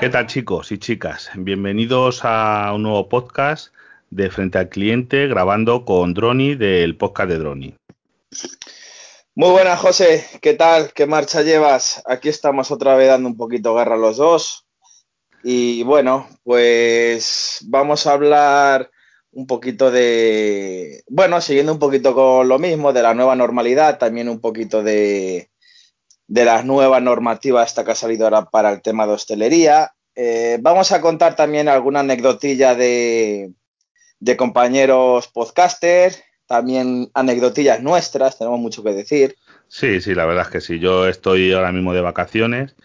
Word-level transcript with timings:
¿Qué 0.00 0.08
tal 0.08 0.26
chicos 0.26 0.72
y 0.72 0.78
chicas? 0.78 1.28
Bienvenidos 1.34 2.22
a 2.24 2.72
un 2.74 2.84
nuevo 2.84 3.10
podcast 3.10 3.74
de 4.08 4.30
Frente 4.30 4.56
al 4.56 4.70
Cliente 4.70 5.26
grabando 5.26 5.84
con 5.84 6.14
Droni 6.14 6.54
del 6.54 6.96
podcast 6.96 7.28
de 7.28 7.36
Droni. 7.36 7.74
Muy 9.34 9.50
buenas 9.50 9.78
José, 9.78 10.24
¿qué 10.40 10.54
tal? 10.54 10.94
¿Qué 10.94 11.04
marcha 11.04 11.42
llevas? 11.42 12.02
Aquí 12.06 12.30
estamos 12.30 12.70
otra 12.70 12.94
vez 12.94 13.08
dando 13.08 13.28
un 13.28 13.36
poquito 13.36 13.74
guerra 13.74 13.98
los 13.98 14.16
dos. 14.16 14.64
Y 15.44 15.82
bueno, 15.82 16.26
pues 16.44 17.58
vamos 17.66 18.06
a 18.06 18.14
hablar 18.14 18.90
un 19.32 19.46
poquito 19.46 19.90
de, 19.90 21.02
bueno, 21.08 21.42
siguiendo 21.42 21.74
un 21.74 21.78
poquito 21.78 22.14
con 22.14 22.48
lo 22.48 22.58
mismo, 22.58 22.94
de 22.94 23.02
la 23.02 23.12
nueva 23.12 23.36
normalidad, 23.36 23.98
también 23.98 24.30
un 24.30 24.40
poquito 24.40 24.82
de, 24.82 25.50
de 26.30 26.44
las 26.44 26.64
nuevas 26.64 27.02
normativas 27.02 27.68
esta 27.68 27.84
que 27.84 27.90
ha 27.90 27.96
salido 27.96 28.24
ahora 28.24 28.44
para 28.50 28.70
el 28.70 28.82
tema 28.82 29.04
de 29.04 29.14
hostelería. 29.14 29.94
Eh, 30.14 30.58
vamos 30.62 30.92
a 30.92 31.00
contar 31.00 31.34
también 31.34 31.68
alguna 31.68 32.00
anecdotilla 32.00 32.76
de, 32.76 33.50
de 34.20 34.36
compañeros 34.36 35.26
podcaster, 35.26 36.14
también 36.46 37.10
anecdotillas 37.14 37.82
nuestras, 37.82 38.38
tenemos 38.38 38.60
mucho 38.60 38.84
que 38.84 38.92
decir. 38.92 39.34
Sí, 39.66 40.00
sí, 40.00 40.14
la 40.14 40.24
verdad 40.24 40.44
es 40.44 40.52
que 40.52 40.60
sí. 40.60 40.78
Yo 40.78 41.08
estoy 41.08 41.52
ahora 41.52 41.72
mismo 41.72 41.94
de 41.94 42.00
vacaciones, 42.00 42.76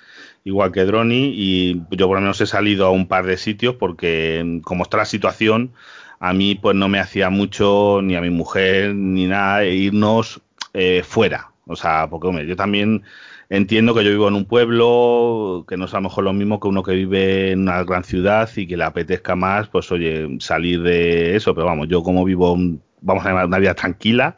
igual 0.44 0.72
que 0.72 0.86
Droni, 0.86 1.32
y 1.36 1.82
yo 1.92 2.08
por 2.08 2.18
lo 2.18 2.22
menos 2.22 2.42
he 2.42 2.48
salido 2.48 2.88
a 2.88 2.92
un 2.92 3.08
par 3.08 3.28
de 3.28 3.38
sitios 3.38 3.76
porque 3.76 4.60
como 4.64 4.84
está 4.84 4.98
la 4.98 5.06
situación, 5.06 5.72
a 6.20 6.34
mí 6.34 6.56
pues 6.56 6.76
no 6.76 6.88
me 6.88 7.00
hacía 7.00 7.30
mucho, 7.30 8.00
ni 8.02 8.16
a 8.16 8.22
mi 8.22 8.32
mujer, 8.32 8.96
ni 8.96 9.28
nada, 9.28 9.66
irnos 9.66 10.42
eh, 10.74 11.04
fuera. 11.04 11.52
O 11.68 11.76
sea, 11.76 12.08
porque 12.10 12.28
hombre, 12.28 12.48
yo 12.48 12.56
también 12.56 13.04
entiendo 13.50 13.94
que 13.94 14.04
yo 14.04 14.12
vivo 14.12 14.28
en 14.28 14.36
un 14.36 14.46
pueblo, 14.46 15.66
que 15.68 15.78
no 15.78 15.86
es 15.86 15.94
a 15.94 15.98
lo 15.98 16.04
mejor 16.04 16.24
lo 16.24 16.34
mismo 16.34 16.60
que 16.60 16.68
uno 16.68 16.84
que 16.84 16.94
vive 16.94 17.52
en 17.52 17.62
una 17.62 17.84
gran 17.84 18.04
ciudad 18.04 18.50
y 18.56 18.68
que 18.68 18.78
le 18.78 18.84
apetezca 18.84 19.36
más, 19.36 19.68
pues 19.68 19.92
oye, 19.92 20.38
salir 20.40 20.82
de 20.82 21.36
eso, 21.36 21.54
pero 21.54 21.68
vamos, 21.68 21.88
yo 21.88 22.04
como 22.04 22.26
vivo, 22.26 22.58
vamos 23.02 23.26
a 23.26 23.30
llamar 23.30 23.46
una 23.46 23.60
vida 23.60 23.76
tranquila, 23.76 24.36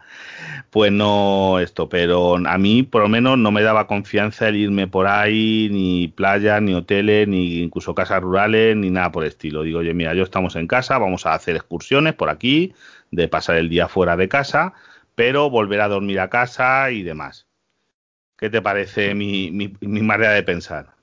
pues 0.69 0.91
no 0.91 1.59
esto, 1.59 1.89
pero 1.89 2.35
a 2.35 2.57
mí 2.57 2.83
por 2.83 3.01
lo 3.01 3.09
menos 3.09 3.37
no 3.37 3.51
me 3.51 3.63
daba 3.63 3.87
confianza 3.87 4.49
el 4.49 4.57
irme 4.57 4.87
por 4.87 5.07
ahí, 5.07 5.69
ni 5.71 6.07
playa, 6.09 6.59
ni 6.59 6.73
hoteles, 6.73 7.27
ni 7.27 7.59
incluso 7.63 7.95
casas 7.95 8.21
rurales, 8.21 8.75
ni 8.75 8.89
nada 8.89 9.11
por 9.11 9.23
el 9.23 9.29
estilo. 9.29 9.63
Digo, 9.63 9.79
oye, 9.79 9.93
mira, 9.93 10.13
yo 10.13 10.23
estamos 10.23 10.55
en 10.55 10.67
casa, 10.67 10.97
vamos 10.97 11.25
a 11.25 11.33
hacer 11.33 11.55
excursiones 11.55 12.13
por 12.13 12.29
aquí, 12.29 12.73
de 13.11 13.27
pasar 13.27 13.57
el 13.57 13.69
día 13.69 13.87
fuera 13.87 14.17
de 14.17 14.27
casa, 14.27 14.73
pero 15.15 15.49
volver 15.49 15.81
a 15.81 15.87
dormir 15.87 16.19
a 16.19 16.29
casa 16.29 16.91
y 16.91 17.03
demás. 17.03 17.46
¿Qué 18.37 18.51
te 18.51 18.61
parece 18.61 19.15
mi, 19.15 19.51
manera 19.81 20.33
de 20.33 20.43
pensar? 20.43 20.93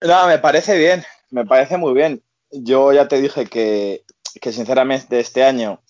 No, 0.00 0.26
me 0.26 0.38
parece 0.38 0.78
bien, 0.78 1.04
me 1.30 1.44
parece 1.44 1.76
muy 1.76 1.92
bien. 1.92 2.22
Yo 2.50 2.92
ya 2.94 3.06
te 3.06 3.20
dije 3.20 3.46
que, 3.46 4.04
sinceramente 4.40 5.20
este 5.20 5.44
año 5.44 5.82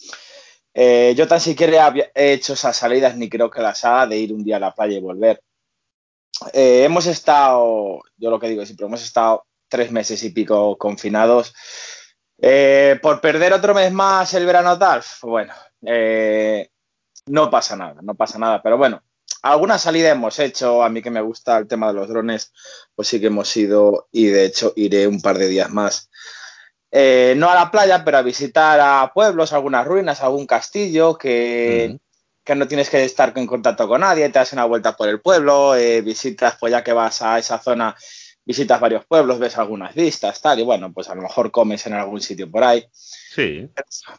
eh, 0.74 1.14
yo 1.16 1.28
tan 1.28 1.38
siquiera 1.38 1.92
he 2.14 2.32
hecho 2.32 2.54
esas 2.54 2.76
salidas 2.76 3.16
ni 3.16 3.28
creo 3.28 3.50
que 3.50 3.60
las 3.60 3.84
haga 3.84 4.06
de 4.06 4.16
ir 4.16 4.32
un 4.32 4.42
día 4.42 4.56
a 4.56 4.60
la 4.60 4.74
playa 4.74 4.96
y 4.96 5.00
volver. 5.00 5.40
Eh, 6.52 6.84
hemos 6.84 7.06
estado, 7.06 8.00
yo 8.16 8.30
lo 8.30 8.40
que 8.40 8.48
digo 8.48 8.64
siempre, 8.64 8.86
hemos 8.86 9.02
estado 9.02 9.44
tres 9.68 9.92
meses 9.92 10.22
y 10.24 10.30
pico 10.30 10.76
confinados. 10.78 11.54
Eh, 12.40 12.98
por 13.02 13.20
perder 13.20 13.52
otro 13.52 13.74
mes 13.74 13.92
más 13.92 14.34
el 14.34 14.46
verano 14.46 14.78
tal, 14.78 15.02
bueno, 15.22 15.52
no 17.26 17.50
pasa 17.50 17.76
nada, 17.76 18.00
no 18.02 18.14
pasa 18.14 18.38
nada, 18.38 18.62
pero 18.62 18.78
bueno, 18.78 19.02
alguna 19.42 19.78
salida 19.78 20.10
hemos 20.10 20.38
hecho, 20.38 20.82
a 20.82 20.88
mí 20.88 21.02
que 21.02 21.10
me 21.10 21.20
gusta 21.20 21.58
el 21.58 21.68
tema 21.68 21.88
de 21.88 21.94
los 21.94 22.08
drones, 22.08 22.52
pues 22.94 23.08
sí 23.08 23.20
que 23.20 23.26
hemos 23.26 23.54
ido 23.56 24.08
y 24.12 24.26
de 24.26 24.44
hecho 24.44 24.72
iré 24.76 25.06
un 25.06 25.20
par 25.20 25.38
de 25.38 25.48
días 25.48 25.70
más. 25.70 26.10
Eh, 26.90 27.34
no 27.36 27.50
a 27.50 27.54
la 27.54 27.70
playa, 27.70 28.04
pero 28.04 28.18
a 28.18 28.22
visitar 28.22 28.80
a 28.80 29.12
pueblos, 29.12 29.52
algunas 29.52 29.86
ruinas, 29.86 30.22
algún 30.22 30.46
castillo 30.46 31.18
que, 31.18 31.98
que, 32.42 32.54
no 32.54 32.66
tienes 32.66 32.88
que 32.88 33.04
estar 33.04 33.32
en 33.36 33.46
contacto 33.46 33.86
con 33.86 34.00
nadie, 34.00 34.28
te 34.30 34.38
das 34.38 34.54
una 34.54 34.64
vuelta 34.64 34.96
por 34.96 35.08
el 35.08 35.20
pueblo, 35.20 35.76
eh, 35.76 36.00
visitas, 36.00 36.56
pues 36.58 36.72
ya 36.72 36.82
que 36.82 36.94
vas 36.94 37.20
a 37.20 37.38
esa 37.38 37.58
zona, 37.58 37.94
visitas 38.44 38.80
varios 38.80 39.04
pueblos, 39.04 39.38
ves 39.38 39.58
algunas 39.58 39.94
vistas, 39.94 40.40
tal, 40.40 40.58
y 40.60 40.62
bueno, 40.62 40.90
pues 40.92 41.10
a 41.10 41.14
lo 41.14 41.22
mejor 41.22 41.50
comes 41.50 41.86
en 41.86 41.92
algún 41.92 42.22
sitio 42.22 42.50
por 42.50 42.64
ahí. 42.64 42.88
Sí. 43.30 43.68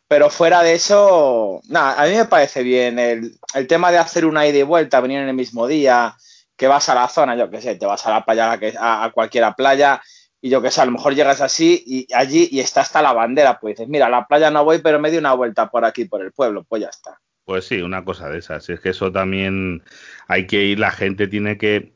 Pero 0.07 0.29
fuera 0.29 0.61
de 0.61 0.73
eso, 0.73 1.61
nada, 1.67 2.01
a 2.01 2.05
mí 2.05 2.15
me 2.15 2.25
parece 2.25 2.61
bien 2.61 2.99
el, 2.99 3.37
tema 3.67 3.91
de 3.91 3.97
hacer 3.97 4.25
una 4.25 4.45
ida 4.47 4.59
y 4.59 4.63
vuelta, 4.63 5.01
venir 5.01 5.19
en 5.19 5.29
el 5.29 5.35
mismo 5.35 5.67
día, 5.67 6.15
que 6.55 6.67
vas 6.67 6.89
a 6.89 6.95
la 6.95 7.07
zona, 7.07 7.35
yo 7.35 7.49
qué 7.49 7.59
sé, 7.61 7.75
te 7.75 7.85
vas 7.85 8.05
a 8.05 8.11
la 8.11 8.23
playa, 8.23 8.59
a, 8.79 9.03
a 9.03 9.11
cualquiera 9.11 9.55
playa, 9.55 10.01
y 10.41 10.49
yo 10.49 10.61
qué 10.61 10.69
sé, 10.69 10.81
a 10.81 10.85
lo 10.85 10.91
mejor 10.91 11.15
llegas 11.15 11.41
así 11.41 11.83
y 11.85 12.07
allí 12.13 12.47
y 12.51 12.59
está 12.59 12.81
hasta 12.81 13.01
la 13.01 13.13
bandera, 13.13 13.59
pues 13.59 13.75
dices, 13.75 13.89
mira, 13.89 14.05
a 14.05 14.09
la 14.09 14.27
playa 14.27 14.51
no 14.51 14.63
voy, 14.63 14.79
pero 14.79 14.99
me 14.99 15.09
di 15.09 15.17
una 15.17 15.33
vuelta 15.33 15.69
por 15.69 15.85
aquí, 15.85 16.05
por 16.05 16.21
el 16.21 16.31
pueblo, 16.31 16.63
pues 16.63 16.83
ya 16.83 16.89
está. 16.89 17.19
Pues 17.45 17.65
sí, 17.65 17.81
una 17.81 18.05
cosa 18.05 18.29
de 18.29 18.37
esas. 18.37 18.69
Es 18.69 18.79
que 18.79 18.89
eso 18.89 19.11
también 19.11 19.83
hay 20.27 20.45
que 20.45 20.63
ir, 20.63 20.79
la 20.79 20.91
gente 20.91 21.27
tiene 21.27 21.57
que 21.57 21.93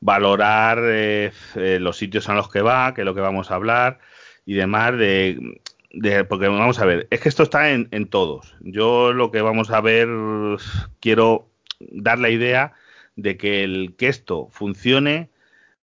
valorar 0.00 0.78
eh, 0.82 1.30
eh, 1.56 1.78
los 1.78 1.98
sitios 1.98 2.28
a 2.28 2.34
los 2.34 2.50
que 2.50 2.62
va, 2.62 2.94
que 2.94 3.02
es 3.02 3.04
lo 3.04 3.14
que 3.14 3.20
vamos 3.20 3.50
a 3.50 3.56
hablar 3.56 4.00
y 4.46 4.54
demás, 4.54 4.96
de 4.96 5.60
porque 6.28 6.48
vamos 6.48 6.78
a 6.78 6.84
ver, 6.84 7.06
es 7.10 7.20
que 7.20 7.28
esto 7.28 7.42
está 7.42 7.70
en, 7.70 8.06
todos. 8.08 8.56
Yo 8.60 9.12
lo 9.12 9.30
que 9.30 9.42
vamos 9.42 9.70
a 9.70 9.80
ver, 9.80 10.08
quiero 11.00 11.50
dar 11.80 12.18
la 12.18 12.30
idea 12.30 12.72
de 13.16 13.36
que 13.36 13.64
el 13.64 13.94
que 13.96 14.08
esto 14.08 14.48
funcione 14.50 15.30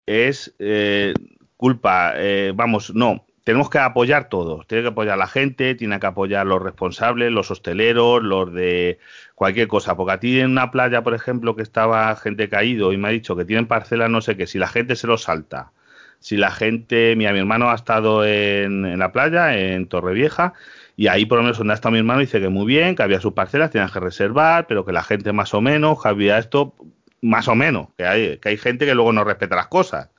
es 0.07 0.55
eh, 0.59 1.15
culpa, 1.57 2.13
eh, 2.17 2.53
vamos, 2.55 2.95
no, 2.95 3.27
tenemos 3.45 3.71
que 3.71 3.79
apoyar 3.79 4.29
todos. 4.29 4.67
Tiene 4.67 4.83
que 4.83 4.89
apoyar 4.91 5.19
la 5.19 5.27
gente, 5.27 5.75
tiene 5.75 5.99
que 6.01 6.07
apoyar 6.07 6.47
los 6.47 6.63
responsables, 6.63 7.33
los 7.33 7.51
hosteleros, 7.51 8.23
los 8.23 8.53
de 8.53 8.99
cualquier 9.35 9.69
cosa. 9.69 9.97
Porque 9.97 10.13
a 10.13 10.21
ti 10.21 10.39
en 10.41 10.51
una 10.51 10.71
playa, 10.71 11.03
por 11.03 11.15
ejemplo, 11.15 11.57
que 11.57 11.63
estaba 11.63 12.15
gente 12.17 12.49
caído 12.49 12.93
y 12.93 12.99
me 12.99 13.09
ha 13.09 13.11
dicho 13.11 13.37
que 13.37 13.47
tienen 13.47 13.67
parcelas, 13.67 14.11
no 14.11 14.21
sé 14.21 14.37
qué, 14.37 14.47
si 14.47 14.59
la 14.59 14.69
gente 14.69 14.97
se 14.97 15.07
lo 15.07 15.17
salta 15.19 15.73
si 16.21 16.37
la 16.37 16.51
gente, 16.51 17.15
mira, 17.17 17.33
mi 17.33 17.39
hermano 17.39 17.71
ha 17.71 17.75
estado 17.75 18.25
en, 18.25 18.99
la 18.99 19.13
playa, 19.13 19.57
en 19.57 19.87
Torrevieja, 19.87 20.55
y 20.97 21.07
ahí 21.07 21.27
por 21.27 21.39
lo 21.39 21.45
menos 21.45 21.59
donde 21.59 21.73
ha 21.73 21.75
estado 21.75 21.93
mi 21.93 21.99
hermano 21.99 22.21
dice 22.21 22.41
que 22.41 22.49
muy 22.49 22.67
bien, 22.67 22.97
que 22.97 23.03
había 23.03 23.21
sus 23.21 23.33
parcelas, 23.33 23.71
tenían 23.71 23.91
que 23.91 24.01
reservar, 24.01 24.67
pero 24.67 24.85
que 24.85 24.93
la 24.93 25.03
gente 25.03 25.33
más 25.33 25.55
o 25.55 25.61
menos, 25.61 26.03
que 26.03 26.09
había 26.09 26.39
esto, 26.39 26.75
más 27.23 27.49
o 27.49 27.55
menos, 27.55 27.89
que 27.97 28.05
hay, 28.05 28.39
que 28.39 28.49
hay 28.51 28.57
gente 28.57 28.87
que 28.87 28.95
luego 28.95 29.13
no 29.13 29.25
respeta 29.25 29.57
las 29.57 29.69
cosas. 29.69 30.11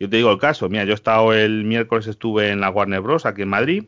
Yo 0.00 0.08
te 0.08 0.16
digo 0.16 0.32
el 0.32 0.38
caso, 0.38 0.68
mira, 0.68 0.84
yo 0.84 0.92
he 0.92 0.94
estado 0.94 1.32
el 1.32 1.64
miércoles, 1.64 2.06
estuve 2.06 2.50
en 2.50 2.60
la 2.60 2.70
Warner 2.70 3.00
Bros. 3.00 3.26
aquí 3.26 3.42
en 3.42 3.48
Madrid, 3.48 3.84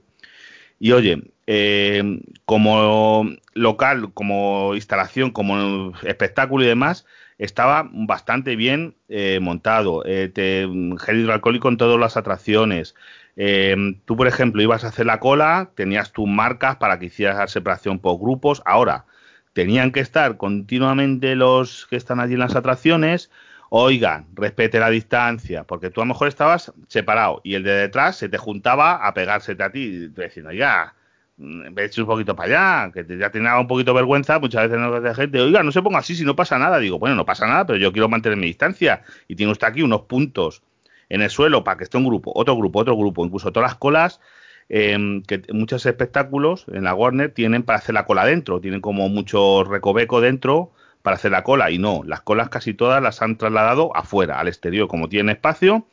y 0.78 0.92
oye, 0.92 1.22
eh, 1.47 2.20
como 2.44 3.30
local, 3.54 4.12
como 4.12 4.74
instalación, 4.74 5.30
como 5.30 5.92
espectáculo 6.03 6.64
y 6.64 6.69
demás, 6.69 7.06
estaba 7.39 7.89
bastante 7.93 8.56
bien 8.56 8.95
eh, 9.09 9.39
montado. 9.41 10.03
Eh, 10.06 10.31
gel 10.34 11.21
hidroalcohólico 11.21 11.69
en 11.69 11.77
todas 11.77 11.99
las 11.99 12.17
atracciones. 12.17 12.95
Eh, 13.37 13.77
tú, 14.05 14.17
por 14.17 14.27
ejemplo, 14.27 14.62
ibas 14.62 14.84
a 14.84 14.89
hacer 14.89 15.06
la 15.06 15.21
cola, 15.21 15.71
tenías 15.75 16.12
tus 16.12 16.28
marcas 16.28 16.77
para 16.77 16.99
que 16.99 17.06
hicieras 17.06 17.37
la 17.39 17.49
separación 17.49 17.99
por 17.99 18.19
grupos. 18.19 18.62
Ahora, 18.65 19.06
tenían 19.53 19.93
que 19.93 20.00
estar 20.00 20.37
continuamente 20.37 21.34
los 21.37 21.87
que 21.87 21.97
están 21.97 22.21
allí 22.21 22.34
en 22.34 22.41
las 22.41 22.56
atracciones. 22.56 23.31
Oigan, 23.71 24.27
respete 24.34 24.78
la 24.78 24.91
distancia, 24.91 25.65
porque 25.65 25.91
tú 25.91 26.01
a 26.01 26.05
lo 26.05 26.09
mejor 26.09 26.28
estabas 26.28 26.72
separado 26.87 27.41
y 27.43 27.55
el 27.55 27.65
de 27.65 27.72
detrás 27.72 28.16
se 28.16 28.28
te 28.28 28.39
juntaba 28.39 29.06
a 29.06 29.15
pegársete 29.15 29.62
a 29.65 29.72
ti, 29.72 30.09
diciendo, 30.09 30.51
oiga, 30.51 30.95
vete 31.37 32.00
un 32.00 32.06
poquito 32.06 32.37
para 32.37 32.84
allá, 32.84 32.93
que 32.93 33.19
ya 33.19 33.31
tenía 33.31 33.59
un 33.59 33.67
poquito 33.67 33.93
de 33.93 33.97
vergüenza, 33.97 34.39
muchas 34.39 34.69
veces 34.69 34.78
no 34.78 34.95
hace 34.95 35.15
gente, 35.15 35.41
oiga, 35.41 35.62
no 35.62 35.72
se 35.72 35.83
ponga 35.83 35.99
así 35.99 36.15
si 36.15 36.25
no 36.25 36.37
pasa 36.37 36.59
nada. 36.59 36.78
Digo, 36.78 36.99
bueno, 36.99 37.17
no 37.17 37.25
pasa 37.25 37.47
nada, 37.47 37.67
pero 37.67 37.78
yo 37.78 37.93
quiero 37.93 38.09
mantener 38.09 38.39
mi 38.39 38.47
distancia. 38.47 39.03
Y 39.28 39.36
tiene 39.36 39.53
usted 39.53 39.66
aquí 39.66 39.83
unos 39.83 40.03
puntos 40.03 40.63
en 41.09 41.22
el 41.22 41.31
suelo 41.31 41.65
para 41.65 41.78
que 41.78 41.84
esté 41.84 41.97
un 41.97 42.07
grupo, 42.07 42.33
otro 42.34 42.57
grupo, 42.57 42.81
otro 42.81 42.97
grupo, 42.97 43.25
incluso 43.25 43.53
todas 43.53 43.71
las 43.71 43.78
colas, 43.78 44.21
em, 44.69 45.22
que 45.22 45.42
muchos 45.53 45.84
espectáculos 45.86 46.66
en 46.72 46.84
la 46.84 46.95
Warner 46.95 47.31
tienen 47.33 47.63
para 47.63 47.78
hacer 47.78 47.95
la 47.95 48.07
cola 48.07 48.25
dentro, 48.25 48.60
tienen 48.60 48.80
como 48.80 49.09
mucho 49.09 49.65
recoveco 49.65 50.21
dentro 50.21 50.72
para 51.03 51.16
hacer 51.16 51.33
la 51.33 51.42
cola, 51.45 51.71
y 51.71 51.78
no, 51.78 52.03
las 52.07 52.22
colas 52.22 52.48
casi 52.48 52.72
todas 52.72 53.03
las 53.03 53.21
han 53.21 53.37
trasladado 53.37 53.95
afuera, 53.95 54.41
al 54.41 54.48
exterior, 54.48 54.89
como 54.89 55.09
tienen 55.10 55.37
espacio, 55.37 55.87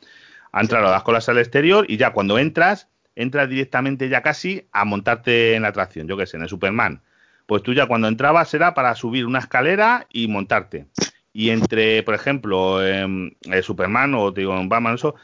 han 0.52 0.68
trasladado 0.68 0.94
las 0.96 1.02
colas 1.02 1.28
al 1.28 1.38
exterior 1.38 1.84
y 1.88 1.98
ya 1.98 2.12
cuando 2.12 2.38
entras 2.38 2.88
entras 3.16 3.48
directamente 3.48 4.08
ya 4.08 4.22
casi 4.22 4.66
a 4.72 4.84
montarte 4.84 5.54
en 5.54 5.62
la 5.62 5.68
atracción, 5.68 6.08
yo 6.08 6.16
qué 6.16 6.26
sé, 6.26 6.36
en 6.36 6.44
el 6.44 6.48
Superman. 6.48 7.02
Pues 7.46 7.62
tú 7.62 7.74
ya 7.74 7.86
cuando 7.86 8.08
entrabas 8.08 8.52
era 8.54 8.74
para 8.74 8.94
subir 8.94 9.26
una 9.26 9.40
escalera 9.40 10.06
y 10.12 10.28
montarte. 10.28 10.86
Y 11.32 11.50
entre, 11.50 12.02
por 12.02 12.14
ejemplo, 12.14 12.82
el 12.82 13.36
Superman 13.62 14.14
o 14.14 14.30
digo, 14.30 14.58
en 14.58 14.68
Batman, 14.68 14.94
eso, 14.94 15.14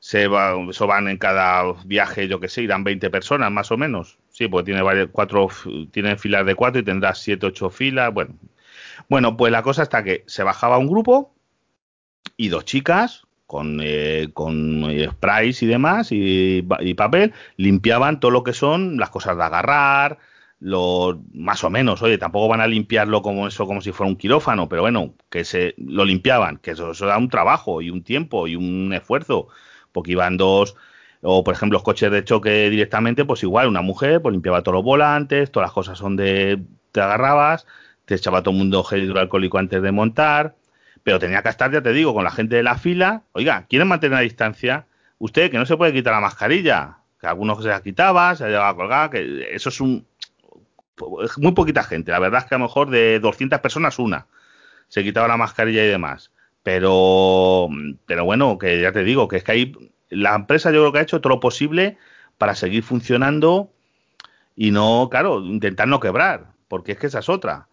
se 0.00 0.28
va, 0.28 0.54
eso 0.68 0.86
van 0.86 1.08
en 1.08 1.18
cada 1.18 1.72
viaje, 1.84 2.28
yo 2.28 2.40
que 2.40 2.48
sé, 2.48 2.62
irán 2.62 2.84
20 2.84 3.10
personas 3.10 3.50
más 3.50 3.70
o 3.70 3.76
menos. 3.76 4.18
Sí, 4.30 4.48
pues 4.48 4.64
tiene 4.64 4.82
varias, 4.82 5.08
cuatro, 5.12 5.48
tiene 5.90 6.16
filas 6.16 6.46
de 6.46 6.54
cuatro 6.54 6.80
y 6.80 6.84
tendrás 6.84 7.20
siete, 7.20 7.46
ocho 7.46 7.70
filas. 7.70 8.12
Bueno, 8.12 8.34
bueno, 9.08 9.36
pues 9.36 9.52
la 9.52 9.62
cosa 9.62 9.82
está 9.82 10.02
que 10.04 10.24
se 10.26 10.42
bajaba 10.42 10.78
un 10.78 10.88
grupo 10.88 11.34
y 12.36 12.48
dos 12.48 12.64
chicas 12.64 13.27
con, 13.48 13.80
eh, 13.82 14.28
con 14.34 14.84
eh, 14.90 15.08
sprays 15.10 15.62
y 15.62 15.66
demás 15.66 16.08
y, 16.12 16.62
papel, 16.96 17.32
limpiaban 17.56 18.20
todo 18.20 18.30
lo 18.30 18.44
que 18.44 18.52
son 18.52 18.98
las 18.98 19.08
cosas 19.08 19.38
de 19.38 19.42
agarrar, 19.42 20.18
lo, 20.60 21.22
más 21.32 21.64
o 21.64 21.70
menos, 21.70 22.02
oye, 22.02 22.18
tampoco 22.18 22.48
van 22.48 22.60
a 22.60 22.66
limpiarlo 22.66 23.22
como 23.22 23.48
eso, 23.48 23.66
como 23.66 23.80
si 23.80 23.90
fuera 23.92 24.10
un 24.10 24.16
quirófano, 24.16 24.68
pero 24.68 24.82
bueno, 24.82 25.14
que 25.30 25.44
se 25.44 25.74
lo 25.78 26.04
limpiaban, 26.04 26.58
que 26.58 26.72
eso, 26.72 26.92
da 26.92 27.16
un 27.16 27.30
trabajo 27.30 27.80
y 27.80 27.88
un 27.88 28.02
tiempo 28.04 28.46
y 28.48 28.54
un 28.54 28.92
esfuerzo, 28.92 29.48
porque 29.92 30.12
iban 30.12 30.36
dos, 30.36 30.76
o 31.22 31.42
por 31.42 31.54
ejemplo 31.54 31.76
los 31.76 31.84
coches 31.84 32.10
de 32.10 32.24
choque 32.24 32.68
directamente, 32.68 33.24
pues 33.24 33.42
igual 33.44 33.68
una 33.68 33.80
mujer 33.80 34.20
pues 34.20 34.34
limpiaba 34.34 34.62
todos 34.62 34.74
los 34.74 34.84
volantes, 34.84 35.50
todas 35.50 35.68
las 35.68 35.72
cosas 35.74 35.98
donde 36.00 36.62
te 36.92 37.00
agarrabas, 37.00 37.66
te 38.04 38.14
echaba 38.14 38.42
todo 38.42 38.52
el 38.52 38.58
mundo 38.58 38.84
gel 38.84 39.04
hidroalcohólico 39.04 39.56
antes 39.56 39.80
de 39.80 39.92
montar, 39.92 40.57
pero 41.08 41.18
tenía 41.18 41.42
que 41.42 41.48
estar, 41.48 41.72
ya 41.72 41.80
te 41.80 41.94
digo, 41.94 42.12
con 42.12 42.22
la 42.22 42.30
gente 42.30 42.56
de 42.56 42.62
la 42.62 42.76
fila, 42.76 43.22
oiga, 43.32 43.64
¿quieren 43.66 43.88
mantener 43.88 44.18
la 44.18 44.20
distancia? 44.20 44.84
Usted 45.16 45.50
que 45.50 45.56
no 45.56 45.64
se 45.64 45.74
puede 45.74 45.94
quitar 45.94 46.12
la 46.12 46.20
mascarilla, 46.20 46.98
que 47.18 47.26
algunos 47.26 47.62
se 47.62 47.70
la 47.70 47.80
quitaba, 47.80 48.36
se 48.36 48.44
la 48.44 48.50
llevaba 48.50 48.68
a 48.68 48.74
colgar, 48.74 49.08
que 49.08 49.48
eso 49.50 49.70
es 49.70 49.80
un 49.80 50.06
muy 51.38 51.52
poquita 51.52 51.82
gente, 51.82 52.12
la 52.12 52.18
verdad 52.18 52.40
es 52.40 52.46
que 52.46 52.56
a 52.56 52.58
lo 52.58 52.64
mejor 52.66 52.90
de 52.90 53.20
200 53.20 53.58
personas 53.60 53.98
una 53.98 54.26
se 54.88 55.02
quitaba 55.02 55.26
la 55.28 55.38
mascarilla 55.38 55.82
y 55.82 55.88
demás. 55.88 56.30
Pero, 56.62 57.70
bueno, 58.22 58.58
que 58.58 58.78
ya 58.78 58.92
te 58.92 59.02
digo, 59.02 59.28
que 59.28 59.38
es 59.38 59.44
que 59.44 59.72
la 60.10 60.34
empresa 60.34 60.70
yo 60.72 60.80
creo 60.80 60.92
que 60.92 60.98
ha 60.98 61.02
hecho 61.04 61.22
todo 61.22 61.30
lo 61.30 61.40
posible 61.40 61.96
para 62.36 62.54
seguir 62.54 62.82
funcionando 62.82 63.70
y 64.56 64.72
no, 64.72 65.08
claro, 65.10 65.40
intentar 65.40 65.88
no 65.88 66.00
quebrar, 66.00 66.48
porque 66.68 66.92
es 66.92 66.98
que 66.98 67.06
esa 67.06 67.20
es 67.20 67.30
otra. 67.30 67.68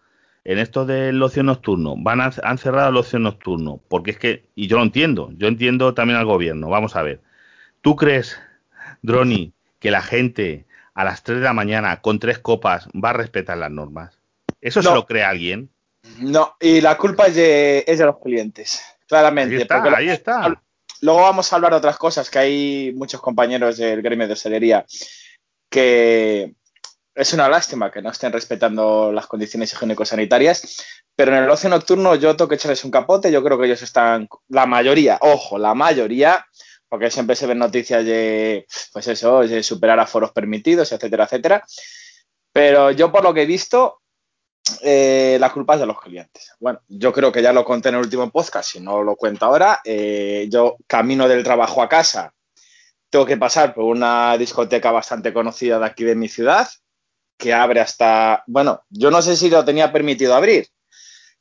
En 0.48 0.60
esto 0.60 0.86
del 0.86 1.20
ocio 1.20 1.42
nocturno, 1.42 1.96
van 1.98 2.20
a, 2.20 2.30
han 2.44 2.58
cerrado 2.58 2.90
el 2.90 2.96
ocio 2.96 3.18
nocturno, 3.18 3.80
porque 3.88 4.12
es 4.12 4.18
que, 4.18 4.44
y 4.54 4.68
yo 4.68 4.76
lo 4.76 4.84
entiendo, 4.84 5.30
yo 5.36 5.48
entiendo 5.48 5.92
también 5.92 6.20
al 6.20 6.24
gobierno, 6.24 6.68
vamos 6.68 6.94
a 6.94 7.02
ver. 7.02 7.20
¿Tú 7.80 7.96
crees, 7.96 8.38
Droni, 9.02 9.54
que 9.80 9.90
la 9.90 10.02
gente 10.02 10.66
a 10.94 11.02
las 11.02 11.24
3 11.24 11.38
de 11.38 11.44
la 11.44 11.52
mañana 11.52 12.00
con 12.00 12.20
tres 12.20 12.38
copas 12.38 12.86
va 12.90 13.10
a 13.10 13.14
respetar 13.14 13.58
las 13.58 13.72
normas? 13.72 14.20
¿Eso 14.60 14.84
se 14.84 14.94
lo 14.94 15.04
cree 15.04 15.24
alguien? 15.24 15.68
No, 16.20 16.54
y 16.60 16.80
la 16.80 16.96
culpa 16.96 17.26
es 17.26 17.34
de, 17.34 17.82
es 17.84 17.98
de 17.98 18.04
los 18.04 18.20
clientes, 18.20 18.84
claramente. 19.08 19.56
Ahí 19.56 19.62
está, 19.62 19.96
ahí 19.96 20.08
está. 20.10 20.62
Luego 21.00 21.22
vamos 21.22 21.52
a 21.52 21.56
hablar 21.56 21.72
de 21.72 21.78
otras 21.78 21.98
cosas, 21.98 22.30
que 22.30 22.38
hay 22.38 22.92
muchos 22.94 23.20
compañeros 23.20 23.78
del 23.78 24.00
gremio 24.00 24.28
de 24.28 24.34
hostelería 24.34 24.86
que 25.68 26.54
es 27.16 27.32
una 27.32 27.48
lástima 27.48 27.90
que 27.90 28.02
no 28.02 28.10
estén 28.10 28.30
respetando 28.30 29.10
las 29.10 29.26
condiciones 29.26 29.72
higiénico-sanitarias, 29.72 30.84
pero 31.16 31.34
en 31.34 31.42
el 31.42 31.50
ocio 31.50 31.70
nocturno 31.70 32.14
yo 32.14 32.36
tengo 32.36 32.48
que 32.48 32.56
echarles 32.56 32.84
un 32.84 32.90
capote, 32.90 33.32
yo 33.32 33.42
creo 33.42 33.58
que 33.58 33.66
ellos 33.66 33.82
están, 33.82 34.28
la 34.48 34.66
mayoría, 34.66 35.18
ojo, 35.22 35.58
la 35.58 35.74
mayoría, 35.74 36.46
porque 36.88 37.10
siempre 37.10 37.34
se 37.34 37.46
ven 37.46 37.58
noticias 37.58 38.04
de, 38.04 38.66
pues 38.92 39.08
eso, 39.08 39.40
de 39.40 39.62
superar 39.62 39.98
aforos 39.98 40.32
permitidos, 40.32 40.92
etcétera, 40.92 41.24
etcétera, 41.24 41.64
pero 42.52 42.90
yo 42.90 43.10
por 43.10 43.24
lo 43.24 43.32
que 43.32 43.42
he 43.42 43.46
visto, 43.46 44.02
eh, 44.82 45.38
la 45.40 45.52
culpa 45.52 45.74
es 45.74 45.80
de 45.80 45.86
los 45.86 46.00
clientes. 46.00 46.52
Bueno, 46.60 46.80
yo 46.88 47.12
creo 47.12 47.32
que 47.32 47.40
ya 47.40 47.52
lo 47.52 47.64
conté 47.64 47.88
en 47.88 47.94
el 47.94 48.02
último 48.02 48.30
podcast, 48.30 48.72
si 48.72 48.80
no 48.80 49.02
lo 49.02 49.16
cuento 49.16 49.46
ahora. 49.46 49.80
Eh, 49.84 50.48
yo 50.50 50.76
camino 50.86 51.28
del 51.28 51.44
trabajo 51.44 51.82
a 51.82 51.88
casa, 51.88 52.34
tengo 53.08 53.24
que 53.24 53.36
pasar 53.36 53.74
por 53.74 53.84
una 53.84 54.36
discoteca 54.36 54.90
bastante 54.90 55.32
conocida 55.32 55.78
de 55.78 55.86
aquí 55.86 56.04
de 56.04 56.16
mi 56.16 56.28
ciudad, 56.28 56.68
que 57.36 57.52
abre 57.52 57.80
hasta, 57.80 58.42
bueno, 58.46 58.84
yo 58.88 59.10
no 59.10 59.22
sé 59.22 59.36
si 59.36 59.50
lo 59.50 59.64
tenía 59.64 59.92
permitido 59.92 60.34
abrir, 60.34 60.68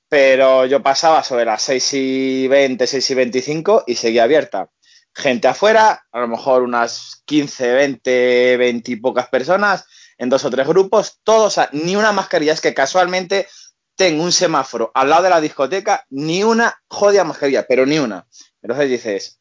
pero 0.08 0.66
yo 0.66 0.84
pasaba 0.84 1.24
sobre 1.24 1.46
las 1.46 1.62
6 1.64 1.94
y 1.94 2.48
20, 2.48 2.88
6 2.88 3.10
y 3.10 3.14
25 3.16 3.84
y 3.88 3.96
seguía 3.96 4.24
abierta. 4.24 4.70
Gente 5.14 5.48
afuera, 5.48 6.06
a 6.12 6.20
lo 6.20 6.28
mejor 6.28 6.64
unas 6.64 7.22
15, 7.26 7.74
20, 7.74 8.58
20 8.58 8.92
y 8.92 8.96
pocas 8.98 9.28
personas, 9.30 9.86
en 10.18 10.30
dos 10.30 10.46
o 10.46 10.50
tres 10.50 10.68
grupos, 10.68 11.20
todos, 11.24 11.60
ni 11.72 11.96
una 11.96 12.12
mascarilla, 12.12 12.54
es 12.54 12.62
que 12.62 12.74
casualmente 12.74 13.48
tengo 13.96 14.24
un 14.24 14.32
semáforo 14.32 14.92
al 14.94 15.10
lado 15.10 15.24
de 15.24 15.30
la 15.30 15.42
discoteca, 15.42 16.06
ni 16.10 16.44
una 16.44 16.82
jodida 16.88 17.24
mascarilla, 17.24 17.66
pero 17.68 17.86
ni 17.86 17.98
una. 17.98 18.28
Entonces 18.62 18.90
dices, 18.90 19.40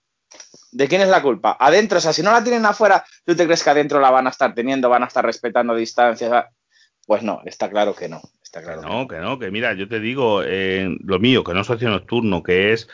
¿de 0.72 0.88
quién 0.88 1.00
es 1.00 1.08
la 1.08 1.22
culpa? 1.22 1.56
Adentro, 1.58 1.98
o 1.98 2.00
sea, 2.00 2.12
si 2.12 2.22
no 2.22 2.32
la 2.32 2.42
tienen 2.42 2.66
afuera, 2.66 3.04
¿tú 3.24 3.34
te 3.34 3.44
crees 3.44 3.62
que 3.62 3.70
adentro 3.70 4.00
la 4.00 4.10
van 4.10 4.26
a 4.26 4.30
estar 4.30 4.54
teniendo, 4.54 4.88
van 4.88 5.04
a 5.04 5.06
estar 5.06 5.24
respetando 5.24 5.74
distancias? 5.74 6.46
Pues 7.06 7.22
no, 7.22 7.40
está 7.44 7.70
claro 7.70 7.94
que 7.94 8.08
no. 8.08 8.20
Está 8.42 8.62
claro 8.62 8.82
que 8.82 8.88
no, 8.88 9.08
que 9.08 9.18
no, 9.18 9.38
que 9.38 9.50
mira, 9.50 9.74
yo 9.74 9.88
te 9.88 10.00
digo, 10.00 10.42
eh, 10.44 10.96
lo 11.00 11.18
mío, 11.18 11.44
que 11.44 11.54
no 11.54 11.60
es 11.60 11.66
socio 11.66 11.88
nocturno, 11.90 12.42
que 12.42 12.72
es 12.72 12.88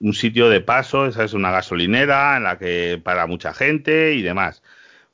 un 0.00 0.14
sitio 0.14 0.48
de 0.48 0.60
paso, 0.60 1.06
esa 1.06 1.24
es 1.24 1.32
una 1.32 1.50
gasolinera 1.50 2.36
en 2.36 2.44
la 2.44 2.58
que 2.58 3.00
para 3.02 3.26
mucha 3.26 3.54
gente 3.54 4.14
y 4.14 4.22
demás. 4.22 4.62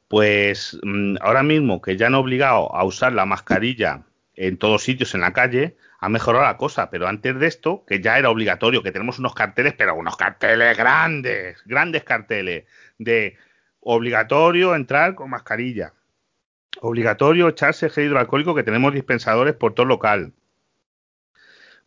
Pues 0.09 0.79
mm, 0.83 1.17
ahora 1.21 1.43
mismo 1.43 1.83
que 1.83 1.97
ya 1.97 2.07
han 2.07 2.15
obligado 2.15 2.75
a 2.75 2.85
usar 2.85 3.13
la 3.13 3.27
mascarilla 3.27 4.03
en 4.35 4.57
todos 4.57 4.83
sitios 4.83 5.15
en 5.15 5.21
la 5.21 5.33
calle, 5.33 5.77
ha 5.99 6.09
mejorado 6.09 6.45
la 6.45 6.57
cosa, 6.57 6.91
pero 6.91 7.09
antes 7.09 7.39
de 7.39 7.47
esto, 7.47 7.85
que 7.87 8.01
ya 8.01 8.19
era 8.19 8.31
obligatorio, 8.31 8.83
que 8.83 8.93
tenemos 8.93 9.19
unos 9.19 9.35
carteles, 9.35 9.75
pero 9.77 9.97
unos 9.97 10.17
carteles 10.17 10.77
grandes, 10.77 11.61
grandes 11.65 12.05
carteles, 12.05 12.67
de 12.99 13.37
obligatorio 13.81 14.77
entrar 14.77 15.17
con 15.17 15.31
mascarilla, 15.31 15.95
obligatorio 16.81 17.49
echarse 17.49 17.91
gel 17.91 18.07
hidroalcohólico, 18.07 18.55
que 18.55 18.63
tenemos 18.63 18.95
dispensadores 18.95 19.55
por 19.55 19.75
todo 19.75 19.87
local. 19.87 20.35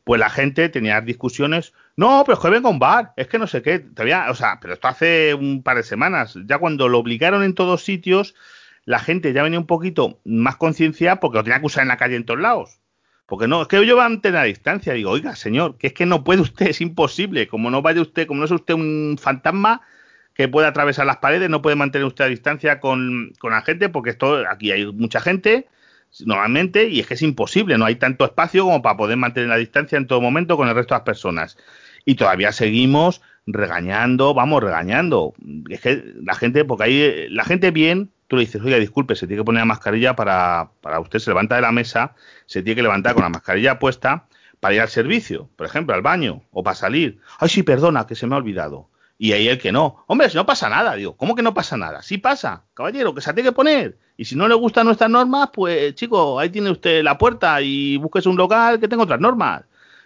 Pues 0.04 0.20
la 0.20 0.30
gente 0.30 0.68
tenía 0.68 1.00
discusiones, 1.00 1.74
no, 1.96 2.24
pero 2.26 2.38
es 2.38 2.44
que 2.44 2.50
vengo 2.50 2.68
a 2.68 2.72
un 2.72 2.80
bar, 2.80 3.14
es 3.16 3.28
que 3.28 3.40
no 3.40 3.48
sé 3.48 3.62
qué, 3.62 3.80
todavía, 3.80 4.30
o 4.30 4.36
sea, 4.36 4.60
pero 4.60 4.74
esto 4.74 4.88
hace 4.90 5.34
un 5.36 5.64
par 5.64 5.78
de 5.78 5.84
semanas, 5.84 6.38
ya 6.46 6.58
cuando 6.58 6.90
lo 6.90 7.00
obligaron 7.00 7.44
en 7.44 7.56
todos 7.56 7.86
sitios, 7.86 8.36
la 8.84 9.00
gente 9.00 9.32
ya 9.32 9.44
venía 9.44 9.60
un 9.60 9.68
poquito 9.68 10.20
más 10.26 10.58
conciencia 10.58 11.18
porque 11.18 11.38
lo 11.38 11.44
tenía 11.46 11.60
que 11.60 11.68
usar 11.68 11.84
en 11.84 11.90
la 11.90 11.98
calle 11.98 12.16
en 12.18 12.26
todos 12.26 12.42
lados. 12.42 12.81
Porque 13.32 13.48
no, 13.48 13.62
es 13.62 13.70
que 13.70 13.78
yo 13.86 13.96
voy 13.96 14.04
a 14.04 14.10
mantener 14.10 14.42
la 14.42 14.44
distancia. 14.44 14.92
Digo, 14.92 15.10
oiga, 15.10 15.38
señor, 15.38 15.78
que 15.78 15.88
es 15.88 15.94
que 15.94 16.06
no 16.06 16.26
puede 16.26 16.42
usted, 16.42 16.68
es 16.68 16.82
imposible. 16.82 17.48
Como 17.48 17.72
no 17.72 17.82
vaya 17.82 18.02
usted, 18.02 18.28
como 18.28 18.40
no 18.40 18.46
es 18.46 18.52
usted 18.52 18.74
un 18.74 19.18
fantasma 19.18 19.80
que 20.34 20.50
puede 20.50 20.68
atravesar 20.68 21.06
las 21.06 21.20
paredes, 21.20 21.50
no 21.50 21.62
puede 21.62 21.78
mantener 21.78 22.06
usted 22.06 22.26
la 22.26 22.30
distancia 22.30 22.82
con, 22.82 23.32
con 23.40 23.52
la 23.52 23.62
gente, 23.62 23.88
porque 23.88 24.10
esto, 24.10 24.44
aquí 24.50 24.74
hay 24.74 24.86
mucha 24.86 25.22
gente, 25.22 25.70
normalmente, 26.26 26.90
y 26.90 27.00
es 27.00 27.08
que 27.08 27.14
es 27.14 27.22
imposible, 27.22 27.78
no 27.78 27.86
hay 27.86 27.96
tanto 27.96 28.26
espacio 28.26 28.66
como 28.66 28.82
para 28.82 28.98
poder 28.98 29.16
mantener 29.16 29.48
la 29.48 29.56
distancia 29.56 29.98
en 29.98 30.08
todo 30.08 30.20
momento 30.20 30.58
con 30.58 30.68
el 30.68 30.76
resto 30.76 30.94
de 30.94 31.00
las 31.00 31.06
personas. 31.06 31.58
Y 32.04 32.16
todavía 32.16 32.52
seguimos 32.52 33.22
regañando, 33.48 34.34
vamos 34.34 34.62
regañando. 34.62 35.34
Es 35.70 35.80
que 35.80 36.04
la 36.22 36.36
gente, 36.36 36.66
porque 36.66 36.84
ahí 36.84 37.30
la 37.30 37.46
gente 37.46 37.72
bien, 37.72 38.10
tú 38.32 38.38
le 38.38 38.46
dices, 38.46 38.62
oye, 38.62 38.80
disculpe, 38.80 39.14
se 39.18 39.28
tiene 39.28 39.42
que 39.42 39.46
poner 39.46 39.60
la 39.60 39.66
mascarilla 39.66 40.16
para, 40.16 40.72
para 40.80 41.02
usted, 41.02 41.20
se 41.20 41.30
levanta 41.30 41.56
de 41.56 41.62
la 41.62 41.74
mesa, 41.74 42.16
se 42.46 42.64
tiene 42.64 42.78
que 42.78 42.82
levantar 42.82 43.14
con 43.14 43.24
la 43.24 43.30
mascarilla 43.30 43.78
puesta 43.78 44.28
para 44.62 44.74
ir 44.74 44.80
al 44.80 44.88
servicio, 44.88 45.50
por 45.58 45.68
ejemplo, 45.68 45.94
al 45.94 46.02
baño 46.02 46.42
o 46.50 46.64
para 46.64 46.76
salir. 46.76 47.20
Ay, 47.40 47.50
sí, 47.50 47.62
perdona, 47.62 48.08
que 48.08 48.16
se 48.16 48.28
me 48.28 48.36
ha 48.36 48.38
olvidado. 48.38 48.88
Y 49.18 49.34
ahí 49.34 49.50
el 49.50 49.60
que 49.60 49.74
no. 49.74 50.06
Hombre, 50.08 50.30
si 50.30 50.38
no 50.38 50.46
pasa 50.46 50.70
nada, 50.70 50.96
digo, 50.96 51.18
¿cómo 51.18 51.36
que 51.36 51.42
no 51.42 51.54
pasa 51.54 51.76
nada? 51.76 52.02
Sí 52.04 52.20
pasa, 52.20 52.64
caballero, 52.74 53.14
que 53.14 53.20
se 53.20 53.34
tiene 53.34 53.50
que 53.50 53.54
poner. 53.54 53.98
Y 54.16 54.24
si 54.24 54.38
no 54.38 54.48
le 54.48 54.56
gustan 54.56 54.86
nuestras 54.86 55.10
normas, 55.10 55.50
pues, 55.54 55.94
chico, 55.96 56.40
ahí 56.40 56.50
tiene 56.50 56.72
usted 56.72 57.04
la 57.04 57.18
puerta 57.18 57.62
y 57.62 57.98
búsquese 57.98 58.30
un 58.30 58.38
local 58.38 58.80
que 58.80 58.88
tenga 58.88 59.04
otras 59.04 59.20
normas. 59.20 59.64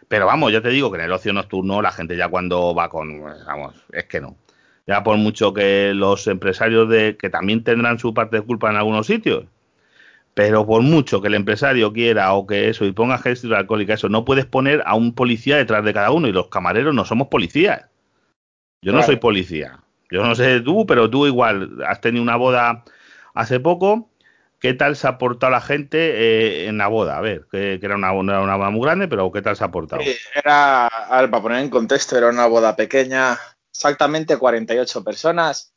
Pero 0.07 0.25
vamos, 0.25 0.51
ya 0.51 0.61
te 0.61 0.69
digo 0.69 0.89
que 0.89 0.97
en 0.97 1.03
el 1.03 1.11
ocio 1.11 1.31
nocturno 1.31 1.79
la 1.79 1.91
gente 1.91 2.17
ya 2.17 2.27
cuando 2.27 2.73
va 2.73 2.89
con, 2.89 3.21
vamos, 3.21 3.75
es 3.91 4.05
que 4.05 4.19
no 4.19 4.35
ya 4.87 5.03
por 5.03 5.17
mucho 5.17 5.53
que 5.53 5.93
los 5.93 6.27
empresarios 6.27 6.89
de 6.89 7.17
que 7.17 7.29
también 7.29 7.63
tendrán 7.63 7.99
su 7.99 8.13
parte 8.13 8.37
de 8.37 8.43
culpa 8.43 8.69
en 8.69 8.77
algunos 8.77 9.07
sitios, 9.07 9.45
pero 10.35 10.65
por 10.65 10.81
mucho 10.81 11.21
que 11.21 11.29
el 11.29 11.33
empresario 11.33 11.93
quiera 11.93 12.33
o 12.33 12.45
que 12.45 12.69
eso 12.69 12.85
y 12.85 12.91
ponga 12.91 13.17
gel 13.17 13.53
alcohólica, 13.53 13.93
eso 13.93 14.09
no 14.09 14.25
puedes 14.25 14.45
poner 14.45 14.83
a 14.85 14.95
un 14.95 15.15
policía 15.15 15.57
detrás 15.57 15.83
de 15.83 15.93
cada 15.93 16.11
uno 16.11 16.27
y 16.27 16.33
los 16.33 16.49
camareros 16.49 16.93
no 16.93 17.05
somos 17.05 17.29
policías. 17.29 17.85
Yo 18.81 18.91
no 18.91 19.01
soy 19.01 19.15
policía. 19.15 19.79
Yo 20.11 20.23
no 20.23 20.35
sé 20.35 20.59
tú, 20.59 20.85
pero 20.85 21.09
tú 21.09 21.25
igual 21.25 21.83
has 21.87 22.01
tenido 22.01 22.21
una 22.21 22.35
boda 22.35 22.83
hace 23.33 23.59
poco. 23.59 24.09
¿Qué 24.59 24.73
tal 24.73 24.95
se 24.95 25.07
ha 25.07 25.17
portado 25.17 25.51
la 25.51 25.61
gente 25.61 25.97
eh, 25.97 26.67
en 26.67 26.77
la 26.77 26.87
boda? 26.87 27.17
A 27.17 27.21
ver, 27.21 27.45
que, 27.51 27.79
era 27.81 27.95
una, 27.95 28.11
una, 28.11 28.55
boda 28.55 28.69
muy 28.69 28.81
grande, 28.81 29.07
pero 29.07 29.31
¿qué 29.31 29.41
tal 29.41 29.55
se 29.55 29.63
ha 29.63 29.71
portado? 29.71 30.01
era, 30.35 30.87
a 30.87 31.21
ver, 31.21 31.29
para 31.29 31.43
poner 31.43 31.59
en 31.59 31.69
contexto, 31.69 32.17
era 32.17 32.29
una 32.29 32.45
boda 32.45 32.75
pequeña, 32.75 33.37
exactamente 33.75 34.37
48 34.37 35.03
personas. 35.03 35.73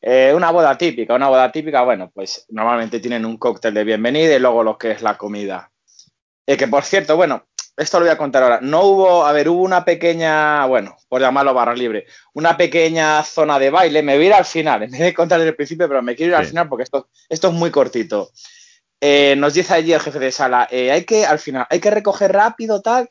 Eh, 0.00 0.32
una 0.34 0.50
boda 0.50 0.78
típica, 0.78 1.14
una 1.14 1.28
boda 1.28 1.50
típica, 1.50 1.82
bueno, 1.82 2.10
pues 2.14 2.46
normalmente 2.50 3.00
tienen 3.00 3.26
un 3.26 3.36
cóctel 3.36 3.74
de 3.74 3.84
bienvenida 3.84 4.34
y 4.34 4.38
luego 4.38 4.62
lo 4.62 4.78
que 4.78 4.92
es 4.92 5.02
la 5.02 5.18
comida. 5.18 5.70
Eh, 6.46 6.56
que 6.56 6.68
por 6.68 6.84
cierto, 6.84 7.16
bueno, 7.16 7.46
esto 7.76 7.98
lo 7.98 8.06
voy 8.06 8.12
a 8.12 8.18
contar 8.18 8.42
ahora. 8.42 8.60
No 8.62 8.82
hubo, 8.82 9.26
a 9.26 9.32
ver, 9.32 9.48
hubo 9.48 9.62
una 9.62 9.84
pequeña, 9.84 10.64
bueno, 10.66 10.96
por 11.08 11.20
llamarlo 11.20 11.52
barra 11.52 11.74
libre, 11.74 12.06
una 12.32 12.56
pequeña 12.56 13.22
zona 13.24 13.58
de 13.58 13.70
baile. 13.70 14.02
Me 14.02 14.16
voy 14.16 14.24
a 14.24 14.28
ir 14.28 14.34
al 14.34 14.44
final, 14.44 14.84
en 14.84 14.90
vez 14.90 15.00
de 15.00 15.14
contar 15.14 15.38
desde 15.38 15.50
el 15.50 15.56
principio, 15.56 15.88
pero 15.88 16.02
me 16.02 16.16
quiero 16.16 16.32
ir 16.32 16.36
al 16.36 16.46
final 16.46 16.68
porque 16.68 16.84
esto, 16.84 17.08
esto 17.28 17.48
es 17.48 17.54
muy 17.54 17.70
cortito. 17.70 18.30
Eh, 19.00 19.34
nos 19.36 19.54
dice 19.54 19.74
allí 19.74 19.92
el 19.92 20.00
jefe 20.00 20.18
de 20.18 20.32
sala, 20.32 20.68
hay 20.70 21.04
que, 21.04 21.24
al 21.26 21.38
final, 21.38 21.66
hay 21.70 21.78
que 21.80 21.90
recoger 21.90 22.32
rápido, 22.32 22.82
tal, 22.82 23.08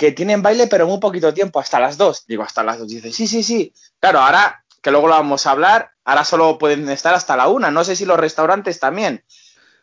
que 0.00 0.12
tienen 0.12 0.40
baile, 0.40 0.66
pero 0.66 0.86
muy 0.86 0.98
poquito 0.98 1.34
tiempo, 1.34 1.60
hasta 1.60 1.78
las 1.78 1.98
2. 1.98 2.24
Digo, 2.26 2.42
hasta 2.42 2.62
las 2.62 2.78
2. 2.78 2.88
Dice, 2.88 3.12
sí, 3.12 3.26
sí, 3.26 3.42
sí. 3.42 3.74
Claro, 3.98 4.20
ahora 4.20 4.64
que 4.80 4.90
luego 4.90 5.08
lo 5.08 5.12
vamos 5.12 5.46
a 5.46 5.50
hablar, 5.50 5.90
ahora 6.06 6.24
solo 6.24 6.56
pueden 6.56 6.88
estar 6.88 7.12
hasta 7.12 7.36
la 7.36 7.48
1. 7.48 7.70
No 7.70 7.84
sé 7.84 7.96
si 7.96 8.06
los 8.06 8.18
restaurantes 8.18 8.80
también. 8.80 9.22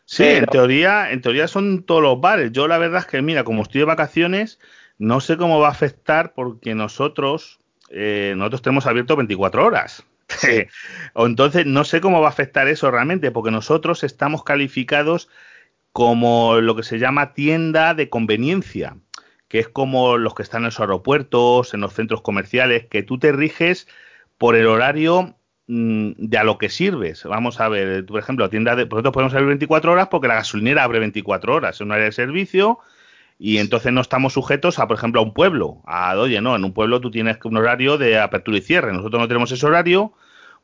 Sí, 0.06 0.24
en 0.24 0.46
teoría, 0.46 1.12
en 1.12 1.22
teoría 1.22 1.46
son 1.46 1.84
todos 1.84 2.02
los 2.02 2.20
bares. 2.20 2.50
Yo 2.50 2.66
la 2.66 2.78
verdad 2.78 3.02
es 3.02 3.06
que, 3.06 3.22
mira, 3.22 3.44
como 3.44 3.62
estoy 3.62 3.78
de 3.78 3.84
vacaciones, 3.84 4.58
no 4.98 5.20
sé 5.20 5.36
cómo 5.36 5.60
va 5.60 5.68
a 5.68 5.70
afectar 5.70 6.34
porque 6.34 6.74
nosotros, 6.74 7.60
eh, 7.90 8.34
nosotros 8.36 8.62
tenemos 8.62 8.86
abierto 8.86 9.14
24 9.14 9.64
horas. 9.64 10.02
o 11.14 11.26
entonces 11.26 11.64
no 11.64 11.84
sé 11.84 12.00
cómo 12.00 12.20
va 12.20 12.26
a 12.26 12.30
afectar 12.30 12.66
eso 12.66 12.90
realmente, 12.90 13.30
porque 13.30 13.52
nosotros 13.52 14.02
estamos 14.02 14.42
calificados 14.42 15.28
como 15.92 16.60
lo 16.60 16.74
que 16.74 16.82
se 16.82 16.98
llama 16.98 17.34
tienda 17.34 17.94
de 17.94 18.08
conveniencia, 18.08 18.96
que 19.48 19.58
es 19.58 19.68
como 19.68 20.18
los 20.18 20.34
que 20.34 20.42
están 20.42 20.60
en 20.60 20.66
los 20.66 20.80
aeropuertos, 20.80 21.74
en 21.74 21.80
los 21.80 21.94
centros 21.94 22.22
comerciales, 22.22 22.86
que 22.86 23.02
tú 23.02 23.18
te 23.18 23.32
riges 23.32 23.88
por 24.38 24.56
el 24.56 24.66
horario 24.66 25.38
Mm, 25.70 26.12
de 26.16 26.38
a 26.38 26.44
lo 26.44 26.56
que 26.56 26.70
sirves. 26.70 27.24
Vamos 27.24 27.60
a 27.60 27.68
ver, 27.68 28.06
por 28.06 28.18
ejemplo, 28.18 28.48
tienda 28.48 28.74
de, 28.74 28.86
nosotros 28.86 29.12
podemos 29.12 29.34
abrir 29.34 29.48
24 29.48 29.92
horas 29.92 30.08
porque 30.08 30.26
la 30.26 30.36
gasolinera 30.36 30.82
abre 30.82 30.98
24 30.98 31.54
horas, 31.54 31.76
es 31.76 31.80
un 31.82 31.92
área 31.92 32.06
de 32.06 32.12
servicio 32.12 32.78
y 33.38 33.58
entonces 33.58 33.92
no 33.92 34.00
estamos 34.00 34.32
sujetos 34.32 34.78
a, 34.78 34.88
por 34.88 34.96
ejemplo, 34.96 35.20
a 35.20 35.24
un 35.24 35.34
pueblo. 35.34 35.82
A, 35.86 36.16
oye, 36.16 36.40
no, 36.40 36.56
en 36.56 36.64
un 36.64 36.72
pueblo 36.72 37.00
tú 37.02 37.10
tienes 37.10 37.36
un 37.44 37.58
horario 37.58 37.98
de 37.98 38.18
apertura 38.18 38.58
y 38.58 38.62
cierre. 38.62 38.92
Nosotros 38.94 39.20
no 39.20 39.28
tenemos 39.28 39.52
ese 39.52 39.66
horario 39.66 40.14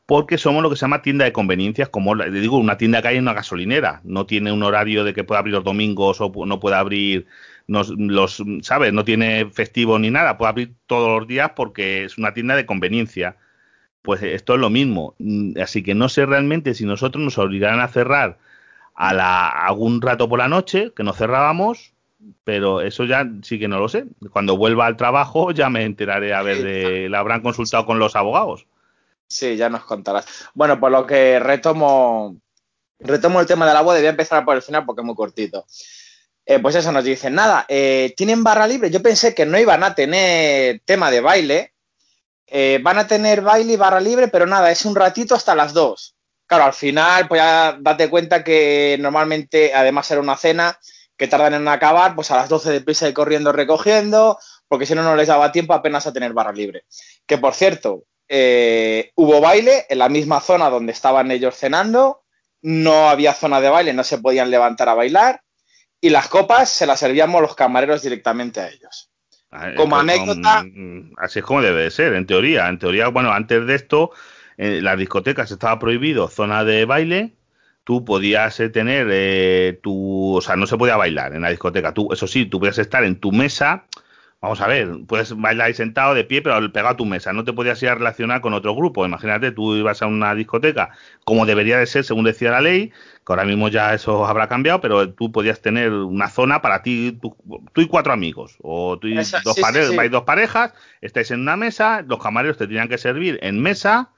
porque 0.07 0.39
somos 0.39 0.63
lo 0.63 0.71
que 0.71 0.75
se 0.75 0.81
llama 0.81 1.03
tienda 1.03 1.25
de 1.25 1.33
conveniencias, 1.33 1.89
como 1.89 2.15
digo, 2.15 2.57
una 2.57 2.77
tienda 2.77 3.01
que 3.03 3.09
hay 3.09 3.17
en 3.17 3.23
una 3.23 3.33
gasolinera. 3.33 4.01
No 4.03 4.25
tiene 4.25 4.51
un 4.51 4.63
horario 4.63 5.03
de 5.03 5.13
que 5.13 5.23
pueda 5.23 5.39
abrir 5.39 5.53
los 5.53 5.63
domingos 5.63 6.19
o 6.19 6.31
no 6.47 6.59
pueda 6.59 6.79
abrir 6.79 7.27
los, 7.67 8.43
¿sabes? 8.61 8.93
No 8.93 9.05
tiene 9.05 9.49
festivo 9.51 9.99
ni 9.99 10.11
nada, 10.11 10.37
puede 10.37 10.49
abrir 10.49 10.73
todos 10.87 11.19
los 11.19 11.27
días 11.27 11.51
porque 11.55 12.05
es 12.05 12.17
una 12.17 12.33
tienda 12.33 12.55
de 12.55 12.65
conveniencia 12.65 13.37
pues 14.05 14.21
esto 14.23 14.53
es 14.53 14.59
lo 14.59 14.69
mismo. 14.69 15.15
Mm, 15.17 15.59
así 15.61 15.83
que 15.83 15.95
no 15.95 16.07
sé 16.07 16.25
realmente 16.25 16.73
si 16.73 16.85
nosotros 16.85 17.21
nos 17.23 17.37
obligarán 17.37 17.81
a 17.81 17.89
cerrar 17.89 18.37
a 18.93 19.13
la, 19.13 19.49
algún 19.49 20.01
rato 20.01 20.29
por 20.29 20.39
la 20.39 20.47
noche, 20.47 20.93
que 20.95 21.03
nos 21.03 21.17
cerrábamos, 21.17 21.93
pero 22.45 22.81
eso 22.81 23.03
ya 23.03 23.27
sí 23.41 23.59
que 23.59 23.67
no 23.67 23.79
lo 23.79 23.89
sé. 23.89 24.05
Cuando 24.31 24.55
vuelva 24.55 24.85
al 24.85 24.95
trabajo 24.95 25.51
ya 25.51 25.69
me 25.69 25.83
enteraré 25.83 26.33
a 26.33 26.41
ver 26.43 26.63
de, 26.63 27.09
la 27.09 27.19
habrán 27.19 27.41
consultado 27.41 27.85
con 27.85 27.99
los 27.99 28.15
abogados. 28.15 28.67
Sí, 29.27 29.57
ya 29.57 29.69
nos 29.69 29.83
contarás. 29.83 30.25
Bueno, 30.53 30.79
por 30.79 30.91
lo 30.91 31.05
que 31.05 31.39
retomo, 31.39 32.37
retomo 32.99 33.41
el 33.41 33.47
tema 33.47 33.67
de 33.67 33.73
la 33.73 33.81
boda, 33.81 33.97
voy 33.97 34.05
a 34.05 34.11
empezar 34.11 34.45
por 34.45 34.55
el 34.55 34.61
final 34.61 34.85
porque 34.85 35.01
es 35.01 35.05
muy 35.05 35.15
cortito. 35.15 35.65
Eh, 36.45 36.59
pues 36.59 36.75
eso 36.75 36.91
nos 36.91 37.03
dicen, 37.03 37.33
nada, 37.33 37.65
eh, 37.67 38.13
¿tienen 38.15 38.43
barra 38.43 38.67
libre? 38.67 38.91
Yo 38.91 39.01
pensé 39.01 39.33
que 39.33 39.45
no 39.47 39.57
iban 39.57 39.83
a 39.83 39.95
tener 39.95 40.79
tema 40.85 41.09
de 41.09 41.21
baile, 41.21 41.73
eh, 42.45 42.79
van 42.83 42.99
a 42.99 43.07
tener 43.07 43.41
baile 43.41 43.73
y 43.73 43.77
barra 43.77 43.99
libre, 43.99 44.27
pero 44.27 44.45
nada, 44.45 44.69
es 44.69 44.85
un 44.85 44.95
ratito 44.95 45.33
hasta 45.33 45.55
las 45.55 45.73
2. 45.73 46.15
Claro, 46.45 46.65
al 46.65 46.73
final, 46.73 47.27
pues 47.27 47.41
ya 47.41 47.75
date 47.79 48.09
cuenta 48.11 48.43
que 48.43 48.95
normalmente, 48.99 49.73
además 49.73 50.09
era 50.11 50.21
una 50.21 50.37
cena, 50.37 50.77
que 51.17 51.27
tardan 51.27 51.55
en 51.55 51.67
acabar, 51.67 52.13
pues 52.13 52.29
a 52.29 52.35
las 52.35 52.49
12 52.49 52.71
de 52.71 52.81
prisa 52.81 53.09
y 53.09 53.13
corriendo 53.13 53.51
recogiendo, 53.51 54.37
porque 54.67 54.85
si 54.85 54.93
no, 54.93 55.01
no 55.01 55.15
les 55.15 55.27
daba 55.27 55.51
tiempo 55.51 55.73
apenas 55.73 56.05
a 56.05 56.13
tener 56.13 56.33
barra 56.33 56.51
libre. 56.51 56.83
Que 57.25 57.39
por 57.39 57.55
cierto, 57.55 58.03
hubo 59.15 59.41
baile 59.41 59.85
en 59.89 59.97
la 59.97 60.09
misma 60.09 60.41
zona 60.41 60.69
donde 60.69 60.91
estaban 60.91 61.31
ellos 61.31 61.55
cenando, 61.55 62.23
no 62.61 63.09
había 63.09 63.33
zona 63.33 63.61
de 63.61 63.69
baile, 63.69 63.93
no 63.93 64.03
se 64.03 64.17
podían 64.17 64.51
levantar 64.51 64.89
a 64.89 64.93
bailar, 64.93 65.41
y 66.01 66.09
las 66.09 66.27
copas 66.27 66.69
se 66.69 66.85
las 66.85 66.99
servíamos 66.99 67.41
los 67.41 67.55
camareros 67.55 68.01
directamente 68.01 68.59
a 68.59 68.69
ellos. 68.69 69.09
Ah, 69.51 69.71
como 69.75 69.95
anécdota. 69.95 70.63
Mm, 70.63 71.13
así 71.17 71.39
es 71.39 71.45
como 71.45 71.61
debe 71.61 71.83
de 71.83 71.91
ser, 71.91 72.13
en 72.13 72.25
teoría. 72.25 72.67
En 72.67 72.79
teoría, 72.79 73.07
bueno, 73.07 73.31
antes 73.31 73.65
de 73.65 73.75
esto, 73.75 74.11
en 74.57 74.83
las 74.83 74.97
discotecas 74.97 75.49
estaba 75.51 75.79
prohibido 75.79 76.27
zona 76.27 76.63
de 76.63 76.85
baile. 76.85 77.35
Tú 77.83 78.03
podías 78.03 78.59
eh, 78.59 78.69
tener 78.69 79.07
eh, 79.11 79.79
tu. 79.81 80.35
O 80.35 80.41
sea, 80.41 80.55
no 80.55 80.67
se 80.67 80.77
podía 80.77 80.97
bailar 80.97 81.33
en 81.33 81.41
la 81.41 81.49
discoteca. 81.49 81.93
Tú, 81.93 82.11
eso 82.11 82.27
sí, 82.27 82.45
tú 82.45 82.59
podías 82.59 82.79
estar 82.79 83.03
en 83.03 83.19
tu 83.19 83.31
mesa 83.31 83.85
Vamos 84.45 84.61
a 84.61 84.67
ver, 84.67 84.99
puedes 85.07 85.35
bailar 85.35 85.65
ahí 85.65 85.73
sentado 85.73 86.13
de 86.13 86.23
pie, 86.23 86.43
pero 86.43 86.71
pegado 86.71 86.93
a 86.93 86.95
tu 86.95 87.03
mesa. 87.03 87.33
No 87.33 87.43
te 87.43 87.51
podías 87.51 87.81
ir 87.81 87.89
a 87.89 87.95
relacionar 87.95 88.41
con 88.41 88.53
otro 88.53 88.75
grupo. 88.75 89.03
Imagínate, 89.03 89.51
tú 89.51 89.75
ibas 89.75 90.03
a 90.03 90.05
una 90.05 90.35
discoteca, 90.35 90.91
como 91.23 91.47
debería 91.47 91.79
de 91.79 91.87
ser, 91.87 92.03
según 92.03 92.25
decía 92.25 92.51
la 92.51 92.61
ley, 92.61 92.89
que 92.89 92.93
ahora 93.33 93.43
mismo 93.43 93.69
ya 93.69 93.95
eso 93.95 94.23
habrá 94.27 94.47
cambiado, 94.47 94.81
pero 94.81 95.09
tú 95.09 95.31
podías 95.31 95.63
tener 95.63 95.91
una 95.91 96.29
zona 96.29 96.61
para 96.61 96.83
ti, 96.83 97.17
tú, 97.19 97.35
y 97.81 97.87
cuatro 97.87 98.13
amigos. 98.13 98.55
O 98.61 98.99
tú 98.99 99.07
y 99.07 99.15
dos, 99.15 99.33
vais 99.95 100.11
dos 100.11 100.23
parejas, 100.25 100.75
estáis 101.01 101.31
en 101.31 101.39
una 101.39 101.57
mesa, 101.57 102.03
los 102.07 102.21
camareros 102.21 102.59
te 102.59 102.67
tenían 102.67 102.87
que 102.87 102.99
servir 102.99 103.39
en 103.41 103.59
mesa 103.59 104.11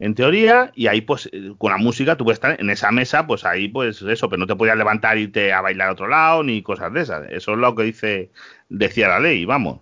en 0.00 0.14
teoría, 0.14 0.72
y 0.74 0.88
ahí 0.88 1.02
pues 1.02 1.30
con 1.56 1.70
la 1.70 1.78
música 1.78 2.16
tú 2.16 2.24
puedes 2.24 2.36
estar 2.36 2.60
en 2.60 2.68
esa 2.68 2.90
mesa, 2.90 3.26
pues 3.26 3.44
ahí 3.44 3.68
pues 3.68 4.02
eso, 4.02 4.28
pero 4.28 4.40
no 4.40 4.46
te 4.46 4.56
podías 4.56 4.76
levantar 4.76 5.18
y 5.18 5.22
irte 5.22 5.52
a 5.52 5.60
bailar 5.60 5.88
a 5.88 5.92
otro 5.92 6.08
lado 6.08 6.42
ni 6.42 6.62
cosas 6.62 6.92
de 6.92 7.02
esas. 7.02 7.30
Eso 7.30 7.52
es 7.52 7.58
lo 7.58 7.74
que 7.76 7.84
dice 7.84 8.30
decía 8.68 9.08
la 9.08 9.20
ley, 9.20 9.44
vamos. 9.44 9.80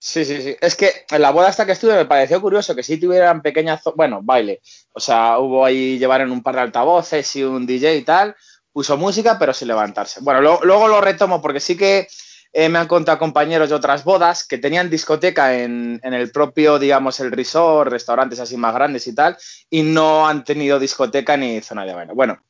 Sí, 0.00 0.24
sí, 0.24 0.40
sí. 0.42 0.56
Es 0.60 0.76
que 0.76 0.90
en 1.10 1.22
la 1.22 1.32
boda 1.32 1.48
hasta 1.48 1.66
que 1.66 1.72
estuve 1.72 1.94
me 1.94 2.04
pareció 2.04 2.40
curioso 2.40 2.74
que 2.74 2.84
sí 2.84 2.98
tuvieran 2.98 3.42
pequeñas, 3.42 3.82
bueno, 3.96 4.20
baile. 4.22 4.60
O 4.92 5.00
sea, 5.00 5.38
hubo 5.38 5.64
ahí 5.64 5.98
llevar 5.98 6.20
en 6.20 6.30
un 6.30 6.42
par 6.42 6.54
de 6.54 6.60
altavoces 6.62 7.34
y 7.36 7.42
un 7.42 7.66
DJ 7.66 7.96
y 7.96 8.02
tal. 8.02 8.36
Puso 8.72 8.96
música, 8.96 9.38
pero 9.38 9.52
sin 9.52 9.68
levantarse. 9.68 10.20
Bueno, 10.20 10.40
luego 10.40 10.88
lo 10.88 11.00
retomo 11.00 11.42
porque 11.42 11.58
sí 11.58 11.76
que 11.76 12.06
eh, 12.52 12.68
me 12.68 12.78
han 12.78 12.86
contado 12.86 13.18
compañeros 13.18 13.68
de 13.68 13.74
otras 13.74 14.04
bodas 14.04 14.46
que 14.46 14.58
tenían 14.58 14.88
discoteca 14.88 15.54
en, 15.54 16.00
en, 16.02 16.14
el 16.14 16.30
propio, 16.30 16.78
digamos, 16.78 17.20
el 17.20 17.32
resort, 17.32 17.90
restaurantes 17.90 18.40
así 18.40 18.56
más 18.56 18.74
grandes 18.74 19.06
y 19.06 19.14
tal, 19.14 19.36
y 19.68 19.82
no 19.82 20.28
han 20.28 20.44
tenido 20.44 20.78
discoteca 20.78 21.36
ni 21.36 21.60
zona 21.60 21.84
de 21.84 21.94
baile. 21.94 22.12
Bueno, 22.14 22.40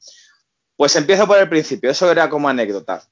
pues 0.76 0.94
empiezo 0.97 1.26
por 1.26 1.38
el 1.38 1.49
principio, 1.49 1.90
eso 1.90 2.11
era 2.11 2.28
como 2.28 2.49
anécdota. 2.49 3.02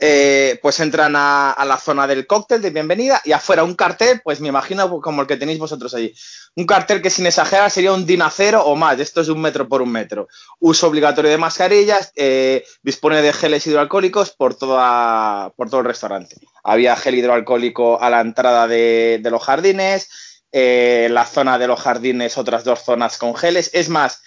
Eh, 0.00 0.58
pues 0.62 0.80
entran 0.80 1.14
a, 1.16 1.56
la 1.66 1.76
zona 1.78 2.06
del 2.06 2.26
cóctel 2.26 2.62
de 2.62 2.70
bienvenida 2.70 3.20
y 3.24 3.32
afuera 3.32 3.64
un 3.64 3.74
cartel, 3.74 4.20
pues 4.22 4.40
me 4.40 4.48
imagino 4.48 5.00
como 5.00 5.22
el 5.22 5.28
que 5.28 5.36
tenéis 5.36 5.58
vosotros 5.58 5.94
allí. 5.94 6.14
Un 6.56 6.66
cartel 6.66 7.02
que 7.02 7.10
sin 7.10 7.26
exagerar 7.26 7.70
sería 7.70 7.92
un 7.92 8.06
dinacero 8.06 8.64
o 8.64 8.76
más, 8.76 8.98
esto 9.00 9.20
es 9.20 9.28
un 9.28 9.40
metro 9.40 9.68
por 9.68 9.82
un 9.82 9.90
metro. 9.90 10.28
Uso 10.58 10.86
obligatorio 10.88 11.30
de 11.30 11.38
mascarillas, 11.38 12.12
eh, 12.16 12.64
dispone 12.82 13.22
de 13.22 13.32
geles 13.32 13.66
hidroalcohólicos 13.66 14.30
por, 14.30 14.54
toda, 14.54 15.50
por 15.56 15.70
todo 15.70 15.80
el 15.80 15.86
restaurante. 15.86 16.36
Había 16.62 16.96
gel 16.96 17.16
hidroalcohólico 17.16 18.00
a 18.00 18.10
la 18.10 18.20
entrada 18.20 18.66
de, 18.66 19.20
los 19.30 19.42
jardines, 19.42 20.08
eh, 20.52 21.08
la 21.10 21.26
zona 21.26 21.58
de 21.58 21.66
los 21.66 21.80
jardines 21.80 22.38
otras 22.38 22.64
dos 22.64 22.80
zonas 22.84 23.18
con 23.18 23.34
geles. 23.34 23.70
Es 23.72 23.88
más, 23.88 24.22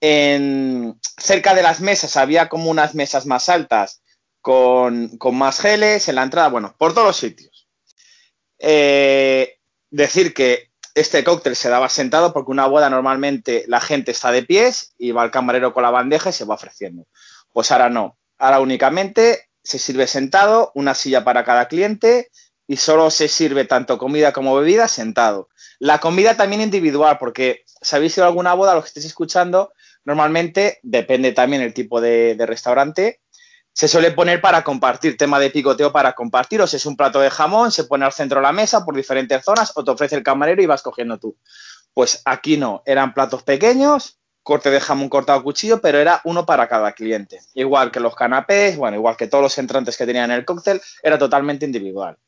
en, 0.00 0.98
cerca 1.18 1.54
de 1.54 1.62
las 1.62 1.80
mesas 1.80 2.16
había 2.16 2.48
como 2.48 2.70
unas 2.70 2.94
mesas 2.94 3.26
más 3.26 3.48
altas 3.48 4.02
con, 4.40 5.18
más 5.32 5.60
geles 5.60 6.08
en 6.08 6.14
la 6.14 6.22
entrada, 6.22 6.48
bueno, 6.48 6.74
por 6.78 6.94
todos 6.94 7.06
los 7.08 7.16
sitios. 7.16 7.68
Eh, 8.58 9.58
decir 9.90 10.34
que 10.34 10.70
este 10.94 11.24
cóctel 11.24 11.56
se 11.56 11.68
daba 11.68 11.88
sentado 11.88 12.32
porque 12.32 12.50
una 12.50 12.66
boda 12.66 12.90
normalmente 12.90 13.64
la 13.68 13.80
gente 13.80 14.10
está 14.10 14.32
de 14.32 14.42
pies 14.42 14.94
y 14.98 15.12
va 15.12 15.24
el 15.24 15.30
camarero 15.30 15.72
con 15.72 15.82
la 15.82 15.90
bandeja 15.90 16.30
y 16.30 16.32
se 16.32 16.44
va 16.44 16.54
ofreciendo. 16.54 17.06
Pues 17.52 17.70
ahora 17.70 17.90
no, 17.90 18.18
ahora 18.38 18.60
únicamente 18.60 19.48
se 19.62 19.78
sirve 19.78 20.06
sentado, 20.06 20.72
una 20.74 20.94
silla 20.94 21.24
para 21.24 21.44
cada 21.44 21.68
cliente 21.68 22.30
y 22.66 22.76
solo 22.76 23.10
se 23.10 23.28
sirve 23.28 23.64
tanto 23.64 23.98
comida 23.98 24.32
como 24.32 24.54
bebida 24.56 24.88
sentado. 24.88 25.48
La 25.78 25.98
comida 25.98 26.36
también 26.36 26.62
individual, 26.62 27.18
porque 27.18 27.64
si 27.80 27.96
habéis 27.96 28.16
ido 28.16 28.24
a 28.24 28.28
alguna 28.28 28.54
boda, 28.54 28.74
lo 28.74 28.82
que 28.82 28.88
estéis 28.88 29.06
escuchando, 29.06 29.72
normalmente 30.04 30.78
depende 30.82 31.32
también 31.32 31.62
el 31.62 31.74
tipo 31.74 32.00
de 32.00 32.36
restaurante, 32.46 33.19
se 33.72 33.88
suele 33.88 34.10
poner 34.10 34.40
para 34.40 34.62
compartir, 34.64 35.16
tema 35.16 35.38
de 35.38 35.50
picoteo 35.50 35.92
para 35.92 36.12
compartir, 36.12 36.60
o 36.60 36.66
si 36.66 36.76
es 36.76 36.86
un 36.86 36.96
plato 36.96 37.20
de 37.20 37.30
jamón, 37.30 37.70
se 37.72 37.84
pone 37.84 38.04
al 38.04 38.12
centro 38.12 38.40
de 38.40 38.42
la 38.42 38.52
mesa 38.52 38.84
por 38.84 38.94
diferentes 38.94 39.44
zonas, 39.44 39.72
o 39.74 39.84
te 39.84 39.90
ofrece 39.90 40.16
el 40.16 40.22
camarero 40.22 40.62
y 40.62 40.66
vas 40.66 40.82
cogiendo 40.82 41.18
tú. 41.18 41.36
Pues 41.94 42.22
aquí 42.24 42.56
no, 42.56 42.82
eran 42.84 43.14
platos 43.14 43.42
pequeños, 43.42 44.18
corte 44.42 44.70
de 44.70 44.80
jamón 44.80 45.08
cortado 45.08 45.38
a 45.38 45.42
cuchillo, 45.42 45.80
pero 45.80 45.98
era 45.98 46.20
uno 46.24 46.46
para 46.46 46.68
cada 46.68 46.92
cliente. 46.92 47.40
Igual 47.54 47.90
que 47.90 48.00
los 48.00 48.14
canapés, 48.14 48.76
bueno, 48.76 48.96
igual 48.96 49.16
que 49.16 49.28
todos 49.28 49.42
los 49.42 49.58
entrantes 49.58 49.96
que 49.96 50.06
tenían 50.06 50.30
en 50.30 50.38
el 50.38 50.44
cóctel, 50.44 50.80
era 51.02 51.18
totalmente 51.18 51.66
individual. 51.66 52.18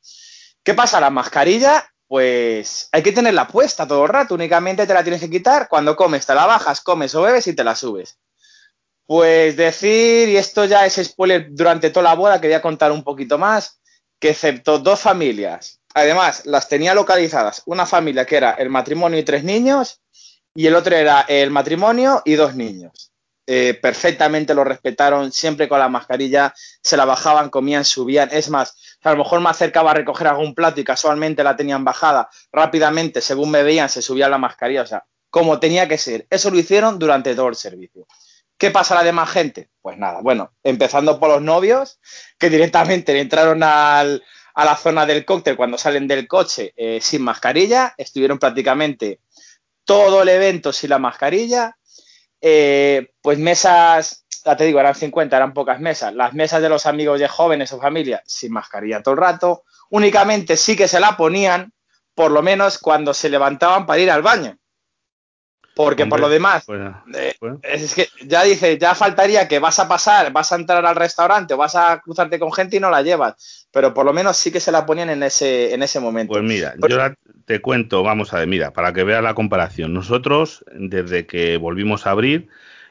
¿Qué 0.62 0.74
pasa? 0.74 1.00
La 1.00 1.10
mascarilla, 1.10 1.84
pues 2.06 2.88
hay 2.92 3.02
que 3.02 3.12
tenerla 3.12 3.48
puesta 3.48 3.86
todo 3.86 4.04
el 4.04 4.08
rato, 4.08 4.34
únicamente 4.34 4.86
te 4.86 4.94
la 4.94 5.02
tienes 5.02 5.20
que 5.20 5.30
quitar 5.30 5.68
cuando 5.68 5.96
comes, 5.96 6.24
te 6.24 6.34
la 6.34 6.46
bajas, 6.46 6.80
comes 6.80 7.14
o 7.14 7.22
bebes 7.22 7.46
y 7.46 7.54
te 7.54 7.64
la 7.64 7.74
subes. 7.74 8.18
Pues 9.06 9.56
decir, 9.56 10.28
y 10.28 10.36
esto 10.36 10.64
ya 10.64 10.86
es 10.86 10.94
spoiler 10.94 11.48
durante 11.50 11.90
toda 11.90 12.04
la 12.04 12.14
boda, 12.14 12.40
quería 12.40 12.62
contar 12.62 12.92
un 12.92 13.02
poquito 13.02 13.36
más, 13.36 13.80
que 14.18 14.30
excepto 14.30 14.78
dos 14.78 15.00
familias, 15.00 15.80
además 15.94 16.46
las 16.46 16.68
tenía 16.68 16.94
localizadas, 16.94 17.62
una 17.66 17.86
familia 17.86 18.24
que 18.24 18.36
era 18.36 18.52
el 18.52 18.70
matrimonio 18.70 19.18
y 19.18 19.24
tres 19.24 19.44
niños, 19.44 20.00
y 20.54 20.66
el 20.66 20.74
otro 20.74 20.94
era 20.94 21.22
el 21.22 21.50
matrimonio 21.50 22.22
y 22.24 22.34
dos 22.34 22.54
niños. 22.54 23.12
Eh, 23.46 23.74
perfectamente 23.74 24.54
lo 24.54 24.62
respetaron, 24.62 25.32
siempre 25.32 25.68
con 25.68 25.80
la 25.80 25.88
mascarilla, 25.88 26.54
se 26.80 26.96
la 26.96 27.04
bajaban, 27.04 27.50
comían, 27.50 27.84
subían. 27.84 28.28
Es 28.30 28.48
más, 28.48 28.76
a 29.02 29.10
lo 29.10 29.18
mejor 29.18 29.40
me 29.40 29.50
acercaba 29.50 29.90
a 29.90 29.94
recoger 29.94 30.28
algún 30.28 30.54
plato 30.54 30.80
y 30.80 30.84
casualmente 30.84 31.42
la 31.42 31.56
tenían 31.56 31.84
bajada, 31.84 32.28
rápidamente, 32.52 33.20
según 33.20 33.50
me 33.50 33.62
veían, 33.62 33.88
se 33.88 34.02
subía 34.02 34.28
la 34.28 34.38
mascarilla, 34.38 34.82
o 34.82 34.86
sea, 34.86 35.04
como 35.28 35.58
tenía 35.58 35.88
que 35.88 35.98
ser. 35.98 36.26
Eso 36.30 36.50
lo 36.50 36.58
hicieron 36.58 36.98
durante 36.98 37.34
todo 37.34 37.48
el 37.48 37.56
servicio. 37.56 38.06
¿Qué 38.62 38.70
pasa 38.70 38.94
a 38.94 38.98
la 38.98 39.02
demás 39.02 39.28
gente? 39.28 39.70
Pues 39.80 39.98
nada, 39.98 40.20
bueno, 40.22 40.52
empezando 40.62 41.18
por 41.18 41.30
los 41.30 41.42
novios, 41.42 41.98
que 42.38 42.48
directamente 42.48 43.18
entraron 43.18 43.60
al, 43.64 44.22
a 44.54 44.64
la 44.64 44.76
zona 44.76 45.04
del 45.04 45.24
cóctel 45.24 45.56
cuando 45.56 45.76
salen 45.76 46.06
del 46.06 46.28
coche 46.28 46.72
eh, 46.76 47.00
sin 47.02 47.22
mascarilla, 47.22 47.92
estuvieron 47.98 48.38
prácticamente 48.38 49.18
todo 49.84 50.22
el 50.22 50.28
evento 50.28 50.72
sin 50.72 50.90
la 50.90 51.00
mascarilla, 51.00 51.76
eh, 52.40 53.10
pues 53.20 53.36
mesas, 53.36 54.26
ya 54.44 54.56
te 54.56 54.64
digo, 54.64 54.78
eran 54.78 54.94
50, 54.94 55.36
eran 55.36 55.54
pocas 55.54 55.80
mesas, 55.80 56.14
las 56.14 56.32
mesas 56.32 56.62
de 56.62 56.68
los 56.68 56.86
amigos 56.86 57.18
de 57.18 57.26
jóvenes 57.26 57.72
o 57.72 57.80
familia 57.80 58.22
sin 58.24 58.52
mascarilla 58.52 59.02
todo 59.02 59.14
el 59.14 59.20
rato, 59.20 59.64
únicamente 59.90 60.56
sí 60.56 60.76
que 60.76 60.86
se 60.86 61.00
la 61.00 61.16
ponían, 61.16 61.72
por 62.14 62.30
lo 62.30 62.42
menos 62.42 62.78
cuando 62.78 63.12
se 63.12 63.28
levantaban 63.28 63.86
para 63.86 63.98
ir 63.98 64.12
al 64.12 64.22
baño. 64.22 64.56
Porque 65.74 66.04
por 66.04 66.20
lo 66.20 66.28
demás, 66.28 66.66
eh, 67.14 67.34
es 67.62 67.94
que 67.94 68.08
ya 68.26 68.42
dice, 68.42 68.76
ya 68.76 68.94
faltaría 68.94 69.48
que 69.48 69.58
vas 69.58 69.78
a 69.78 69.88
pasar, 69.88 70.30
vas 70.30 70.52
a 70.52 70.56
entrar 70.56 70.84
al 70.84 70.96
restaurante 70.96 71.54
o 71.54 71.56
vas 71.56 71.74
a 71.74 71.98
cruzarte 72.00 72.38
con 72.38 72.52
gente 72.52 72.76
y 72.76 72.80
no 72.80 72.90
la 72.90 73.00
llevas. 73.00 73.66
Pero 73.70 73.94
por 73.94 74.04
lo 74.04 74.12
menos 74.12 74.36
sí 74.36 74.52
que 74.52 74.60
se 74.60 74.70
la 74.70 74.84
ponían 74.84 75.08
en 75.08 75.22
ese, 75.22 75.72
en 75.72 75.82
ese 75.82 75.98
momento. 75.98 76.32
Pues 76.32 76.42
mira, 76.42 76.74
yo 76.88 76.98
te 77.46 77.62
cuento, 77.62 78.02
vamos 78.02 78.34
a 78.34 78.40
ver, 78.40 78.48
mira, 78.48 78.72
para 78.72 78.92
que 78.92 79.02
veas 79.02 79.22
la 79.22 79.34
comparación. 79.34 79.94
Nosotros, 79.94 80.62
desde 80.74 81.26
que 81.26 81.56
volvimos 81.56 82.06
a 82.06 82.10
abrir, 82.10 82.48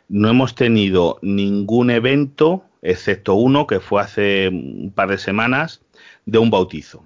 no 0.09 0.29
hemos 0.29 0.55
tenido 0.55 1.19
ningún 1.21 1.91
evento, 1.91 2.65
excepto 2.81 3.35
uno 3.35 3.67
que 3.67 3.79
fue 3.79 4.01
hace 4.01 4.49
un 4.49 4.91
par 4.95 5.09
de 5.09 5.19
semanas, 5.19 5.83
de 6.25 6.39
un 6.39 6.49
bautizo. 6.49 7.05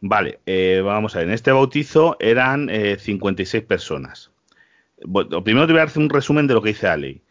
Vale, 0.00 0.40
eh, 0.44 0.82
vamos 0.84 1.14
a 1.14 1.20
ver, 1.20 1.28
en 1.28 1.34
este 1.34 1.50
bautizo 1.50 2.16
eran 2.20 2.68
56 2.68 3.54
eh, 3.54 3.66
personas 3.66 4.31
bueno, 5.04 5.44
primero 5.44 5.66
te 5.66 5.72
voy 5.72 5.80
a 5.80 5.84
hacer 5.84 6.02
un 6.02 6.10
resumen 6.10 6.46
de 6.46 6.54
lo 6.54 6.62
que 6.62 6.70
dice 6.70 6.86
la 6.86 6.96
ley. 6.96 7.22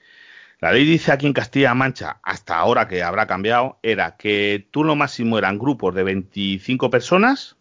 La 0.59 0.71
ley 0.71 0.85
dice 0.85 1.11
aquí 1.11 1.25
en 1.25 1.33
Castilla-La 1.33 1.73
Mancha, 1.73 2.19
hasta 2.21 2.57
ahora 2.57 2.87
que 2.87 3.01
habrá 3.01 3.25
cambiado, 3.25 3.79
era 3.81 4.15
que 4.15 4.67
tú 4.69 4.83
lo 4.83 4.95
máximo 4.95 5.39
eran 5.39 5.57
grupos 5.57 5.95
de 5.95 6.03
25 6.03 6.89
personas 6.91 7.57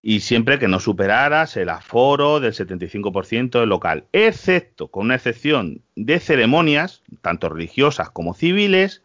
y 0.00 0.20
siempre 0.20 0.60
que 0.60 0.68
no 0.68 0.78
superaras 0.78 1.56
el 1.56 1.68
aforo 1.68 2.38
del 2.38 2.52
75% 2.52 3.58
del 3.58 3.68
local, 3.68 4.04
excepto 4.12 4.88
con 4.88 5.06
una 5.06 5.16
excepción 5.16 5.82
de 5.96 6.20
ceremonias, 6.20 7.02
tanto 7.20 7.48
religiosas 7.48 8.10
como 8.10 8.32
civiles, 8.32 9.02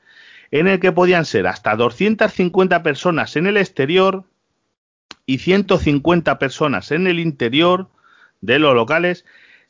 en 0.52 0.68
el 0.68 0.80
que 0.80 0.92
podían 0.92 1.26
ser 1.26 1.48
hasta 1.48 1.76
250 1.76 2.84
personas 2.84 3.36
en 3.36 3.48
el 3.48 3.58
exterior 3.58 4.26
y 5.26 5.40
150 5.40 6.38
personas 6.38 6.92
en 6.92 7.08
el 7.08 7.20
interior 7.20 7.90
de 8.42 8.60
los 8.60 8.76
locales 8.76 9.26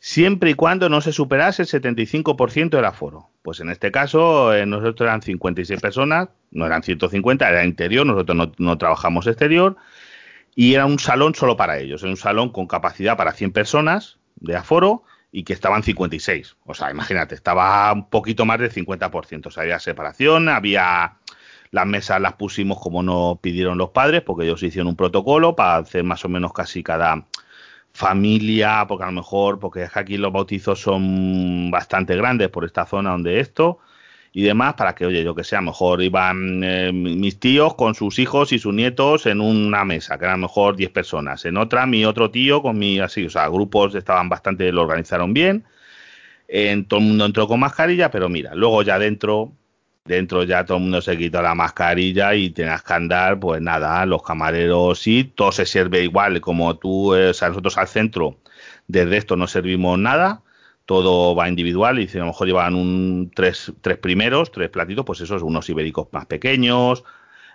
siempre 0.05 0.49
y 0.49 0.53
cuando 0.53 0.89
no 0.89 0.99
se 0.99 1.13
superase 1.13 1.61
el 1.61 1.69
75% 1.69 2.71
del 2.71 2.83
aforo. 2.83 3.29
Pues 3.41 3.61
en 3.61 3.69
este 3.69 3.89
caso, 3.89 4.53
eh, 4.53 4.65
nosotros 4.65 5.07
eran 5.07 5.21
56 5.21 5.79
personas, 5.79 6.27
no 6.51 6.65
eran 6.65 6.83
150, 6.83 7.47
era 7.47 7.63
interior, 7.63 8.05
nosotros 8.05 8.49
no, 8.57 8.77
trabajamos 8.77 9.27
exterior, 9.27 9.77
y 10.55 10.73
era 10.73 10.85
un 10.85 10.99
salón 10.99 11.35
solo 11.35 11.55
para 11.55 11.79
ellos, 11.79 12.03
era 12.03 12.11
un 12.11 12.17
salón 12.17 12.49
con 12.49 12.67
capacidad 12.67 13.15
para 13.15 13.31
100 13.31 13.53
personas 13.53 14.19
de 14.35 14.57
aforo 14.57 15.03
y 15.31 15.45
que 15.45 15.53
estaban 15.53 15.83
56. 15.83 16.57
O 16.65 16.73
sea, 16.73 16.91
imagínate, 16.91 17.33
estaba 17.33 17.93
un 17.93 18.09
poquito 18.09 18.43
más 18.43 18.59
del 18.59 18.73
50%, 18.73 19.47
o 19.47 19.51
sea, 19.51 19.63
había 19.63 19.79
separación, 19.79 20.49
había... 20.49 21.13
Las 21.71 21.87
mesas 21.87 22.21
las 22.21 22.33
pusimos 22.33 22.79
como 22.79 23.01
nos 23.01 23.39
pidieron 23.39 23.79
los 23.79 23.89
padres, 23.89 24.21
porque 24.21 24.43
ellos 24.43 24.61
hicieron 24.61 24.89
un 24.89 24.95
protocolo 24.95 25.55
para 25.55 25.77
hacer 25.77 26.03
más 26.03 26.23
o 26.23 26.29
menos 26.29 26.53
casi 26.53 26.83
cada 26.83 27.25
familia, 27.93 28.85
porque 28.87 29.03
a 29.03 29.07
lo 29.07 29.13
mejor, 29.13 29.59
porque 29.59 29.87
aquí 29.93 30.17
los 30.17 30.31
bautizos 30.31 30.79
son 30.81 31.69
bastante 31.71 32.15
grandes 32.15 32.49
por 32.49 32.65
esta 32.65 32.85
zona 32.85 33.11
donde 33.11 33.39
esto 33.39 33.79
y 34.35 34.41
demás, 34.41 34.73
para 34.73 34.95
que, 34.95 35.05
oye, 35.05 35.23
yo 35.23 35.35
que 35.35 35.43
sé, 35.43 35.55
a 35.55 35.61
lo 35.61 35.67
mejor 35.67 36.01
iban 36.01 36.63
eh, 36.63 36.91
mis 36.91 37.39
tíos 37.39 37.75
con 37.75 37.93
sus 37.93 38.17
hijos 38.17 38.51
y 38.51 38.57
sus 38.57 38.73
nietos 38.73 39.27
en 39.27 39.39
una 39.41 39.85
mesa, 39.85 40.17
que 40.17 40.25
eran 40.25 40.41
mejor 40.41 40.75
10 40.75 40.89
personas, 40.89 41.45
en 41.45 41.55
otra 41.57 41.85
mi 41.85 42.03
otro 42.03 42.31
tío 42.31 42.63
con 42.63 42.79
mi, 42.79 42.99
así, 42.99 43.25
o 43.27 43.29
sea, 43.29 43.47
grupos 43.47 43.93
estaban 43.93 44.29
bastante, 44.29 44.71
lo 44.71 44.81
organizaron 44.81 45.33
bien, 45.33 45.65
en, 46.47 46.85
todo 46.85 46.99
el 46.99 47.05
mundo 47.07 47.25
entró 47.25 47.47
con 47.47 47.59
mascarilla, 47.59 48.09
pero 48.09 48.27
mira, 48.27 48.55
luego 48.55 48.81
ya 48.81 48.97
dentro 48.97 49.53
dentro 50.05 50.43
ya 50.43 50.65
todo 50.65 50.77
el 50.77 50.83
mundo 50.83 51.01
se 51.01 51.17
quitó 51.17 51.41
la 51.41 51.55
mascarilla 51.55 52.35
y 52.35 52.49
tenías 52.49 52.83
que 52.83 52.93
andar, 52.93 53.39
pues 53.39 53.61
nada, 53.61 54.05
los 54.05 54.21
camareros 54.21 54.99
sí, 54.99 55.23
todo 55.35 55.51
se 55.51 55.65
sirve 55.65 56.03
igual, 56.03 56.41
como 56.41 56.77
tú, 56.77 57.15
eh, 57.15 57.29
o 57.29 57.33
sea, 57.33 57.49
nosotros 57.49 57.77
al 57.77 57.87
centro, 57.87 58.37
desde 58.87 59.17
esto 59.17 59.35
no 59.37 59.47
servimos 59.47 59.97
nada, 59.97 60.41
todo 60.85 61.35
va 61.35 61.47
individual, 61.47 61.99
y 61.99 62.07
si 62.09 62.17
a 62.17 62.21
lo 62.21 62.27
mejor 62.27 62.47
llevan 62.47 62.75
un 62.75 63.31
tres, 63.33 63.71
tres 63.81 63.97
primeros, 63.97 64.51
tres 64.51 64.69
platitos, 64.69 65.05
pues 65.05 65.21
esos, 65.21 65.41
unos 65.41 65.69
ibéricos 65.69 66.07
más 66.11 66.25
pequeños, 66.25 67.03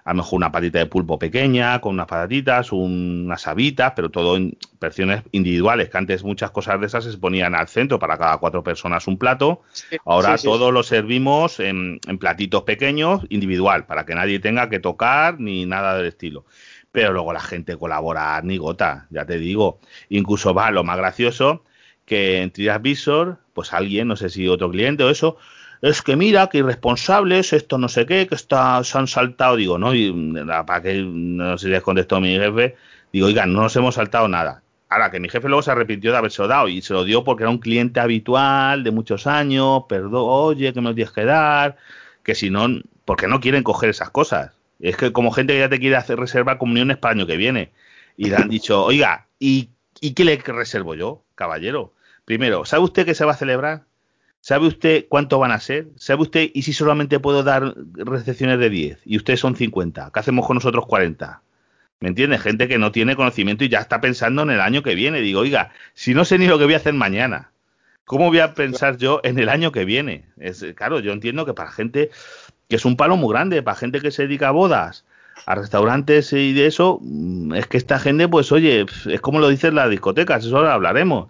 a 0.08 0.12
lo 0.12 0.22
mejor 0.22 0.38
una 0.38 0.50
patita 0.50 0.78
de 0.78 0.86
pulpo 0.86 1.18
pequeña, 1.18 1.82
con 1.82 1.92
unas 1.92 2.06
patatitas, 2.06 2.72
unas 2.72 3.46
habitas, 3.46 3.92
pero 3.94 4.08
todo 4.08 4.38
en 4.38 4.56
versiones 4.80 5.22
individuales, 5.32 5.90
que 5.90 5.98
antes 5.98 6.24
muchas 6.24 6.50
cosas 6.50 6.80
de 6.80 6.86
esas 6.86 7.04
se 7.04 7.18
ponían 7.18 7.54
al 7.54 7.68
centro 7.68 7.98
para 7.98 8.16
cada 8.16 8.38
cuatro 8.38 8.62
personas 8.62 9.06
un 9.06 9.18
plato. 9.18 9.60
Ahora 10.06 10.38
todo 10.38 10.72
lo 10.72 10.82
servimos 10.82 11.60
en, 11.60 12.00
platitos 12.18 12.62
pequeños, 12.62 13.20
individual, 13.28 13.84
para 13.84 14.06
que 14.06 14.14
nadie 14.14 14.40
tenga 14.40 14.70
que 14.70 14.80
tocar 14.80 15.40
ni 15.40 15.66
nada 15.66 15.94
del 15.98 16.06
estilo. 16.06 16.46
Pero 16.90 17.12
luego 17.12 17.34
la 17.34 17.40
gente 17.40 17.76
colabora 17.76 18.40
ni 18.40 18.56
gota, 18.56 19.08
ya 19.10 19.26
te 19.26 19.38
digo. 19.38 19.78
Incluso 20.08 20.54
va 20.54 20.70
lo 20.70 20.84
más 20.84 20.96
gracioso 20.96 21.64
que 22.06 22.40
en 22.40 22.50
Trias 22.50 22.80
Visor, 22.80 23.40
pues 23.52 23.74
alguien, 23.74 24.08
no 24.08 24.16
sé 24.16 24.30
si 24.30 24.48
otro 24.48 24.70
cliente 24.70 25.04
o 25.04 25.10
eso, 25.10 25.36
es 25.82 26.02
que 26.02 26.16
mira, 26.16 26.48
que 26.48 26.58
irresponsables, 26.58 27.52
esto 27.52 27.78
no 27.78 27.88
sé 27.88 28.06
qué, 28.06 28.26
que 28.26 28.34
está, 28.34 28.82
se 28.84 28.98
han 28.98 29.06
saltado, 29.06 29.56
digo, 29.56 29.78
¿no? 29.78 29.94
Y 29.94 30.12
para 30.44 30.82
que 30.82 31.02
no 31.02 31.56
se 31.58 31.68
les 31.68 31.82
contestó 31.82 32.20
mi 32.20 32.36
jefe, 32.36 32.76
digo, 33.12 33.26
oigan, 33.26 33.52
no 33.52 33.62
nos 33.62 33.76
hemos 33.76 33.94
saltado 33.94 34.28
nada. 34.28 34.62
Ahora, 34.88 35.10
que 35.10 35.20
mi 35.20 35.28
jefe 35.28 35.48
luego 35.48 35.62
se 35.62 35.70
arrepintió 35.70 36.12
de 36.12 36.18
haberse 36.18 36.46
dado 36.46 36.68
y 36.68 36.80
se 36.82 36.94
lo 36.94 37.04
dio 37.04 37.22
porque 37.22 37.42
era 37.44 37.50
un 37.50 37.58
cliente 37.58 38.00
habitual 38.00 38.84
de 38.84 38.90
muchos 38.90 39.26
años, 39.26 39.82
perdón, 39.88 40.24
oye, 40.24 40.72
que 40.72 40.80
me 40.80 40.88
lo 40.88 40.94
tienes 40.94 41.12
que 41.12 41.24
dar, 41.24 41.76
que 42.22 42.34
si 42.34 42.50
no, 42.50 42.66
porque 43.04 43.28
no 43.28 43.40
quieren 43.40 43.62
coger 43.62 43.90
esas 43.90 44.10
cosas. 44.10 44.52
Es 44.80 44.96
que 44.96 45.12
como 45.12 45.30
gente 45.30 45.52
que 45.52 45.60
ya 45.60 45.68
te 45.68 45.78
quiere 45.78 45.96
hacer 45.96 46.18
reserva 46.18 46.58
comuniones 46.58 46.96
para 46.96 47.12
el 47.12 47.20
año 47.20 47.26
que 47.26 47.36
viene. 47.36 47.72
Y 48.16 48.30
le 48.30 48.36
han 48.36 48.48
dicho, 48.48 48.84
oiga, 48.84 49.26
¿y, 49.38 49.70
¿y 50.00 50.14
qué 50.14 50.24
le 50.24 50.36
reservo 50.36 50.94
yo, 50.94 51.24
caballero? 51.34 51.94
Primero, 52.24 52.64
¿sabe 52.64 52.84
usted 52.84 53.04
que 53.04 53.14
se 53.14 53.24
va 53.24 53.32
a 53.32 53.36
celebrar? 53.36 53.87
¿Sabe 54.40 54.66
usted 54.66 55.06
cuánto 55.08 55.38
van 55.38 55.50
a 55.50 55.60
ser? 55.60 55.88
¿Sabe 55.96 56.22
usted 56.22 56.50
y 56.54 56.62
si 56.62 56.72
solamente 56.72 57.18
puedo 57.20 57.42
dar 57.42 57.74
recepciones 57.94 58.58
de 58.58 58.70
10 58.70 59.00
y 59.04 59.16
ustedes 59.16 59.40
son 59.40 59.56
50? 59.56 60.10
¿Qué 60.12 60.20
hacemos 60.20 60.46
con 60.46 60.54
nosotros 60.54 60.86
40? 60.86 61.42
¿Me 62.00 62.08
entiende? 62.08 62.38
Gente 62.38 62.68
que 62.68 62.78
no 62.78 62.92
tiene 62.92 63.16
conocimiento 63.16 63.64
y 63.64 63.68
ya 63.68 63.80
está 63.80 64.00
pensando 64.00 64.42
en 64.42 64.50
el 64.50 64.60
año 64.60 64.82
que 64.82 64.94
viene. 64.94 65.20
Digo, 65.20 65.40
oiga, 65.40 65.72
si 65.94 66.14
no 66.14 66.24
sé 66.24 66.38
ni 66.38 66.46
lo 66.46 66.58
que 66.58 66.64
voy 66.64 66.74
a 66.74 66.78
hacer 66.78 66.94
mañana, 66.94 67.50
¿cómo 68.04 68.28
voy 68.28 68.38
a 68.38 68.54
pensar 68.54 68.96
yo 68.96 69.20
en 69.24 69.38
el 69.38 69.48
año 69.48 69.72
que 69.72 69.84
viene? 69.84 70.26
Es, 70.38 70.64
claro, 70.76 71.00
yo 71.00 71.12
entiendo 71.12 71.44
que 71.44 71.54
para 71.54 71.72
gente 71.72 72.10
que 72.68 72.76
es 72.76 72.84
un 72.84 72.96
palo 72.96 73.16
muy 73.16 73.32
grande, 73.32 73.62
para 73.62 73.76
gente 73.76 74.00
que 74.00 74.12
se 74.12 74.22
dedica 74.22 74.48
a 74.48 74.52
bodas, 74.52 75.04
a 75.46 75.54
restaurantes 75.56 76.32
y 76.32 76.52
de 76.52 76.66
eso, 76.66 77.00
mm, 77.02 77.54
es 77.54 77.66
que 77.66 77.78
esta 77.78 77.98
gente, 77.98 78.28
pues 78.28 78.52
oye, 78.52 78.86
es 79.06 79.20
como 79.20 79.40
lo 79.40 79.48
dicen 79.48 79.74
las 79.74 79.90
discotecas, 79.90 80.44
eso 80.44 80.56
ahora 80.56 80.74
hablaremos. 80.74 81.28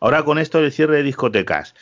Ahora 0.00 0.24
con 0.24 0.38
esto 0.38 0.60
del 0.60 0.72
cierre 0.72 0.96
de 0.96 1.02
discotecas 1.04 1.74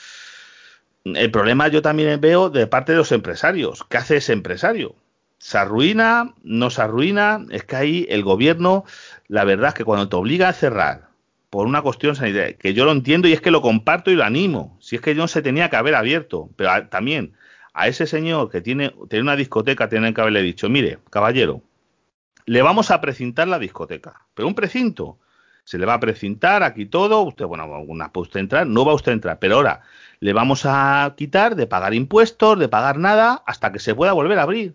el 1.14 1.31
problema 1.31 1.69
yo 1.69 1.83
también 1.83 2.21
veo 2.21 2.51
de 2.51 2.66
parte 2.66 2.92
de 2.92 2.99
los 2.99 3.12
empresarios. 3.12 3.85
¿Qué 3.88 3.99
hace 3.99 4.16
ese 4.16 4.33
empresario? 4.33 4.97
¿Se 5.38 5.59
arruina? 5.59 6.35
¿No 6.42 6.71
se 6.71 6.83
arruina? 6.83 7.45
Es 7.51 7.64
que 7.64 7.77
ahí 7.77 8.07
el 8.09 8.25
gobierno, 8.25 8.85
la 9.29 9.45
verdad 9.45 9.69
es 9.69 9.75
que 9.75 9.85
cuando 9.85 10.09
te 10.09 10.16
obliga 10.16 10.49
a 10.49 10.53
cerrar 10.53 11.09
por 11.51 11.66
una 11.66 11.83
cuestión 11.83 12.16
sanitaria, 12.16 12.57
que 12.57 12.75
yo 12.75 12.85
lo 12.85 12.92
entiendo 12.92 13.29
y 13.29 13.33
es 13.33 13.40
que 13.40 13.53
lo 13.53 13.62
comparto 13.62 14.11
y 14.11 14.16
lo 14.16 14.25
animo, 14.25 14.77
si 14.81 14.97
es 14.97 15.03
que 15.03 15.14
no 15.14 15.29
se 15.29 15.42
tenía 15.42 15.71
que 15.71 15.77
haber 15.77 15.95
abierto, 15.95 16.51
pero 16.57 16.88
también 16.88 17.35
a 17.73 17.87
ese 17.87 18.07
señor 18.07 18.51
que 18.51 18.61
tiene, 18.61 18.92
tiene 19.09 19.23
una 19.23 19.37
discoteca, 19.37 19.88
tienen 19.88 20.12
que 20.12 20.21
haberle 20.23 20.42
dicho, 20.42 20.69
mire, 20.69 20.99
caballero, 21.11 21.62
le 22.47 22.62
vamos 22.62 22.90
a 22.90 23.01
precintar 23.01 23.47
la 23.47 23.59
discoteca, 23.59 24.27
pero 24.35 24.49
un 24.49 24.55
precinto, 24.55 25.19
se 25.62 25.79
le 25.79 25.87
va 25.87 25.95
a 25.95 26.01
precintar 26.01 26.62
aquí 26.62 26.87
todo, 26.87 27.23
usted, 27.23 27.45
bueno, 27.45 27.66
una 27.83 28.12
puede 28.12 28.23
usted 28.23 28.40
entrar, 28.40 28.66
no 28.66 28.85
va 28.85 28.95
usted 28.95 29.12
a 29.12 29.14
entrar, 29.14 29.38
pero 29.38 29.57
ahora 29.57 29.83
le 30.21 30.33
vamos 30.33 30.63
a 30.65 31.15
quitar 31.17 31.57
de 31.57 31.67
pagar 31.67 31.95
impuestos, 31.95 32.59
de 32.59 32.69
pagar 32.69 32.99
nada, 32.99 33.43
hasta 33.47 33.73
que 33.73 33.79
se 33.79 33.95
pueda 33.95 34.13
volver 34.13 34.39
a 34.39 34.43
abrir. 34.43 34.75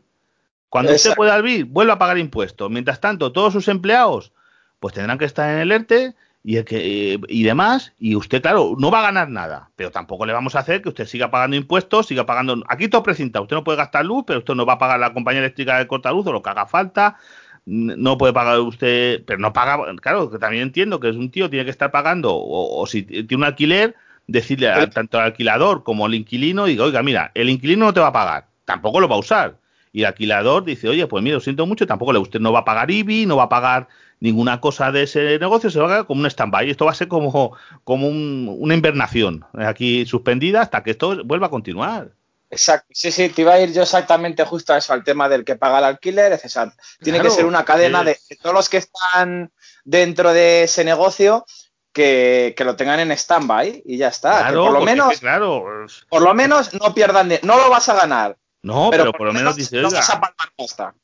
Cuando 0.70 0.94
usted 0.94 1.16
pueda 1.16 1.36
abrir, 1.36 1.66
vuelva 1.66 1.94
a 1.94 2.00
pagar 2.00 2.18
impuestos. 2.18 2.70
Mientras 2.70 3.02
tanto, 3.02 3.32
todos 3.32 3.52
sus 3.54 3.68
empleados, 3.68 4.32
pues 4.80 4.94
tendrán 4.94 5.18
que 5.18 5.26
estar 5.26 5.50
en 5.50 5.60
el 5.60 5.72
ERTE 5.72 6.16
y, 6.44 6.58
el 6.58 6.66
que, 6.66 7.20
y 7.28 7.44
demás, 7.44 7.94
y 8.00 8.16
usted, 8.16 8.42
claro, 8.42 8.76
no 8.78 8.90
va 8.90 9.00
a 9.00 9.04
ganar 9.04 9.30
nada, 9.30 9.70
pero 9.76 9.92
tampoco 9.92 10.26
le 10.26 10.34
vamos 10.34 10.56
a 10.56 10.60
hacer 10.60 10.82
que 10.82 10.90
usted 10.90 11.06
siga 11.06 11.30
pagando 11.30 11.56
impuestos, 11.56 12.08
siga 12.08 12.26
pagando... 12.26 12.64
Aquí 12.68 12.88
todo 12.88 13.04
precintado, 13.04 13.44
usted 13.44 13.56
no 13.58 13.64
puede 13.64 13.78
gastar 13.78 14.06
luz, 14.06 14.24
pero 14.26 14.40
usted 14.40 14.56
no 14.56 14.66
va 14.66 14.74
a 14.74 14.80
pagar 14.80 15.00
la 15.00 15.14
compañía 15.14 15.42
eléctrica 15.42 15.78
de 15.78 15.88
corta 15.88 16.12
luz 16.12 16.26
o 16.28 16.32
lo 16.32 16.42
que 16.42 16.50
haga 16.50 16.66
falta, 16.66 17.18
no 17.66 18.18
puede 18.18 18.34
pagar 18.34 18.60
usted, 18.60 19.24
pero 19.26 19.40
no 19.40 19.54
paga, 19.54 19.78
claro, 19.98 20.32
que 20.32 20.40
también 20.40 20.64
entiendo 20.64 21.00
que 21.00 21.10
es 21.10 21.16
un 21.16 21.30
tío, 21.30 21.50
tiene 21.50 21.66
que 21.66 21.72
estar 21.72 21.92
pagando, 21.92 22.32
o, 22.34 22.86
si 22.88 23.04
tiene 23.04 23.36
un 23.36 23.44
alquiler, 23.44 23.96
decirle 24.28 24.70
a, 24.70 24.90
tanto 24.90 25.18
al 25.18 25.26
alquilador 25.26 25.84
como 25.84 26.06
al 26.06 26.16
inquilino, 26.16 26.66
diga, 26.66 26.86
oiga, 26.86 27.04
mira, 27.04 27.32
el 27.34 27.50
inquilino 27.50 27.86
no 27.86 27.94
te 27.94 28.00
va 28.00 28.08
a 28.08 28.14
pagar, 28.14 28.48
tampoco 28.66 29.00
lo 29.00 29.08
va 29.08 29.16
a 29.16 29.20
usar. 29.20 29.58
Y 29.94 30.02
el 30.02 30.06
alquilador 30.08 30.64
dice, 30.64 30.88
oye, 30.88 31.06
pues 31.08 31.22
mira, 31.24 31.36
lo 31.36 31.42
siento 31.42 31.66
mucho, 31.66 31.86
tampoco 31.86 32.14
le, 32.14 32.20
usted 32.20 32.40
no 32.40 32.54
va 32.54 32.60
a 32.60 32.66
pagar 32.66 32.90
IBI, 32.90 33.26
no 33.26 33.36
va 33.36 33.44
a 33.44 33.50
pagar 33.50 33.90
ninguna 34.22 34.62
cosa 34.62 34.92
de 34.92 35.04
ese 35.04 35.38
negocio, 35.40 35.70
se 35.70 35.80
va 35.80 35.86
a 35.86 35.90
quedar 35.90 36.06
como 36.06 36.22
un 36.22 36.28
stand-by. 36.28 36.70
Esto 36.70 36.86
va 36.86 36.92
a 36.92 36.96
ser 36.96 37.10
como, 37.10 37.58
como 37.84 38.08
una 38.08 38.74
invernación 38.74 39.44
aquí 39.54 40.06
suspendida 40.06 40.62
hasta 40.62 40.84
que 40.84 40.92
esto 40.92 41.26
vuelva 41.26 41.48
a 41.48 41.50
continuar. 41.50 42.12
Exacto, 42.50 42.88
sí, 42.92 43.12
sí, 43.12 43.30
te 43.30 43.44
iba 43.44 43.54
a 43.54 43.62
ir 43.62 43.72
yo 43.72 43.82
exactamente 43.82 44.44
justo 44.44 44.74
a 44.74 44.78
eso, 44.78 44.92
al 44.92 45.06
tema 45.06 45.30
del 45.30 45.46
que 45.46 45.56
paga 45.56 45.80
el 45.80 45.86
alquiler, 45.86 46.34
es 46.34 46.60
Tiene 47.02 47.22
que 47.22 47.30
ser 47.30 47.46
una 47.46 47.64
cadena 47.64 48.04
de, 48.04 48.18
todos 48.42 48.54
los 48.54 48.68
que 48.68 48.78
están 48.78 49.52
dentro 49.86 50.34
de 50.34 50.64
ese 50.64 50.84
negocio 50.84 51.46
que, 51.94 52.56
lo 52.60 52.76
tengan 52.76 53.00
en 53.00 53.12
stand-by 53.12 53.84
y 53.86 53.98
ya 53.98 54.08
está. 54.08 54.52
por 54.54 54.72
lo 54.72 54.82
menos, 54.82 55.20
claro. 55.20 55.66
por 56.10 56.22
lo 56.22 56.34
menos 56.34 56.74
no 56.74 56.94
pierdan, 56.94 57.30
no 57.44 57.58
lo 57.58 57.70
vas 57.70 57.90
a 57.90 57.96
ganar. 57.96 58.38
No, 58.64 58.90
pero, 58.92 59.12
por, 59.12 59.28
lo 59.28 59.34
menos, 59.34 59.56
dice, 59.56 59.82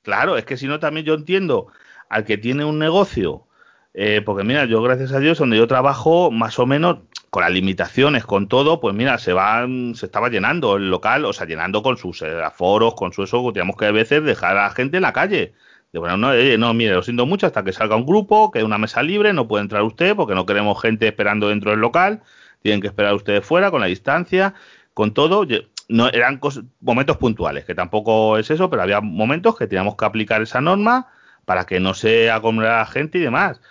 Claro, 0.04 0.38
es 0.38 0.46
que 0.46 0.58
si 0.58 0.68
no 0.68 0.80
también 0.80 1.06
yo 1.06 1.16
entiendo 1.16 1.68
al 2.08 2.24
que 2.24 2.38
tiene 2.38 2.64
un 2.66 2.78
negocio, 2.78 3.48
eh, 3.96 4.22
porque 4.24 4.44
mira, 4.44 4.66
yo 4.66 4.82
gracias 4.84 5.12
a 5.12 5.20
Dios 5.20 5.40
donde 5.40 5.58
yo 5.58 5.68
trabajo, 5.68 6.30
más 6.30 6.60
o 6.60 6.68
menos 6.68 7.00
con 7.32 7.42
las 7.42 7.52
limitaciones, 7.52 8.26
con 8.26 8.48
todo, 8.48 8.80
pues 8.80 8.94
mira, 8.94 9.18
se 9.18 9.34
va, 9.34 9.66
se 9.96 10.06
estaba 10.06 10.30
llenando 10.30 10.76
el 10.76 10.92
local, 10.92 11.26
o 11.26 11.34
sea, 11.34 11.48
llenando 11.48 11.82
con 11.82 11.98
sus 11.98 12.22
eh, 12.22 12.44
aforos, 12.44 12.94
con 12.94 13.12
su 13.12 13.24
eso, 13.24 13.44
teníamos 13.52 13.76
que 13.76 13.88
a 13.88 13.92
veces 13.92 14.24
dejar 14.24 14.56
a 14.56 14.64
la 14.64 14.70
gente 14.70 14.98
en 14.98 15.04
la 15.04 15.14
calle. 15.14 15.56
Bueno, 15.94 16.18
no, 16.18 16.34
no, 16.58 16.74
mire, 16.74 16.94
lo 16.94 17.02
siento 17.02 17.26
mucho, 17.26 17.48
hasta 17.48 17.64
que 17.64 17.74
salga 17.74 17.96
un 17.96 18.06
grupo, 18.06 18.52
que 18.52 18.60
hay 18.60 18.66
una 18.66 18.78
mesa 18.78 19.02
libre, 19.02 19.34
no 19.34 19.48
puede 19.48 19.64
entrar 19.64 19.82
usted 19.84 20.16
porque 20.16 20.36
no 20.36 20.46
queremos 20.46 20.80
gente 20.82 21.08
esperando 21.08 21.50
dentro 21.50 21.72
del 21.72 21.80
local, 21.80 22.22
tienen 22.62 22.82
que 22.82 22.88
esperar 22.88 23.16
ustedes 23.16 23.46
fuera 23.46 23.72
con 23.72 23.82
la 23.82 23.88
distancia, 23.88 24.54
con 24.94 25.14
todo. 25.14 25.46
No, 25.90 26.10
eran 26.10 26.40
momentos 26.82 27.18
puntuales, 27.18 27.66
que 27.66 27.74
tampoco 27.76 28.38
es 28.38 28.52
eso, 28.52 28.70
pero 28.70 28.82
había 28.84 29.02
momentos 29.02 29.58
que 29.58 29.68
teníamos 29.68 29.96
que 29.96 30.06
aplicar 30.06 30.42
esa 30.42 30.62
norma 30.62 31.08
para 31.46 31.66
que 31.66 31.80
no 31.80 31.94
se 31.94 32.26
la 32.28 32.86
gente 32.86 33.18
y 33.20 33.22
demás. 33.22 33.62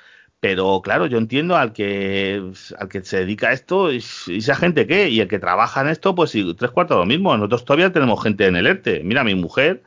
Pero 0.41 0.81
claro, 0.83 1.07
yo 1.07 1.19
entiendo 1.19 1.57
al 1.57 1.73
que 1.73 2.53
al 2.79 2.89
que 2.89 3.03
se 3.05 3.19
dedica 3.19 3.49
a 3.49 3.53
esto, 3.53 3.93
¿y 3.93 3.99
esa 3.99 4.55
gente 4.57 4.87
qué? 4.87 5.09
Y 5.11 5.21
el 5.21 5.29
que 5.29 5.39
trabaja 5.39 5.81
en 5.81 5.89
esto, 5.89 6.15
pues 6.15 6.31
sí, 6.31 6.55
tres 6.57 6.71
cuartos 6.71 6.97
lo 6.99 7.07
mismo. 7.07 7.37
Nosotros 7.37 7.65
todavía 7.65 7.93
tenemos 7.93 8.23
gente 8.23 8.47
en 8.47 8.57
el 8.57 8.67
ERTE. 8.67 9.03
Mira, 9.05 9.25
mi 9.25 9.35
mujer, 9.35 9.83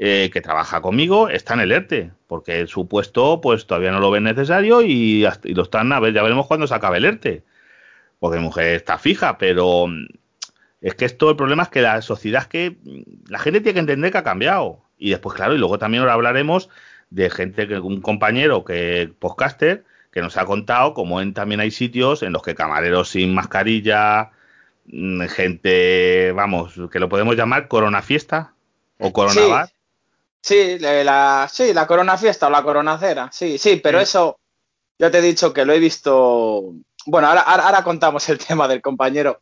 eh, 0.00 0.30
que 0.32 0.40
trabaja 0.40 0.80
conmigo, 0.80 1.28
está 1.28 1.54
en 1.54 1.60
el 1.60 1.72
ERTE, 1.72 2.12
porque 2.28 2.68
su 2.68 2.86
puesto, 2.86 3.40
pues 3.40 3.66
todavía 3.66 3.90
no 3.90 3.98
lo 3.98 4.12
ven 4.12 4.22
necesario 4.22 4.80
y, 4.80 5.26
y 5.42 5.54
lo 5.54 5.62
están, 5.64 5.92
a 5.92 5.98
ver, 5.98 6.14
ya 6.14 6.22
veremos 6.22 6.46
cuándo 6.46 6.68
se 6.68 6.74
acabe 6.74 6.98
el 6.98 7.04
ERTE. 7.04 7.42
Porque 8.20 8.38
mi 8.38 8.44
mujer 8.44 8.76
está 8.76 8.98
fija, 8.98 9.38
pero 9.38 9.86
es 10.80 10.94
que 10.94 11.04
esto, 11.04 11.30
el 11.30 11.36
problema 11.36 11.64
es 11.64 11.68
que 11.68 11.82
la 11.82 12.00
sociedad 12.00 12.42
es 12.42 12.46
que 12.48 12.76
la 13.28 13.40
gente 13.40 13.60
tiene 13.60 13.74
que 13.74 13.80
entender 13.80 14.12
que 14.12 14.18
ha 14.18 14.22
cambiado. 14.22 14.84
Y 14.98 15.10
después, 15.10 15.34
claro, 15.34 15.56
y 15.56 15.58
luego 15.58 15.80
también 15.80 16.02
ahora 16.02 16.14
hablaremos 16.14 16.68
de 17.10 17.28
gente 17.28 17.66
que 17.66 17.80
un 17.80 18.00
compañero 18.00 18.64
que 18.64 19.12
podcaster 19.18 19.84
que 20.12 20.22
nos 20.22 20.36
ha 20.36 20.44
contado 20.44 20.94
como 20.94 21.20
en, 21.20 21.34
también 21.34 21.60
hay 21.60 21.72
sitios 21.72 22.22
en 22.22 22.32
los 22.32 22.42
que 22.42 22.54
camareros 22.54 23.08
sin 23.08 23.34
mascarilla, 23.34 24.30
mm, 24.86 25.22
gente, 25.22 26.30
vamos, 26.36 26.74
que 26.92 27.00
lo 27.00 27.08
podemos 27.08 27.34
llamar 27.34 27.66
corona 27.66 28.00
fiesta 28.00 28.52
o 29.00 29.12
corona 29.12 29.66
Sí, 29.66 29.72
la, 30.80 31.48
sí, 31.52 31.72
la 31.72 31.86
corona 31.86 32.16
fiesta 32.16 32.46
o 32.46 32.50
la 32.50 32.62
corona 32.62 32.98
cera, 32.98 33.30
sí, 33.32 33.58
sí, 33.58 33.76
pero 33.82 34.00
eso 34.00 34.38
ya 34.98 35.10
te 35.10 35.18
he 35.18 35.22
dicho 35.22 35.52
que 35.52 35.64
lo 35.64 35.72
he 35.72 35.78
visto. 35.78 36.74
Bueno, 37.06 37.28
ahora, 37.28 37.42
ahora, 37.42 37.84
contamos 37.84 38.28
el 38.28 38.38
tema 38.46 38.68
del 38.68 38.82
compañero, 38.82 39.38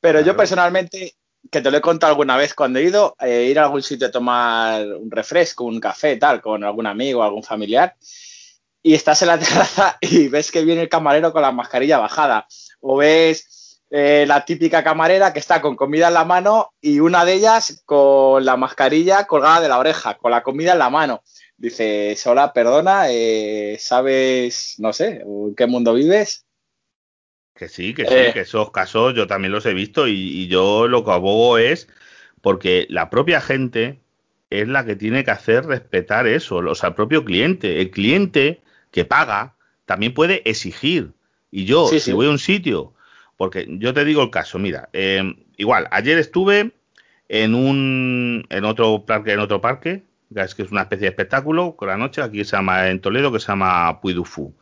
pero 0.00 0.20
yo 0.20 0.36
personalmente 0.36 1.14
que 1.50 1.60
te 1.60 1.70
lo 1.70 1.78
he 1.78 1.80
contado 1.80 2.10
alguna 2.12 2.36
vez 2.36 2.54
cuando 2.54 2.78
he 2.78 2.84
ido, 2.84 3.16
eh, 3.20 3.46
ir 3.50 3.58
a 3.58 3.64
algún 3.64 3.82
sitio 3.82 4.08
a 4.08 4.10
tomar 4.10 4.84
un 4.86 5.10
refresco, 5.10 5.64
un 5.64 5.80
café, 5.80 6.16
tal, 6.16 6.40
con 6.42 6.64
algún 6.64 6.86
amigo, 6.86 7.22
algún 7.22 7.42
familiar, 7.42 7.96
y 8.82 8.94
estás 8.94 9.22
en 9.22 9.28
la 9.28 9.38
terraza 9.38 9.98
y 10.00 10.28
ves 10.28 10.50
que 10.50 10.64
viene 10.64 10.82
el 10.82 10.88
camarero 10.88 11.32
con 11.32 11.42
la 11.42 11.52
mascarilla 11.52 11.98
bajada, 11.98 12.46
o 12.80 12.96
ves 12.96 13.57
eh, 13.90 14.26
la 14.28 14.44
típica 14.44 14.84
camarera 14.84 15.32
que 15.32 15.38
está 15.38 15.62
con 15.62 15.74
comida 15.74 16.08
en 16.08 16.14
la 16.14 16.26
mano 16.26 16.74
y 16.78 17.00
una 17.00 17.24
de 17.24 17.32
ellas 17.32 17.82
con 17.86 18.44
la 18.44 18.58
mascarilla 18.58 19.26
colgada 19.26 19.62
de 19.62 19.68
la 19.68 19.78
oreja, 19.78 20.18
con 20.18 20.30
la 20.30 20.42
comida 20.42 20.72
en 20.72 20.78
la 20.78 20.90
mano. 20.90 21.22
Dice, 21.56 22.14
hola, 22.26 22.52
perdona, 22.52 23.06
eh, 23.10 23.78
¿sabes, 23.80 24.74
no 24.78 24.92
sé, 24.92 25.22
en 25.24 25.54
qué 25.56 25.66
mundo 25.66 25.94
vives? 25.94 26.44
Que 27.54 27.68
sí, 27.68 27.94
que 27.94 28.04
sí, 28.04 28.14
eh. 28.14 28.30
que 28.34 28.40
esos 28.40 28.70
casos 28.70 29.14
yo 29.14 29.26
también 29.26 29.52
los 29.52 29.64
he 29.64 29.72
visto 29.72 30.06
y, 30.06 30.46
yo 30.48 30.86
lo 30.86 31.02
que 31.04 31.10
abogo 31.10 31.56
es 31.56 31.88
porque 32.42 32.86
la 32.90 33.08
propia 33.08 33.40
gente 33.40 34.00
es 34.50 34.68
la 34.68 34.84
que 34.84 34.96
tiene 34.96 35.24
que 35.24 35.30
hacer 35.30 35.64
respetar 35.64 36.26
eso, 36.26 36.56
o 36.56 36.74
sea, 36.74 36.90
el 36.90 36.94
propio 36.94 37.24
cliente. 37.24 37.80
El 37.80 37.90
cliente 37.90 38.60
que 38.90 39.04
paga 39.04 39.56
también 39.86 40.12
puede 40.12 40.48
exigir. 40.48 41.12
Y 41.50 41.64
yo, 41.64 41.88
si 41.88 42.12
voy 42.12 42.26
a 42.26 42.30
un 42.30 42.38
sitio, 42.38 42.94
porque 43.38 43.66
yo 43.70 43.94
te 43.94 44.04
digo 44.04 44.22
el 44.22 44.30
caso, 44.30 44.58
mira, 44.58 44.90
eh, 44.92 45.22
igual, 45.56 45.88
ayer 45.90 46.18
estuve 46.18 46.72
en 47.28 47.54
un, 47.54 48.46
en 48.50 48.64
otro 48.66 49.06
parque, 49.06 49.32
en 49.32 49.40
otro 49.40 49.62
parque, 49.62 50.02
que 50.34 50.42
es 50.42 50.70
una 50.70 50.82
especie 50.82 51.04
de 51.04 51.10
espectáculo 51.10 51.74
con 51.76 51.88
la 51.88 51.96
noche, 51.96 52.20
aquí 52.20 52.44
se 52.44 52.56
llama 52.56 52.90
en 52.90 53.00
Toledo, 53.00 53.32
que 53.32 53.40
se 53.40 53.46
llama 53.46 53.98
Puy 54.02 54.12
du 54.12 54.26
Fou 54.26 54.54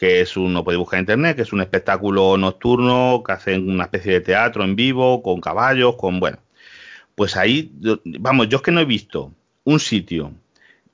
que 0.00 0.22
es 0.22 0.34
un, 0.38 0.54
no 0.54 0.64
puede 0.64 0.78
buscar 0.78 0.96
en 0.96 1.02
internet, 1.02 1.36
que 1.36 1.42
es 1.42 1.52
un 1.52 1.60
espectáculo 1.60 2.38
nocturno 2.38 3.22
que 3.24 3.32
hacen 3.32 3.68
una 3.68 3.84
especie 3.84 4.14
de 4.14 4.20
teatro 4.22 4.64
en 4.64 4.74
vivo, 4.74 5.22
con 5.22 5.42
caballos, 5.42 5.96
con, 5.96 6.18
bueno, 6.18 6.38
pues 7.14 7.36
ahí, 7.36 7.70
vamos, 8.18 8.48
yo 8.48 8.56
es 8.56 8.62
que 8.62 8.70
no 8.70 8.80
he 8.80 8.86
visto 8.86 9.34
un 9.64 9.78
sitio 9.78 10.32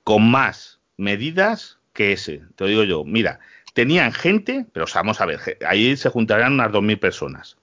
con 0.03 0.29
más 0.29 0.81
medidas 0.97 1.79
que 1.93 2.15
ese, 2.15 2.43
te 2.57 2.65
lo 2.65 2.71
digo 2.71 2.83
yo, 2.83 3.05
mira, 3.05 3.39
tenían 3.77 4.11
gente, 4.11 4.65
pero 4.73 4.87
vamos 4.95 5.21
a 5.21 5.27
ver, 5.27 5.59
ahí 5.69 5.99
se 5.99 6.09
juntarían 6.09 6.55
unas 6.55 6.73
2.000 6.73 6.99
personas. 6.99 7.59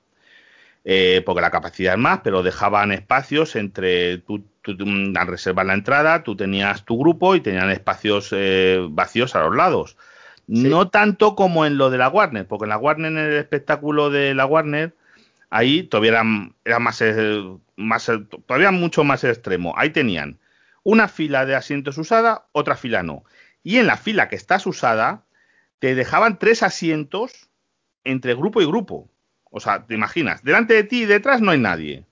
Eh, 0.86 1.23
porque 1.26 1.41
la 1.41 1.49
capacidad 1.49 1.93
es 1.93 1.99
más, 1.99 2.19
pero 2.23 2.43
dejaban 2.43 2.91
espacios 2.91 3.56
entre 3.56 4.19
tú, 4.19 4.45
tú, 4.62 4.76
al 5.15 5.28
reservar 5.28 5.65
la 5.65 5.73
entrada, 5.73 6.21
tú 6.21 6.36
tenías 6.36 6.86
tu 6.86 6.99
grupo 6.99 7.34
y 7.34 7.41
tenían 7.41 7.71
espacios 7.71 8.30
eh, 8.32 8.86
vacíos 8.91 9.36
a 9.36 9.41
los 9.41 9.56
lados. 9.56 9.97
No 10.45 10.89
tanto 10.89 11.36
como 11.36 11.65
en 11.65 11.80
lo 11.80 11.89
de 11.89 11.97
la 11.97 12.10
Warner, 12.10 12.45
porque 12.45 12.65
en 12.65 12.69
la 12.69 12.78
Warner, 12.78 13.12
en 13.12 13.17
el 13.17 13.34
espectáculo 13.34 14.12
de 14.12 14.36
la 14.36 14.45
Warner, 14.45 14.93
ahí 15.49 15.82
todavía 15.82 16.21
era, 16.63 16.80
más, 16.80 17.02
eh, 17.02 17.43
más, 17.76 18.12
todavía 18.45 18.69
mucho 18.69 19.04
más 19.04 19.23
extremo. 19.23 19.73
Ahí 19.78 19.89
tenían 19.89 20.38
una 20.84 21.08
fila 21.08 21.47
de 21.47 21.56
asientos 21.56 21.97
usada, 21.97 22.45
otra 22.52 22.76
fila 22.76 23.02
no. 23.02 23.23
Y 23.63 23.78
en 23.78 23.88
la 23.88 23.97
fila 23.97 24.30
que 24.30 24.36
estás 24.36 24.67
usada, 24.67 25.23
te 25.84 25.96
dejaban 25.96 26.39
tres 26.39 26.63
asientos 26.63 27.50
entre 28.06 28.36
grupo 28.36 28.62
y 28.62 28.65
grupo. 28.65 29.12
O 29.52 29.60
sea, 29.60 29.86
te 29.86 29.96
imaginas, 29.96 30.41
delante 30.41 30.76
de 30.76 30.86
ti 30.86 31.02
y 31.02 31.06
detrás 31.06 31.41
no 31.41 31.52
hay 31.52 31.60
nadie. 31.60 32.06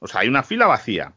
O 0.00 0.08
sea, 0.08 0.22
hay 0.22 0.28
una 0.28 0.42
fila 0.42 0.66
vacía. 0.66 1.12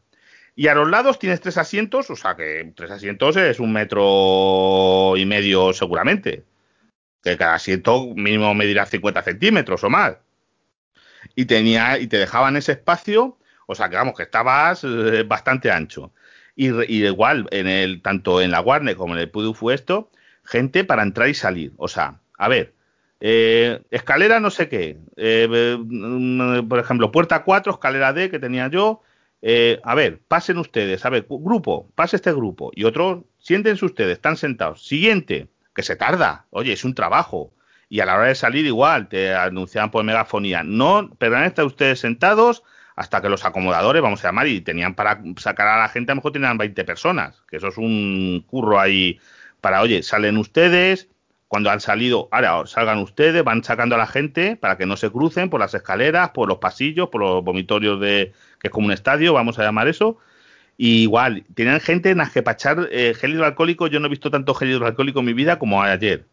Y 0.54 0.68
a 0.68 0.74
los 0.74 0.90
lados 0.90 1.18
tienes 1.18 1.40
tres 1.40 1.56
asientos, 1.56 2.10
o 2.10 2.16
sea 2.16 2.36
que 2.36 2.70
tres 2.76 2.90
asientos 2.90 3.38
es 3.38 3.60
un 3.60 3.72
metro 3.72 5.14
y 5.16 5.24
medio 5.24 5.72
seguramente 5.72 6.44
que 7.22 7.38
cada 7.38 7.54
asiento 7.54 8.08
mínimo 8.14 8.52
medirá 8.52 8.84
50 8.84 9.22
centímetros 9.22 9.82
o 9.82 9.88
más. 9.88 10.18
Y 11.34 11.46
tenía, 11.46 11.98
y 11.98 12.08
te 12.08 12.18
dejaban 12.18 12.58
ese 12.58 12.72
espacio, 12.72 13.38
o 13.66 13.74
sea 13.74 13.88
que 13.88 13.96
vamos, 13.96 14.18
que 14.18 14.24
estabas 14.24 14.84
eh, 14.84 15.22
bastante 15.26 15.70
ancho. 15.70 16.12
Y, 16.56 16.66
igual, 17.06 17.48
en 17.52 17.68
el, 17.68 18.02
tanto 18.02 18.42
en 18.42 18.50
la 18.50 18.60
Warner 18.60 18.96
como 18.96 19.14
en 19.14 19.20
el 19.20 19.30
Pudu 19.30 19.54
fue 19.54 19.72
esto, 19.72 20.10
gente 20.44 20.84
para 20.84 21.02
entrar 21.02 21.28
y 21.28 21.34
salir. 21.34 21.72
O 21.76 21.88
sea, 21.88 22.20
a 22.38 22.48
ver, 22.48 22.74
eh, 23.20 23.82
escalera 23.90 24.40
no 24.40 24.50
sé 24.50 24.68
qué. 24.68 24.98
Eh, 25.16 25.76
mm, 25.78 26.68
por 26.68 26.78
ejemplo, 26.78 27.12
puerta 27.12 27.44
4, 27.44 27.72
escalera 27.72 28.12
D 28.12 28.30
que 28.30 28.38
tenía 28.38 28.68
yo. 28.68 29.02
a 29.84 29.94
ver, 29.94 30.20
pasen 30.28 30.58
ustedes, 30.58 31.04
a 31.04 31.10
ver, 31.10 31.26
grupo, 31.28 31.88
pase 31.94 32.16
este 32.16 32.32
grupo. 32.32 32.70
Y 32.74 32.84
otro, 32.84 33.24
siéntense 33.38 33.84
ustedes, 33.84 34.12
están 34.14 34.36
sentados. 34.36 34.86
Siguiente, 34.86 35.48
que 35.74 35.82
se 35.82 35.96
tarda. 35.96 36.46
Oye, 36.50 36.72
es 36.72 36.84
un 36.84 36.94
trabajo. 36.94 37.52
Y 37.88 38.00
a 38.00 38.06
la 38.06 38.16
hora 38.16 38.28
de 38.28 38.34
salir 38.34 38.64
igual, 38.66 39.08
te 39.08 39.34
anunciaban 39.34 39.90
por 39.90 40.04
megafonía. 40.04 40.62
No 40.62 41.10
permanezcan 41.18 41.66
ustedes 41.66 42.00
sentados 42.00 42.62
hasta 42.96 43.20
que 43.20 43.28
los 43.28 43.44
acomodadores, 43.44 44.02
vamos 44.02 44.24
a 44.24 44.28
llamar, 44.28 44.46
y 44.48 44.60
tenían 44.60 44.94
para 44.94 45.20
sacar 45.36 45.68
a 45.68 45.78
la 45.78 45.88
gente, 45.88 46.12
a 46.12 46.14
lo 46.14 46.20
mejor 46.20 46.32
tenían 46.32 46.58
20 46.58 46.84
personas, 46.84 47.42
que 47.48 47.56
eso 47.56 47.68
es 47.68 47.78
un 47.78 48.44
curro 48.46 48.78
ahí 48.78 49.18
para, 49.62 49.80
oye, 49.80 50.02
salen 50.02 50.36
ustedes, 50.36 51.08
cuando 51.46 51.70
han 51.70 51.80
salido, 51.80 52.28
ahora 52.32 52.66
salgan 52.66 52.98
ustedes, 52.98 53.44
van 53.44 53.62
sacando 53.62 53.94
a 53.94 53.98
la 53.98 54.06
gente 54.06 54.56
para 54.56 54.76
que 54.76 54.86
no 54.86 54.96
se 54.96 55.10
crucen 55.10 55.50
por 55.50 55.60
las 55.60 55.72
escaleras, 55.72 56.30
por 56.30 56.48
los 56.48 56.58
pasillos, 56.58 57.10
por 57.10 57.20
los 57.20 57.44
vomitorios 57.44 58.00
de, 58.00 58.32
que 58.58 58.68
es 58.68 58.70
como 58.70 58.86
un 58.86 58.92
estadio, 58.92 59.32
vamos 59.34 59.58
a 59.58 59.62
llamar 59.62 59.86
eso, 59.86 60.18
Y 60.78 61.02
igual, 61.02 61.44
tenían 61.54 61.80
gente 61.80 62.10
en 62.10 62.18
las 62.18 62.32
que 62.32 62.42
para 62.42 62.54
echar 62.54 62.88
eh, 62.90 63.14
gel 63.14 63.34
hidroalcohólico, 63.34 63.86
yo 63.86 64.00
no 64.00 64.06
he 64.06 64.10
visto 64.10 64.30
tanto 64.30 64.54
gel 64.54 64.70
hidroalcohólico 64.70 65.20
en 65.20 65.26
mi 65.26 65.34
vida 65.34 65.58
como 65.58 65.82
ayer. 65.82 66.26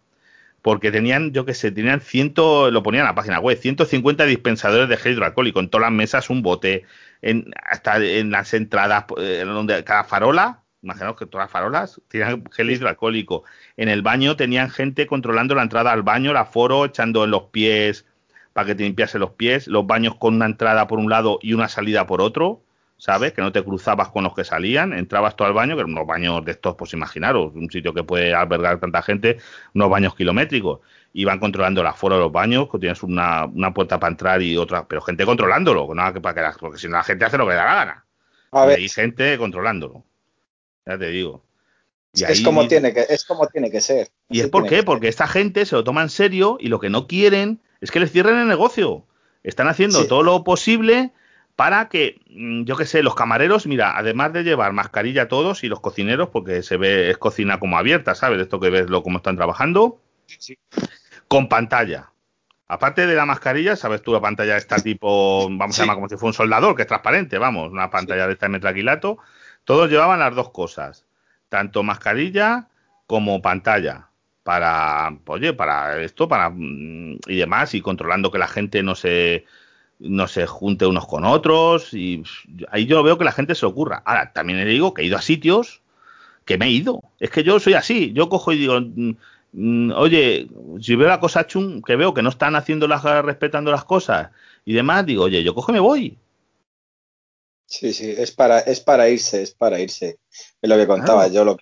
Porque 0.62 0.92
tenían, 0.92 1.34
yo 1.34 1.46
qué 1.46 1.54
sé, 1.54 1.72
tenían 1.72 2.02
ciento, 2.02 2.72
lo 2.72 2.84
ponían 2.84 3.04
en 3.04 3.10
la 3.10 3.16
página 3.16 3.40
web, 3.40 3.58
150 3.58 4.26
dispensadores 4.26 4.90
de 4.90 4.98
gel 4.98 5.14
hidroalcohólico. 5.14 5.60
En 5.60 5.70
todas 5.70 5.88
las 5.88 5.94
mesas 5.94 6.30
un 6.30 6.42
bote, 6.44 6.86
en, 7.22 7.54
hasta 7.70 8.04
en 8.04 8.32
las 8.32 8.54
entradas, 8.54 9.06
eh, 9.18 9.44
donde 9.46 9.84
cada 9.84 10.04
farola, 10.06 10.64
imaginaos 10.82 11.18
que 11.18 11.26
todas 11.26 11.46
las 11.46 11.52
farolas 11.52 12.02
tenían 12.08 12.44
gel 12.52 12.72
hidroalcohólico. 12.72 13.44
En 13.78 13.90
el 13.90 14.02
baño 14.02 14.36
tenían 14.36 14.70
gente 14.70 15.08
controlando 15.08 15.56
la 15.56 15.64
entrada 15.64 15.92
al 15.92 16.04
baño, 16.04 16.32
el 16.32 16.38
aforo, 16.38 16.86
echando 16.86 17.24
en 17.24 17.32
los 17.32 17.44
pies 17.46 18.06
para 18.54 18.68
que 18.68 18.76
te 18.76 18.84
limpiase 18.84 19.20
los 19.20 19.32
pies, 19.32 19.68
los 19.68 19.86
baños 19.86 20.16
con 20.16 20.36
una 20.36 20.46
entrada 20.46 20.88
por 20.88 21.00
un 21.00 21.10
lado 21.10 21.40
y 21.42 21.54
una 21.54 21.68
salida 21.68 22.06
por 22.06 22.22
otro 22.22 22.64
¿sabes? 23.00 23.32
Que 23.34 23.42
no 23.42 23.52
te 23.52 23.64
cruzabas 23.64 24.10
con 24.10 24.26
los 24.26 24.36
que 24.36 24.44
salían, 24.44 24.94
entrabas 24.94 25.36
tú 25.36 25.46
al 25.46 25.54
baño, 25.54 25.76
que 25.76 25.82
eran 25.82 25.94
unos 25.94 26.06
baños 26.06 26.44
de 26.44 26.52
estos, 26.52 26.76
pues 26.76 26.94
imaginaros, 26.94 27.56
un 27.56 27.72
sitio 27.72 27.94
que 27.94 28.04
puede 28.04 28.34
albergar 28.34 28.80
tanta 28.80 29.02
gente, 29.02 29.38
unos 29.74 29.90
baños 29.90 30.14
kilométricos. 30.16 30.82
Iban 31.14 31.40
controlando 31.40 31.82
el 31.82 31.88
aforo 31.88 32.16
de 32.16 32.22
los 32.22 32.32
baños, 32.32 32.70
que 32.70 32.78
tienes 32.78 33.02
una, 33.02 33.46
una 33.46 33.74
puerta 33.74 34.00
para 34.00 34.12
entrar 34.12 34.42
y 34.42 34.58
otra, 34.58 34.86
pero 34.88 35.02
gente 35.02 35.26
controlándolo, 35.26 35.92
nada 35.96 36.14
que 36.14 36.22
para 36.22 36.36
que 36.36 36.42
la, 36.42 36.52
porque 36.60 36.78
si 36.78 36.88
no 36.88 36.98
la 36.98 37.04
gente 37.04 37.26
hace 37.26 37.38
lo 37.38 37.46
que 37.46 37.52
le 37.52 37.56
da 37.56 37.66
la 37.66 37.74
gana. 37.74 38.06
A 38.52 38.66
ver. 38.66 38.80
hay 38.80 38.90
gente 38.90 39.38
controlándolo. 39.38 40.04
Ya 40.90 40.98
te 40.98 41.10
digo. 41.10 41.44
es, 42.14 42.42
como 42.42 42.68
tiene 42.68 42.94
que, 42.94 43.06
es 43.08 43.24
como 43.24 43.48
tiene 43.48 43.70
que 43.70 43.80
ser. 43.80 44.10
¿Y 44.28 44.40
es 44.40 44.48
por 44.48 44.68
qué? 44.68 44.82
Porque 44.82 45.08
esta 45.08 45.28
gente 45.28 45.66
se 45.68 45.76
lo 45.76 45.84
toma 45.84 46.02
en 46.02 46.10
serio 46.10 46.58
y 46.60 46.70
lo 46.70 46.80
que 46.80 46.90
no 46.90 47.06
quieren 47.06 47.62
es 47.80 47.92
que 47.92 48.00
les 48.00 48.12
cierren 48.12 48.38
el 48.38 48.48
negocio. 48.48 49.06
Están 49.44 49.68
haciendo 49.68 50.08
todo 50.08 50.24
lo 50.24 50.44
posible 50.44 51.12
para 51.56 51.90
que, 51.90 52.22
mm, 52.30 52.64
yo 52.64 52.76
qué 52.76 52.86
sé, 52.86 53.04
los 53.04 53.14
camareros, 53.14 53.68
mira, 53.68 53.98
además 53.98 54.34
de 54.34 54.44
llevar 54.44 54.74
mascarilla 54.74 55.28
todos 55.28 55.64
y 55.64 55.68
los 55.68 55.80
cocineros, 55.80 56.30
porque 56.30 56.64
se 56.64 56.78
ve, 56.78 57.12
es 57.12 57.20
cocina 57.20 57.60
como 57.60 57.78
abierta, 57.78 58.16
¿sabes? 58.16 58.42
Esto 58.42 58.60
que 58.60 58.72
ves 58.72 58.90
lo 58.90 59.04
cómo 59.04 59.18
están 59.18 59.36
trabajando, 59.36 60.02
sí. 60.26 60.58
con 61.28 61.50
pantalla. 61.50 62.12
Aparte 62.68 63.06
de 63.06 63.16
la 63.16 63.26
mascarilla, 63.26 63.76
sabes 63.76 64.02
tú, 64.02 64.14
la 64.14 64.22
pantalla 64.22 64.58
está 64.58 64.78
tipo, 64.78 65.48
vamos 65.52 65.78
a 65.78 65.84
llamar 65.84 65.98
como 65.98 66.10
si 66.10 66.16
fuera 66.16 66.30
un 66.30 66.34
soldador, 66.34 66.76
que 66.76 66.84
es 66.84 66.88
transparente, 66.88 67.38
vamos, 67.38 67.72
una 67.72 67.90
pantalla 67.90 68.26
de 68.26 68.34
esta 68.34 68.46
de 68.46 68.52
metraquilato. 68.52 69.18
Todos 69.70 69.88
llevaban 69.88 70.18
las 70.18 70.34
dos 70.34 70.50
cosas, 70.50 71.06
tanto 71.48 71.84
mascarilla 71.84 72.70
como 73.06 73.40
pantalla 73.40 74.10
para, 74.42 75.16
oye, 75.28 75.54
para 75.54 76.02
esto, 76.02 76.28
para 76.28 76.50
mm, 76.50 77.20
y 77.28 77.36
demás, 77.36 77.76
y 77.76 77.82
controlando 77.82 78.32
que 78.32 78.40
la 78.40 78.48
gente 78.48 78.82
no 78.82 78.96
se 78.96 79.46
no 80.00 80.28
se 80.28 80.48
junte 80.48 80.88
unos 80.88 81.06
con 81.06 81.24
otros 81.24 81.94
y 81.94 82.24
ahí 82.72 82.88
yo 82.88 83.04
veo 83.04 83.20
que 83.20 83.26
la 83.26 83.32
gente 83.32 83.54
se 83.54 83.68
ocurra. 83.68 84.02
Ahora, 84.06 84.34
también 84.34 84.58
le 84.58 84.66
digo 84.66 84.96
que 84.96 85.04
he 85.04 85.06
ido 85.06 85.18
a 85.18 85.22
sitios 85.22 85.84
que 86.46 86.58
me 86.58 86.66
he 86.66 86.72
ido. 86.72 87.04
Es 87.20 87.30
que 87.30 87.44
yo 87.44 87.60
soy 87.60 87.76
así, 87.76 88.12
yo 88.14 88.28
cojo 88.28 88.52
y 88.54 88.58
digo, 88.58 88.82
mm, 88.82 89.12
mm, 89.54 89.92
oye, 89.92 90.48
si 90.82 90.96
veo 90.96 91.10
la 91.10 91.20
cosa 91.20 91.46
chum, 91.46 91.84
que 91.84 91.96
veo 91.96 92.16
que 92.16 92.24
no 92.24 92.30
están 92.30 92.56
haciendo 92.56 92.88
las, 92.88 93.04
respetando 93.04 93.70
las 93.70 93.86
cosas 93.86 94.32
y 94.66 94.74
demás, 94.74 95.06
digo, 95.06 95.26
oye, 95.26 95.44
yo 95.44 95.54
cojo 95.54 95.72
y 95.72 95.76
me 95.76 95.80
voy. 95.80 96.18
Sí, 97.70 97.94
sí, 97.94 98.14
es 98.18 98.32
para, 98.32 98.60
es 98.60 98.80
para 98.80 99.10
irse, 99.10 99.44
es 99.44 99.52
para 99.52 99.80
irse. 99.80 100.18
Es 100.62 100.70
lo 100.70 100.76
que 100.76 100.88
contaba, 100.88 101.28
yo, 101.28 101.46
lo, 101.46 101.58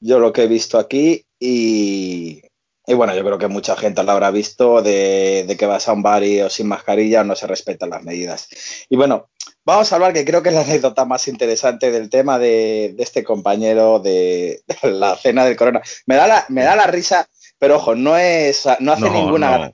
yo 0.00 0.18
lo 0.18 0.32
que 0.32 0.42
he 0.42 0.46
visto 0.46 0.78
aquí 0.78 1.24
y, 1.40 2.42
y 2.86 2.94
bueno, 2.94 3.14
yo 3.16 3.24
creo 3.24 3.38
que 3.38 3.48
mucha 3.48 3.74
gente 3.74 4.02
lo 4.04 4.12
habrá 4.12 4.30
visto 4.30 4.82
de, 4.82 5.56
que 5.58 5.66
vas 5.66 5.88
a 5.88 5.94
un 5.94 6.02
bar 6.02 6.22
y 6.22 6.42
o 6.42 6.50
sin 6.50 6.68
mascarilla 6.68 7.24
no 7.24 7.34
se 7.34 7.46
respetan 7.46 7.88
las 7.88 8.02
medidas. 8.02 8.48
Y 8.90 8.96
bueno, 8.96 9.30
vamos 9.64 9.90
a 9.90 9.96
hablar 9.96 10.12
que 10.12 10.26
creo 10.26 10.42
que 10.42 10.50
es 10.50 10.54
la 10.54 10.60
anécdota 10.60 11.06
más 11.06 11.26
interesante 11.26 11.90
del 11.90 12.10
tema 12.10 12.38
de, 12.38 12.94
este 12.98 13.24
compañero 13.24 13.98
de, 13.98 14.62
la 14.82 15.16
cena 15.16 15.46
del 15.46 15.56
corona. 15.56 15.80
Me 16.04 16.16
da 16.16 16.28
la, 16.28 16.46
me 16.50 16.64
da 16.64 16.76
la 16.76 16.86
risa, 16.86 17.28
pero 17.58 17.76
ojo, 17.76 17.94
no 17.94 18.18
es, 18.18 18.68
no 18.80 18.92
hace 18.92 19.08
ninguna. 19.08 19.72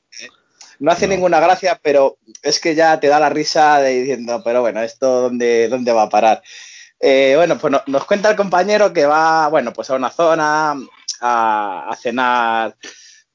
No 0.82 0.90
hace 0.90 1.06
ninguna 1.06 1.38
gracia, 1.38 1.78
pero 1.80 2.18
es 2.42 2.58
que 2.58 2.74
ya 2.74 2.98
te 2.98 3.06
da 3.06 3.20
la 3.20 3.28
risa 3.28 3.80
de 3.80 4.00
diciendo, 4.00 4.42
pero 4.44 4.62
bueno, 4.62 4.82
esto 4.82 5.22
dónde, 5.22 5.68
dónde 5.68 5.92
va 5.92 6.02
a 6.02 6.08
parar. 6.08 6.42
Eh, 6.98 7.34
bueno, 7.36 7.56
pues 7.56 7.72
nos 7.86 8.04
cuenta 8.04 8.30
el 8.30 8.36
compañero 8.36 8.92
que 8.92 9.06
va, 9.06 9.46
bueno, 9.46 9.72
pues 9.72 9.90
a 9.90 9.94
una 9.94 10.10
zona 10.10 10.72
a, 11.20 11.88
a 11.88 11.96
cenar 11.96 12.76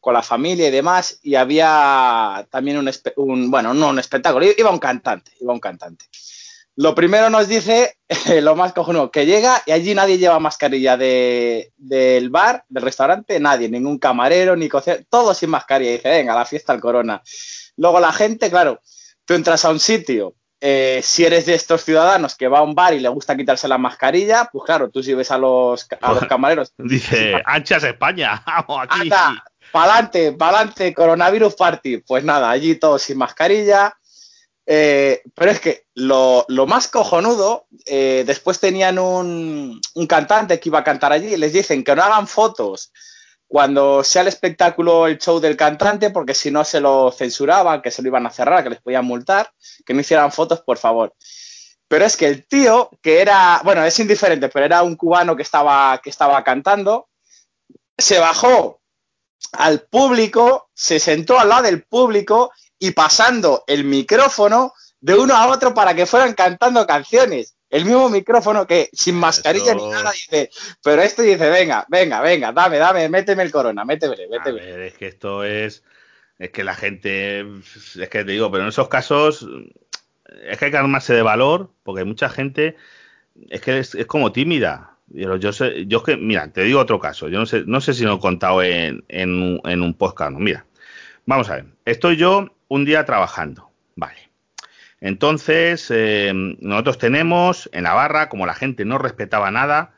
con 0.02 0.14
la 0.14 0.24
familia 0.24 0.68
y 0.68 0.72
demás, 0.72 1.20
y 1.24 1.36
había 1.36 2.46
también 2.52 2.86
un, 3.16 3.50
bueno, 3.50 3.74
no 3.74 3.90
un 3.90 4.00
espectáculo, 4.00 4.46
iba 4.58 4.70
un 4.70 4.80
cantante, 4.80 5.32
iba 5.40 5.54
un 5.54 5.60
cantante. 5.62 6.06
Lo 6.78 6.94
primero 6.94 7.32
nos 7.32 7.48
dice, 7.48 7.98
lo 8.42 8.56
más 8.56 8.72
cojonudo, 8.72 9.10
que 9.12 9.26
llega 9.26 9.64
y 9.66 9.72
allí 9.72 9.96
nadie 9.96 10.20
lleva 10.20 10.40
mascarilla 10.40 10.96
del 10.96 12.30
bar, 12.30 12.64
del 12.70 12.84
restaurante, 12.84 13.40
nadie, 13.40 13.68
ningún 13.68 13.98
camarero, 13.98 14.56
ni 14.56 14.70
cocinero, 14.70 15.04
todo 15.10 15.34
sin 15.34 15.50
mascarilla. 15.50 15.92
Y 15.92 15.98
dice, 15.98 16.10
venga, 16.10 16.36
la 16.36 16.46
fiesta 16.46 16.74
al 16.74 16.80
corona. 16.80 17.22
Luego 17.78 18.00
la 18.00 18.14
gente, 18.14 18.52
claro, 18.52 18.80
tú 19.26 19.34
entras 19.34 19.66
a 19.66 19.72
un 19.72 19.80
sitio, 19.80 20.36
eh, 20.62 21.02
si 21.04 21.26
eres 21.26 21.48
de 21.48 21.56
estos 21.56 21.84
ciudadanos 21.84 22.36
que 22.36 22.48
va 22.48 22.60
a 22.60 22.64
un 22.64 22.76
bar 22.76 22.94
y 22.94 23.00
le 23.00 23.10
gusta 23.10 23.36
quitarse 23.36 23.68
la 23.68 23.80
mascarilla, 23.80 24.48
pues 24.52 24.64
claro, 24.64 24.92
tú 24.92 25.02
si 25.02 25.16
ves 25.16 25.32
a 25.32 25.40
los, 25.40 25.88
a 26.00 26.14
los 26.14 26.26
camareros. 26.26 26.74
Dice, 26.78 27.42
anchas 27.44 27.84
España, 27.84 28.44
vamos 28.68 28.88
aquí 28.88 29.10
pa'lante, 29.72 30.32
pa'lante, 30.34 30.94
coronavirus 30.94 31.56
party. 31.56 31.98
Pues 31.98 32.24
nada, 32.24 32.50
allí 32.50 32.76
todos 32.76 33.02
sin 33.02 33.18
mascarilla. 33.18 33.98
Eh, 34.70 35.22
pero 35.34 35.52
es 35.52 35.62
que 35.62 35.86
lo, 35.94 36.46
más 36.68 36.90
cojonudo, 36.90 37.68
eh, 37.86 38.26
después 38.28 38.60
tenían 38.60 39.00
un, 39.00 39.80
cantante 40.10 40.60
que 40.60 40.68
iba 40.68 40.80
a 40.80 40.84
cantar 40.84 41.14
allí 41.14 41.34
y 41.34 41.38
les 41.38 41.54
dicen 41.54 41.86
que 41.86 41.96
no 41.96 42.04
hagan 42.04 42.28
fotos 42.28 42.92
cuando 43.48 44.04
sea 44.04 44.24
el 44.24 44.28
espectáculo, 44.28 45.08
el 45.08 45.20
show 45.20 45.40
del 45.40 45.56
cantante, 45.56 46.10
porque 46.10 46.34
si 46.34 46.52
no 46.52 46.66
se 46.66 46.82
lo 46.82 47.14
censuraban, 47.14 47.82
que 47.82 47.92
se 47.92 48.02
lo 48.02 48.10
iban 48.10 48.28
a 48.28 48.30
cerrar, 48.30 48.62
que 48.62 48.72
les 48.72 48.82
podían 48.82 49.06
multar, 49.06 49.54
que 49.86 49.94
no 49.94 50.02
hicieran 50.02 50.34
fotos, 50.34 50.60
por 50.60 50.78
favor. 50.78 51.16
Pero 51.88 52.04
es 52.04 52.18
que 52.18 52.28
el 52.28 52.46
tío, 52.46 52.90
que 53.02 53.22
era, 53.22 53.62
bueno, 53.64 53.86
es 53.86 53.98
indiferente, 54.00 54.50
pero 54.50 54.66
era 54.66 54.84
un 54.84 54.98
cubano 54.98 55.38
que 55.38 55.44
estaba, 55.44 56.02
que 56.04 56.10
estaba 56.10 56.44
cantando, 56.44 57.08
se 57.98 58.20
bajó 58.20 58.82
al 59.54 59.84
público, 59.84 60.70
se 60.74 61.00
sentó 61.00 61.40
al 61.40 61.48
lado 61.48 61.64
del 61.64 61.84
público 61.84 62.52
y 62.80 62.92
pasando 62.92 63.64
el 63.68 63.84
micrófono 63.84 64.74
de 65.00 65.16
uno 65.16 65.36
a 65.36 65.48
otro 65.48 65.74
para 65.74 65.94
que 65.94 66.06
fueran 66.06 66.34
cantando 66.34 66.86
canciones. 66.86 67.56
El 67.70 67.84
mismo 67.84 68.10
micrófono 68.10 68.66
que 68.66 68.90
sin 68.94 69.16
mascarilla 69.16 69.76
ni 69.76 69.90
nada 69.90 70.12
dice, 70.12 70.50
pero 70.82 71.02
este 71.02 71.24
dice, 71.24 71.50
venga, 71.50 71.86
venga, 71.90 72.22
venga, 72.22 72.52
dame, 72.54 72.78
dame, 72.78 73.10
méteme 73.10 73.44
el 73.44 73.52
corona, 73.52 73.84
méteme, 73.84 74.16
méteme. 74.30 74.88
es 74.88 74.94
que 74.94 75.08
esto 75.08 75.44
es, 75.44 75.84
es 76.40 76.52
que 76.52 76.64
la 76.64 76.76
gente, 76.76 77.42
es 77.42 78.10
que 78.10 78.24
te 78.24 78.32
digo, 78.32 78.50
pero 78.50 78.64
en 78.64 78.70
esos 78.70 78.88
casos 78.88 79.46
es 80.44 80.58
que 80.58 80.66
hay 80.66 80.72
que 80.72 80.78
armarse 80.78 81.14
de 81.14 81.22
valor, 81.22 81.72
porque 81.84 82.02
hay 82.02 82.08
mucha 82.08 82.30
gente, 82.30 82.76
es 83.50 83.62
que 83.62 83.80
es 83.80 83.96
como 84.08 84.32
tímida. 84.32 84.94
Yo 85.10 85.54
sé, 85.54 85.86
yo 85.88 86.04
que, 86.04 86.18
mira, 86.18 86.52
te 86.52 86.64
digo 86.64 86.82
otro 86.82 87.00
caso. 87.00 87.30
Yo 87.30 87.40
no 87.40 87.46
sé, 87.46 87.64
no 87.66 87.80
sé 87.80 87.94
si 87.94 88.04
lo 88.04 88.16
he 88.16 88.20
contado 88.20 88.62
en, 88.62 89.06
en, 89.08 89.62
en 89.64 89.82
un 89.82 89.94
podcast. 89.94 90.32
No. 90.32 90.40
Mira, 90.40 90.66
vamos 91.26 91.50
a 91.50 91.56
ver. 91.56 91.66
Estoy 91.86 92.18
yo 92.18 92.57
un 92.68 92.86
día 92.86 93.06
trabajando. 93.06 93.72
Vale. 93.96 94.30
Entonces, 95.00 95.88
eh, 95.92 96.32
nosotros 96.34 96.98
tenemos 96.98 97.70
en 97.72 97.84
la 97.84 97.94
barra, 97.94 98.30
como 98.30 98.46
la 98.46 98.54
gente 98.54 98.86
no 98.86 98.98
respetaba 98.98 99.52
nada, 99.52 99.94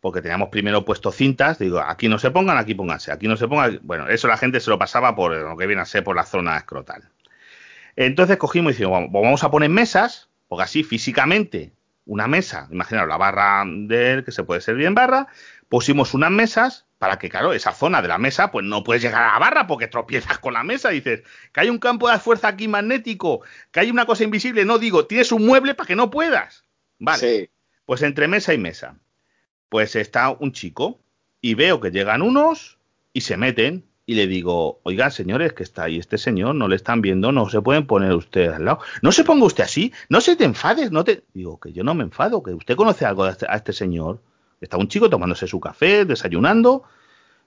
porque 0.00 0.22
teníamos 0.22 0.48
primero 0.48 0.84
puesto 0.84 1.12
cintas, 1.12 1.58
digo, 1.58 1.80
aquí 1.80 2.08
no 2.08 2.18
se 2.18 2.30
pongan, 2.30 2.56
aquí 2.56 2.74
pónganse, 2.74 3.12
aquí 3.12 3.28
no 3.28 3.36
se 3.36 3.48
pongan. 3.48 3.80
Bueno, 3.82 4.08
eso 4.08 4.28
la 4.28 4.36
gente 4.36 4.60
se 4.60 4.70
lo 4.70 4.78
pasaba 4.78 5.14
por 5.16 5.36
lo 5.36 5.56
que 5.56 5.66
viene 5.66 5.82
a 5.82 5.86
ser 5.86 6.04
por 6.04 6.16
la 6.16 6.24
zona 6.24 6.56
escrotal. 6.56 7.10
Entonces 7.96 8.36
cogimos 8.36 8.72
y 8.72 8.76
dijimos, 8.76 9.10
vamos 9.10 9.44
a 9.44 9.50
poner 9.50 9.70
mesas, 9.70 10.28
porque 10.46 10.64
así 10.64 10.84
físicamente 10.84 11.72
una 12.08 12.26
mesa, 12.26 12.68
imaginaos 12.72 13.06
la 13.06 13.18
barra 13.18 13.64
del 13.66 14.24
que 14.24 14.32
se 14.32 14.42
puede 14.42 14.62
servir 14.62 14.86
en 14.86 14.94
barra, 14.94 15.28
pusimos 15.68 16.14
unas 16.14 16.30
mesas 16.30 16.86
para 16.96 17.18
que, 17.18 17.28
claro, 17.28 17.52
esa 17.52 17.72
zona 17.72 18.00
de 18.00 18.08
la 18.08 18.16
mesa, 18.16 18.50
pues 18.50 18.64
no 18.64 18.82
puedes 18.82 19.02
llegar 19.02 19.22
a 19.22 19.32
la 19.34 19.38
barra 19.38 19.66
porque 19.66 19.88
tropiezas 19.88 20.38
con 20.38 20.54
la 20.54 20.64
mesa. 20.64 20.88
Dices, 20.88 21.22
que 21.52 21.60
hay 21.60 21.68
un 21.68 21.78
campo 21.78 22.10
de 22.10 22.18
fuerza 22.18 22.48
aquí 22.48 22.66
magnético, 22.66 23.42
que 23.70 23.80
hay 23.80 23.90
una 23.90 24.06
cosa 24.06 24.24
invisible. 24.24 24.64
No 24.64 24.78
digo, 24.78 25.06
tienes 25.06 25.30
un 25.32 25.46
mueble 25.46 25.74
para 25.74 25.86
que 25.86 25.96
no 25.96 26.10
puedas. 26.10 26.64
Vale. 26.98 27.50
Pues 27.84 28.02
entre 28.02 28.26
mesa 28.26 28.54
y 28.54 28.58
mesa, 28.58 28.96
pues 29.68 29.94
está 29.94 30.30
un 30.30 30.52
chico 30.52 30.98
y 31.42 31.54
veo 31.54 31.78
que 31.78 31.90
llegan 31.90 32.22
unos 32.22 32.78
y 33.12 33.20
se 33.20 33.36
meten 33.36 33.84
y 34.08 34.14
le 34.14 34.26
digo, 34.26 34.80
oiga, 34.84 35.10
señores, 35.10 35.52
que 35.52 35.62
está 35.62 35.82
ahí 35.82 35.98
este 35.98 36.16
señor, 36.16 36.54
no 36.54 36.66
le 36.66 36.76
están 36.76 37.02
viendo, 37.02 37.30
no 37.30 37.46
se 37.50 37.60
pueden 37.60 37.86
poner 37.86 38.14
ustedes 38.14 38.54
al 38.54 38.64
lado. 38.64 38.78
No 39.02 39.12
se 39.12 39.22
ponga 39.22 39.44
usted 39.44 39.64
así, 39.64 39.92
no 40.08 40.22
se 40.22 40.34
te 40.34 40.44
enfades, 40.44 40.90
no 40.90 41.04
te... 41.04 41.24
Digo, 41.34 41.60
que 41.60 41.74
yo 41.74 41.84
no 41.84 41.94
me 41.94 42.04
enfado, 42.04 42.42
que 42.42 42.54
usted 42.54 42.74
conoce 42.74 43.04
algo 43.04 43.24
a 43.24 43.32
este, 43.32 43.46
este 43.52 43.74
señor. 43.74 44.22
Está 44.62 44.78
un 44.78 44.88
chico 44.88 45.10
tomándose 45.10 45.46
su 45.46 45.60
café, 45.60 46.06
desayunando, 46.06 46.84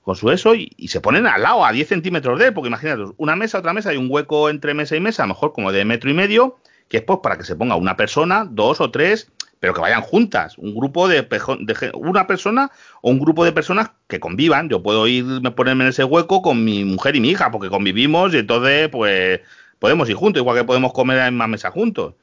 con 0.03 0.15
su 0.15 0.29
eso, 0.29 0.53
y, 0.53 0.69
se 0.87 1.01
ponen 1.01 1.25
al 1.25 1.41
lado, 1.41 1.65
a 1.65 1.71
10 1.71 1.87
centímetros 1.87 2.37
de 2.37 2.49
él, 2.49 2.53
porque 2.53 2.67
imagínate, 2.67 3.05
una 3.17 3.35
mesa, 3.35 3.57
otra 3.57 3.73
mesa, 3.73 3.89
hay 3.89 3.97
un 3.97 4.05
hueco 4.07 4.47
entre 4.47 4.75
mesa 4.75 4.95
y 4.95 4.99
mesa, 4.99 5.23
a 5.23 5.25
lo 5.25 5.33
mejor 5.33 5.53
como 5.53 5.71
de 5.71 5.83
metro 5.83 6.11
y 6.11 6.13
medio, 6.13 6.59
que 6.89 6.97
es 6.97 7.03
pues 7.03 7.21
para 7.23 7.39
que 7.39 7.43
se 7.43 7.55
ponga 7.55 7.75
una 7.75 7.97
persona, 7.97 8.45
dos 8.47 8.81
o 8.81 8.91
tres, 8.91 9.31
pero 9.61 9.75
que 9.75 9.81
vayan 9.81 10.01
juntas, 10.01 10.57
un 10.57 10.73
grupo 10.73 11.07
de, 11.07 11.21
de, 11.21 11.91
una 11.93 12.25
persona 12.25 12.71
o 13.03 13.11
un 13.11 13.19
grupo 13.19 13.45
de 13.45 13.51
personas 13.51 13.91
que 14.07 14.19
convivan. 14.19 14.69
Yo 14.69 14.81
puedo 14.81 15.05
irme 15.05 15.51
ponerme 15.51 15.83
en 15.83 15.91
ese 15.91 16.03
hueco 16.03 16.41
con 16.41 16.65
mi 16.65 16.83
mujer 16.83 17.15
y 17.15 17.19
mi 17.19 17.29
hija, 17.29 17.51
porque 17.51 17.69
convivimos 17.69 18.33
y 18.33 18.39
entonces, 18.39 18.89
pues, 18.89 19.39
podemos 19.77 20.09
ir 20.09 20.15
juntos, 20.15 20.41
igual 20.41 20.57
que 20.57 20.63
podemos 20.63 20.93
comer 20.93 21.19
en 21.19 21.35
una 21.35 21.45
mesa 21.45 21.69
juntos. 21.69 22.15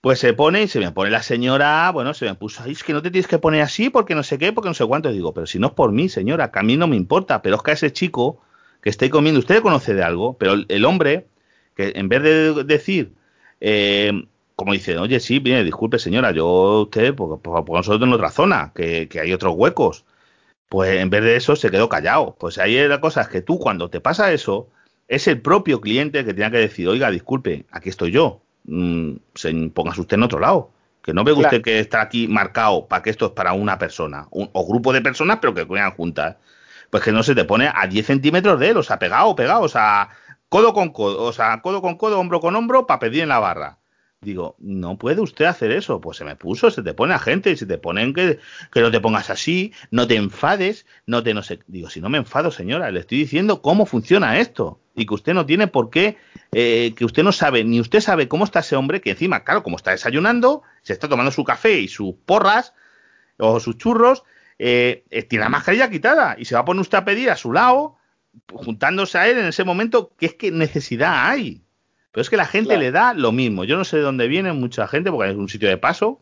Pues 0.00 0.18
se 0.18 0.32
pone 0.32 0.64
y 0.64 0.66
se 0.66 0.80
me 0.80 0.90
pone 0.90 1.12
la 1.12 1.22
señora, 1.22 1.88
bueno, 1.92 2.12
se 2.12 2.24
me 2.24 2.34
puso, 2.34 2.64
es 2.64 2.82
que 2.82 2.92
no 2.92 3.02
te 3.02 3.12
tienes 3.12 3.28
que 3.28 3.38
poner 3.38 3.62
así 3.62 3.88
porque 3.88 4.16
no 4.16 4.24
sé 4.24 4.36
qué, 4.36 4.52
porque 4.52 4.68
no 4.68 4.74
sé 4.74 4.84
cuánto. 4.84 5.12
digo, 5.12 5.32
pero 5.32 5.46
si 5.46 5.60
no 5.60 5.68
es 5.68 5.74
por 5.74 5.92
mí, 5.92 6.08
señora, 6.08 6.50
que 6.50 6.58
a 6.58 6.64
mí 6.64 6.76
no 6.76 6.88
me 6.88 6.96
importa, 6.96 7.40
pero 7.40 7.54
es 7.54 7.62
que 7.62 7.70
a 7.70 7.74
ese 7.74 7.92
chico 7.92 8.42
que 8.80 8.90
esté 8.90 9.10
comiendo, 9.10 9.38
usted 9.38 9.54
le 9.54 9.62
conoce 9.62 9.94
de 9.94 10.02
algo, 10.02 10.36
pero 10.38 10.54
el, 10.66 10.84
hombre, 10.86 11.28
que 11.76 11.92
en 11.94 12.08
vez 12.08 12.24
de 12.24 12.64
decir, 12.64 13.12
eh, 13.60 14.26
como 14.62 14.72
dice, 14.72 14.98
oye, 14.98 15.20
sí, 15.20 15.38
bien, 15.38 15.64
disculpe 15.64 15.98
señora, 15.98 16.32
yo 16.32 16.82
usted, 16.82 17.14
pues, 17.14 17.40
pues, 17.42 17.64
pues 17.66 17.76
nosotros 17.78 18.08
en 18.08 18.14
otra 18.14 18.30
zona, 18.30 18.72
que, 18.74 19.08
que, 19.08 19.20
hay 19.20 19.32
otros 19.32 19.54
huecos. 19.56 20.04
Pues 20.68 21.00
en 21.00 21.10
vez 21.10 21.22
de 21.22 21.36
eso 21.36 21.56
se 21.56 21.70
quedó 21.70 21.88
callado. 21.88 22.36
Pues 22.38 22.58
ahí 22.58 22.76
la 22.88 23.00
cosa 23.00 23.22
es 23.22 23.28
que 23.28 23.42
tú 23.42 23.58
cuando 23.58 23.90
te 23.90 24.00
pasa 24.00 24.32
eso, 24.32 24.68
es 25.08 25.28
el 25.28 25.40
propio 25.42 25.80
cliente 25.80 26.24
que 26.24 26.34
tiene 26.34 26.50
que 26.50 26.58
decir, 26.58 26.88
oiga, 26.88 27.10
disculpe, 27.10 27.66
aquí 27.70 27.90
estoy 27.90 28.10
yo, 28.12 28.42
Mm, 28.64 29.16
se 29.34 29.52
póngase 29.74 30.00
usted 30.00 30.16
en 30.16 30.22
otro 30.22 30.38
lado. 30.38 30.70
Que 31.02 31.12
no 31.12 31.24
ve 31.24 31.32
usted 31.32 31.62
que 31.62 31.80
está 31.80 32.00
aquí 32.00 32.28
marcado 32.28 32.86
para 32.86 33.02
que 33.02 33.10
esto 33.10 33.26
es 33.26 33.32
para 33.32 33.54
una 33.54 33.76
persona, 33.76 34.28
o 34.30 34.66
grupo 34.66 34.92
de 34.92 35.02
personas, 35.02 35.38
pero 35.40 35.52
que 35.52 35.64
juegan 35.64 35.90
juntas. 35.92 36.36
Pues 36.90 37.02
que 37.02 37.10
no 37.10 37.24
se 37.24 37.34
te 37.34 37.44
pone 37.44 37.70
a 37.74 37.86
10 37.88 38.06
centímetros 38.06 38.60
de 38.60 38.70
él, 38.70 38.76
o 38.76 38.82
sea, 38.84 38.98
pegado, 39.00 39.34
pegado, 39.34 39.62
o 39.62 39.68
sea, 39.68 40.10
codo 40.48 40.72
con 40.72 40.90
codo, 40.90 41.24
o 41.24 41.32
sea, 41.32 41.60
codo 41.60 41.82
con 41.82 41.96
codo, 41.96 42.20
hombro 42.20 42.40
con 42.40 42.54
hombro, 42.54 42.86
para 42.86 43.00
pedir 43.00 43.22
en 43.22 43.30
la 43.30 43.40
barra. 43.40 43.78
Digo, 44.22 44.54
no 44.60 44.98
puede 44.98 45.20
usted 45.20 45.46
hacer 45.46 45.72
eso. 45.72 46.00
Pues 46.00 46.16
se 46.16 46.24
me 46.24 46.36
puso, 46.36 46.70
se 46.70 46.82
te 46.82 46.94
pone 46.94 47.12
a 47.12 47.18
gente 47.18 47.56
se 47.56 47.66
te 47.66 47.76
ponen 47.76 48.14
que, 48.14 48.38
que 48.72 48.80
no 48.80 48.90
te 48.90 49.00
pongas 49.00 49.30
así, 49.30 49.72
no 49.90 50.06
te 50.06 50.14
enfades, 50.14 50.86
no 51.06 51.22
te 51.22 51.34
no 51.34 51.42
sé. 51.42 51.58
Digo, 51.66 51.90
si 51.90 52.00
no 52.00 52.08
me 52.08 52.18
enfado, 52.18 52.52
señora, 52.52 52.90
le 52.90 53.00
estoy 53.00 53.18
diciendo 53.18 53.60
cómo 53.62 53.84
funciona 53.84 54.38
esto 54.38 54.80
y 54.94 55.06
que 55.06 55.14
usted 55.14 55.34
no 55.34 55.44
tiene 55.44 55.66
por 55.66 55.90
qué, 55.90 56.18
eh, 56.52 56.94
que 56.96 57.04
usted 57.04 57.24
no 57.24 57.32
sabe, 57.32 57.64
ni 57.64 57.80
usted 57.80 58.00
sabe 58.00 58.28
cómo 58.28 58.44
está 58.44 58.60
ese 58.60 58.76
hombre, 58.76 59.00
que 59.00 59.10
encima, 59.10 59.42
claro, 59.42 59.62
como 59.62 59.76
está 59.76 59.90
desayunando, 59.90 60.62
se 60.82 60.92
está 60.92 61.08
tomando 61.08 61.32
su 61.32 61.42
café 61.44 61.80
y 61.80 61.88
sus 61.88 62.14
porras 62.24 62.74
o 63.38 63.58
sus 63.58 63.76
churros, 63.76 64.22
eh, 64.58 65.04
eh, 65.10 65.22
tiene 65.24 65.44
la 65.44 65.50
mascarilla 65.50 65.90
quitada 65.90 66.36
y 66.38 66.44
se 66.44 66.54
va 66.54 66.60
a 66.60 66.64
poner 66.64 66.82
usted 66.82 66.98
a 66.98 67.04
pedir 67.04 67.30
a 67.30 67.36
su 67.36 67.52
lado, 67.52 67.96
juntándose 68.52 69.18
a 69.18 69.28
él 69.28 69.38
en 69.38 69.46
ese 69.46 69.64
momento, 69.64 70.14
que 70.16 70.26
es 70.26 70.34
que 70.34 70.52
necesidad 70.52 71.28
hay. 71.28 71.64
Pero 72.12 72.22
es 72.22 72.30
que 72.30 72.36
la 72.36 72.44
gente 72.44 72.76
le 72.76 72.90
da 72.92 73.14
lo 73.14 73.32
mismo. 73.32 73.64
Yo 73.64 73.76
no 73.76 73.84
sé 73.84 73.96
de 73.96 74.02
dónde 74.02 74.28
viene 74.28 74.52
mucha 74.52 74.86
gente, 74.86 75.10
porque 75.10 75.30
es 75.30 75.36
un 75.36 75.48
sitio 75.48 75.68
de 75.68 75.78
paso. 75.78 76.20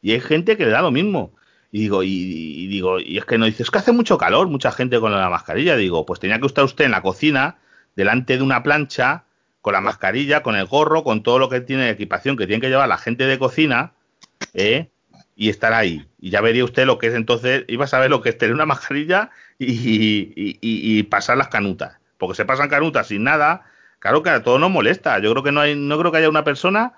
Y 0.00 0.12
hay 0.12 0.20
gente 0.20 0.56
que 0.56 0.64
le 0.64 0.70
da 0.70 0.80
lo 0.80 0.90
mismo. 0.90 1.34
Y 1.70 1.80
digo, 1.80 2.02
y, 2.02 2.66
digo, 2.68 2.98
y 2.98 3.18
es 3.18 3.26
que 3.26 3.36
no 3.36 3.44
dice, 3.44 3.62
es 3.62 3.70
que 3.70 3.78
hace 3.78 3.92
mucho 3.92 4.16
calor, 4.16 4.48
mucha 4.48 4.72
gente 4.72 4.98
con 5.00 5.12
la 5.12 5.28
mascarilla. 5.28 5.76
Digo, 5.76 6.06
pues 6.06 6.18
tenía 6.18 6.40
que 6.40 6.46
estar 6.46 6.64
usted 6.64 6.86
en 6.86 6.92
la 6.92 7.02
cocina, 7.02 7.58
delante 7.94 8.38
de 8.38 8.42
una 8.42 8.62
plancha, 8.62 9.24
con 9.60 9.74
la 9.74 9.82
mascarilla, 9.82 10.42
con 10.42 10.56
el 10.56 10.66
gorro, 10.66 11.04
con 11.04 11.22
todo 11.22 11.38
lo 11.38 11.50
que 11.50 11.60
tiene 11.60 11.84
de 11.84 11.90
equipación 11.90 12.36
que 12.36 12.46
tiene 12.46 12.62
que 12.62 12.68
llevar 12.68 12.88
la 12.88 12.98
gente 12.98 13.26
de 13.26 13.38
cocina, 13.38 13.92
¿eh? 14.54 14.88
y 15.36 15.50
estar 15.50 15.74
ahí. 15.74 16.06
Y 16.20 16.30
ya 16.30 16.40
vería 16.40 16.64
usted 16.64 16.86
lo 16.86 16.98
que 16.98 17.08
es 17.08 17.14
entonces, 17.14 17.64
iba 17.68 17.84
a 17.84 17.88
saber 17.88 18.08
lo 18.08 18.22
que 18.22 18.30
es 18.30 18.38
tener 18.38 18.54
una 18.54 18.66
mascarilla 18.66 19.30
y, 19.58 20.28
y 20.60 21.02
pasar 21.04 21.36
las 21.36 21.48
canutas. 21.48 21.98
Porque 22.18 22.36
se 22.36 22.44
pasan 22.44 22.68
canutas 22.68 23.08
sin 23.08 23.24
nada, 23.24 23.64
Claro 24.04 24.22
que 24.22 24.28
a 24.28 24.42
todos 24.42 24.60
nos 24.60 24.70
molesta. 24.70 25.18
Yo 25.18 25.30
creo 25.30 25.42
que 25.42 25.50
no 25.50 25.62
hay, 25.62 25.74
no 25.74 25.98
creo 25.98 26.12
que 26.12 26.18
haya 26.18 26.28
una 26.28 26.44
persona, 26.44 26.92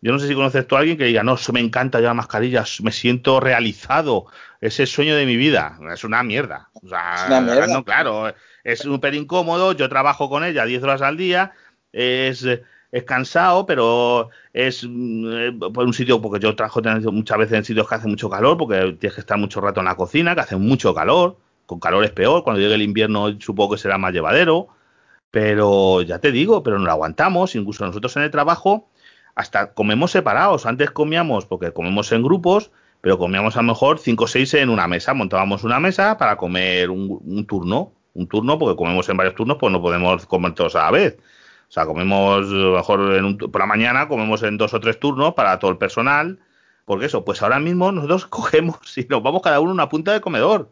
yo 0.00 0.12
no 0.12 0.20
sé 0.20 0.28
si 0.28 0.34
conoces 0.36 0.64
tú 0.64 0.76
a 0.76 0.78
alguien 0.78 0.96
que 0.96 1.06
diga, 1.06 1.24
no, 1.24 1.36
me 1.52 1.58
encanta 1.58 1.98
llevar 1.98 2.14
mascarillas, 2.14 2.80
me 2.82 2.92
siento 2.92 3.40
realizado, 3.40 4.26
ese 4.60 4.86
sueño 4.86 5.16
de 5.16 5.26
mi 5.26 5.36
vida. 5.36 5.76
Es 5.92 6.04
una 6.04 6.22
mierda. 6.22 6.68
O 6.74 6.88
sea, 6.88 7.40
No, 7.66 7.84
claro, 7.84 8.32
es 8.62 8.78
súper 8.78 9.14
incómodo, 9.14 9.72
yo 9.72 9.88
trabajo 9.88 10.30
con 10.30 10.44
ella 10.44 10.64
10 10.64 10.84
horas 10.84 11.02
al 11.02 11.16
día, 11.16 11.50
es, 11.90 12.46
es 12.92 13.02
cansado, 13.02 13.66
pero 13.66 14.30
es 14.52 14.86
mm, 14.88 15.72
por 15.72 15.84
un 15.84 15.94
sitio, 15.94 16.22
porque 16.22 16.38
yo 16.38 16.54
trabajo 16.54 16.80
muchas 17.10 17.38
veces 17.38 17.58
en 17.58 17.64
sitios 17.64 17.88
que 17.88 17.96
hace 17.96 18.06
mucho 18.06 18.30
calor, 18.30 18.56
porque 18.56 18.96
tienes 19.00 19.16
que 19.16 19.20
estar 19.20 19.36
mucho 19.36 19.60
rato 19.60 19.80
en 19.80 19.86
la 19.86 19.96
cocina, 19.96 20.36
que 20.36 20.42
hace 20.42 20.54
mucho 20.54 20.94
calor, 20.94 21.38
con 21.66 21.80
calor 21.80 22.04
es 22.04 22.12
peor, 22.12 22.44
cuando 22.44 22.60
llegue 22.60 22.74
el 22.74 22.82
invierno 22.82 23.36
supongo 23.40 23.74
que 23.74 23.80
será 23.82 23.98
más 23.98 24.12
llevadero. 24.12 24.68
Pero 25.32 26.02
ya 26.02 26.18
te 26.20 26.30
digo, 26.30 26.62
pero 26.62 26.78
no 26.78 26.84
lo 26.84 26.92
aguantamos, 26.92 27.56
incluso 27.56 27.86
nosotros 27.86 28.14
en 28.18 28.24
el 28.24 28.30
trabajo 28.30 28.90
hasta 29.34 29.72
comemos 29.72 30.10
separados. 30.10 30.66
Antes 30.66 30.90
comíamos, 30.90 31.46
porque 31.46 31.72
comemos 31.72 32.12
en 32.12 32.22
grupos, 32.22 32.70
pero 33.00 33.18
comíamos 33.18 33.56
a 33.56 33.62
lo 33.62 33.68
mejor 33.68 33.98
5 33.98 34.24
o 34.24 34.26
6 34.26 34.54
en 34.54 34.68
una 34.68 34.86
mesa. 34.86 35.14
Montábamos 35.14 35.64
una 35.64 35.80
mesa 35.80 36.18
para 36.18 36.36
comer 36.36 36.90
un, 36.90 37.46
turno. 37.46 37.94
Un 38.14 38.28
turno, 38.28 38.58
porque 38.58 38.76
comemos 38.76 39.08
en 39.08 39.16
varios 39.16 39.34
turnos, 39.34 39.56
pues 39.58 39.72
no 39.72 39.80
podemos 39.80 40.26
comer 40.26 40.52
todos 40.54 40.76
a 40.76 40.84
la 40.84 40.90
vez. 40.90 41.18
O 41.68 41.72
sea, 41.72 41.86
comemos 41.86 42.46
mejor 42.48 43.14
en 43.14 43.38
por 43.38 43.58
la 43.58 43.66
mañana, 43.66 44.08
comemos 44.08 44.42
en 44.42 44.58
dos 44.58 44.74
o 44.74 44.80
tres 44.80 45.00
turnos 45.00 45.32
para 45.32 45.58
todo 45.58 45.70
el 45.70 45.78
personal. 45.78 46.40
Porque 46.84 47.06
eso, 47.06 47.24
pues 47.24 47.40
ahora 47.42 47.58
mismo 47.58 47.90
nosotros 47.90 48.26
cogemos 48.28 48.98
y 48.98 49.06
nos 49.08 49.22
vamos 49.22 49.40
cada 49.40 49.60
uno 49.60 49.70
a 49.70 49.74
una 49.74 49.88
punta 49.88 50.12
de 50.12 50.20
comedor. 50.20 50.70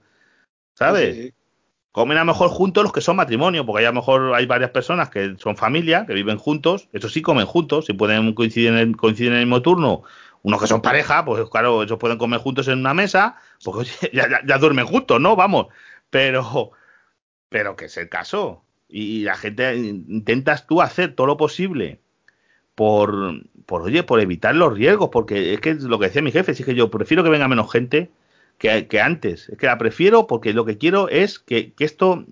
¿Sabes? 0.75 1.33
Comen 1.93 2.19
a 2.19 2.21
lo 2.21 2.27
mejor 2.27 2.51
juntos 2.51 2.85
los 2.85 2.93
que 2.93 3.01
son 3.01 3.17
matrimonio, 3.17 3.67
porque 3.67 3.87
a 3.87 3.91
lo 3.91 3.97
mejor 3.97 4.35
hay 4.35 4.47
varias 4.47 4.71
personas 4.71 5.11
que 5.11 5.35
son 5.39 5.57
familia, 5.57 6.07
que 6.07 6.15
viven 6.15 6.39
juntos, 6.39 6.89
eso 6.93 7.09
sí 7.09 7.23
comen 7.23 7.47
juntos, 7.47 7.87
si 7.87 7.93
pueden 7.93 8.33
coincidir 8.35 8.69
en 8.69 8.77
el, 8.77 8.97
coinciden 8.97 9.33
en 9.33 9.41
el 9.41 9.47
mismo 9.47 9.63
turno, 9.63 10.03
unos 10.43 10.61
que 10.61 10.67
son 10.67 10.83
pareja, 10.83 11.25
pues 11.25 11.49
claro, 11.51 11.83
ellos 11.83 11.99
pueden 11.99 12.19
comer 12.19 12.41
juntos 12.41 12.69
en 12.69 12.79
una 12.79 12.95
mesa, 12.95 13.37
porque 13.65 13.91
ya, 14.13 14.29
ya, 14.47 14.59
duermen 14.59 14.87
juntos, 14.87 15.21
¿no? 15.21 15.37
Vamos, 15.37 15.67
pero, 16.11 16.73
pero 17.49 17.77
que 17.77 17.87
es 17.87 17.97
el 17.97 18.09
caso. 18.09 18.65
Y, 18.89 19.23
la 19.23 19.37
gente 19.37 19.77
intentas 19.77 20.67
tú 20.67 20.83
hacer 20.83 21.15
todo 21.15 21.29
lo 21.29 21.37
posible 21.37 22.01
por, 22.75 23.43
por, 23.67 23.83
oye, 23.83 24.03
por 24.03 24.21
evitar 24.21 24.55
los 24.55 24.75
riesgos, 24.75 25.11
porque 25.13 25.55
es 25.55 25.61
que 25.61 25.75
lo 25.75 25.99
que 25.99 26.07
decía 26.07 26.23
mi 26.23 26.33
jefe, 26.33 26.53
es 26.53 26.65
que 26.65 26.75
yo 26.75 26.91
prefiero 26.91 27.23
que 27.23 27.31
venga 27.31 27.49
menos 27.49 27.71
gente 27.71 28.11
que, 28.61 29.01
antes. 29.01 29.49
Es 29.49 29.59
que 29.59 29.67
la 29.67 29.79
prefiero 29.79 30.27
porque 30.27 30.53
lo 30.53 30.65
que 30.65 30.79
quiero 30.79 31.09
es 31.09 31.39
que, 31.39 31.73
esto 31.79 32.27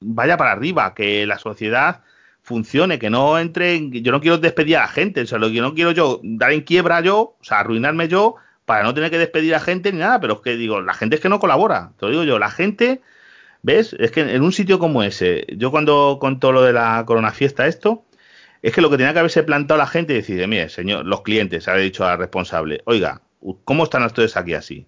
vaya 0.00 0.36
para 0.36 0.52
arriba, 0.52 0.94
que 0.94 1.26
la 1.26 1.38
sociedad 1.38 2.02
funcione, 2.42 2.98
que 2.98 3.10
no 3.10 3.38
entre, 3.38 3.90
yo 4.00 4.10
no 4.10 4.20
quiero 4.20 4.38
despedir 4.38 4.78
a 4.78 4.82
la 4.82 4.88
gente, 4.88 5.20
o 5.20 5.26
sea, 5.26 5.38
lo 5.38 5.50
que 5.50 5.60
no 5.60 5.74
quiero 5.74 5.92
yo, 5.92 6.20
dar 6.22 6.52
en 6.52 6.62
quiebra 6.62 7.02
yo, 7.02 7.36
o 7.38 7.38
sea, 7.42 7.60
arruinarme 7.60 8.08
yo 8.08 8.36
para 8.64 8.82
no 8.82 8.94
tener 8.94 9.10
que 9.10 9.18
despedir 9.18 9.54
a 9.54 9.60
gente 9.60 9.92
ni 9.92 9.98
nada, 9.98 10.20
pero 10.20 10.34
es 10.34 10.40
que 10.40 10.56
digo, 10.56 10.80
la 10.80 10.94
gente 10.94 11.16
es 11.16 11.22
que 11.22 11.28
no 11.28 11.40
colabora, 11.40 11.92
te 11.98 12.06
lo 12.06 12.12
digo 12.12 12.24
yo, 12.24 12.38
la 12.38 12.50
gente, 12.50 13.02
¿ves? 13.62 13.94
Es 13.98 14.10
que 14.10 14.20
en 14.20 14.42
un 14.42 14.52
sitio 14.52 14.78
como 14.78 15.02
ese, 15.02 15.46
yo 15.56 15.70
cuando 15.70 16.18
todo 16.40 16.52
lo 16.52 16.62
de 16.62 16.72
la 16.72 17.04
corona 17.06 17.32
fiesta 17.32 17.66
esto, 17.66 18.06
es 18.62 18.72
que 18.74 18.80
lo 18.80 18.88
que 18.90 18.96
tenía 18.96 19.12
que 19.12 19.18
haberse 19.18 19.42
plantado 19.42 19.76
la 19.76 19.86
gente 19.86 20.14
y 20.14 20.16
decir, 20.16 20.46
mire, 20.48 20.70
señor, 20.70 21.04
los 21.04 21.22
clientes, 21.22 21.68
ha 21.68 21.74
dicho 21.76 22.06
al 22.06 22.18
responsable, 22.18 22.80
oiga, 22.86 23.20
¿cómo 23.64 23.84
están 23.84 24.04
ustedes 24.04 24.36
aquí 24.36 24.54
así? 24.54 24.86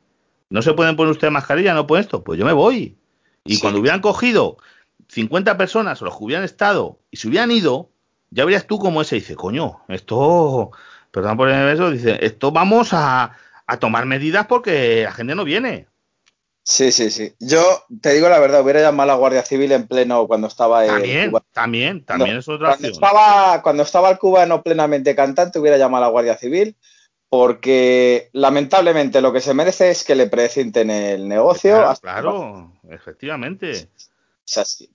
¿No 0.51 0.63
se 0.63 0.75
pueden 0.75 0.97
poner 0.97 1.13
ustedes 1.13 1.33
mascarilla? 1.33 1.75
¿No 1.75 1.87
pueden 1.87 2.05
esto? 2.05 2.23
Pues 2.25 2.39
yo 2.39 2.45
me 2.45 2.53
voy. 2.53 2.99
Y 3.45 3.61
cuando 3.61 3.81
hubieran 3.81 4.01
cogido 4.01 4.59
50 5.09 5.57
personas 5.57 6.03
o 6.03 6.05
los 6.05 6.19
que 6.19 6.25
hubieran 6.25 6.45
estado 6.45 6.99
y 7.11 7.17
se 7.17 7.29
hubieran 7.29 7.51
ido, 7.51 7.91
ya 8.31 8.45
verías 8.45 8.67
tú 8.67 8.79
cómo 8.79 9.01
ese 9.01 9.17
dice, 9.17 9.37
coño, 9.37 9.81
esto, 9.89 10.73
perdón 11.11 11.37
por 11.37 11.49
eso, 11.49 11.91
dice, 11.91 12.19
esto 12.21 12.51
vamos 12.53 12.91
a, 12.93 13.33
tomar 13.79 14.05
medidas 14.05 14.47
porque 14.47 15.05
la 15.05 15.13
gente 15.13 15.37
no 15.37 15.45
viene. 15.45 15.87
Sí, 16.65 16.91
sí, 16.91 17.11
sí. 17.11 17.35
Yo 17.39 17.63
te 18.01 18.13
digo 18.13 18.29
la 18.29 18.41
verdad, 18.41 18.63
hubiera 18.63 18.81
llamado 18.81 19.11
a 19.11 19.15
la 19.15 19.19
Guardia 19.19 19.45
Civil 19.45 19.71
en 19.71 19.87
pleno 19.87 20.27
cuando 20.27 20.49
estaba 20.49 20.85
También, 20.85 21.33
también, 21.53 22.05
también 22.05 22.39
es 22.39 22.49
otra 22.49 22.71
cuando 22.71 22.89
Estaba, 22.89 23.63
cuando 23.63 23.83
estaba 23.85 24.11
el 24.11 24.19
cubano 24.19 24.63
plenamente 24.65 25.15
cantante, 25.15 25.61
hubiera 25.61 25.79
llamado 25.79 26.05
a 26.05 26.07
la 26.09 26.13
Guardia 26.13 26.37
Civil 26.37 26.77
porque 27.31 28.29
lamentablemente 28.33 29.21
lo 29.21 29.33
que 29.33 29.41
se 29.41 29.55
merece 29.55 29.91
es 29.91 30.03
que 30.03 30.17
le 30.17 30.27
precinten 30.27 30.91
el 30.91 31.29
negocio. 31.29 31.95
Claro, 32.03 32.73
efectivamente. 32.91 33.89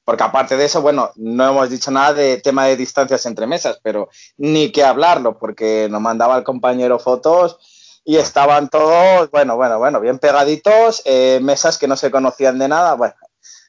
porque 0.03 0.23
aparte 0.23 0.57
de 0.57 0.65
eso, 0.65 0.81
bueno, 0.81 1.11
no 1.15 1.49
hemos 1.49 1.69
dicho 1.69 1.91
nada 1.91 2.13
de 2.13 2.41
tema 2.41 2.65
de 2.65 2.75
distancias 2.75 3.25
entre 3.25 3.47
mesas, 3.47 3.79
pero 3.81 4.09
ni 4.38 4.69
que 4.73 4.83
hablarlo, 4.83 5.39
porque 5.39 5.88
nos 5.89 6.01
mandaba 6.01 6.38
el 6.38 6.43
compañero 6.43 6.99
fotos 6.99 8.01
y 8.03 8.17
estaban 8.17 8.69
todos, 8.69 9.31
bueno, 9.31 9.55
bueno, 9.55 9.79
bueno, 9.79 10.01
bien 10.01 10.19
pegaditos, 10.19 11.03
eh, 11.05 11.39
mesas 11.41 11.77
que 11.77 11.88
no 11.88 11.95
se 11.95 12.11
conocían 12.11 12.59
de 12.59 12.67
nada. 12.67 12.95
Bueno, 12.95 13.15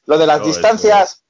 lo 0.05 0.17
de 0.17 0.27
las 0.27 0.43
distancias, 0.43 1.23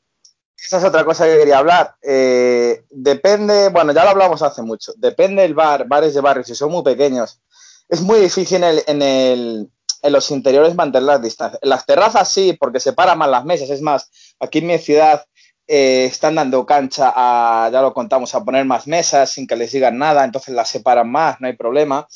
esa 0.66 0.78
es 0.80 0.84
otra 0.84 1.06
cosa 1.06 1.26
que 1.26 1.38
quería 1.38 1.60
hablar. 1.60 1.96
Eh, 2.02 2.84
depende, 2.90 3.70
bueno, 3.70 3.94
ya 3.94 4.04
lo 4.04 4.10
hablamos 4.10 4.42
hace 4.42 4.62
mucho. 4.62 4.94
Depende 4.98 5.44
del 5.44 5.54
bar, 5.54 5.88
bares 5.88 6.14
de 6.14 6.22
barrio, 6.22 6.44
si 6.44 6.56
son 6.56 6.72
muy 6.72 6.84
pequeños. 6.84 7.42
Es 7.88 8.02
muy 8.02 8.20
difícil 8.20 8.64
en, 8.64 9.02
el, 9.02 9.70
en, 10.02 10.12
los 10.14 10.32
interiores 10.32 10.76
mantener 10.76 11.04
las 11.04 11.22
distancias. 11.22 11.60
En 11.62 11.70
las 11.70 11.86
terrazas 11.86 12.30
sí, 12.30 12.58
porque 12.60 12.80
separan 12.80 13.18
más 13.18 13.30
las 13.30 13.46
mesas. 13.46 13.70
Es 13.70 13.82
más, 13.82 14.10
aquí 14.40 14.60
en 14.60 14.68
mi 14.68 14.78
ciudad 14.78 15.24
eh, 15.68 16.06
están 16.06 16.36
dando 16.36 16.66
cancha 16.66 17.14
a, 17.16 17.70
ya 17.72 17.82
lo 17.82 17.94
contamos, 17.94 18.34
a 18.36 18.44
poner 18.44 18.66
más 18.66 18.88
mesas 18.88 19.30
sin 19.30 19.48
que 19.48 19.56
les 19.56 19.72
digan 19.72 19.98
nada, 19.98 20.24
entonces 20.24 20.54
las 20.56 20.70
separan 20.70 21.10
más, 21.10 21.40
no 21.40 21.48
hay 21.48 21.54
problema. 21.58 22.08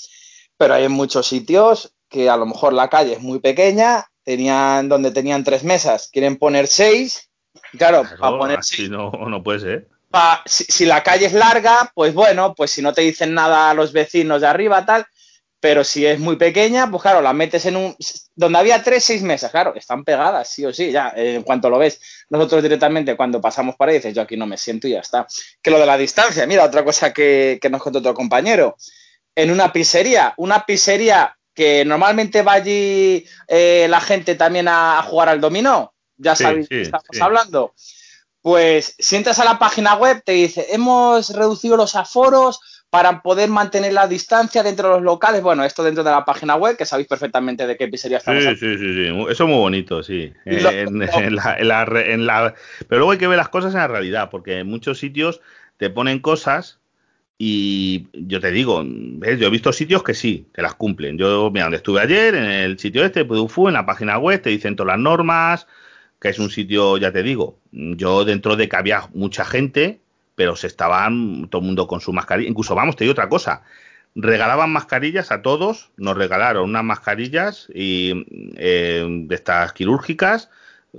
pero 0.57 0.75
hay 0.75 0.87
muchos 0.89 1.27
sitios 1.27 1.93
que 2.09 2.29
a 2.29 2.37
lo 2.37 2.45
mejor 2.45 2.73
la 2.73 2.89
calle 2.89 3.13
es 3.13 3.21
muy 3.21 3.39
pequeña, 3.39 4.05
tenían 4.23 4.89
donde 4.89 5.11
tenían 5.11 5.43
tres 5.43 5.63
mesas, 5.63 6.09
quieren 6.11 6.37
poner 6.37 6.67
seis, 6.67 7.30
claro, 7.77 8.03
para 8.19 8.37
poner 8.37 8.59
así 8.59 8.89
no, 8.89 9.11
no 9.11 9.43
puede 9.43 9.59
ser. 9.59 9.87
si, 10.45 10.63
si, 10.65 10.85
la 10.85 11.03
calle 11.03 11.25
es 11.25 11.33
larga, 11.33 11.91
pues 11.93 12.13
bueno, 12.13 12.53
pues 12.55 12.71
si 12.71 12.81
no 12.81 12.93
te 12.93 13.01
dicen 13.01 13.33
nada 13.33 13.69
a 13.69 13.73
los 13.73 13.93
vecinos 13.93 14.41
de 14.41 14.47
arriba, 14.47 14.85
tal, 14.85 15.05
pero 15.59 15.83
si 15.83 16.05
es 16.05 16.19
muy 16.19 16.37
pequeña, 16.37 16.89
pues 16.89 17.03
claro, 17.03 17.21
la 17.21 17.33
metes 17.33 17.65
en 17.67 17.75
un... 17.75 17.95
Donde 18.35 18.57
había 18.57 18.81
tres, 18.81 19.03
seis 19.03 19.21
mesas, 19.21 19.51
claro, 19.51 19.75
están 19.75 20.03
pegadas, 20.03 20.49
sí 20.49 20.65
o 20.65 20.73
sí, 20.73 20.91
ya, 20.91 21.13
en 21.15 21.43
cuanto 21.43 21.69
lo 21.69 21.77
ves. 21.77 22.01
Nosotros 22.29 22.63
directamente 22.63 23.15
cuando 23.15 23.39
pasamos 23.39 23.75
por 23.75 23.87
ahí 23.87 23.95
dices, 23.95 24.15
yo 24.15 24.23
aquí 24.23 24.35
no 24.35 24.47
me 24.47 24.57
siento 24.57 24.87
y 24.87 24.91
ya 24.91 25.01
está. 25.01 25.27
Que 25.61 25.69
lo 25.69 25.79
de 25.79 25.85
la 25.85 25.97
distancia, 25.97 26.47
mira, 26.47 26.65
otra 26.65 26.83
cosa 26.83 27.13
que, 27.13 27.59
que 27.61 27.69
nos 27.69 27.83
contó 27.83 27.99
otro 27.99 28.15
compañero. 28.15 28.75
En 29.35 29.51
una 29.51 29.71
pizzería, 29.71 30.33
una 30.37 30.65
pizzería 30.65 31.37
que 31.53 31.85
normalmente 31.85 32.41
va 32.41 32.53
allí 32.53 33.25
eh, 33.47 33.87
la 33.89 34.01
gente 34.01 34.35
también 34.35 34.67
a, 34.67 35.01
jugar 35.03 35.29
al 35.29 35.41
dominó, 35.41 35.93
ya 36.21 36.35
sabéis 36.35 36.69
que 36.69 36.81
estamos 36.81 37.19
hablando. 37.19 37.73
Pues 38.41 38.95
si 38.97 39.15
entras 39.15 39.39
a 39.39 39.45
la 39.45 39.59
página 39.59 39.95
web, 39.95 40.23
te 40.25 40.31
dice, 40.31 40.67
hemos 40.71 41.29
reducido 41.29 41.77
los 41.77 41.95
aforos 41.95 42.59
para 42.89 43.21
poder 43.21 43.49
mantener 43.49 43.93
la 43.93 44.07
distancia 44.07 44.63
dentro 44.63 44.89
de 44.89 44.95
los 44.95 45.03
locales. 45.03 45.41
Bueno, 45.41 45.63
esto 45.63 45.83
dentro 45.83 46.03
de 46.03 46.11
la 46.11 46.25
página 46.25 46.55
web, 46.55 46.75
que 46.75 46.85
sabéis 46.85 47.07
perfectamente 47.07 47.65
de 47.65 47.77
qué 47.77 47.87
pizzería 47.87 48.17
estamos 48.17 48.43
Sí, 48.43 48.55
sí, 48.55 48.77
sí, 48.77 48.93
sí, 48.93 49.25
eso 49.29 49.43
es 49.43 49.49
muy 49.49 49.59
bonito, 49.59 50.03
sí. 50.03 50.33
En, 50.45 50.63
la, 51.35 52.53
Pero 52.87 52.99
luego 52.99 53.11
hay 53.11 53.17
que 53.17 53.27
ver 53.27 53.37
las 53.37 53.49
cosas 53.49 53.73
en 53.73 53.79
la 53.79 53.87
realidad, 53.87 54.29
porque 54.29 54.59
en 54.59 54.67
muchos 54.67 54.99
sitios 54.99 55.39
te 55.77 55.89
ponen 55.89 56.19
cosas 56.19 56.79
y 57.37 58.07
yo 58.13 58.41
te 58.41 58.51
digo, 58.51 58.83
¿ves? 58.85 59.39
yo 59.39 59.47
he 59.47 59.49
visto 59.51 59.71
sitios 59.71 60.03
que 60.03 60.13
sí, 60.13 60.47
que 60.53 60.61
las 60.61 60.75
cumplen. 60.75 61.17
Yo, 61.17 61.49
mira, 61.49 61.65
donde 61.65 61.77
estuve 61.77 62.01
ayer, 62.01 62.35
en 62.35 62.43
el 62.43 62.77
sitio 62.77 63.05
este, 63.05 63.23
Pudufu, 63.23 63.69
en 63.69 63.75
la 63.75 63.85
página 63.85 64.17
web, 64.17 64.41
te 64.41 64.49
dicen 64.49 64.75
todas 64.75 64.95
las 64.95 64.99
normas, 64.99 65.65
que 66.21 66.29
es 66.29 66.37
un 66.37 66.51
sitio, 66.51 66.97
ya 66.97 67.11
te 67.11 67.23
digo, 67.23 67.57
yo 67.71 68.23
dentro 68.23 68.55
de 68.55 68.69
que 68.69 68.75
había 68.75 69.09
mucha 69.13 69.43
gente, 69.43 69.99
pero 70.35 70.55
se 70.55 70.67
estaban 70.67 71.47
todo 71.49 71.61
el 71.61 71.65
mundo 71.65 71.87
con 71.87 71.99
su 71.99 72.13
mascarilla. 72.13 72.47
Incluso, 72.47 72.75
vamos, 72.75 72.95
te 72.95 73.03
digo 73.03 73.13
otra 73.13 73.27
cosa. 73.27 73.63
Regalaban 74.13 74.71
mascarillas 74.71 75.31
a 75.31 75.41
todos, 75.41 75.89
nos 75.97 76.15
regalaron 76.15 76.69
unas 76.69 76.83
mascarillas 76.83 77.67
y, 77.73 78.25
eh, 78.55 79.05
de 79.09 79.35
estas 79.35 79.73
quirúrgicas 79.73 80.49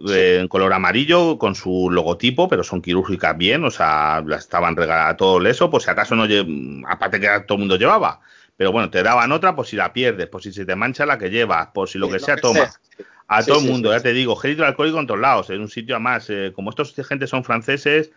eh, 0.08 0.38
en 0.40 0.48
color 0.48 0.72
amarillo 0.72 1.38
con 1.38 1.54
su 1.54 1.88
logotipo, 1.90 2.48
pero 2.48 2.64
son 2.64 2.82
quirúrgicas 2.82 3.38
bien, 3.38 3.62
o 3.64 3.70
sea, 3.70 4.24
las 4.26 4.40
estaban 4.40 4.74
regaladas 4.74 5.16
todo 5.18 5.40
eso, 5.46 5.70
por 5.70 5.82
si 5.82 5.90
acaso 5.90 6.16
no, 6.16 6.24
aparte 6.88 7.20
que 7.20 7.28
todo 7.46 7.56
el 7.56 7.60
mundo 7.60 7.76
llevaba. 7.76 8.20
Pero 8.56 8.72
bueno, 8.72 8.90
te 8.90 9.02
daban 9.02 9.30
otra 9.30 9.54
por 9.54 9.66
si 9.66 9.76
la 9.76 9.92
pierdes, 9.92 10.26
por 10.26 10.42
si 10.42 10.52
se 10.52 10.64
te 10.64 10.74
mancha 10.74 11.06
la 11.06 11.16
que 11.16 11.30
llevas, 11.30 11.68
por 11.68 11.88
si 11.88 11.98
lo 11.98 12.08
que 12.08 12.18
sea, 12.18 12.36
toma. 12.36 12.70
A 13.32 13.42
todo 13.42 13.60
el 13.60 13.70
mundo, 13.70 13.90
ya 13.92 14.00
te 14.00 14.12
digo, 14.12 14.36
gel 14.36 14.52
hidroalcohólico 14.52 15.00
en 15.00 15.06
todos 15.06 15.20
lados, 15.20 15.50
en 15.50 15.60
un 15.60 15.68
sitio 15.68 15.98
más, 16.00 16.28
eh, 16.28 16.52
como 16.54 16.70
estos 16.70 16.94
gente 17.06 17.26
son 17.26 17.44
franceses, 17.44 18.10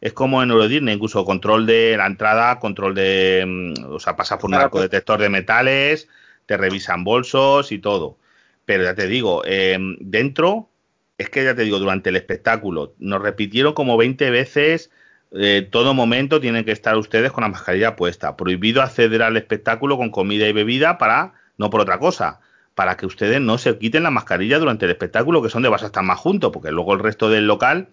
es 0.00 0.12
como 0.12 0.42
en 0.42 0.50
Eurodisney, 0.50 0.94
incluso 0.94 1.24
control 1.24 1.66
de 1.66 1.96
la 1.96 2.06
entrada, 2.06 2.58
control 2.58 2.94
de, 2.94 3.44
mm, 3.46 3.94
o 3.94 4.00
sea, 4.00 4.16
pasa 4.16 4.38
por 4.38 4.48
un 4.48 4.54
arcodetector 4.54 5.20
de 5.20 5.28
metales, 5.28 6.08
te 6.46 6.56
revisan 6.56 7.04
bolsos 7.04 7.72
y 7.72 7.78
todo. 7.78 8.18
Pero 8.64 8.84
ya 8.84 8.94
te 8.94 9.06
digo, 9.06 9.42
eh, 9.46 9.78
dentro, 10.00 10.68
es 11.18 11.30
que 11.30 11.44
ya 11.44 11.54
te 11.54 11.62
digo, 11.62 11.78
durante 11.78 12.10
el 12.10 12.16
espectáculo, 12.16 12.94
nos 12.98 13.22
repitieron 13.22 13.74
como 13.74 13.96
20 13.96 14.30
veces, 14.30 14.90
eh, 15.32 15.66
todo 15.70 15.94
momento 15.94 16.40
tienen 16.40 16.64
que 16.64 16.72
estar 16.72 16.96
ustedes 16.96 17.32
con 17.32 17.42
la 17.42 17.48
mascarilla 17.48 17.96
puesta. 17.96 18.36
Prohibido 18.36 18.82
acceder 18.82 19.22
al 19.22 19.36
espectáculo 19.36 19.96
con 19.96 20.10
comida 20.10 20.48
y 20.48 20.52
bebida 20.52 20.98
para, 20.98 21.34
no 21.58 21.70
por 21.70 21.80
otra 21.80 21.98
cosa, 21.98 22.40
para 22.74 22.96
que 22.96 23.06
ustedes 23.06 23.40
no 23.40 23.58
se 23.58 23.78
quiten 23.78 24.02
la 24.02 24.10
mascarilla 24.10 24.58
durante 24.58 24.84
el 24.86 24.90
espectáculo, 24.90 25.42
que 25.42 25.50
son 25.50 25.62
de 25.62 25.68
vas 25.68 25.82
a 25.82 25.86
estar 25.86 26.02
más 26.02 26.18
juntos, 26.18 26.50
porque 26.52 26.70
luego 26.70 26.94
el 26.94 27.00
resto 27.00 27.30
del 27.30 27.46
local 27.46 27.88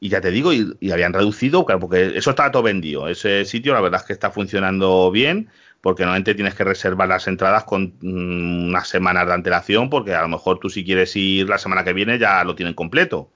y 0.00 0.08
ya 0.08 0.22
te 0.22 0.30
digo, 0.30 0.52
y, 0.54 0.90
habían 0.90 1.12
reducido, 1.12 1.66
claro, 1.66 1.80
porque 1.80 2.16
eso 2.16 2.30
estaba 2.30 2.50
todo 2.50 2.62
vendido. 2.62 3.06
Ese 3.08 3.44
sitio, 3.44 3.74
la 3.74 3.82
verdad 3.82 4.00
es 4.00 4.06
que 4.06 4.14
está 4.14 4.30
funcionando 4.30 5.10
bien, 5.10 5.50
porque 5.82 6.04
normalmente 6.04 6.34
tienes 6.34 6.54
que 6.54 6.64
reservar 6.64 7.08
las 7.08 7.28
entradas 7.28 7.64
con 7.64 7.94
mm, 8.00 8.68
unas 8.68 8.88
semanas 8.88 9.26
de 9.26 9.34
antelación, 9.34 9.90
porque 9.90 10.14
a 10.14 10.22
lo 10.22 10.28
mejor 10.28 10.58
tú 10.58 10.70
si 10.70 10.84
quieres 10.84 11.14
ir 11.16 11.48
la 11.48 11.58
semana 11.58 11.84
que 11.84 11.92
viene 11.92 12.18
ya 12.18 12.42
lo 12.44 12.54
tienen 12.54 12.74
completo, 12.74 13.30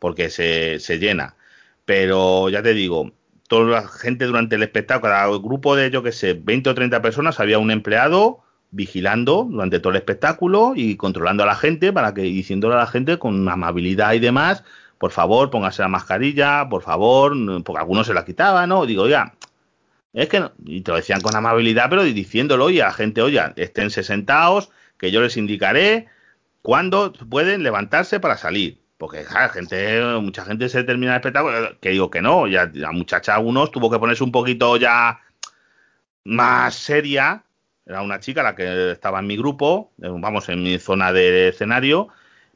porque 0.00 0.30
se, 0.30 0.80
se 0.80 0.98
llena. 0.98 1.36
Pero 1.84 2.48
ya 2.50 2.62
te 2.62 2.74
digo, 2.74 3.12
toda 3.48 3.82
la 3.82 3.88
gente 3.88 4.26
durante 4.26 4.56
el 4.56 4.62
espectáculo, 4.64 5.12
cada 5.12 5.26
grupo 5.38 5.76
de, 5.76 5.90
yo 5.90 6.02
que 6.02 6.12
sé, 6.12 6.34
20 6.34 6.70
o 6.70 6.74
30 6.74 7.02
personas, 7.02 7.40
había 7.40 7.58
un 7.58 7.70
empleado 7.70 8.42
vigilando 8.70 9.46
durante 9.50 9.80
todo 9.80 9.90
el 9.92 9.96
espectáculo 9.96 10.72
y 10.76 10.96
controlando 10.96 11.42
a 11.42 11.46
la 11.46 11.56
gente 11.56 11.92
para 11.92 12.14
que 12.14 12.22
diciéndole 12.22 12.74
a 12.74 12.78
la 12.78 12.86
gente 12.86 13.18
con 13.18 13.48
amabilidad 13.48 14.12
y 14.14 14.18
demás 14.18 14.62
por 15.00 15.12
favor, 15.12 15.48
póngase 15.48 15.80
la 15.80 15.88
mascarilla, 15.88 16.68
por 16.68 16.82
favor, 16.82 17.32
porque 17.64 17.80
algunos 17.80 18.06
se 18.06 18.12
la 18.12 18.26
quitaban, 18.26 18.68
¿no? 18.68 18.84
Digo, 18.84 19.08
ya, 19.08 19.32
es 20.12 20.28
que, 20.28 20.40
no, 20.40 20.52
y 20.66 20.82
te 20.82 20.90
lo 20.90 20.98
decían 20.98 21.22
con 21.22 21.34
amabilidad, 21.34 21.88
pero 21.88 22.04
diciéndolo, 22.04 22.68
y 22.68 22.80
a 22.80 22.88
la 22.88 22.92
gente, 22.92 23.22
oye, 23.22 23.40
esténse 23.56 24.02
sentados, 24.02 24.70
que 24.98 25.10
yo 25.10 25.22
les 25.22 25.38
indicaré 25.38 26.08
cuándo 26.60 27.14
pueden 27.30 27.62
levantarse 27.62 28.20
para 28.20 28.36
salir. 28.36 28.82
Porque, 28.98 29.24
ja, 29.24 29.48
gente, 29.48 30.02
mucha 30.20 30.44
gente 30.44 30.68
se 30.68 30.84
termina 30.84 31.12
el 31.12 31.20
espectáculo, 31.20 31.80
que 31.80 31.88
digo 31.88 32.10
que 32.10 32.20
no, 32.20 32.46
ya 32.46 32.70
la 32.74 32.92
muchacha, 32.92 33.34
algunos 33.34 33.70
tuvo 33.70 33.90
que 33.90 33.98
ponerse 33.98 34.22
un 34.22 34.32
poquito 34.32 34.76
ya 34.76 35.18
más 36.24 36.74
seria, 36.74 37.42
era 37.90 38.02
una 38.02 38.20
chica 38.20 38.42
la 38.42 38.54
que 38.54 38.92
estaba 38.92 39.18
en 39.18 39.26
mi 39.26 39.36
grupo, 39.36 39.90
vamos, 39.98 40.48
en 40.48 40.62
mi 40.62 40.78
zona 40.78 41.12
de 41.12 41.48
escenario, 41.48 42.08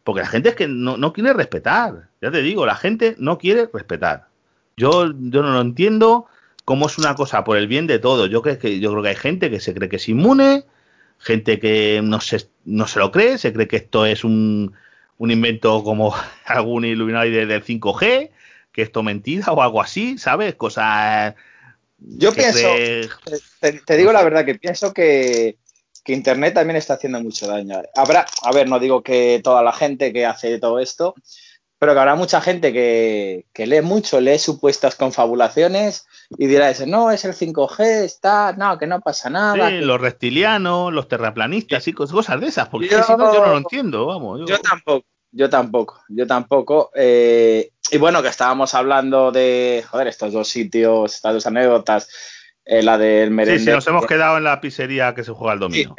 porque 0.04 0.20
la 0.20 0.28
gente 0.28 0.50
es 0.50 0.54
que 0.54 0.68
no, 0.68 0.96
no 0.96 1.12
quiere 1.12 1.32
respetar. 1.32 2.08
Ya 2.22 2.30
te 2.30 2.40
digo, 2.40 2.64
la 2.66 2.76
gente 2.76 3.16
no 3.18 3.36
quiere 3.36 3.68
respetar. 3.72 4.28
Yo, 4.76 5.12
yo 5.12 5.42
no 5.42 5.52
lo 5.52 5.60
entiendo 5.60 6.26
cómo 6.64 6.86
es 6.86 6.98
una 6.98 7.16
cosa 7.16 7.42
por 7.42 7.56
el 7.56 7.66
bien 7.66 7.88
de 7.88 7.98
todos. 7.98 8.30
Yo, 8.30 8.42
creo 8.42 8.58
que, 8.60 8.78
yo 8.78 8.92
creo 8.92 9.02
que 9.02 9.08
hay 9.08 9.16
gente 9.16 9.50
que 9.50 9.58
se 9.58 9.74
cree 9.74 9.88
que 9.88 9.96
es 9.96 10.08
inmune, 10.08 10.64
gente 11.18 11.58
que 11.58 12.00
no 12.04 12.20
se, 12.20 12.48
no 12.64 12.86
se 12.86 13.00
lo 13.00 13.10
cree, 13.10 13.36
se 13.38 13.52
cree 13.52 13.66
que 13.66 13.76
esto 13.76 14.06
es 14.06 14.22
un, 14.22 14.72
un 15.18 15.30
invento 15.32 15.82
como 15.82 16.14
algún 16.46 16.84
iluminado 16.84 17.28
del 17.28 17.64
5G, 17.64 18.30
que 18.70 18.82
esto 18.82 19.02
mentira 19.02 19.52
o 19.52 19.60
algo 19.60 19.82
así, 19.82 20.16
¿sabes? 20.16 20.54
Cosas... 20.54 21.34
Yo 22.06 22.32
pienso, 22.32 22.68
te, 23.60 23.96
digo 23.96 24.12
la 24.12 24.22
verdad, 24.22 24.44
que 24.44 24.56
pienso 24.56 24.92
que, 24.92 25.56
que 26.04 26.12
Internet 26.12 26.54
también 26.54 26.76
está 26.76 26.94
haciendo 26.94 27.20
mucho 27.20 27.46
daño. 27.46 27.82
Habrá, 27.94 28.26
a 28.42 28.52
ver, 28.52 28.68
no 28.68 28.78
digo 28.78 29.02
que 29.02 29.40
toda 29.42 29.62
la 29.62 29.72
gente 29.72 30.12
que 30.12 30.26
hace 30.26 30.58
todo 30.58 30.78
esto, 30.78 31.14
pero 31.78 31.94
que 31.94 32.00
habrá 32.00 32.14
mucha 32.14 32.40
gente 32.40 32.72
que, 32.72 33.66
lee 33.66 33.82
mucho, 33.82 34.20
lee 34.20 34.38
supuestas 34.38 34.96
confabulaciones 34.96 36.06
y 36.38 36.46
dirá 36.46 36.72
no, 36.86 37.10
es 37.10 37.24
el 37.24 37.32
5G, 37.32 38.04
está, 38.04 38.52
no, 38.52 38.78
que 38.78 38.86
no 38.86 39.00
pasa 39.00 39.30
nada. 39.30 39.68
Sí, 39.68 39.76
los 39.78 40.00
reptilianos, 40.00 40.92
los 40.92 41.08
terraplanistas 41.08 41.86
y 41.88 41.92
cosas 41.92 42.40
de 42.40 42.46
esas, 42.46 42.68
porque 42.68 42.88
si 42.88 42.94
no, 42.94 43.34
yo 43.34 43.40
no 43.40 43.46
lo 43.52 43.58
entiendo, 43.58 44.06
vamos. 44.06 44.40
Yo, 44.46 44.58
tampoco, 44.60 45.06
yo 45.34 45.50
tampoco, 45.50 46.02
yo 46.08 46.26
tampoco. 46.26 46.90
Eh, 46.94 47.72
y 47.90 47.98
bueno, 47.98 48.22
que 48.22 48.28
estábamos 48.28 48.74
hablando 48.74 49.32
de, 49.32 49.84
joder, 49.88 50.08
estos 50.08 50.32
dos 50.32 50.48
sitios, 50.48 51.14
estas 51.14 51.34
dos 51.34 51.46
anécdotas 51.46 52.08
eh, 52.64 52.82
la 52.82 52.96
del 52.96 53.30
merendero. 53.30 53.58
Sí, 53.58 53.64
sí, 53.66 53.70
nos 53.70 53.86
hemos 53.86 54.06
quedado 54.06 54.38
en 54.38 54.44
la 54.44 54.60
pizzería 54.60 55.14
que 55.14 55.22
se 55.22 55.32
juega 55.32 55.54
el 55.54 55.60
domingo. 55.60 55.94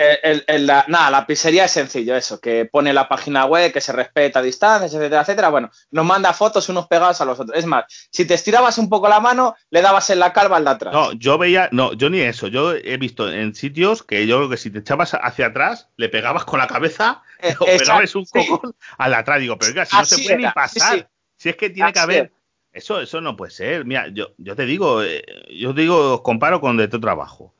la, 0.47 0.85
nada, 0.87 1.11
la 1.11 1.27
pizzería 1.27 1.65
es 1.65 1.71
sencillo, 1.71 2.15
eso, 2.15 2.39
que 2.39 2.65
pone 2.65 2.91
la 2.91 3.07
página 3.07 3.45
web, 3.45 3.71
que 3.71 3.81
se 3.81 3.91
respeta 3.91 4.41
distancias, 4.41 4.93
etcétera, 4.93 5.21
etcétera. 5.21 5.49
Bueno, 5.49 5.69
nos 5.91 6.05
manda 6.05 6.33
fotos 6.33 6.67
unos 6.69 6.87
pegados 6.87 7.21
a 7.21 7.25
los 7.25 7.39
otros. 7.39 7.57
Es 7.57 7.65
más, 7.65 7.85
si 8.11 8.25
te 8.25 8.33
estirabas 8.33 8.77
un 8.77 8.89
poco 8.89 9.07
la 9.07 9.19
mano, 9.19 9.55
le 9.69 9.81
dabas 9.81 10.09
en 10.09 10.19
la 10.19 10.33
calva 10.33 10.57
al 10.57 10.65
de 10.65 10.71
atrás. 10.71 10.93
No, 10.93 11.11
yo 11.13 11.37
veía, 11.37 11.69
no, 11.71 11.93
yo 11.93 12.09
ni 12.09 12.21
eso. 12.21 12.47
Yo 12.47 12.73
he 12.73 12.97
visto 12.97 13.31
en 13.31 13.53
sitios 13.53 14.01
que 14.01 14.25
yo 14.25 14.37
creo 14.37 14.49
que 14.49 14.57
si 14.57 14.71
te 14.71 14.79
echabas 14.79 15.13
hacia 15.13 15.47
atrás, 15.47 15.89
le 15.97 16.09
pegabas 16.09 16.45
con 16.45 16.59
la 16.59 16.67
cabeza, 16.67 17.21
eh, 17.41 17.53
o 17.59 17.65
pegabas 17.65 18.15
un 18.15 18.25
poco 18.25 18.75
al 18.97 19.11
de 19.11 19.17
atrás. 19.17 19.39
Digo, 19.39 19.57
pero 19.57 19.71
oiga, 19.71 19.85
si 19.85 19.95
no 19.95 20.05
se 20.05 20.23
puede 20.23 20.37
ni 20.37 20.51
pasar. 20.51 21.09
Si 21.37 21.49
es 21.49 21.57
que 21.57 21.69
tiene 21.69 21.91
que 21.93 21.99
haber. 21.99 22.31
Eso, 22.75 22.99
eso 22.99 23.21
no 23.21 23.37
puede 23.37 23.51
ser. 23.51 23.85
Mira, 23.85 24.09
yo, 24.09 24.33
yo 24.37 24.53
te 24.53 24.65
digo, 24.65 25.01
eh, 25.01 25.23
yo 25.49 25.71
digo, 25.71 26.15
os 26.15 26.21
comparo 26.21 26.59
con 26.59 26.75
de 26.75 26.89
tu 26.89 26.99
trabajo. 26.99 27.53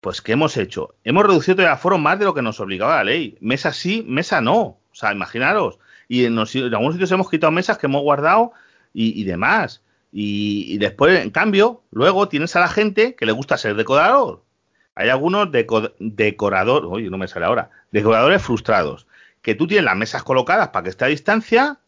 Pues, 0.00 0.22
¿qué 0.22 0.32
hemos 0.32 0.56
hecho? 0.56 0.94
Hemos 1.04 1.26
reducido 1.26 1.60
el 1.60 1.68
aforo 1.68 1.98
más 1.98 2.18
de 2.18 2.24
lo 2.24 2.32
que 2.32 2.40
nos 2.40 2.58
obligaba 2.58 2.96
la 2.96 3.04
ley. 3.04 3.36
Mesa 3.42 3.74
sí, 3.74 4.02
mesa 4.08 4.40
no. 4.40 4.60
O 4.62 4.94
sea, 4.94 5.12
imaginaros. 5.12 5.78
Y 6.08 6.24
en, 6.24 6.38
algunos 6.38 6.94
sitios 6.94 7.12
hemos 7.12 7.28
quitado 7.28 7.50
mesas 7.50 7.76
que 7.76 7.86
hemos 7.86 8.00
guardado 8.00 8.52
y, 8.94 9.24
demás. 9.24 9.82
Y, 10.10 10.78
después, 10.78 11.22
en 11.22 11.30
cambio, 11.30 11.82
luego 11.90 12.28
tienes 12.28 12.56
a 12.56 12.60
la 12.60 12.68
gente 12.68 13.14
que 13.14 13.26
le 13.26 13.32
gusta 13.32 13.58
ser 13.58 13.74
decorador. 13.74 14.42
Hay 14.94 15.10
algunos 15.10 15.50
decoradores, 15.98 16.88
oye, 16.90 17.10
no 17.10 17.18
me 17.18 17.28
sale 17.28 17.44
ahora, 17.44 17.68
decoradores 17.90 18.40
frustrados, 18.40 19.06
que 19.42 19.54
tú 19.54 19.66
tienes 19.66 19.84
las 19.84 19.96
mesas 19.96 20.22
colocadas 20.22 20.68
para 20.68 20.84
que 20.84 20.90
esté 20.90 21.04
a 21.04 21.08
distancia 21.08 21.78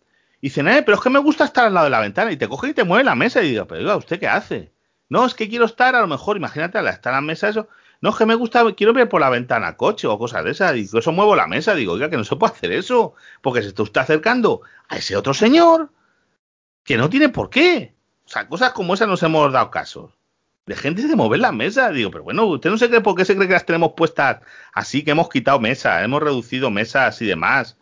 y 0.40 0.48
dicen, 0.48 0.68
eh, 0.68 0.82
pero 0.82 0.96
es 0.96 1.02
que 1.02 1.10
me 1.10 1.18
gusta 1.18 1.44
estar 1.44 1.66
al 1.66 1.74
lado 1.74 1.84
de 1.84 1.90
la 1.90 2.00
ventana. 2.00 2.30
Y 2.30 2.36
te 2.36 2.48
coge 2.48 2.68
y 2.68 2.74
te 2.74 2.84
mueve 2.84 3.04
la 3.04 3.14
mesa 3.14 3.42
y 3.42 3.50
digo, 3.50 3.66
pero 3.66 3.80
diga, 3.80 3.96
¿usted 3.96 4.20
qué 4.20 4.28
hace? 4.28 4.72
No, 5.08 5.26
es 5.26 5.34
que 5.34 5.48
quiero 5.48 5.64
estar, 5.64 5.94
a 5.96 6.00
lo 6.00 6.06
mejor, 6.06 6.36
imagínate, 6.36 6.78
estar 6.78 7.12
en 7.12 7.16
la 7.16 7.20
mesa, 7.20 7.48
eso. 7.48 7.68
No, 8.00 8.10
es 8.10 8.16
que 8.16 8.26
me 8.26 8.36
gusta, 8.36 8.64
quiero 8.76 8.92
ver 8.92 9.08
por 9.08 9.20
la 9.20 9.30
ventana 9.30 9.76
coche 9.76 10.06
o 10.06 10.18
cosas 10.18 10.44
de 10.44 10.52
esas. 10.52 10.76
Y 10.76 10.88
eso 10.96 11.12
muevo 11.12 11.34
la 11.34 11.48
mesa. 11.48 11.74
Digo, 11.74 11.94
oiga, 11.94 12.08
que 12.08 12.16
no 12.16 12.24
se 12.24 12.36
puede 12.36 12.52
hacer 12.52 12.72
eso. 12.72 13.14
Porque 13.42 13.62
se 13.62 13.68
está 13.70 14.02
acercando 14.02 14.62
a 14.88 14.96
ese 14.96 15.16
otro 15.16 15.34
señor 15.34 15.90
que 16.84 16.96
no 16.96 17.10
tiene 17.10 17.28
por 17.28 17.50
qué. 17.50 17.94
O 18.24 18.28
sea, 18.28 18.46
cosas 18.46 18.72
como 18.72 18.94
esas 18.94 19.08
nos 19.08 19.22
hemos 19.24 19.52
dado 19.52 19.70
casos. 19.70 20.12
De 20.66 20.76
gente 20.76 21.02
de 21.02 21.16
mover 21.16 21.40
la 21.40 21.50
mesa. 21.50 21.90
Digo, 21.90 22.10
pero 22.12 22.22
bueno, 22.22 22.44
usted 22.44 22.70
no 22.70 22.78
se 22.78 22.88
cree 22.88 23.00
por 23.00 23.16
qué 23.16 23.24
se 23.24 23.34
cree 23.34 23.48
que 23.48 23.54
las 23.54 23.66
tenemos 23.66 23.94
puestas 23.96 24.42
así, 24.72 25.02
que 25.02 25.10
hemos 25.10 25.28
quitado 25.28 25.58
mesas, 25.58 26.04
hemos 26.04 26.22
reducido 26.22 26.70
mesas 26.70 27.20
y 27.22 27.26
demás. 27.26 27.77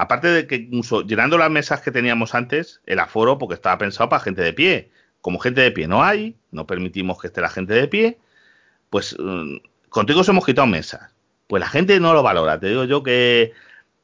Aparte 0.00 0.28
de 0.28 0.46
que 0.46 0.54
incluso 0.54 1.02
llenando 1.02 1.36
las 1.36 1.50
mesas 1.50 1.82
que 1.82 1.90
teníamos 1.90 2.34
antes, 2.34 2.80
el 2.86 3.00
aforo, 3.00 3.36
porque 3.36 3.54
estaba 3.54 3.76
pensado 3.76 4.08
para 4.08 4.22
gente 4.22 4.40
de 4.40 4.54
pie. 4.54 4.90
Como 5.20 5.38
gente 5.38 5.60
de 5.60 5.70
pie 5.72 5.88
no 5.88 6.02
hay, 6.02 6.38
no 6.52 6.66
permitimos 6.66 7.20
que 7.20 7.26
esté 7.26 7.42
la 7.42 7.50
gente 7.50 7.74
de 7.74 7.86
pie, 7.86 8.18
pues 8.88 9.14
mm, 9.18 9.56
contigo 9.90 10.24
se 10.24 10.30
hemos 10.30 10.46
quitado 10.46 10.66
mesas. 10.66 11.14
Pues 11.48 11.60
la 11.60 11.68
gente 11.68 12.00
no 12.00 12.14
lo 12.14 12.22
valora. 12.22 12.58
Te 12.58 12.68
digo 12.68 12.84
yo 12.84 13.02
que, 13.02 13.52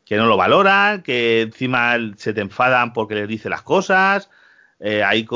que 0.04 0.18
no 0.18 0.26
lo 0.26 0.36
valora, 0.36 1.00
que 1.02 1.40
encima 1.40 1.96
se 2.18 2.34
te 2.34 2.42
enfadan 2.42 2.92
porque 2.92 3.14
les 3.14 3.26
dice 3.26 3.48
las 3.48 3.62
cosas. 3.62 4.28
Eh, 4.80 5.02
ahí 5.02 5.26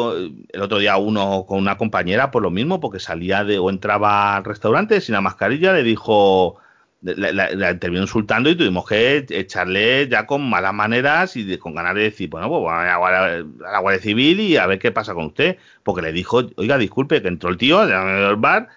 el 0.50 0.60
otro 0.60 0.76
día 0.76 0.98
uno 0.98 1.46
con 1.48 1.58
una 1.58 1.78
compañera, 1.78 2.30
por 2.30 2.42
lo 2.42 2.50
mismo, 2.50 2.80
porque 2.80 3.00
salía 3.00 3.44
de 3.44 3.58
o 3.58 3.70
entraba 3.70 4.36
al 4.36 4.44
restaurante 4.44 5.00
sin 5.00 5.14
la 5.14 5.22
mascarilla, 5.22 5.72
le 5.72 5.84
dijo, 5.84 6.58
la, 7.02 7.78
terminó 7.78 8.02
insultando 8.02 8.50
y 8.50 8.56
tuvimos 8.56 8.86
que 8.86 9.24
echarle 9.30 10.08
ya 10.08 10.26
con 10.26 10.48
malas 10.48 10.74
maneras 10.74 11.36
y 11.36 11.56
con 11.58 11.74
ganas 11.74 11.94
de 11.94 12.02
decir, 12.02 12.28
bueno, 12.28 12.48
pues 12.48 12.72
a 12.72 12.98
la, 12.98 13.78
Guardia 13.80 14.02
Civil 14.02 14.40
y 14.40 14.56
a 14.56 14.66
ver 14.66 14.78
qué 14.78 14.92
pasa 14.92 15.14
con 15.14 15.26
usted. 15.26 15.56
Porque 15.82 16.02
le 16.02 16.12
dijo, 16.12 16.42
oiga, 16.56 16.78
disculpe, 16.78 17.22
que 17.22 17.28
entró 17.28 17.50
el 17.50 17.56
tío 17.56 17.80
al 17.80 18.36
bar, 18.36 18.68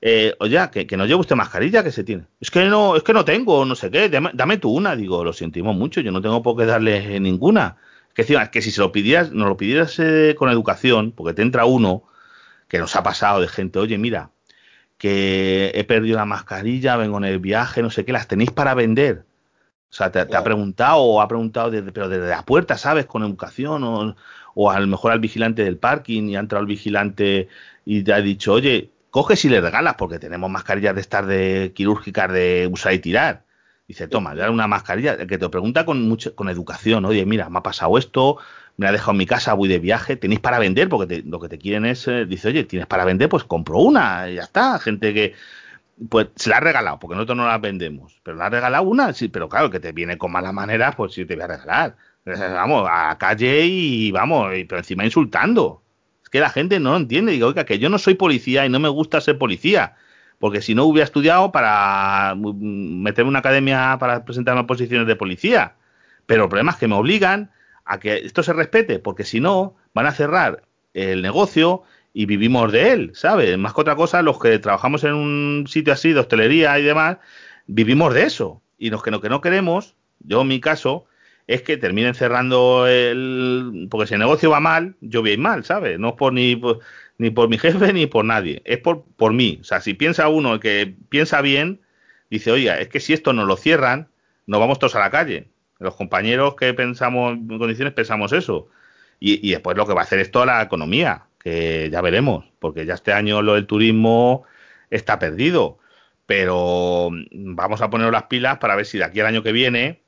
eh, 0.00 0.34
oye, 0.38 0.58
que, 0.70 0.96
no 0.96 1.06
lleva 1.06 1.20
usted 1.20 1.36
mascarilla, 1.36 1.82
que 1.82 1.90
se 1.90 2.04
tiene. 2.04 2.26
Es 2.40 2.50
que 2.50 2.64
no, 2.66 2.96
es 2.96 3.02
que 3.02 3.12
no 3.12 3.24
tengo, 3.24 3.64
no 3.64 3.74
sé 3.74 3.90
qué, 3.90 4.08
dame, 4.08 4.58
tú 4.58 4.70
una. 4.70 4.94
Digo, 4.96 5.24
lo 5.24 5.32
sentimos 5.32 5.76
mucho, 5.76 6.00
yo 6.00 6.12
no 6.12 6.20
tengo 6.22 6.42
por 6.42 6.56
qué 6.56 6.66
darle 6.66 7.20
ninguna. 7.20 7.76
Que 8.14 8.22
encima, 8.22 8.50
que 8.50 8.62
si 8.62 8.70
se 8.70 8.80
lo 8.80 8.92
pidieras, 8.92 9.32
nos 9.32 9.48
lo 9.48 9.56
pidieras 9.56 9.98
eh, 9.98 10.34
con 10.38 10.50
educación, 10.50 11.12
porque 11.12 11.34
te 11.34 11.42
entra 11.42 11.64
uno 11.64 12.04
que 12.68 12.78
nos 12.78 12.94
ha 12.96 13.02
pasado 13.02 13.40
de 13.40 13.48
gente, 13.48 13.78
oye, 13.78 13.98
mira, 13.98 14.30
que 15.04 15.70
he 15.74 15.84
perdido 15.84 16.16
la 16.16 16.24
mascarilla, 16.24 16.96
vengo 16.96 17.18
en 17.18 17.24
el 17.24 17.38
viaje, 17.38 17.82
no 17.82 17.90
sé 17.90 18.06
qué, 18.06 18.12
las 18.12 18.26
tenéis 18.26 18.50
para 18.50 18.72
vender. 18.72 19.26
O 19.90 19.92
sea, 19.94 20.10
te, 20.10 20.18
ha 20.18 20.42
preguntado 20.42 20.96
o 21.02 21.20
ha 21.20 21.28
preguntado, 21.28 21.70
desde, 21.70 21.92
pero 21.92 22.08
desde 22.08 22.26
la 22.26 22.46
puerta, 22.46 22.78
¿sabes? 22.78 23.04
Con 23.04 23.22
educación 23.22 23.84
o, 23.84 24.16
o 24.54 24.70
a 24.70 24.80
lo 24.80 24.86
mejor 24.86 25.12
al 25.12 25.20
vigilante 25.20 25.62
del 25.62 25.76
parking 25.76 26.30
y 26.30 26.36
ha 26.36 26.40
entrado 26.40 26.62
el 26.62 26.68
vigilante 26.68 27.48
y 27.84 28.02
te 28.02 28.14
ha 28.14 28.22
dicho, 28.22 28.54
oye, 28.54 28.92
coges 29.10 29.44
y 29.44 29.50
le 29.50 29.60
regalas 29.60 29.96
porque 29.96 30.18
tenemos 30.18 30.50
mascarillas 30.50 30.94
de 30.94 31.02
estar 31.02 31.26
de 31.26 31.72
quirúrgicas 31.74 32.32
de 32.32 32.70
usar 32.72 32.94
y 32.94 32.98
tirar. 33.00 33.44
Dice, 33.86 34.08
toma, 34.08 34.34
dale 34.34 34.52
una 34.52 34.66
mascarilla 34.66 35.18
que 35.26 35.36
te 35.36 35.48
pregunta 35.50 35.84
con 35.84 36.00
mucho, 36.08 36.34
con 36.34 36.48
educación, 36.48 37.04
oye, 37.04 37.26
mira, 37.26 37.50
me 37.50 37.58
ha 37.58 37.62
pasado 37.62 37.98
esto, 37.98 38.38
me 38.76 38.86
ha 38.88 38.92
dejado 38.92 39.12
en 39.12 39.18
mi 39.18 39.26
casa, 39.26 39.54
voy 39.54 39.68
de 39.68 39.78
viaje, 39.78 40.16
tenéis 40.16 40.40
para 40.40 40.58
vender, 40.58 40.88
porque 40.88 41.22
lo 41.26 41.40
que 41.40 41.48
te 41.48 41.58
quieren 41.58 41.86
es, 41.86 42.08
eh, 42.08 42.26
dice, 42.26 42.48
oye, 42.48 42.64
tienes 42.64 42.86
para 42.86 43.04
vender, 43.04 43.28
pues 43.28 43.44
compro 43.44 43.78
una, 43.78 44.28
y 44.30 44.36
ya 44.36 44.42
está. 44.42 44.78
Gente 44.78 45.14
que, 45.14 45.34
pues 46.08 46.28
se 46.36 46.50
la 46.50 46.56
ha 46.56 46.60
regalado, 46.60 46.98
porque 46.98 47.14
nosotros 47.14 47.36
no 47.36 47.46
la 47.46 47.58
vendemos, 47.58 48.20
pero 48.22 48.36
la 48.36 48.46
ha 48.46 48.50
regalado 48.50 48.84
una, 48.84 49.12
sí, 49.12 49.28
pero 49.28 49.48
claro, 49.48 49.70
que 49.70 49.80
te 49.80 49.92
viene 49.92 50.18
con 50.18 50.32
mala 50.32 50.52
manera, 50.52 50.92
pues 50.92 51.14
sí 51.14 51.24
te 51.24 51.34
voy 51.34 51.44
a 51.44 51.46
regalar. 51.48 51.96
Eh, 52.26 52.32
vamos, 52.36 52.88
a 52.90 53.16
calle 53.18 53.66
y 53.66 54.10
vamos, 54.10 54.48
pero 54.68 54.78
encima 54.78 55.04
insultando. 55.04 55.82
Es 56.22 56.30
que 56.30 56.40
la 56.40 56.50
gente 56.50 56.80
no 56.80 56.90
lo 56.92 56.96
entiende, 56.96 57.32
digo, 57.32 57.48
oiga, 57.48 57.64
que 57.64 57.78
yo 57.78 57.88
no 57.90 57.98
soy 57.98 58.14
policía 58.14 58.66
y 58.66 58.70
no 58.70 58.80
me 58.80 58.88
gusta 58.88 59.20
ser 59.20 59.38
policía. 59.38 59.94
Porque 60.38 60.62
si 60.62 60.74
no 60.74 60.84
hubiera 60.84 61.04
estudiado 61.04 61.52
para 61.52 62.34
mm, 62.36 63.02
meterme 63.02 63.28
en 63.28 63.30
una 63.30 63.38
academia 63.40 63.96
para 64.00 64.24
presentarme 64.24 64.62
a 64.62 64.66
posiciones 64.66 65.06
de 65.06 65.16
policía. 65.16 65.74
Pero 66.26 66.44
el 66.44 66.48
problema 66.48 66.72
es 66.72 66.78
que 66.78 66.88
me 66.88 66.94
obligan, 66.96 67.50
a 67.84 68.00
que 68.00 68.16
esto 68.16 68.42
se 68.42 68.52
respete, 68.52 68.98
porque 68.98 69.24
si 69.24 69.40
no, 69.40 69.76
van 69.92 70.06
a 70.06 70.12
cerrar 70.12 70.62
el 70.94 71.22
negocio 71.22 71.82
y 72.12 72.26
vivimos 72.26 72.72
de 72.72 72.92
él, 72.92 73.10
¿sabes? 73.14 73.58
Más 73.58 73.74
que 73.74 73.80
otra 73.80 73.96
cosa, 73.96 74.22
los 74.22 74.38
que 74.38 74.58
trabajamos 74.58 75.04
en 75.04 75.14
un 75.14 75.66
sitio 75.68 75.92
así 75.92 76.12
de 76.12 76.20
hostelería 76.20 76.78
y 76.78 76.84
demás, 76.84 77.18
vivimos 77.66 78.14
de 78.14 78.22
eso. 78.22 78.62
Y 78.78 78.90
los 78.90 79.02
que 79.02 79.10
no, 79.10 79.20
que 79.20 79.28
no 79.28 79.40
queremos, 79.40 79.96
yo 80.20 80.42
en 80.42 80.48
mi 80.48 80.60
caso, 80.60 81.06
es 81.46 81.62
que 81.62 81.76
terminen 81.76 82.14
cerrando 82.14 82.86
el... 82.86 83.88
Porque 83.90 84.06
si 84.06 84.14
el 84.14 84.20
negocio 84.20 84.50
va 84.50 84.60
mal, 84.60 84.96
yo 85.00 85.22
voy 85.22 85.36
mal, 85.36 85.64
¿sabes? 85.64 85.98
No 85.98 86.10
es 86.10 86.14
por 86.14 86.32
ni, 86.32 86.60
ni 87.18 87.30
por 87.30 87.48
mi 87.48 87.58
jefe 87.58 87.92
ni 87.92 88.06
por 88.06 88.24
nadie, 88.24 88.62
es 88.64 88.78
por, 88.78 89.04
por 89.16 89.32
mí. 89.32 89.58
O 89.60 89.64
sea, 89.64 89.80
si 89.80 89.94
piensa 89.94 90.28
uno 90.28 90.60
que 90.60 90.94
piensa 91.08 91.40
bien, 91.40 91.80
dice, 92.30 92.52
oiga, 92.52 92.78
es 92.78 92.88
que 92.88 93.00
si 93.00 93.12
esto 93.12 93.32
no 93.32 93.44
lo 93.44 93.56
cierran, 93.56 94.08
nos 94.46 94.60
vamos 94.60 94.78
todos 94.78 94.94
a 94.94 95.00
la 95.00 95.10
calle. 95.10 95.48
Los 95.78 95.96
compañeros 95.96 96.56
que 96.56 96.72
pensamos 96.74 97.34
en 97.34 97.58
condiciones 97.58 97.94
pensamos 97.94 98.32
eso. 98.32 98.68
Y, 99.20 99.50
después 99.50 99.76
lo 99.76 99.86
que 99.86 99.94
va 99.94 100.02
a 100.02 100.04
hacer 100.04 100.18
es 100.18 100.30
toda 100.30 100.46
la 100.46 100.62
economía, 100.62 101.26
que 101.38 101.88
ya 101.90 102.02
veremos, 102.02 102.44
porque 102.58 102.84
ya 102.84 102.94
este 102.94 103.12
año 103.12 103.40
lo 103.42 103.54
del 103.54 103.66
turismo 103.66 104.44
está 104.90 105.18
perdido. 105.18 105.78
Pero 106.26 107.10
vamos 107.32 107.80
a 107.80 107.90
poner 107.90 108.12
las 108.12 108.24
pilas 108.24 108.58
para 108.58 108.76
ver 108.76 108.86
si 108.86 108.98
de 108.98 109.04
aquí 109.04 109.20
al 109.20 109.26
año 109.26 109.42
que 109.42 109.52
viene 109.52 110.02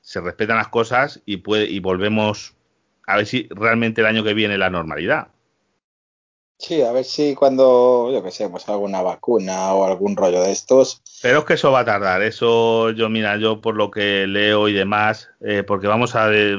se 0.00 0.20
respetan 0.20 0.56
las 0.56 0.68
cosas 0.68 1.22
y, 1.26 1.38
puede, 1.38 1.66
y 1.66 1.80
volvemos 1.80 2.56
a 3.06 3.16
ver 3.16 3.26
si 3.26 3.48
realmente 3.50 4.00
el 4.00 4.06
año 4.06 4.24
que 4.24 4.34
viene 4.34 4.58
la 4.58 4.70
normalidad. 4.70 5.28
Sí, 6.58 6.82
a 6.82 6.90
ver 6.90 7.04
si 7.04 7.36
cuando, 7.36 8.10
yo 8.12 8.20
que 8.20 8.32
sé, 8.32 8.48
pues 8.48 8.68
alguna 8.68 9.00
vacuna 9.00 9.72
o 9.74 9.84
algún 9.86 10.16
rollo 10.16 10.42
de 10.42 10.50
estos. 10.50 11.00
Pero 11.22 11.38
es 11.38 11.44
que 11.44 11.54
eso 11.54 11.70
va 11.70 11.80
a 11.80 11.84
tardar, 11.84 12.20
eso 12.22 12.90
yo, 12.90 13.08
mira, 13.08 13.36
yo 13.36 13.60
por 13.60 13.76
lo 13.76 13.92
que 13.92 14.26
leo 14.26 14.68
y 14.68 14.72
demás, 14.72 15.30
eh, 15.40 15.62
porque 15.62 15.86
vamos 15.86 16.16
a 16.16 16.26
ver, 16.26 16.58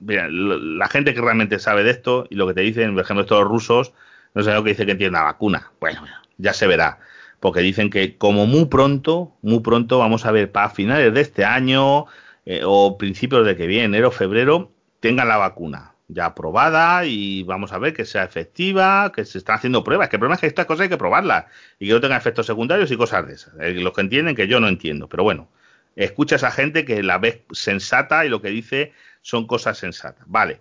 mira, 0.00 0.28
la 0.28 0.86
gente 0.88 1.14
que 1.14 1.22
realmente 1.22 1.58
sabe 1.58 1.82
de 1.82 1.92
esto 1.92 2.26
y 2.28 2.34
lo 2.34 2.46
que 2.46 2.52
te 2.52 2.60
dicen, 2.60 2.92
por 2.92 3.04
ejemplo, 3.04 3.22
estos 3.22 3.44
rusos, 3.44 3.94
no 4.34 4.42
sé 4.42 4.52
lo 4.52 4.62
que 4.62 4.70
dice 4.70 4.84
que 4.84 4.96
tiene 4.96 5.10
una 5.16 5.22
vacuna. 5.22 5.72
Bueno, 5.80 6.02
ya 6.36 6.52
se 6.52 6.66
verá, 6.66 7.00
porque 7.40 7.60
dicen 7.60 7.88
que 7.88 8.18
como 8.18 8.44
muy 8.44 8.66
pronto, 8.66 9.32
muy 9.40 9.60
pronto 9.60 9.98
vamos 9.98 10.26
a 10.26 10.32
ver 10.32 10.52
para 10.52 10.68
finales 10.68 11.14
de 11.14 11.22
este 11.22 11.46
año 11.46 12.04
eh, 12.44 12.62
o 12.66 12.98
principios 12.98 13.46
de 13.46 13.56
que 13.56 13.66
viene, 13.66 13.84
enero, 13.86 14.10
febrero, 14.10 14.70
tengan 15.00 15.28
la 15.28 15.38
vacuna 15.38 15.91
ya 16.12 16.26
aprobada 16.26 17.04
y 17.04 17.42
vamos 17.42 17.72
a 17.72 17.78
ver 17.78 17.94
que 17.94 18.04
sea 18.04 18.24
efectiva, 18.24 19.12
que 19.14 19.24
se 19.24 19.38
están 19.38 19.56
haciendo 19.56 19.84
pruebas. 19.84 20.08
Que 20.08 20.16
el 20.16 20.20
problema 20.20 20.34
es 20.34 20.40
que 20.40 20.46
estas 20.46 20.66
cosas 20.66 20.84
hay 20.84 20.88
que 20.88 20.98
probarlas 20.98 21.46
y 21.78 21.86
que 21.86 21.92
no 21.92 22.00
tengan 22.00 22.18
efectos 22.18 22.46
secundarios 22.46 22.90
y 22.90 22.96
cosas 22.96 23.26
de 23.26 23.34
esas. 23.34 23.54
Eh, 23.60 23.74
los 23.74 23.92
que 23.92 24.02
entienden 24.02 24.36
que 24.36 24.46
yo 24.46 24.60
no 24.60 24.68
entiendo, 24.68 25.08
pero 25.08 25.22
bueno, 25.22 25.48
escucha 25.96 26.36
a 26.36 26.38
esa 26.38 26.50
gente 26.50 26.84
que 26.84 27.02
la 27.02 27.18
ve 27.18 27.44
sensata 27.52 28.24
y 28.24 28.28
lo 28.28 28.40
que 28.42 28.48
dice 28.48 28.92
son 29.22 29.46
cosas 29.46 29.78
sensatas. 29.78 30.24
Vale, 30.26 30.60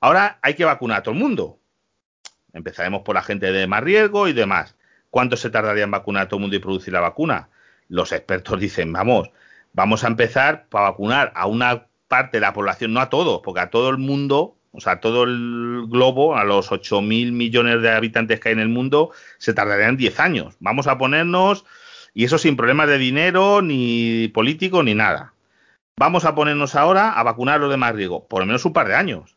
ahora 0.00 0.38
hay 0.42 0.54
que 0.54 0.64
vacunar 0.64 0.98
a 0.98 1.02
todo 1.02 1.14
el 1.14 1.20
mundo. 1.20 1.58
Empezaremos 2.52 3.02
por 3.02 3.14
la 3.14 3.22
gente 3.22 3.50
de 3.50 3.66
más 3.66 3.82
riesgo 3.82 4.28
y 4.28 4.32
demás. 4.32 4.76
¿Cuánto 5.10 5.36
se 5.36 5.50
tardaría 5.50 5.84
en 5.84 5.90
vacunar 5.90 6.24
a 6.24 6.28
todo 6.28 6.38
el 6.38 6.42
mundo 6.42 6.56
y 6.56 6.60
producir 6.60 6.92
la 6.92 7.00
vacuna? 7.00 7.48
Los 7.88 8.12
expertos 8.12 8.60
dicen, 8.60 8.92
vamos, 8.92 9.30
vamos 9.72 10.04
a 10.04 10.08
empezar 10.08 10.66
para 10.68 10.90
vacunar 10.90 11.32
a 11.34 11.46
una 11.46 11.86
parte 12.08 12.36
de 12.36 12.42
la 12.42 12.52
población, 12.52 12.92
no 12.92 13.00
a 13.00 13.08
todos, 13.08 13.40
porque 13.42 13.60
a 13.60 13.70
todo 13.70 13.88
el 13.88 13.96
mundo 13.96 14.56
o 14.72 14.80
sea, 14.80 15.00
todo 15.00 15.24
el 15.24 15.86
globo, 15.88 16.36
a 16.36 16.44
los 16.44 16.70
8.000 16.70 17.32
millones 17.32 17.82
de 17.82 17.90
habitantes 17.90 18.40
que 18.40 18.48
hay 18.48 18.54
en 18.54 18.60
el 18.60 18.68
mundo, 18.68 19.10
se 19.38 19.52
tardarían 19.52 19.96
10 19.96 20.18
años. 20.20 20.56
Vamos 20.60 20.86
a 20.86 20.96
ponernos, 20.96 21.64
y 22.14 22.24
eso 22.24 22.38
sin 22.38 22.56
problemas 22.56 22.88
de 22.88 22.98
dinero, 22.98 23.60
ni 23.60 24.28
político, 24.28 24.82
ni 24.82 24.94
nada. 24.94 25.34
Vamos 25.96 26.24
a 26.24 26.34
ponernos 26.34 26.74
ahora 26.74 27.12
a 27.12 27.22
vacunar 27.22 27.56
a 27.56 27.58
los 27.58 27.70
demás 27.70 27.94
riego, 27.94 28.26
por 28.26 28.40
lo 28.40 28.46
menos 28.46 28.64
un 28.64 28.72
par 28.72 28.88
de 28.88 28.94
años. 28.94 29.36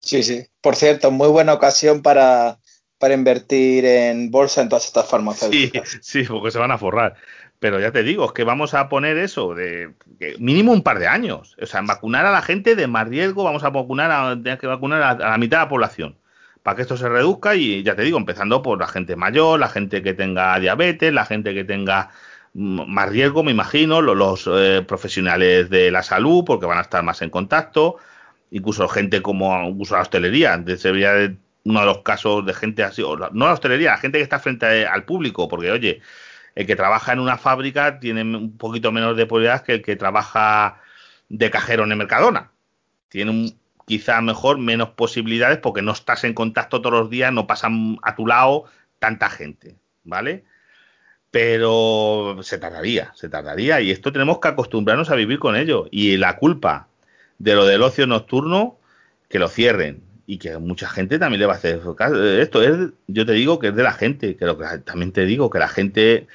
Sí, 0.00 0.22
sí. 0.22 0.46
Por 0.60 0.76
cierto, 0.76 1.10
muy 1.10 1.28
buena 1.28 1.54
ocasión 1.54 2.02
para, 2.02 2.58
para 2.98 3.14
invertir 3.14 3.86
en 3.86 4.30
bolsa 4.30 4.60
en 4.60 4.68
todas 4.68 4.84
estas 4.84 5.08
farmacéuticas. 5.08 5.88
Sí, 5.88 5.98
sí, 6.02 6.24
porque 6.24 6.50
se 6.50 6.58
van 6.58 6.70
a 6.70 6.78
forrar. 6.78 7.16
Pero 7.58 7.80
ya 7.80 7.90
te 7.90 8.02
digo, 8.02 8.26
es 8.26 8.32
que 8.32 8.44
vamos 8.44 8.74
a 8.74 8.88
poner 8.88 9.16
eso 9.16 9.54
de 9.54 9.94
mínimo 10.38 10.72
un 10.72 10.82
par 10.82 10.98
de 10.98 11.08
años. 11.08 11.56
O 11.60 11.66
sea, 11.66 11.80
en 11.80 11.86
vacunar 11.86 12.26
a 12.26 12.30
la 12.30 12.42
gente 12.42 12.76
de 12.76 12.86
más 12.86 13.08
riesgo, 13.08 13.44
vamos 13.44 13.64
a 13.64 13.70
vacunar 13.70 14.10
a, 14.10 14.58
que 14.58 14.66
vacunar 14.66 15.02
a, 15.02 15.14
la 15.30 15.38
mitad 15.38 15.58
de 15.58 15.64
la 15.64 15.68
población. 15.68 16.18
Para 16.62 16.76
que 16.76 16.82
esto 16.82 16.96
se 16.96 17.08
reduzca 17.08 17.54
y 17.54 17.82
ya 17.82 17.94
te 17.94 18.02
digo, 18.02 18.18
empezando 18.18 18.62
por 18.62 18.78
la 18.78 18.88
gente 18.88 19.16
mayor, 19.16 19.60
la 19.60 19.68
gente 19.68 20.02
que 20.02 20.14
tenga 20.14 20.58
diabetes, 20.58 21.12
la 21.12 21.24
gente 21.24 21.54
que 21.54 21.64
tenga 21.64 22.10
más 22.54 23.08
riesgo, 23.10 23.42
me 23.42 23.52
imagino, 23.52 24.02
los, 24.02 24.48
eh, 24.52 24.82
profesionales 24.86 25.70
de 25.70 25.90
la 25.90 26.02
salud, 26.02 26.44
porque 26.44 26.66
van 26.66 26.78
a 26.78 26.82
estar 26.82 27.02
más 27.02 27.22
en 27.22 27.30
contacto, 27.30 27.96
incluso 28.50 28.88
gente 28.88 29.22
como 29.22 29.68
incluso 29.68 29.94
la 29.94 30.02
hostelería. 30.02 30.54
Antes 30.54 30.80
sería 30.80 31.12
uno 31.64 31.80
de 31.80 31.86
los 31.86 31.98
casos 31.98 32.44
de 32.46 32.54
gente 32.54 32.82
así, 32.82 33.02
no 33.02 33.46
la 33.46 33.52
hostelería, 33.52 33.92
la 33.92 33.98
gente 33.98 34.18
que 34.18 34.24
está 34.24 34.38
frente 34.38 34.86
al 34.86 35.04
público, 35.04 35.48
porque 35.48 35.70
oye, 35.70 36.00
el 36.56 36.66
que 36.66 36.74
trabaja 36.74 37.12
en 37.12 37.20
una 37.20 37.38
fábrica 37.38 38.00
tiene 38.00 38.22
un 38.22 38.58
poquito 38.58 38.90
menos 38.90 39.16
de 39.16 39.26
probabilidad 39.26 39.62
que 39.62 39.74
el 39.74 39.82
que 39.82 39.94
trabaja 39.94 40.80
de 41.28 41.50
cajero 41.50 41.84
en 41.84 41.92
el 41.92 41.98
Mercadona. 41.98 42.50
Tiene 43.08 43.30
un, 43.30 43.58
quizá 43.86 44.20
mejor 44.20 44.58
menos 44.58 44.90
posibilidades 44.90 45.58
porque 45.58 45.82
no 45.82 45.92
estás 45.92 46.24
en 46.24 46.34
contacto 46.34 46.82
todos 46.82 46.98
los 46.98 47.10
días, 47.10 47.32
no 47.32 47.46
pasan 47.46 47.98
a 48.02 48.16
tu 48.16 48.26
lado 48.26 48.64
tanta 48.98 49.30
gente, 49.30 49.76
¿vale? 50.02 50.44
pero 51.36 52.38
se 52.40 52.56
tardaría, 52.56 53.12
se 53.14 53.28
tardaría 53.28 53.82
y 53.82 53.90
esto 53.90 54.10
tenemos 54.10 54.38
que 54.38 54.48
acostumbrarnos 54.48 55.10
a 55.10 55.16
vivir 55.16 55.38
con 55.38 55.54
ello 55.54 55.86
y 55.90 56.16
la 56.16 56.38
culpa 56.38 56.88
de 57.38 57.54
lo 57.54 57.66
del 57.66 57.82
ocio 57.82 58.06
nocturno 58.06 58.78
que 59.28 59.38
lo 59.38 59.48
cierren 59.48 60.05
y 60.26 60.38
que 60.38 60.56
mucha 60.58 60.88
gente 60.88 61.18
también 61.18 61.40
le 61.40 61.46
va 61.46 61.54
a 61.54 61.56
hacer 61.56 61.80
esto 62.40 62.62
es 62.62 62.90
yo 63.06 63.24
te 63.24 63.32
digo 63.32 63.58
que 63.58 63.68
es 63.68 63.76
de 63.76 63.82
la 63.82 63.92
gente 63.92 64.36
que, 64.36 64.46
también 64.84 65.12
te 65.12 65.24
digo 65.24 65.50
que 65.50 65.58
la 65.58 65.68
gente 65.68 66.26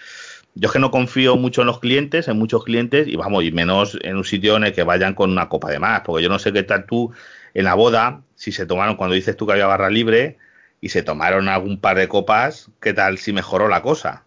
yo 0.53 0.67
es 0.67 0.73
que 0.73 0.79
no 0.79 0.91
confío 0.91 1.37
mucho 1.37 1.61
en 1.61 1.67
los 1.67 1.79
clientes, 1.79 2.27
en 2.27 2.37
muchos 2.37 2.65
clientes, 2.65 3.07
y 3.07 3.15
vamos, 3.15 3.43
y 3.43 3.51
menos 3.51 3.97
en 4.01 4.17
un 4.17 4.25
sitio 4.25 4.57
en 4.57 4.65
el 4.65 4.73
que 4.73 4.83
vayan 4.83 5.13
con 5.13 5.31
una 5.31 5.47
copa 5.47 5.71
de 5.71 5.79
más, 5.79 6.01
porque 6.01 6.23
yo 6.23 6.29
no 6.29 6.39
sé 6.39 6.51
qué 6.51 6.63
tal 6.63 6.85
tú 6.85 7.11
en 7.53 7.63
la 7.63 7.73
boda, 7.73 8.21
si 8.35 8.51
se 8.51 8.65
tomaron, 8.65 8.97
cuando 8.97 9.15
dices 9.15 9.37
tú 9.37 9.45
que 9.45 9.53
había 9.53 9.67
barra 9.67 9.89
libre, 9.89 10.37
y 10.81 10.89
se 10.89 11.03
tomaron 11.03 11.47
algún 11.47 11.79
par 11.79 11.97
de 11.97 12.07
copas, 12.07 12.69
¿qué 12.81 12.93
tal 12.93 13.17
si 13.17 13.31
mejoró 13.31 13.67
la 13.67 13.81
cosa? 13.81 14.25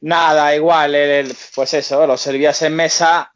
Nada, 0.00 0.54
igual, 0.54 0.94
pues 1.54 1.74
eso, 1.74 2.06
lo 2.06 2.16
servías 2.16 2.60
en 2.62 2.74
mesa 2.74 3.32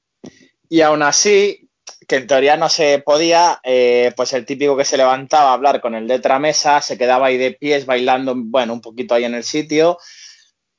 y 0.69 0.81
aún 0.81 1.03
así, 1.03 1.66
que 2.07 2.17
en 2.17 2.27
teoría 2.27 2.57
no 2.57 2.69
se 2.69 3.03
podía, 3.05 3.61
eh, 3.65 4.13
pues 4.17 4.33
el 4.33 4.47
típico 4.47 4.77
que 4.77 4.85
se 4.85 4.97
levantaba 4.97 5.51
a 5.51 5.55
hablar 5.55 5.81
con 5.81 5.95
el 5.95 6.07
de 6.07 6.15
otra 6.15 6.39
mesa, 6.39 6.81
se 6.81 6.97
quedaba 6.97 7.27
ahí 7.27 7.37
de 7.37 7.53
pies 7.53 7.87
bailando, 7.87 8.35
bueno, 8.37 8.73
un 8.73 8.81
poquito 8.81 9.15
ahí 9.15 9.25
en 9.25 9.35
el 9.35 9.45
sitio. 9.45 9.99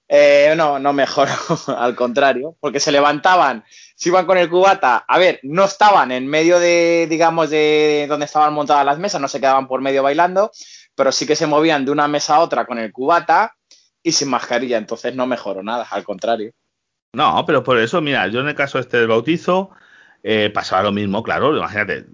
Eh, 0.09 0.53
no, 0.55 0.79
no 0.79 0.93
mejoró, 0.93 1.31
al 1.77 1.95
contrario, 1.95 2.55
porque 2.61 2.79
se 2.79 2.93
levantaban, 2.93 3.65
se 3.95 4.07
iban 4.07 4.25
con 4.25 4.37
el 4.37 4.49
cubata, 4.49 5.03
a 5.05 5.17
ver, 5.17 5.41
no 5.43 5.65
estaban 5.65 6.13
en 6.13 6.27
medio 6.27 6.59
de, 6.59 7.07
digamos, 7.09 7.49
de 7.49 8.05
donde 8.07 8.25
estaban 8.25 8.53
montadas 8.53 8.85
las 8.85 8.99
mesas, 8.99 9.19
no 9.19 9.27
se 9.27 9.41
quedaban 9.41 9.67
por 9.67 9.81
medio 9.81 10.03
bailando, 10.03 10.51
pero 10.95 11.11
sí 11.11 11.27
que 11.27 11.35
se 11.35 11.45
movían 11.45 11.83
de 11.83 11.91
una 11.91 12.07
mesa 12.07 12.37
a 12.37 12.39
otra 12.39 12.65
con 12.65 12.77
el 12.77 12.93
cubata 12.93 13.53
y 14.01 14.13
sin 14.13 14.29
mascarilla, 14.29 14.77
entonces 14.77 15.13
no 15.13 15.27
mejoró 15.27 15.61
nada, 15.61 15.85
al 15.91 16.05
contrario. 16.05 16.53
No, 17.11 17.43
pero 17.45 17.61
por 17.63 17.77
eso, 17.77 17.99
mira, 17.99 18.27
yo 18.27 18.39
en 18.39 18.47
el 18.47 18.55
caso 18.55 18.79
este 18.79 18.97
del 18.97 19.07
bautizo 19.07 19.71
eh, 20.29 20.49
pasaba 20.49 20.83
lo 20.83 20.91
mismo, 20.91 21.23
claro, 21.23 21.55
imagínate, 21.55 22.05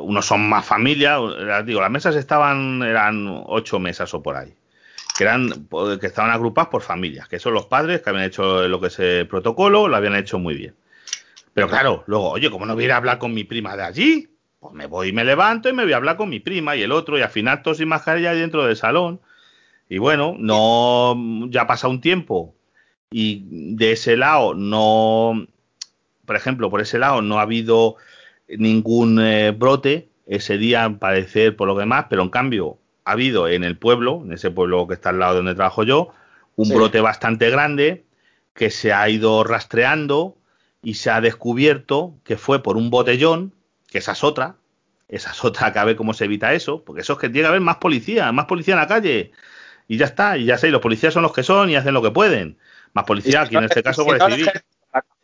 unos 0.00 0.24
son 0.24 0.48
más 0.48 0.64
familia, 0.64 1.18
digo, 1.62 1.82
las 1.82 1.90
mesas 1.90 2.16
estaban, 2.16 2.82
eran 2.82 3.26
ocho 3.28 3.78
mesas 3.78 4.14
o 4.14 4.22
por 4.22 4.34
ahí, 4.34 4.54
que 5.18 5.24
eran, 5.24 5.68
que 6.00 6.06
estaban 6.06 6.30
agrupadas 6.30 6.70
por 6.70 6.80
familias, 6.80 7.28
que 7.28 7.38
son 7.38 7.52
los 7.52 7.66
padres 7.66 8.00
que 8.00 8.08
habían 8.08 8.24
hecho 8.24 8.66
lo 8.66 8.80
que 8.80 8.86
es 8.86 8.98
el 9.00 9.26
protocolo, 9.26 9.88
lo 9.88 9.94
habían 9.94 10.16
hecho 10.16 10.38
muy 10.38 10.54
bien. 10.54 10.74
Pero 11.52 11.68
claro, 11.68 12.02
luego, 12.06 12.30
oye, 12.30 12.50
¿cómo 12.50 12.64
no 12.64 12.74
voy 12.74 12.88
a 12.88 12.96
hablar 12.96 13.18
con 13.18 13.34
mi 13.34 13.44
prima 13.44 13.76
de 13.76 13.82
allí? 13.82 14.28
Pues 14.58 14.72
me 14.72 14.86
voy 14.86 15.08
y 15.08 15.12
me 15.12 15.22
levanto 15.22 15.68
y 15.68 15.74
me 15.74 15.82
voy 15.82 15.92
a 15.92 15.96
hablar 15.96 16.16
con 16.16 16.30
mi 16.30 16.40
prima 16.40 16.76
y 16.76 16.82
el 16.82 16.92
otro, 16.92 17.18
y 17.18 17.20
al 17.20 17.28
final 17.28 17.60
todos 17.60 17.76
sin 17.76 17.88
mascarilla 17.88 18.32
dentro 18.32 18.64
del 18.64 18.76
salón. 18.76 19.20
Y 19.86 19.98
bueno, 19.98 20.34
no, 20.38 21.14
ya 21.50 21.66
pasa 21.66 21.88
un 21.88 22.00
tiempo 22.00 22.54
y 23.10 23.74
de 23.74 23.92
ese 23.92 24.16
lado 24.16 24.54
no, 24.54 25.46
por 26.30 26.36
ejemplo, 26.36 26.70
por 26.70 26.80
ese 26.80 27.00
lado 27.00 27.22
no 27.22 27.40
ha 27.40 27.42
habido 27.42 27.96
ningún 28.46 29.20
eh, 29.20 29.50
brote 29.50 30.10
ese 30.28 30.58
día, 30.58 30.84
al 30.84 30.96
parecer, 30.96 31.56
por 31.56 31.66
lo 31.66 31.74
demás, 31.74 32.06
pero 32.08 32.22
en 32.22 32.28
cambio 32.28 32.78
ha 33.04 33.10
habido 33.10 33.48
en 33.48 33.64
el 33.64 33.76
pueblo, 33.76 34.22
en 34.24 34.34
ese 34.34 34.52
pueblo 34.52 34.86
que 34.86 34.94
está 34.94 35.08
al 35.08 35.18
lado 35.18 35.32
de 35.32 35.38
donde 35.38 35.56
trabajo 35.56 35.82
yo, 35.82 36.10
un 36.54 36.68
brote 36.68 37.00
bastante 37.00 37.50
grande 37.50 38.04
que 38.54 38.70
se 38.70 38.92
ha 38.92 39.08
ido 39.08 39.42
rastreando 39.42 40.36
y 40.84 40.94
se 40.94 41.10
ha 41.10 41.20
descubierto 41.20 42.14
que 42.22 42.36
fue 42.36 42.62
por 42.62 42.76
un 42.76 42.90
botellón 42.90 43.52
que 43.88 43.98
esa 43.98 44.12
es 44.12 44.22
otra, 44.22 44.54
esa 45.08 45.32
es 45.32 45.44
otra 45.44 45.72
que 45.72 45.80
a 45.80 45.84
ver 45.84 45.96
cómo 45.96 46.14
se 46.14 46.26
evita 46.26 46.54
eso, 46.54 46.84
porque 46.84 47.00
eso 47.00 47.14
es 47.14 47.18
que 47.18 47.28
tiene 47.28 47.46
que 47.46 47.48
haber 47.48 47.60
más 47.60 47.78
policía, 47.78 48.30
más 48.30 48.46
policía 48.46 48.74
en 48.74 48.80
la 48.80 48.86
calle, 48.86 49.32
y 49.88 49.96
ya 49.96 50.06
está, 50.06 50.38
y 50.38 50.44
ya 50.44 50.58
sé, 50.58 50.70
los 50.70 50.80
policías 50.80 51.12
son 51.12 51.24
los 51.24 51.32
que 51.32 51.42
son 51.42 51.70
y 51.70 51.74
hacen 51.74 51.92
lo 51.92 52.02
que 52.02 52.12
pueden. 52.12 52.56
Más 52.92 53.04
policía, 53.04 53.40
aquí 53.40 53.56
en 53.56 53.64
este 53.64 53.82
caso 53.82 54.04
por 54.04 54.16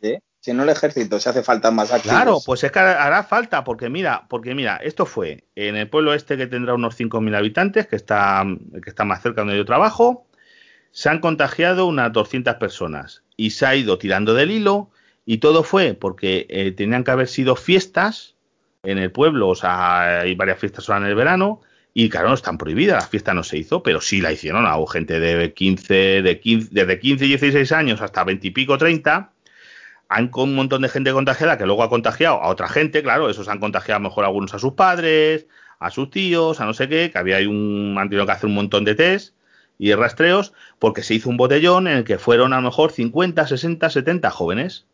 ¿eh? 0.01 0.19
Si 0.47 0.53
no 0.53 0.63
el 0.63 0.69
ejército, 0.69 1.19
se 1.19 1.29
hace 1.29 1.43
falta 1.43 1.71
más 1.71 1.91
activos. 1.91 2.15
Claro, 2.15 2.39
pues 2.45 2.63
es 2.63 2.71
que 2.71 2.79
hará 2.79 3.21
falta, 3.23 3.65
porque 3.65 3.89
mira, 3.89 4.27
porque 4.29 4.55
mira, 4.55 4.77
esto 4.77 5.05
fue 5.05 5.43
en 5.57 5.75
el 5.75 5.89
pueblo 5.89 6.13
este 6.13 6.37
que 6.37 6.47
tendrá 6.47 6.73
unos 6.73 6.97
5.000 6.97 7.35
habitantes, 7.35 7.85
que 7.85 7.97
está, 7.97 8.45
que 8.81 8.89
está 8.89 9.03
más 9.03 9.21
cerca 9.21 9.41
donde 9.41 9.57
yo 9.57 9.65
trabajo, 9.65 10.25
se 10.91 11.09
han 11.09 11.19
contagiado 11.19 11.85
unas 11.85 12.13
200 12.13 12.55
personas 12.55 13.23
y 13.35 13.49
se 13.49 13.65
ha 13.65 13.75
ido 13.75 13.97
tirando 13.97 14.33
del 14.33 14.51
hilo 14.51 14.89
y 15.25 15.39
todo 15.39 15.63
fue 15.63 15.95
porque 15.95 16.47
eh, 16.49 16.71
tenían 16.71 17.03
que 17.03 17.11
haber 17.11 17.27
sido 17.27 17.57
fiestas 17.57 18.35
en 18.83 18.99
el 18.99 19.11
pueblo, 19.11 19.49
o 19.49 19.55
sea, 19.55 20.21
hay 20.21 20.33
varias 20.33 20.59
fiestas 20.59 20.87
en 20.87 21.03
el 21.03 21.15
verano, 21.15 21.59
y 21.93 22.07
claro, 22.07 22.29
no 22.29 22.35
están 22.35 22.57
prohibidas, 22.57 23.03
la 23.03 23.09
fiesta 23.09 23.33
no 23.33 23.43
se 23.43 23.57
hizo, 23.57 23.83
pero 23.83 23.99
sí 23.99 24.21
la 24.21 24.31
hicieron, 24.31 24.65
a 24.65 24.77
gente 24.89 25.19
de 25.19 25.51
15, 25.51 26.21
de 26.21 26.39
15, 26.39 26.69
desde 26.71 26.99
15 26.99 27.25
y 27.25 27.27
16 27.27 27.71
años 27.73 28.01
hasta 28.01 28.23
20 28.23 28.47
y 28.47 28.51
pico, 28.51 28.77
30, 28.77 29.33
han 30.09 30.29
con 30.29 30.49
un 30.49 30.55
montón 30.55 30.81
de 30.81 30.89
gente 30.89 31.11
contagiada 31.11 31.57
que 31.57 31.65
luego 31.65 31.83
ha 31.83 31.89
contagiado 31.89 32.41
a 32.41 32.49
otra 32.49 32.67
gente, 32.67 33.03
claro, 33.03 33.29
esos 33.29 33.47
han 33.47 33.59
contagiado 33.59 33.99
mejor 33.99 34.25
algunos 34.25 34.53
a 34.53 34.59
sus 34.59 34.73
padres, 34.73 35.47
a 35.79 35.91
sus 35.91 36.09
tíos, 36.09 36.59
a 36.59 36.65
no 36.65 36.73
sé 36.73 36.87
qué, 36.89 37.11
que 37.11 37.17
había 37.17 37.37
un, 37.49 37.95
han 37.97 38.09
tenido 38.09 38.25
que 38.25 38.31
hacer 38.31 38.47
un 38.47 38.55
montón 38.55 38.85
de 38.85 38.95
test 38.95 39.35
y 39.77 39.93
rastreos, 39.93 40.53
porque 40.79 41.03
se 41.03 41.13
hizo 41.13 41.29
un 41.29 41.37
botellón 41.37 41.87
en 41.87 41.97
el 41.97 42.03
que 42.03 42.17
fueron 42.17 42.53
a 42.53 42.57
lo 42.57 42.63
mejor 42.63 42.91
50, 42.91 43.45
60, 43.47 43.89
70 43.89 44.31
jóvenes. 44.31 44.85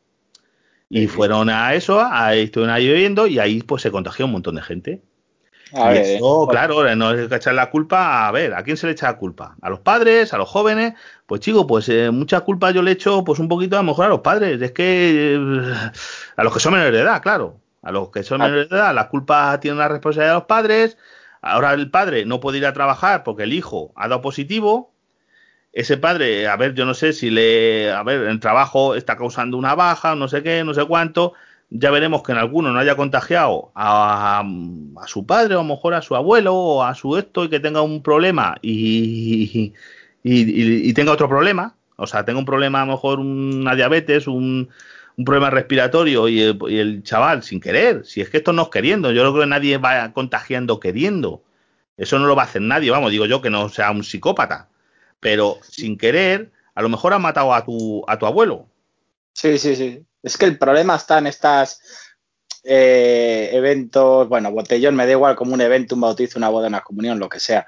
Y 0.89 1.07
fueron 1.07 1.49
a 1.49 1.73
eso, 1.73 2.01
a, 2.01 2.35
estuvieron 2.35 2.75
ahí 2.75 2.87
bebiendo 2.87 3.25
y 3.27 3.39
ahí 3.39 3.61
pues 3.63 3.81
se 3.81 3.91
contagió 3.91 4.25
un 4.25 4.33
montón 4.33 4.55
de 4.55 4.61
gente. 4.61 5.01
Y 5.73 5.97
eso, 5.97 6.47
claro, 6.47 6.95
no 6.95 7.11
es 7.11 7.27
que 7.27 7.35
echar 7.35 7.55
la 7.55 7.69
culpa, 7.69 8.27
a 8.27 8.31
ver, 8.31 8.53
¿a 8.53 8.63
quién 8.63 8.77
se 8.77 8.85
le 8.85 8.93
echa 8.93 9.07
la 9.07 9.17
culpa? 9.17 9.55
¿A 9.61 9.69
los 9.69 9.79
padres? 9.79 10.33
¿A 10.33 10.37
los 10.37 10.49
jóvenes? 10.49 10.93
Pues 11.25 11.41
chico, 11.41 11.65
pues 11.65 11.89
eh, 11.89 12.11
mucha 12.11 12.41
culpa 12.41 12.71
yo 12.71 12.81
le 12.81 12.91
echo 12.91 13.23
pues 13.23 13.39
un 13.39 13.47
poquito 13.47 13.75
a 13.77 13.79
lo 13.81 13.87
mejor 13.87 14.05
a 14.05 14.09
los 14.09 14.19
padres. 14.19 14.61
Es 14.61 14.71
que 14.71 15.35
eh, 15.35 15.91
a 16.35 16.43
los 16.43 16.53
que 16.53 16.59
son 16.59 16.73
menores 16.73 16.93
de 16.93 17.01
edad, 17.01 17.21
claro. 17.21 17.59
A 17.81 17.91
los 17.91 18.09
que 18.09 18.23
son 18.23 18.39
menores 18.41 18.69
de 18.69 18.75
edad, 18.75 18.93
la 18.93 19.09
culpa 19.09 19.59
tiene 19.59 19.77
una 19.77 19.87
responsabilidad 19.87 20.33
de 20.33 20.39
los 20.39 20.47
padres. 20.47 20.97
Ahora 21.41 21.73
el 21.73 21.89
padre 21.89 22.25
no 22.25 22.39
puede 22.39 22.59
ir 22.59 22.65
a 22.65 22.73
trabajar 22.73 23.23
porque 23.23 23.43
el 23.43 23.53
hijo 23.53 23.91
ha 23.95 24.07
dado 24.07 24.21
positivo 24.21 24.93
ese 25.73 25.97
padre, 25.97 26.47
a 26.47 26.55
ver, 26.55 26.75
yo 26.75 26.85
no 26.85 26.93
sé 26.93 27.13
si 27.13 27.31
le, 27.31 27.91
a 27.91 28.03
ver, 28.03 28.21
el 28.21 28.39
trabajo 28.39 28.93
está 28.93 29.17
causando 29.17 29.57
una 29.57 29.73
baja, 29.73 30.13
no 30.13 30.27
sé 30.27 30.43
qué, 30.43 30.63
no 30.63 30.75
sé 30.75 30.85
cuánto, 30.85 31.33
ya 31.75 31.89
veremos 31.89 32.21
que 32.21 32.31
en 32.31 32.37
alguno 32.37 32.71
no 32.71 32.79
haya 32.79 32.95
contagiado 32.95 33.71
a, 33.73 34.43
a, 34.95 35.07
su 35.07 35.25
padre 35.25 35.55
o 35.55 35.59
a 35.59 35.63
lo 35.63 35.69
mejor 35.69 35.95
a 35.95 36.03
su 36.03 36.15
abuelo 36.15 36.53
o 36.53 36.83
a 36.83 36.93
su 36.93 37.17
esto 37.17 37.43
y 37.43 37.49
que 37.49 37.59
tenga 37.59 37.81
un 37.81 38.03
problema 38.03 38.55
y, 38.61 39.73
y, 40.23 40.89
y, 40.89 40.93
tenga 40.93 41.11
otro 41.11 41.27
problema, 41.27 41.75
o 41.95 42.05
sea, 42.05 42.25
tenga 42.25 42.37
un 42.37 42.45
problema 42.45 42.83
a 42.83 42.85
lo 42.85 42.91
mejor 42.91 43.19
una 43.19 43.75
diabetes, 43.75 44.27
un, 44.27 44.69
un 45.17 45.25
problema 45.25 45.49
respiratorio 45.49 46.27
y 46.27 46.41
el, 46.41 46.59
y 46.69 46.77
el, 46.77 47.01
chaval 47.01 47.41
sin 47.41 47.59
querer, 47.59 48.05
si 48.05 48.21
es 48.21 48.29
que 48.29 48.37
esto 48.37 48.53
no 48.53 48.63
es 48.63 48.69
queriendo, 48.69 49.11
yo 49.11 49.21
creo 49.21 49.41
que 49.41 49.47
nadie 49.47 49.79
va 49.79 50.13
contagiando 50.13 50.79
queriendo, 50.79 51.41
eso 51.97 52.19
no 52.19 52.27
lo 52.27 52.35
va 52.35 52.43
a 52.43 52.45
hacer 52.45 52.61
nadie, 52.61 52.91
vamos, 52.91 53.09
digo 53.09 53.25
yo 53.25 53.41
que 53.41 53.49
no 53.49 53.69
sea 53.69 53.89
un 53.91 54.03
psicópata. 54.03 54.69
Pero 55.19 55.57
sin 55.63 55.97
querer, 55.97 56.51
a 56.75 56.81
lo 56.81 56.89
mejor 56.89 57.13
ha 57.13 57.19
matado 57.19 57.53
a 57.53 57.63
tu, 57.63 58.03
a 58.07 58.19
tu 58.19 58.25
abuelo. 58.25 58.67
Sí, 59.33 59.57
sí, 59.57 59.75
sí. 59.75 60.05
Es 60.23 60.37
que 60.37 60.45
el 60.45 60.57
problema 60.57 60.95
está 60.95 61.17
en 61.19 61.27
estas 61.27 61.81
eh, 62.63 63.49
eventos, 63.51 64.27
bueno, 64.29 64.51
botellón 64.51 64.95
me 64.95 65.05
da 65.05 65.11
igual 65.11 65.35
como 65.35 65.53
un 65.53 65.61
evento, 65.61 65.95
un 65.95 66.01
bautizo, 66.01 66.39
una 66.39 66.49
boda, 66.49 66.67
una 66.67 66.81
comunión, 66.81 67.19
lo 67.19 67.27
que 67.27 67.41
sea. 67.41 67.67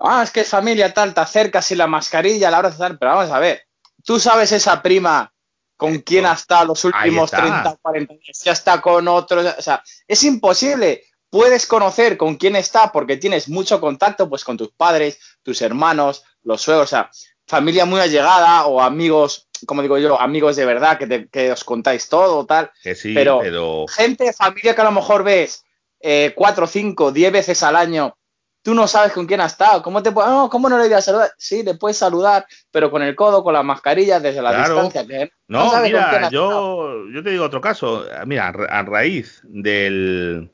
Ah, 0.00 0.22
es 0.24 0.32
que 0.32 0.40
es 0.40 0.48
familia 0.48 0.92
tal, 0.92 1.14
te 1.14 1.20
acercas 1.20 1.70
y 1.70 1.76
la 1.76 1.86
mascarilla, 1.86 2.50
la 2.50 2.58
hora 2.58 2.70
tal, 2.72 2.98
pero 2.98 3.12
vamos 3.12 3.30
a 3.30 3.38
ver, 3.38 3.62
tú 4.04 4.18
sabes 4.18 4.50
esa 4.50 4.82
prima 4.82 5.32
con 5.76 5.98
quién 6.00 6.26
ha 6.26 6.32
estado 6.32 6.66
los 6.66 6.84
últimos 6.84 7.30
30, 7.30 7.78
40 7.80 8.12
años, 8.12 8.42
ya 8.44 8.52
está 8.52 8.80
con 8.80 9.06
otros, 9.06 9.54
o 9.58 9.62
sea, 9.62 9.82
es 10.06 10.22
imposible. 10.24 11.04
Puedes 11.30 11.66
conocer 11.66 12.18
con 12.18 12.36
quién 12.36 12.56
está 12.56 12.92
porque 12.92 13.16
tienes 13.16 13.48
mucho 13.48 13.80
contacto 13.80 14.28
pues 14.28 14.44
con 14.44 14.58
tus 14.58 14.70
padres, 14.72 15.18
tus 15.42 15.62
hermanos, 15.62 16.24
los 16.42 16.60
suegros, 16.60 16.84
o 16.84 16.90
sea, 16.90 17.10
familia 17.46 17.86
muy 17.86 18.00
allegada 18.00 18.66
o 18.66 18.82
amigos, 18.82 19.48
como 19.66 19.82
digo 19.82 19.98
yo, 19.98 20.20
amigos 20.20 20.56
de 20.56 20.64
verdad 20.64 20.98
que, 20.98 21.28
que 21.28 21.52
os 21.52 21.64
contáis 21.64 22.08
todo, 22.08 22.46
tal. 22.46 22.70
Que 22.82 22.94
sí, 22.94 23.14
pero, 23.14 23.86
gente, 23.88 24.32
familia 24.32 24.74
que 24.74 24.80
a 24.80 24.84
lo 24.84 24.92
mejor 24.92 25.24
ves 25.24 25.64
eh, 26.00 26.32
cuatro, 26.34 26.66
cinco, 26.66 27.12
diez 27.12 27.32
veces 27.32 27.62
al 27.62 27.76
año, 27.76 28.16
tú 28.62 28.74
no 28.74 28.86
sabes 28.86 29.12
con 29.12 29.26
quién 29.26 29.40
ha 29.40 29.46
estado. 29.46 29.82
¿Cómo, 29.82 30.02
te, 30.02 30.10
no, 30.10 30.48
¿cómo 30.50 30.68
no 30.68 30.78
le 30.78 30.84
voy 30.84 30.94
a 30.94 31.00
saludar? 31.00 31.32
Sí, 31.36 31.62
le 31.62 31.74
puedes 31.74 31.96
saludar, 31.96 32.46
pero 32.70 32.90
con 32.90 33.02
el 33.02 33.14
codo, 33.14 33.42
con 33.42 33.54
la 33.54 33.62
mascarilla, 33.62 34.20
desde 34.20 34.42
la 34.42 34.56
distancia. 34.56 35.04
no, 35.48 35.82
mira, 35.82 36.28
yo, 36.30 37.08
yo 37.12 37.22
te 37.22 37.30
digo 37.30 37.44
otro 37.44 37.60
caso. 37.60 38.04
Mira, 38.26 38.48
a 38.48 38.82
raíz 38.82 39.40
del 39.44 40.50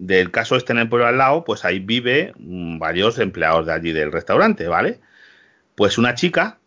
del 0.00 0.30
caso 0.30 0.56
este 0.56 0.72
en 0.72 0.78
el 0.78 0.88
pueblo 0.88 1.06
al 1.06 1.18
lado, 1.18 1.44
pues 1.44 1.64
ahí 1.66 1.78
vive 1.78 2.32
mm, 2.38 2.78
varios 2.78 3.18
empleados 3.18 3.66
de 3.66 3.72
allí 3.74 3.92
del 3.92 4.10
restaurante, 4.10 4.66
¿vale? 4.66 4.98
Pues 5.74 5.98
una 5.98 6.14
chica, 6.14 6.58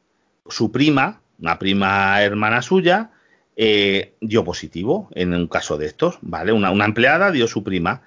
su 0.47 0.71
prima, 0.71 1.22
una 1.43 1.59
prima 1.59 2.23
hermana 2.23 2.61
suya, 2.61 3.11
eh, 3.57 4.13
dio 4.21 4.45
positivo 4.45 5.09
en 5.13 5.33
un 5.33 5.47
caso 5.47 5.77
de 5.77 5.87
estos, 5.87 6.17
¿vale? 6.21 6.53
Una, 6.53 6.85
empleada 6.85 7.31
dio 7.31 7.47
su 7.47 7.65
prima. 7.65 8.01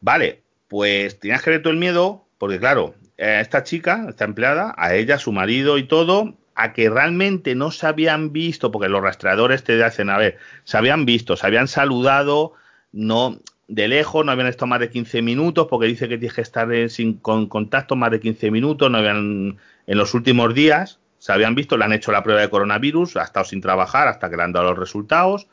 Vale, 0.00 0.40
pues 0.68 1.20
tenías 1.20 1.42
que 1.42 1.50
ver 1.50 1.62
todo 1.62 1.74
el 1.74 1.78
miedo, 1.78 2.24
porque 2.38 2.58
claro, 2.58 2.94
esta 3.18 3.62
chica, 3.62 4.06
esta 4.08 4.24
empleada, 4.24 4.74
a 4.78 4.94
ella, 4.94 5.18
su 5.18 5.32
marido 5.32 5.76
y 5.76 5.82
todo, 5.82 6.34
a 6.54 6.72
que 6.72 6.88
realmente 6.88 7.54
no 7.54 7.70
se 7.70 7.86
habían 7.86 8.32
visto, 8.32 8.72
porque 8.72 8.88
los 8.88 9.02
rastreadores 9.02 9.62
te 9.64 9.84
hacen, 9.84 10.08
a 10.08 10.16
ver, 10.16 10.38
se 10.64 10.78
habían 10.78 11.04
visto, 11.04 11.36
se 11.36 11.46
habían 11.46 11.68
saludado, 11.68 12.54
no 12.90 13.38
de 13.68 13.86
lejos, 13.86 14.24
no 14.24 14.32
habían 14.32 14.48
estado 14.48 14.68
más 14.68 14.80
de 14.80 14.88
15 14.88 15.20
minutos, 15.20 15.66
porque 15.68 15.88
dice 15.88 16.08
que 16.08 16.16
tienes 16.16 16.34
que 16.34 16.40
estar 16.40 16.68
sin, 16.88 17.18
con 17.18 17.48
contacto 17.48 17.96
más 17.96 18.10
de 18.10 18.20
15 18.20 18.50
minutos, 18.50 18.90
no 18.90 18.96
habían 18.96 19.58
en 19.86 19.98
los 19.98 20.14
últimos 20.14 20.54
días, 20.54 20.98
se 21.22 21.30
habían 21.30 21.54
visto, 21.54 21.76
le 21.76 21.84
han 21.84 21.92
hecho 21.92 22.10
la 22.10 22.24
prueba 22.24 22.40
de 22.40 22.50
coronavirus, 22.50 23.16
ha 23.16 23.22
estado 23.22 23.46
sin 23.46 23.60
trabajar 23.60 24.08
hasta 24.08 24.28
que 24.28 24.36
le 24.36 24.42
han 24.42 24.52
dado 24.52 24.70
los 24.70 24.78
resultados 24.80 25.46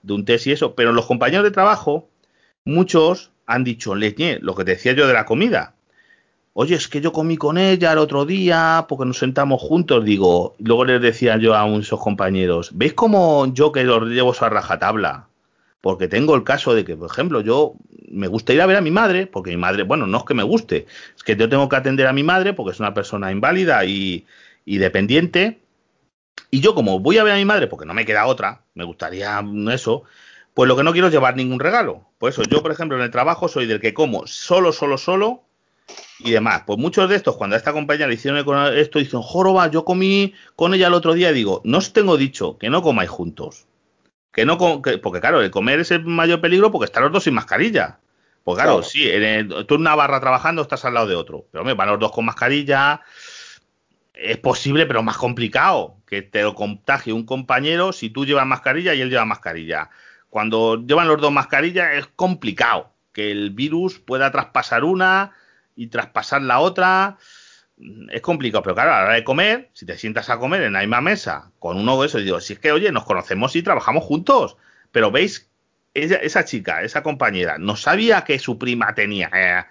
de 0.00 0.12
un 0.12 0.24
test 0.24 0.46
y 0.46 0.52
eso, 0.52 0.76
pero 0.76 0.92
los 0.92 1.06
compañeros 1.06 1.42
de 1.42 1.50
trabajo, 1.50 2.08
muchos 2.64 3.32
han 3.44 3.64
dicho, 3.64 3.96
leñe, 3.96 4.38
lo 4.40 4.54
que 4.54 4.64
te 4.64 4.70
decía 4.76 4.92
yo 4.92 5.08
de 5.08 5.14
la 5.14 5.24
comida, 5.24 5.74
oye, 6.52 6.76
es 6.76 6.86
que 6.86 7.00
yo 7.00 7.10
comí 7.10 7.36
con 7.36 7.58
ella 7.58 7.90
el 7.90 7.98
otro 7.98 8.26
día 8.26 8.86
porque 8.88 9.06
nos 9.06 9.18
sentamos 9.18 9.60
juntos, 9.60 10.04
digo, 10.04 10.54
luego 10.60 10.84
les 10.84 11.02
decía 11.02 11.36
yo 11.36 11.56
a 11.56 11.66
esos 11.66 11.98
compañeros, 11.98 12.70
¿veis 12.74 12.92
cómo 12.92 13.52
yo 13.52 13.72
que 13.72 13.82
los 13.82 14.04
llevo 14.04 14.32
a 14.38 14.48
rajatabla? 14.48 15.26
Porque 15.80 16.06
tengo 16.06 16.36
el 16.36 16.44
caso 16.44 16.74
de 16.74 16.84
que, 16.84 16.96
por 16.96 17.10
ejemplo, 17.10 17.40
yo 17.40 17.74
me 18.08 18.28
gusta 18.28 18.52
ir 18.52 18.60
a 18.60 18.66
ver 18.66 18.76
a 18.76 18.80
mi 18.80 18.92
madre, 18.92 19.26
porque 19.26 19.50
mi 19.50 19.56
madre, 19.56 19.82
bueno, 19.82 20.06
no 20.06 20.18
es 20.18 20.24
que 20.24 20.34
me 20.34 20.44
guste, 20.44 20.86
es 21.16 21.24
que 21.24 21.34
yo 21.34 21.48
tengo 21.48 21.68
que 21.68 21.74
atender 21.74 22.06
a 22.06 22.12
mi 22.12 22.22
madre 22.22 22.52
porque 22.52 22.70
es 22.70 22.78
una 22.78 22.94
persona 22.94 23.32
inválida 23.32 23.84
y, 23.84 24.24
y 24.68 24.78
dependiente. 24.78 25.60
Y 26.50 26.60
yo, 26.60 26.74
como 26.74 27.00
voy 27.00 27.18
a 27.18 27.24
ver 27.24 27.32
a 27.32 27.36
mi 27.36 27.44
madre, 27.44 27.66
porque 27.66 27.86
no 27.86 27.94
me 27.94 28.04
queda 28.04 28.26
otra, 28.26 28.64
me 28.74 28.84
gustaría 28.84 29.42
eso, 29.72 30.04
pues 30.52 30.68
lo 30.68 30.76
que 30.76 30.82
no 30.82 30.92
quiero 30.92 31.06
es 31.06 31.12
llevar 31.12 31.36
ningún 31.36 31.58
regalo. 31.58 32.06
Por 32.18 32.30
eso, 32.30 32.42
yo, 32.42 32.62
por 32.62 32.70
ejemplo, 32.70 32.96
en 32.96 33.02
el 33.02 33.10
trabajo 33.10 33.48
soy 33.48 33.66
del 33.66 33.80
que 33.80 33.94
como 33.94 34.26
solo, 34.26 34.72
solo, 34.72 34.98
solo 34.98 35.44
y 36.18 36.32
demás. 36.32 36.64
Pues 36.66 36.78
muchos 36.78 37.08
de 37.08 37.16
estos, 37.16 37.36
cuando 37.36 37.54
a 37.54 37.58
esta 37.58 37.72
compañía 37.72 38.06
le 38.06 38.14
hicieron 38.14 38.38
esto, 38.76 38.98
dicen, 38.98 39.22
joroba, 39.22 39.68
yo 39.68 39.84
comí 39.84 40.34
con 40.54 40.74
ella 40.74 40.88
el 40.88 40.94
otro 40.94 41.14
día, 41.14 41.32
digo, 41.32 41.62
no 41.64 41.78
os 41.78 41.92
tengo 41.92 42.16
dicho 42.18 42.58
que 42.58 42.68
no 42.68 42.82
comáis 42.82 43.08
juntos. 43.10 43.66
Que 44.32 44.44
no, 44.44 44.58
porque 44.58 45.20
claro, 45.20 45.40
el 45.40 45.50
comer 45.50 45.80
es 45.80 45.90
el 45.90 46.04
mayor 46.04 46.40
peligro 46.40 46.70
porque 46.70 46.84
están 46.84 47.04
los 47.04 47.12
dos 47.12 47.24
sin 47.24 47.34
mascarilla. 47.34 48.00
Pues 48.44 48.56
claro, 48.56 48.82
sí, 48.82 49.10
tú 49.66 49.74
en 49.74 49.80
una 49.80 49.94
barra 49.94 50.20
trabajando 50.20 50.62
estás 50.62 50.84
al 50.84 50.94
lado 50.94 51.06
de 51.06 51.14
otro. 51.14 51.46
Pero 51.50 51.62
hombre, 51.62 51.74
van 51.74 51.88
los 51.88 51.98
dos 51.98 52.12
con 52.12 52.24
mascarilla. 52.26 53.02
Es 54.18 54.36
posible, 54.38 54.84
pero 54.86 55.02
más 55.02 55.16
complicado 55.16 55.96
que 56.04 56.22
te 56.22 56.42
lo 56.42 56.54
contagie 56.54 57.12
un 57.12 57.24
compañero 57.24 57.92
si 57.92 58.10
tú 58.10 58.26
llevas 58.26 58.46
mascarilla 58.46 58.92
y 58.92 59.00
él 59.00 59.10
lleva 59.10 59.24
mascarilla. 59.24 59.90
Cuando 60.28 60.84
llevan 60.84 61.06
los 61.06 61.20
dos 61.20 61.30
mascarillas 61.30 61.94
es 61.94 62.06
complicado 62.08 62.92
que 63.12 63.30
el 63.30 63.50
virus 63.50 64.00
pueda 64.00 64.32
traspasar 64.32 64.82
una 64.82 65.32
y 65.76 65.86
traspasar 65.86 66.42
la 66.42 66.58
otra 66.58 67.16
es 68.10 68.20
complicado, 68.20 68.62
pero 68.62 68.74
claro, 68.74 68.92
a 68.92 68.98
la 68.98 69.04
hora 69.04 69.14
de 69.14 69.24
comer, 69.24 69.70
si 69.72 69.86
te 69.86 69.96
sientas 69.96 70.28
a 70.30 70.38
comer 70.38 70.62
en 70.62 70.72
la 70.72 70.80
misma 70.80 71.00
mesa 71.00 71.52
con 71.60 71.78
uno 71.78 72.00
de 72.00 72.08
esos, 72.08 72.24
digo, 72.24 72.40
si 72.40 72.54
es 72.54 72.58
que, 72.58 72.72
oye, 72.72 72.90
nos 72.90 73.04
conocemos 73.04 73.54
y 73.54 73.62
trabajamos 73.62 74.04
juntos, 74.04 74.56
pero 74.90 75.10
veis, 75.10 75.48
esa 75.94 76.44
chica, 76.44 76.82
esa 76.82 77.02
compañera, 77.02 77.58
no 77.58 77.76
sabía 77.76 78.24
que 78.24 78.38
su 78.38 78.58
prima 78.58 78.94
tenía, 78.94 79.30
eh, 79.32 79.64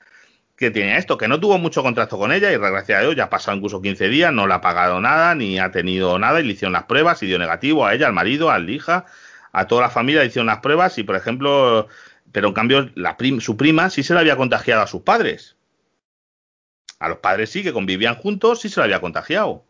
que 0.58 0.72
tenía 0.72 0.98
esto, 0.98 1.18
que 1.18 1.28
no 1.28 1.40
tuvo 1.40 1.58
mucho 1.58 1.84
contacto 1.84 2.18
con 2.18 2.32
ella 2.34 2.52
y 2.52 2.58
gracias 2.58 3.00
a 3.00 3.02
Dios 3.02 3.16
ya 3.16 3.26
ha 3.26 3.30
pasado 3.30 3.56
incluso 3.56 3.82
15 3.82 4.10
días, 4.10 4.34
no 4.34 4.48
le 4.48 4.56
ha 4.56 4.62
pagado 4.62 5.00
nada, 5.00 5.36
ni 5.36 5.60
ha 5.60 5.72
tenido 5.72 6.20
nada 6.20 6.42
y 6.42 6.44
le 6.44 6.54
hicieron 6.54 6.74
las 6.74 6.84
pruebas 6.84 7.24
y 7.24 7.28
dio 7.28 7.40
negativo 7.40 7.86
a 7.86 7.94
ella, 7.94 8.08
al 8.08 8.14
marido, 8.14 8.50
a 8.52 8.60
la 8.60 8.72
hija, 8.72 9.06
a 9.52 9.68
toda 9.68 9.84
la 9.84 9.90
familia 9.90 10.22
le 10.22 10.28
hicieron 10.28 10.48
las 10.48 10.60
pruebas 10.60 10.98
y, 10.98 11.04
por 11.04 11.16
ejemplo, 11.16 11.88
pero 12.32 12.50
en 12.50 12.54
cambio 12.54 12.90
la 12.96 13.16
su 13.40 13.56
prima 13.56 13.90
sí 13.90 14.04
se 14.04 14.14
le 14.14 14.20
había 14.20 14.36
contagiado 14.36 14.82
a 14.82 14.88
sus 14.88 15.04
padres 15.04 15.58
a 17.00 17.10
los 17.10 17.20
padres 17.20 17.50
sí, 17.50 17.64
que 17.64 17.74
convivían 17.74 18.16
juntos, 18.16 18.62
sí 18.62 18.70
se 18.70 18.80
lo 18.80 18.86
había 18.86 19.02
contagiado. 19.02 19.64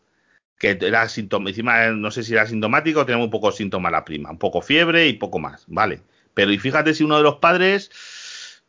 Que 0.58 0.78
era 0.82 1.08
síntoma, 1.10 1.50
encima 1.50 1.90
no 1.90 2.10
sé 2.12 2.24
si 2.24 2.34
era 2.34 2.48
sintomático, 2.48 3.06
tenía 3.06 3.24
un 3.24 3.30
poco 3.30 3.52
síntoma 3.52 3.92
la 3.92 4.06
prima, 4.06 4.32
un 4.32 4.40
poco 4.40 4.62
fiebre 4.62 5.08
y 5.08 5.14
poco 5.14 5.40
más, 5.40 5.66
vale. 5.68 6.02
Pero 6.34 6.52
y 6.52 6.58
fíjate 6.58 6.94
si 6.94 7.04
uno 7.04 7.18
de 7.18 7.24
los 7.24 7.36
padres 7.36 7.92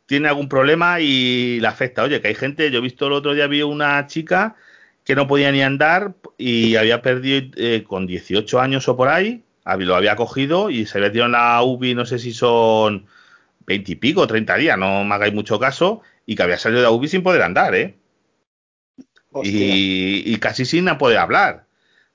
tiene 0.09 0.27
algún 0.27 0.49
problema 0.49 0.99
y 1.01 1.59
le 1.59 1.67
afecta. 1.67 2.01
Oye, 2.01 2.19
que 2.19 2.29
hay 2.29 2.33
gente, 2.33 2.71
yo 2.71 2.79
he 2.79 2.81
visto 2.81 3.05
el 3.05 3.13
otro 3.13 3.35
día, 3.35 3.45
vi 3.45 3.61
una 3.61 4.07
chica 4.07 4.55
que 5.03 5.13
no 5.13 5.27
podía 5.27 5.51
ni 5.51 5.61
andar 5.61 6.15
y 6.35 6.77
había 6.77 7.03
perdido 7.03 7.51
eh, 7.57 7.83
con 7.87 8.07
18 8.07 8.59
años 8.59 8.87
o 8.87 8.97
por 8.97 9.07
ahí, 9.07 9.43
lo 9.77 9.95
había 9.95 10.15
cogido 10.15 10.71
y 10.71 10.87
se 10.87 10.97
había 10.97 11.11
tirado 11.11 11.27
en 11.27 11.33
la 11.33 11.61
UBI, 11.61 11.93
no 11.93 12.07
sé 12.07 12.17
si 12.17 12.33
son 12.33 13.05
20 13.67 13.91
y 13.91 13.95
pico, 13.97 14.25
30 14.25 14.55
días, 14.55 14.79
no 14.79 15.03
me 15.03 15.13
hagáis 15.13 15.31
mucho 15.31 15.59
caso, 15.59 16.01
y 16.25 16.35
que 16.35 16.41
había 16.41 16.57
salido 16.57 16.81
de 16.81 16.87
la 16.87 16.91
UBI 16.91 17.07
sin 17.07 17.21
poder 17.21 17.43
andar, 17.43 17.75
¿eh? 17.75 17.95
Y, 19.43 20.35
casi 20.37 20.65
sin 20.65 20.87
poder 20.97 21.19
hablar 21.19 21.67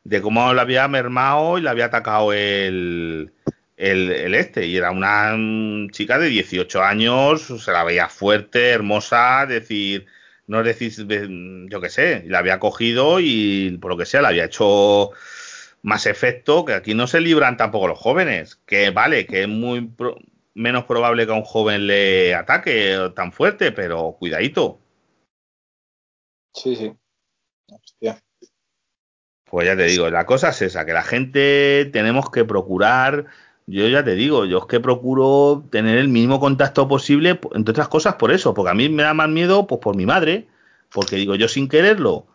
de 0.03 0.21
cómo 0.21 0.53
le 0.53 0.61
había 0.61 0.89
mermado 0.89 1.59
y 1.59 1.63
le 1.63 1.71
había 1.71 1.85
atacado 1.85 2.33
el, 2.33 3.33
el, 3.77 4.35
este. 4.35 4.67
Y 4.67 4.77
era 4.77 4.91
una 4.91 5.37
chica 5.91 6.19
de 6.19 6.29
18 6.29 6.83
años, 6.83 7.43
se 7.43 7.73
la 7.73 7.85
veía 7.85 8.09
fuerte, 8.09 8.71
hermosa, 8.71 9.47
decir, 9.47 10.07
no 10.47 10.61
es 10.61 10.67
decir, 10.67 11.07
yo 11.69 11.81
qué 11.81 11.91
sé, 11.91 12.25
la 12.27 12.39
había 12.39 12.59
cogido 12.59 13.21
y 13.21 13.79
por 13.81 13.93
lo 13.93 13.97
que 13.97 14.07
sea, 14.07 14.23
le 14.23 14.29
había 14.29 14.45
hecho 14.45 15.11
más 15.83 16.07
efecto, 16.07 16.65
que 16.65 16.75
aquí 16.75 16.95
no 16.95 17.07
se 17.07 17.21
libran 17.21 17.57
tampoco 17.57 17.89
los 17.89 17.99
jóvenes, 17.99 18.57
que 18.67 18.91
vale, 18.91 19.27
que 19.27 19.43
es 19.43 19.49
muy 19.49 19.91
menos 20.55 20.85
probable 20.85 21.27
que 21.27 21.33
a 21.33 21.37
un 21.37 21.43
joven 21.43 21.87
le 21.87 22.35
ataque 22.35 23.13
tan 23.15 23.33
fuerte, 23.33 23.73
pero 23.73 24.17
cuidadito. 24.19 24.81
Sí, 26.55 26.77
sí. 26.77 26.97
Pues 29.45 29.67
ya 29.67 29.77
te 29.77 29.85
digo, 29.85 30.09
la 30.11 30.27
cosa 30.27 30.49
es 30.49 30.63
esa, 30.63 30.85
que 30.87 30.93
la 30.93 31.03
gente 31.03 31.89
tenemos 31.93 32.31
que 32.31 32.45
procurar, 32.45 33.27
yo 33.67 33.89
ya 33.89 34.05
te 34.05 34.15
digo, 34.15 34.45
yo 34.45 34.59
es 34.59 34.67
que 34.67 34.81
procuro 34.81 35.65
tener 35.71 35.99
el 35.99 36.09
mínimo 36.09 36.41
contacto 36.41 36.87
posible, 36.89 37.41
entre 37.55 37.73
otras 37.73 37.89
cosas 37.89 38.15
por 38.15 38.33
eso, 38.33 38.55
porque 38.55 38.71
a 38.71 38.75
mí 38.75 38.89
me 38.89 39.03
da 39.03 39.15
más 39.15 39.29
miedo 39.29 39.67
pues 39.67 39.81
por 39.81 39.97
mi 39.97 40.07
madre, 40.07 40.49
porque 40.91 41.17
digo, 41.17 41.35
yo 41.35 41.49
sin 41.49 41.69
quererlo 41.69 42.27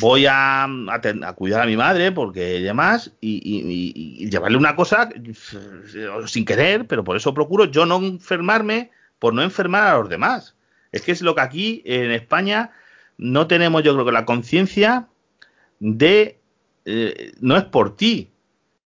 voy 0.00 0.26
a, 0.26 0.64
a, 0.64 1.32
cuidar 1.34 1.62
a 1.62 1.66
mi 1.66 1.76
madre 1.76 2.12
porque 2.12 2.60
demás 2.60 3.12
y, 3.20 3.40
y, 3.44 4.30
llevarle 4.30 4.56
una 4.56 4.76
cosa 4.76 5.08
sin 6.26 6.44
querer, 6.44 6.86
pero 6.86 7.04
por 7.04 7.16
eso 7.16 7.34
procuro 7.34 7.66
yo 7.66 7.86
no 7.86 7.96
enfermarme 7.96 8.90
por 9.18 9.34
no 9.34 9.42
enfermar 9.42 9.88
a 9.88 9.98
los 9.98 10.08
demás. 10.08 10.54
Es 10.92 11.02
que 11.02 11.12
es 11.12 11.22
lo 11.22 11.34
que 11.34 11.40
aquí 11.40 11.82
en 11.84 12.10
España 12.12 12.72
no 13.16 13.46
tenemos, 13.46 13.82
yo 13.82 13.92
creo 13.94 14.06
que 14.06 14.12
la 14.12 14.24
conciencia 14.24 15.08
de 15.80 16.38
eh, 16.84 17.32
no 17.40 17.56
es 17.56 17.64
por 17.64 17.96
ti, 17.96 18.30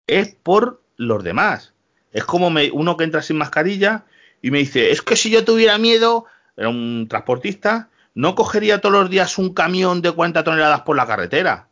es 0.07 0.35
por 0.35 0.81
los 0.99 1.23
demás. 1.23 1.73
Es 2.11 2.25
como 2.25 2.51
uno 2.73 2.97
que 2.97 3.03
entra 3.05 3.21
sin 3.21 3.37
mascarilla 3.37 4.03
y 4.41 4.51
me 4.51 4.59
dice, 4.59 4.91
es 4.91 5.01
que 5.01 5.15
si 5.15 5.31
yo 5.31 5.45
tuviera 5.45 5.77
miedo, 5.77 6.25
era 6.57 6.69
un 6.69 7.07
transportista, 7.09 7.89
no 8.13 8.35
cogería 8.35 8.81
todos 8.81 8.93
los 8.93 9.09
días 9.09 9.37
un 9.37 9.53
camión 9.53 10.01
de 10.01 10.11
40 10.11 10.43
toneladas 10.43 10.81
por 10.81 10.97
la 10.97 11.07
carretera. 11.07 11.69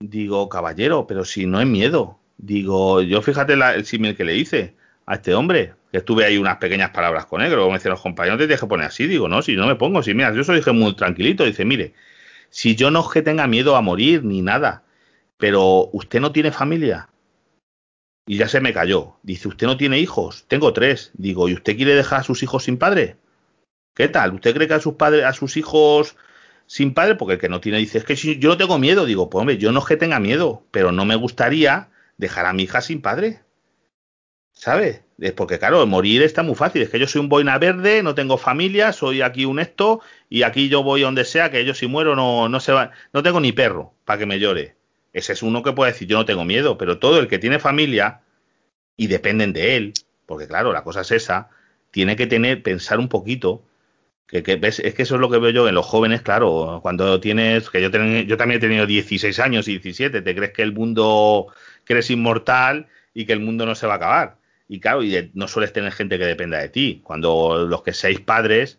Digo, 0.00 0.48
caballero, 0.48 1.06
pero 1.06 1.24
si 1.24 1.46
no 1.46 1.60
es 1.60 1.66
miedo. 1.66 2.18
Digo, 2.38 3.02
yo 3.02 3.20
fíjate 3.20 3.52
el 3.52 3.84
símil 3.84 4.16
que 4.16 4.24
le 4.24 4.36
hice 4.36 4.74
a 5.06 5.16
este 5.16 5.34
hombre, 5.34 5.74
que 5.92 5.98
estuve 5.98 6.24
ahí 6.24 6.38
unas 6.38 6.56
pequeñas 6.56 6.90
palabras 6.90 7.26
con 7.26 7.42
él, 7.42 7.50
que 7.50 7.56
me 7.56 7.72
decían 7.74 7.92
los 7.92 8.00
compañeros, 8.00 8.38
te 8.38 8.46
tienes 8.46 8.64
poner 8.64 8.86
así, 8.86 9.06
digo, 9.06 9.28
no, 9.28 9.42
si 9.42 9.56
no 9.56 9.66
me 9.66 9.74
pongo, 9.74 10.02
si 10.02 10.14
mira, 10.14 10.32
yo 10.32 10.42
soy 10.42 10.56
dije 10.56 10.72
muy 10.72 10.96
tranquilito, 10.96 11.44
dice, 11.44 11.66
mire, 11.66 11.92
si 12.48 12.76
yo 12.76 12.90
no 12.90 13.00
es 13.00 13.12
que 13.12 13.20
tenga 13.20 13.46
miedo 13.46 13.76
a 13.76 13.82
morir 13.82 14.24
ni 14.24 14.40
nada, 14.40 14.84
pero 15.36 15.90
usted 15.92 16.20
no 16.20 16.32
tiene 16.32 16.50
familia. 16.50 17.08
Y 18.26 18.38
ya 18.38 18.48
se 18.48 18.60
me 18.60 18.72
cayó. 18.72 19.16
Dice, 19.22 19.48
¿usted 19.48 19.66
no 19.66 19.76
tiene 19.76 19.98
hijos? 19.98 20.44
Tengo 20.48 20.72
tres. 20.72 21.10
Digo, 21.14 21.48
¿y 21.48 21.54
usted 21.54 21.76
quiere 21.76 21.94
dejar 21.94 22.20
a 22.20 22.24
sus 22.24 22.42
hijos 22.42 22.64
sin 22.64 22.78
padre? 22.78 23.16
¿Qué 23.94 24.08
tal? 24.08 24.34
¿Usted 24.34 24.54
cree 24.54 24.68
que 24.68 24.74
a 24.74 24.80
sus 24.80 24.94
padres, 24.94 25.24
a 25.24 25.32
sus 25.32 25.56
hijos 25.56 26.16
sin 26.66 26.94
padre? 26.94 27.14
Porque 27.16 27.34
el 27.34 27.40
que 27.40 27.48
no 27.48 27.60
tiene 27.60 27.78
dice, 27.78 27.98
es 27.98 28.04
que 28.04 28.16
yo 28.16 28.48
no 28.48 28.56
tengo 28.56 28.78
miedo. 28.78 29.04
Digo, 29.04 29.28
pues 29.30 29.40
hombre, 29.40 29.58
yo 29.58 29.72
no 29.72 29.80
es 29.80 29.86
que 29.86 29.96
tenga 29.96 30.20
miedo, 30.20 30.64
pero 30.70 30.90
no 30.90 31.04
me 31.04 31.16
gustaría 31.16 31.90
dejar 32.16 32.46
a 32.46 32.52
mi 32.52 32.64
hija 32.64 32.80
sin 32.80 33.02
padre. 33.02 33.42
¿Sabes? 34.52 35.02
Es 35.18 35.32
porque, 35.32 35.58
claro, 35.58 35.86
morir 35.86 36.22
está 36.22 36.42
muy 36.42 36.54
fácil. 36.54 36.82
Es 36.82 36.90
que 36.90 36.98
yo 36.98 37.06
soy 37.06 37.20
un 37.20 37.28
boina 37.28 37.58
verde, 37.58 38.02
no 38.02 38.14
tengo 38.14 38.38
familia, 38.38 38.92
soy 38.92 39.20
aquí 39.22 39.44
un 39.44 39.58
esto, 39.58 40.00
y 40.28 40.42
aquí 40.42 40.68
yo 40.68 40.82
voy 40.82 41.02
donde 41.02 41.24
sea, 41.24 41.50
que 41.50 41.64
yo 41.64 41.74
si 41.74 41.86
muero 41.86 42.16
no, 42.16 42.48
no 42.48 42.60
se 42.60 42.72
va, 42.72 42.92
no 43.12 43.22
tengo 43.22 43.40
ni 43.40 43.52
perro 43.52 43.94
para 44.04 44.18
que 44.18 44.26
me 44.26 44.38
llore. 44.38 44.76
Ese 45.14 45.32
es 45.32 45.42
uno 45.42 45.62
que 45.62 45.72
puede 45.72 45.92
decir, 45.92 46.06
yo 46.08 46.18
no 46.18 46.26
tengo 46.26 46.44
miedo, 46.44 46.76
pero 46.76 46.98
todo 46.98 47.18
el 47.20 47.28
que 47.28 47.38
tiene 47.38 47.58
familia 47.58 48.20
y 48.96 49.06
dependen 49.06 49.54
de 49.54 49.76
él, 49.76 49.94
porque 50.26 50.46
claro, 50.46 50.72
la 50.72 50.84
cosa 50.84 51.00
es 51.00 51.12
esa, 51.12 51.48
tiene 51.90 52.16
que 52.16 52.26
tener, 52.26 52.62
pensar 52.62 52.98
un 52.98 53.08
poquito, 53.08 53.64
que, 54.26 54.42
ves, 54.56 54.80
es 54.80 54.94
que 54.94 55.04
eso 55.04 55.14
es 55.14 55.20
lo 55.22 55.30
que 55.30 55.38
veo 55.38 55.50
yo 55.50 55.68
en 55.68 55.74
los 55.74 55.86
jóvenes, 55.86 56.20
claro, 56.20 56.80
cuando 56.82 57.20
tienes, 57.20 57.70
que 57.70 57.80
yo, 57.80 57.88
yo 57.88 58.36
también 58.36 58.58
he 58.58 58.60
tenido 58.60 58.86
16 58.86 59.38
años 59.38 59.68
y 59.68 59.72
17, 59.72 60.20
te 60.20 60.34
crees 60.34 60.52
que 60.52 60.62
el 60.62 60.72
mundo, 60.72 61.46
que 61.84 61.94
eres 61.94 62.10
inmortal 62.10 62.88
y 63.14 63.26
que 63.26 63.32
el 63.32 63.40
mundo 63.40 63.64
no 63.64 63.74
se 63.74 63.86
va 63.86 63.94
a 63.94 63.96
acabar 63.96 64.44
y 64.68 64.80
claro, 64.80 65.02
y 65.02 65.30
no 65.34 65.48
sueles 65.48 65.72
tener 65.72 65.92
gente 65.92 66.18
que 66.18 66.26
dependa 66.26 66.58
de 66.58 66.68
ti. 66.68 67.00
Cuando 67.04 67.66
los 67.68 67.82
que 67.82 67.92
seáis 67.92 68.20
padres, 68.20 68.78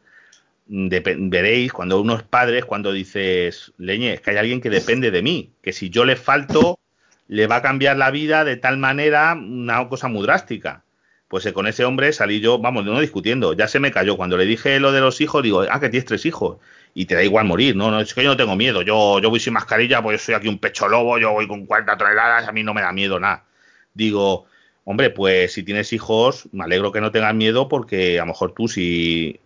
veréis, 0.68 1.72
cuando 1.74 2.02
uno 2.02 2.16
es 2.16 2.24
padre, 2.24 2.64
cuando 2.64 2.92
dices, 2.92 3.74
leñe, 3.78 4.14
es 4.14 4.22
que 4.22 4.32
hay 4.32 4.38
alguien 4.38 4.62
que 4.62 4.70
depende 4.70 5.12
de 5.12 5.22
mí, 5.22 5.54
que 5.62 5.74
si 5.74 5.90
yo 5.90 6.06
le 6.06 6.16
falto, 6.16 6.80
le 7.28 7.48
va 7.48 7.58
a 7.58 7.62
cambiar 7.62 7.98
la 7.98 8.12
vida 8.12 8.44
de 8.44 8.58
tal 8.58 8.78
manera, 8.78 9.34
una 9.34 9.88
cosa 9.90 10.08
muy 10.08 10.24
drástica. 10.24 10.84
Pues 11.28 11.46
eh, 11.46 11.54
con 11.54 11.68
ese 11.68 11.86
hombre 11.86 12.14
salí 12.14 12.40
yo, 12.40 12.60
vamos, 12.60 12.86
no 12.86 13.00
discutiendo, 13.00 13.54
ya 13.54 13.68
se 13.68 13.80
me 13.80 13.92
cayó. 13.92 14.16
Cuando 14.18 14.38
le 14.38 14.46
dije 14.46 14.80
lo 14.80 14.92
de 14.92 15.02
los 15.02 15.22
hijos, 15.22 15.42
digo, 15.44 15.66
ah, 15.70 15.80
que 15.80 15.90
tienes 15.90 16.06
tres 16.06 16.26
hijos. 16.26 16.58
Y 16.94 17.06
te 17.06 17.16
da 17.16 17.24
igual 17.24 17.46
morir, 17.46 17.76
no, 17.76 17.92
no, 17.92 18.00
es 18.00 18.14
que 18.14 18.24
yo 18.24 18.30
no 18.30 18.38
tengo 18.38 18.56
miedo. 18.56 18.82
Yo, 18.82 19.20
yo 19.20 19.30
voy 19.30 19.40
sin 19.40 19.54
mascarilla, 19.54 20.02
pues 20.02 20.22
yo 20.22 20.26
soy 20.26 20.36
aquí 20.36 20.48
un 20.48 20.60
pecho 20.60 20.88
lobo, 20.88 21.18
yo 21.18 21.32
voy 21.34 21.48
con 21.48 21.66
40 21.66 21.98
toneladas, 21.98 22.48
a 22.48 22.52
mí 22.52 22.64
no 22.64 22.74
me 22.74 22.82
da 22.82 22.92
miedo 22.94 23.20
nada. 23.20 23.46
Digo, 23.94 24.46
hombre, 24.86 25.10
pues 25.10 25.54
si 25.54 25.64
tienes 25.64 25.92
hijos, 25.94 26.48
me 26.54 26.64
alegro 26.64 26.92
que 26.92 27.02
no 27.02 27.12
tengan 27.12 27.38
miedo 27.38 27.68
porque 27.68 28.20
a 28.20 28.24
lo 28.24 28.28
mejor 28.28 28.54
tú 28.54 28.68
si 28.68 29.40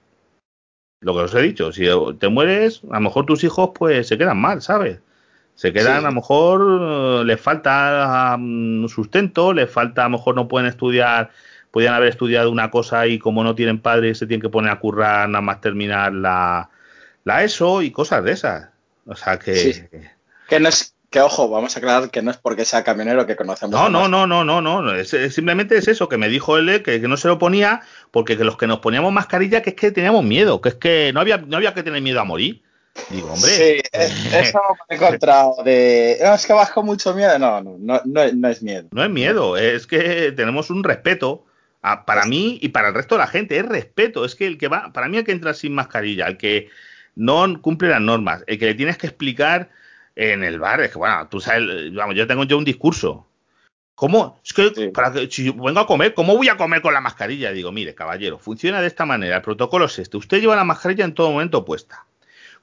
lo 1.02 1.14
que 1.14 1.22
os 1.22 1.36
he 1.36 1.42
dicho, 1.42 1.72
si 1.72 1.88
te 2.20 2.28
mueres, 2.28 2.82
a 2.92 2.96
lo 2.96 3.02
mejor 3.02 3.26
tus 3.26 3.44
hijos 3.44 3.72
pues 3.74 4.08
se 4.08 4.18
quedan 4.18 4.38
mal, 4.38 4.62
¿sabes? 4.62 5.00
Se 5.56 5.74
quedan, 5.74 6.06
a 6.06 6.10
lo 6.10 6.14
mejor 6.14 7.22
eh, 7.22 7.26
les 7.26 7.40
falta 7.40 8.36
um, 8.38 8.88
sustento, 8.88 9.54
les 9.54 9.70
falta, 9.70 10.06
a 10.06 10.10
lo 10.10 10.18
mejor 10.18 10.36
no 10.36 10.48
pueden 10.48 10.70
estudiar, 10.70 11.32
podrían 11.72 11.94
haber 11.94 12.10
estudiado 12.10 12.50
una 12.50 12.72
cosa 12.72 13.08
y 13.08 13.20
como 13.20 13.44
no 13.44 13.56
tienen 13.56 13.80
padres 13.80 14.18
se 14.18 14.28
tienen 14.28 14.42
que 14.42 14.50
poner 14.50 14.72
a 14.72 14.80
currar 14.80 15.28
nada 15.28 15.42
más 15.42 15.60
terminar 15.60 16.14
la, 16.14 16.70
la 17.26 17.44
ESO 17.44 17.82
y 17.82 17.92
cosas 17.92 18.24
de 18.24 18.32
esas. 18.32 18.70
O 19.06 19.16
sea 19.16 19.38
que... 19.38 20.10
Que 20.48 20.60
no 20.60 20.70
es, 20.70 20.96
que 21.10 21.22
ojo, 21.22 21.50
vamos 21.50 21.76
a 21.76 21.80
aclarar 21.80 22.12
que 22.12 22.22
no 22.22 22.30
es 22.30 22.38
porque 22.38 22.66
sea 22.66 22.84
camionero 22.84 23.26
que 23.26 23.36
conocemos. 23.36 23.72
No, 23.72 23.90
no, 23.90 24.08
no, 24.08 24.28
no, 24.28 24.44
no, 24.44 24.62
no. 24.62 24.94
Es, 24.94 25.10
simplemente 25.10 25.78
es 25.78 25.88
eso, 25.88 26.08
que 26.08 26.18
me 26.18 26.30
dijo 26.30 26.58
él 26.58 26.84
que, 26.84 27.02
que, 27.02 27.08
no 27.08 27.18
se 27.18 27.28
lo 27.28 27.40
ponía 27.40 27.82
porque 28.12 28.38
que 28.38 28.44
los 28.44 28.58
que 28.58 28.68
nos 28.68 28.80
poníamos 28.80 29.12
mascarilla 29.12 29.62
que 29.62 29.72
es 29.72 29.76
que 29.76 29.92
teníamos 29.92 30.24
miedo, 30.24 30.62
que 30.62 30.70
es 30.70 30.76
que 30.76 31.12
no 31.14 31.20
había, 31.20 31.38
no 31.38 31.58
había 31.58 31.74
que 31.74 31.84
tener 31.84 32.02
miedo 32.02 32.20
a 32.20 32.26
morir. 32.26 32.62
Digo, 33.10 33.32
hombre. 33.32 33.50
Sí, 33.50 33.82
eso 33.94 34.60
me 34.90 34.96
he 34.96 34.98
encontrado 34.98 35.64
de. 35.64 36.18
No, 36.22 36.34
es 36.34 36.46
que 36.46 36.54
vas 36.54 36.72
con 36.72 36.86
mucho 36.86 37.14
miedo. 37.14 37.40
No, 37.40 37.62
no, 37.62 37.78
no, 37.80 38.02
no, 38.06 38.48
es 38.48 38.62
miedo. 38.62 38.90
No 38.92 39.04
es 39.04 39.10
miedo, 39.10 39.58
es 39.58 39.88
que 39.88 40.32
tenemos 40.34 40.70
un 40.70 40.84
respeto. 40.84 41.46
para 42.06 42.26
mí 42.26 42.60
y 42.62 42.70
para 42.70 42.90
el 42.90 42.94
resto 42.94 43.16
de 43.16 43.20
la 43.20 43.28
gente, 43.28 43.58
es 43.58 43.66
respeto. 43.66 44.26
Es 44.26 44.36
que 44.36 44.46
el 44.46 44.58
que 44.58 44.68
va, 44.68 44.92
para 44.94 45.08
mí 45.08 45.18
el 45.18 45.24
que 45.24 45.32
entra 45.32 45.54
sin 45.54 45.74
mascarilla, 45.74 46.28
el 46.28 46.38
que 46.38 46.70
no 47.16 47.62
cumple 47.62 47.90
las 47.90 48.02
normas, 48.02 48.44
el 48.48 48.60
que 48.60 48.66
le 48.66 48.76
tienes 48.76 48.98
que 48.98 49.08
explicar 49.08 49.70
en 50.20 50.44
el 50.44 50.60
bar. 50.60 50.82
Es 50.82 50.92
que, 50.92 50.98
bueno, 50.98 51.28
tú 51.30 51.40
sabes, 51.40 51.94
vamos, 51.94 52.16
yo 52.16 52.28
tengo 52.28 52.44
yo 52.44 52.58
un 52.58 52.66
discurso. 52.66 53.26
¿Cómo? 53.96 54.40
Es 54.44 54.54
que, 54.54 54.92
para 54.94 55.12
que 55.12 55.30
si 55.32 55.50
vengo 55.50 55.80
a 55.80 55.88
comer, 55.88 56.14
¿cómo 56.14 56.36
voy 56.36 56.50
a 56.50 56.58
comer 56.58 56.82
con 56.82 56.94
la 56.94 57.02
mascarilla? 57.02 57.52
Digo, 57.52 57.72
mire, 57.72 57.96
caballero, 57.96 58.38
funciona 58.38 58.82
de 58.82 58.88
esta 58.88 59.06
manera. 59.06 59.38
El 59.38 59.42
protocolo 59.42 59.86
es 59.86 59.98
este. 60.00 60.18
Usted 60.18 60.42
lleva 60.42 60.56
la 60.56 60.64
mascarilla 60.64 61.06
en 61.06 61.14
todo 61.14 61.32
momento 61.32 61.64
puesta. 61.64 62.06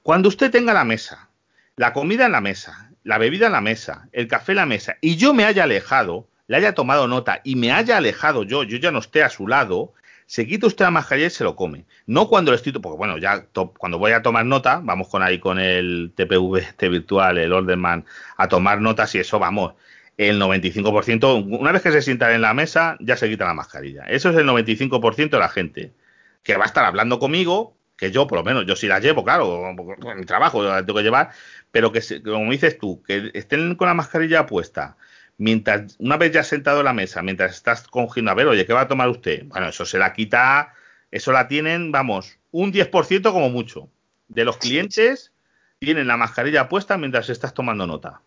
Cuando 0.03 0.29
usted 0.29 0.51
tenga 0.51 0.73
la 0.73 0.83
mesa, 0.83 1.29
la 1.75 1.93
comida 1.93 2.27
en 2.27 2.31
la 2.31 2.41
mesa, 2.41 2.91
la 3.03 3.17
bebida 3.17 3.47
en 3.47 3.53
la 3.53 3.61
mesa, 3.61 4.07
el 4.11 4.27
café 4.27 4.51
en 4.51 4.57
la 4.57 4.65
mesa, 4.65 4.97
y 5.01 5.15
yo 5.15 5.33
me 5.33 5.43
haya 5.43 5.63
alejado, 5.63 6.27
le 6.47 6.57
haya 6.57 6.73
tomado 6.73 7.07
nota 7.07 7.41
y 7.43 7.55
me 7.55 7.71
haya 7.71 7.97
alejado 7.97 8.43
yo, 8.43 8.63
yo 8.63 8.77
ya 8.77 8.91
no 8.91 8.99
esté 8.99 9.23
a 9.23 9.29
su 9.29 9.47
lado, 9.47 9.93
se 10.27 10.45
quita 10.45 10.67
usted 10.67 10.85
la 10.85 10.91
mascarilla 10.91 11.27
y 11.27 11.31
se 11.31 11.45
lo 11.45 11.55
come. 11.55 11.85
No 12.05 12.27
cuando 12.27 12.51
le 12.51 12.57
estoy, 12.57 12.73
porque 12.73 12.97
bueno, 12.97 13.17
ya 13.17 13.47
cuando 13.77 13.97
voy 13.97 14.11
a 14.11 14.21
tomar 14.21 14.45
nota, 14.45 14.81
vamos 14.83 15.07
con 15.07 15.23
ahí 15.23 15.39
con 15.39 15.57
el 15.57 16.11
TPV 16.15 16.57
este 16.57 16.89
virtual, 16.89 17.37
el 17.37 17.53
Orderman, 17.53 18.05
a 18.35 18.47
tomar 18.49 18.81
notas 18.81 19.15
y 19.15 19.19
eso, 19.19 19.39
vamos, 19.39 19.73
el 20.17 20.39
95%, 20.41 21.45
una 21.59 21.71
vez 21.71 21.81
que 21.81 21.91
se 21.91 22.01
sientan 22.01 22.33
en 22.33 22.41
la 22.41 22.53
mesa, 22.53 22.97
ya 22.99 23.15
se 23.15 23.29
quita 23.29 23.45
la 23.45 23.53
mascarilla. 23.53 24.03
Eso 24.03 24.29
es 24.29 24.35
el 24.35 24.45
95% 24.45 25.29
de 25.29 25.39
la 25.39 25.49
gente 25.49 25.93
que 26.43 26.57
va 26.57 26.65
a 26.65 26.67
estar 26.67 26.83
hablando 26.83 27.19
conmigo, 27.19 27.77
que 27.95 28.11
yo 28.11 28.27
por 28.27 28.39
lo 28.39 28.43
menos, 28.43 28.65
yo 28.65 28.75
sí 28.75 28.87
la 28.87 28.99
llevo, 28.99 29.23
claro, 29.23 29.69
en 29.69 30.19
mi 30.19 30.25
trabajo 30.25 30.61
la 30.61 30.85
tengo 30.85 30.99
que 30.99 31.03
llevar, 31.03 31.31
pero 31.71 31.91
que, 31.93 32.01
como 32.21 32.51
dices 32.51 32.77
tú, 32.77 33.01
que 33.01 33.31
estén 33.33 33.75
con 33.75 33.87
la 33.87 33.93
mascarilla 33.93 34.45
puesta, 34.45 34.97
mientras, 35.37 35.95
una 35.99 36.17
vez 36.17 36.31
ya 36.31 36.43
sentado 36.43 36.79
en 36.79 36.85
la 36.85 36.93
mesa, 36.93 37.21
mientras 37.21 37.55
estás 37.55 37.87
cogiendo, 37.87 38.31
a 38.31 38.35
ver, 38.35 38.47
oye, 38.47 38.65
¿qué 38.65 38.73
va 38.73 38.81
a 38.81 38.87
tomar 38.87 39.09
usted? 39.09 39.45
Bueno, 39.45 39.69
eso 39.69 39.85
se 39.85 39.99
la 39.99 40.13
quita, 40.13 40.73
eso 41.11 41.31
la 41.31 41.47
tienen, 41.47 41.91
vamos, 41.91 42.37
un 42.51 42.73
10% 42.73 43.31
como 43.31 43.49
mucho. 43.49 43.89
De 44.27 44.43
los 44.43 44.57
clientes 44.57 45.31
tienen 45.79 46.07
la 46.07 46.17
mascarilla 46.17 46.67
puesta 46.67 46.97
mientras 46.97 47.29
estás 47.29 47.53
tomando 47.53 47.87
nota. 47.87 48.21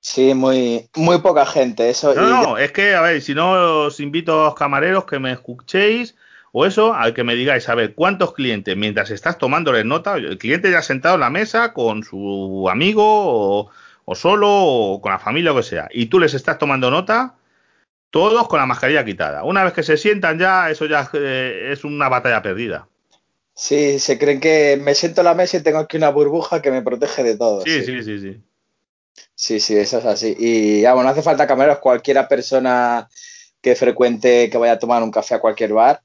Sí, 0.00 0.34
muy, 0.34 0.88
muy 0.94 1.18
poca 1.18 1.44
gente. 1.46 1.88
Eso, 1.90 2.14
no, 2.14 2.42
no, 2.42 2.58
es 2.58 2.72
que, 2.72 2.94
a 2.94 3.00
ver, 3.00 3.20
si 3.20 3.34
no 3.34 3.84
os 3.86 4.00
invito 4.00 4.40
a 4.40 4.44
los 4.46 4.54
camareros 4.54 5.04
que 5.06 5.18
me 5.18 5.32
escuchéis 5.32 6.14
o 6.52 6.66
eso, 6.66 6.94
al 6.94 7.14
que 7.14 7.24
me 7.24 7.34
digáis, 7.34 7.68
a 7.68 7.74
ver, 7.74 7.94
¿cuántos 7.94 8.32
clientes 8.32 8.76
mientras 8.76 9.10
estás 9.10 9.38
tomándoles 9.38 9.84
nota? 9.84 10.16
El 10.16 10.38
cliente 10.38 10.70
ya 10.70 10.82
sentado 10.82 11.16
en 11.16 11.20
la 11.20 11.30
mesa 11.30 11.72
con 11.72 12.04
su 12.04 12.68
amigo 12.70 13.04
o 13.04 13.70
o 14.10 14.14
solo 14.14 14.48
o 14.50 15.02
con 15.02 15.12
la 15.12 15.18
familia 15.18 15.52
o 15.52 15.56
que 15.56 15.62
sea, 15.62 15.86
y 15.90 16.06
tú 16.06 16.18
les 16.18 16.32
estás 16.32 16.56
tomando 16.56 16.90
nota, 16.90 17.34
todos 18.08 18.48
con 18.48 18.58
la 18.58 18.64
mascarilla 18.64 19.04
quitada. 19.04 19.44
Una 19.44 19.62
vez 19.64 19.74
que 19.74 19.82
se 19.82 19.98
sientan 19.98 20.38
ya, 20.38 20.70
eso 20.70 20.86
ya 20.86 21.10
eh, 21.12 21.68
es 21.72 21.84
una 21.84 22.08
batalla 22.08 22.40
perdida. 22.40 22.88
Sí, 23.52 23.98
se 23.98 24.18
creen 24.18 24.40
que 24.40 24.80
me 24.82 24.94
siento 24.94 25.20
en 25.20 25.26
la 25.26 25.34
mesa 25.34 25.58
y 25.58 25.62
tengo 25.62 25.80
aquí 25.80 25.98
una 25.98 26.08
burbuja 26.08 26.62
que 26.62 26.70
me 26.70 26.80
protege 26.80 27.22
de 27.22 27.36
todo. 27.36 27.60
Sí, 27.60 27.84
sí, 27.84 28.02
sí, 28.02 28.18
sí. 28.18 28.40
Sí, 29.34 29.60
sí, 29.60 29.76
eso 29.76 29.98
es 29.98 30.06
así. 30.06 30.34
Y 30.38 30.80
ya, 30.80 30.94
bueno, 30.94 31.08
no 31.08 31.12
hace 31.12 31.22
falta 31.22 31.46
camareros, 31.46 31.78
cualquiera 31.78 32.28
persona 32.28 33.10
que 33.60 33.76
frecuente, 33.76 34.48
que 34.48 34.56
vaya 34.56 34.72
a 34.72 34.78
tomar 34.78 35.02
un 35.02 35.10
café 35.10 35.34
a 35.34 35.40
cualquier 35.40 35.74
bar, 35.74 36.00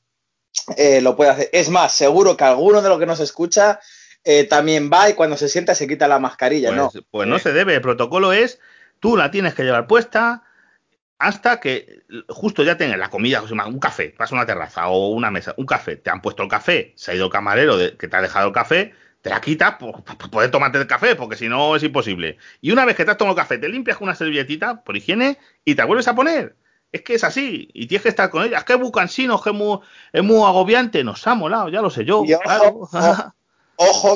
eh, 0.75 0.99
lo 0.99 1.15
puede 1.15 1.31
hacer. 1.31 1.49
Es 1.53 1.69
más, 1.69 1.93
seguro 1.93 2.35
que 2.35 2.43
alguno 2.43 2.81
de 2.81 2.89
los 2.89 2.99
que 2.99 3.05
nos 3.05 3.21
escucha 3.21 3.79
eh, 4.23 4.45
también 4.45 4.89
va 4.91 5.09
y 5.09 5.13
cuando 5.13 5.37
se 5.37 5.49
sienta 5.49 5.75
se 5.75 5.87
quita 5.87 6.07
la 6.07 6.19
mascarilla, 6.19 6.69
pues, 6.69 6.77
¿no? 6.77 6.91
Pues 7.11 7.27
no 7.27 7.39
se 7.39 7.53
debe, 7.53 7.75
el 7.75 7.81
protocolo 7.81 8.33
es, 8.33 8.59
tú 8.99 9.17
la 9.17 9.31
tienes 9.31 9.53
que 9.53 9.63
llevar 9.63 9.87
puesta 9.87 10.43
hasta 11.19 11.59
que 11.59 12.03
justo 12.27 12.63
ya 12.63 12.77
tengas 12.77 12.97
la 12.97 13.09
comida, 13.09 13.41
un 13.41 13.79
café, 13.79 14.13
pasa 14.17 14.35
una 14.35 14.45
terraza 14.45 14.87
o 14.87 15.09
una 15.09 15.31
mesa, 15.31 15.53
un 15.57 15.65
café, 15.65 15.95
te 15.95 16.09
han 16.09 16.21
puesto 16.21 16.43
el 16.43 16.49
café, 16.49 16.93
se 16.95 17.11
ha 17.11 17.15
ido 17.15 17.25
el 17.25 17.31
camarero 17.31 17.77
que 17.97 18.07
te 18.07 18.15
ha 18.15 18.21
dejado 18.21 18.47
el 18.47 18.53
café, 18.53 18.93
te 19.21 19.29
la 19.29 19.39
quitas 19.39 19.75
para 19.75 20.17
poder 20.29 20.51
tomarte 20.51 20.77
el 20.77 20.87
café, 20.87 21.15
porque 21.15 21.37
si 21.37 21.47
no 21.47 21.77
es 21.77 21.83
imposible. 21.83 22.37
Y 22.59 22.71
una 22.71 22.83
vez 22.83 22.97
que 22.97 23.05
te 23.05 23.11
has 23.11 23.17
tomado 23.17 23.37
el 23.37 23.41
café, 23.41 23.57
te 23.57 23.69
limpias 23.69 23.97
con 23.97 24.09
una 24.09 24.15
servilletita 24.15 24.83
por 24.83 24.97
higiene 24.97 25.37
y 25.63 25.75
te 25.75 25.83
vuelves 25.85 26.09
a 26.09 26.15
poner. 26.15 26.57
Es 26.91 27.03
que 27.03 27.15
es 27.15 27.23
así, 27.23 27.69
y 27.73 27.87
tienes 27.87 28.03
que 28.03 28.09
estar 28.09 28.29
con 28.29 28.43
ella. 28.43 28.57
Es 28.57 28.63
que 28.65 28.73
es 28.73 28.79
muy 28.79 28.91
cansino, 28.91 29.35
es 29.35 29.41
que 29.41 29.53
muy, 29.53 29.79
es 30.11 30.23
muy 30.23 30.45
agobiante. 30.45 31.05
Nos 31.05 31.25
ha 31.25 31.35
molado, 31.35 31.69
ya 31.69 31.81
lo 31.81 31.89
sé 31.89 32.03
yo. 32.03 32.23
claro. 32.43 32.81
Ojo, 32.81 33.33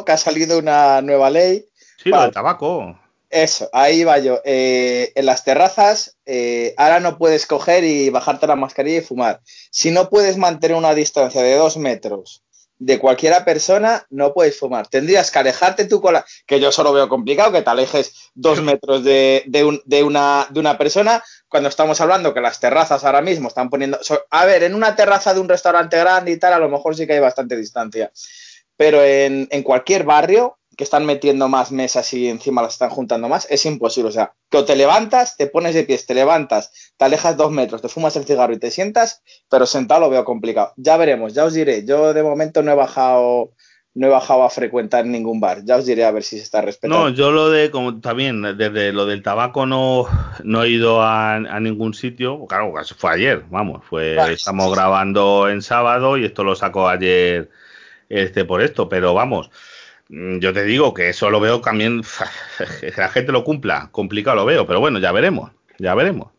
que 0.06 0.12
ha 0.12 0.18
salido 0.18 0.60
una 0.60 1.02
nueva 1.02 1.30
ley. 1.30 1.66
Sí, 2.02 2.10
lo 2.10 2.22
del 2.22 2.32
tabaco. 2.32 2.98
Eso, 3.30 3.70
ahí 3.74 4.04
va 4.04 4.20
yo. 4.20 4.40
Eh, 4.46 5.12
en 5.16 5.26
las 5.26 5.44
terrazas, 5.44 6.18
eh, 6.26 6.74
ahora 6.78 7.00
no 7.00 7.18
puedes 7.18 7.46
coger 7.46 7.84
y 7.84 8.10
bajarte 8.10 8.48
la 8.48 8.56
mascarilla 8.56 9.00
y 9.00 9.02
fumar. 9.02 9.42
Si 9.70 9.92
no 9.92 10.10
puedes 10.10 10.38
mantener 10.38 10.78
una 10.78 10.94
distancia 10.94 11.42
de 11.42 11.56
dos 11.56 11.78
metros 11.78 12.44
de 12.80 13.00
cualquiera 13.00 13.44
persona, 13.44 14.06
no 14.12 14.34
puedes 14.34 14.58
fumar. 14.58 14.88
Tendrías 14.88 15.32
que 15.32 15.40
alejarte 15.40 15.86
tú 15.86 16.00
con 16.00 16.14
la... 16.14 16.26
Que 16.46 16.60
yo 16.60 16.72
solo 16.72 16.94
veo 16.94 17.10
complicado 17.10 17.52
que 17.52 17.64
te 17.64 17.70
alejes 17.70 18.32
dos 18.36 18.62
metros 18.62 19.04
de, 19.04 19.44
de, 19.48 20.04
una, 20.04 20.48
de 20.50 20.60
una 20.60 20.78
persona 20.78 21.24
cuando 21.50 21.70
estamos 21.70 22.00
hablando 22.00 22.34
que 22.34 22.42
las 22.42 22.60
terrazas 22.60 23.04
ahora 23.04 23.22
mismo 23.22 23.50
están 23.50 23.70
poniendo... 23.70 24.00
A 24.30 24.46
ver, 24.46 24.64
en 24.64 24.76
una 24.76 24.96
terraza 24.96 25.34
de 25.34 25.40
un 25.40 25.50
restaurante 25.50 25.98
grande 25.98 26.32
y 26.32 26.38
tal, 26.38 26.54
a 26.54 26.60
lo 26.60 26.70
mejor 26.70 26.96
sí 26.96 27.08
que 27.08 27.14
hay 27.14 27.20
bastante 27.20 27.58
distancia 27.58 28.12
pero 28.78 29.04
en, 29.04 29.48
en, 29.52 29.64
cualquier 29.64 30.04
barrio 30.04 30.58
que 30.78 30.84
están 30.84 31.06
metiendo 31.06 31.50
más 31.50 31.72
mesas 31.72 32.14
y 32.14 32.30
encima 32.30 32.62
las 32.62 32.74
están 32.74 32.92
juntando 32.92 33.28
más, 33.28 33.48
es 33.50 33.66
imposible. 33.66 34.10
O 34.10 34.14
sea, 34.14 34.34
que 34.50 34.58
o 34.58 34.66
te 34.66 34.76
levantas, 34.76 35.36
te 35.36 35.48
pones 35.48 35.74
de 35.74 35.84
pies, 35.84 36.06
te 36.06 36.14
levantas, 36.14 36.72
te 36.98 37.06
alejas 37.06 37.36
dos 37.36 37.52
metros, 37.52 37.82
te 37.82 37.90
fumas 37.90 38.16
el 38.16 38.26
cigarro 38.26 38.54
y 38.54 38.60
te 38.60 38.70
sientas, 38.70 39.24
pero 39.50 39.66
sentado 39.66 40.02
lo 40.02 40.10
veo 40.12 40.24
complicado. 40.24 40.74
Ya 40.78 40.96
veremos, 40.96 41.34
ya 41.34 41.46
os 41.46 41.56
diré. 41.56 41.84
Yo 41.84 42.14
de 42.14 42.22
momento 42.22 42.62
no 42.62 42.72
he 42.72 42.76
bajado 42.76 43.54
no 43.98 44.06
he 44.06 44.10
bajado 44.12 44.44
a 44.44 44.50
frecuentar 44.52 45.08
ningún 45.08 45.40
bar. 45.40 45.64
Ya 45.66 45.78
os 45.78 45.88
diré 45.88 46.06
a 46.06 46.12
ver 46.12 46.22
si 46.22 46.38
se 46.38 46.44
está 46.44 46.62
respetando. 46.62 47.06
No, 47.06 47.10
yo 47.10 47.32
lo 47.32 47.50
de, 47.50 47.72
como 47.72 48.00
también, 48.00 48.44
desde 48.56 48.94
lo 48.94 49.08
del 49.08 49.24
tabaco 49.24 49.66
no, 49.66 50.06
no 50.44 50.64
he 50.64 50.70
ido 50.70 51.02
a, 51.02 51.40
ningún 51.60 51.96
sitio. 51.96 52.46
Claro, 52.46 52.74
fue 52.96 53.12
ayer, 53.12 53.44
vamos, 53.50 53.84
fue, 53.90 54.16
estamos 54.32 54.72
grabando 54.72 55.50
en 55.50 55.64
sábado 55.64 56.16
y 56.16 56.26
esto 56.26 56.44
lo 56.44 56.56
sacó 56.56 56.88
ayer 56.88 57.50
este, 58.10 58.46
por 58.46 58.62
esto, 58.62 58.90
pero 58.90 59.14
vamos, 59.14 59.50
mm, 60.10 60.40
yo 60.40 60.54
te 60.54 60.64
digo 60.64 60.94
que 60.94 61.10
eso 61.10 61.30
lo 61.30 61.40
veo 61.40 61.62
también, 61.62 62.02
que 62.82 62.94
la 62.96 63.10
gente 63.10 63.32
lo 63.32 63.44
cumpla, 63.44 63.90
complicado 63.92 64.38
lo 64.38 64.46
veo, 64.46 64.66
pero 64.66 64.80
bueno, 64.80 65.00
ya 65.00 65.12
veremos, 65.12 65.52
ya 65.78 65.96
veremos. 65.96 66.32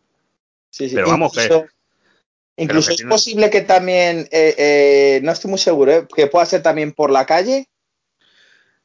Sí, 0.71 0.89
sí. 0.89 0.95
Pero 0.95 1.09
vamos, 1.09 1.33
incluso, 1.35 1.63
que, 1.65 2.63
incluso 2.63 2.91
es 2.93 3.03
posible 3.05 3.51
que 3.51 3.63
también, 3.63 4.29
eh, 4.31 4.55
eh, 4.59 5.21
no 5.23 5.33
estoy 5.33 5.51
muy 5.51 5.59
seguro, 5.59 5.93
¿eh? 5.93 6.09
que 6.15 6.27
pueda 6.27 6.47
ser 6.47 6.63
también 6.63 6.93
por 6.93 7.11
la 7.11 7.27
calle. 7.27 7.69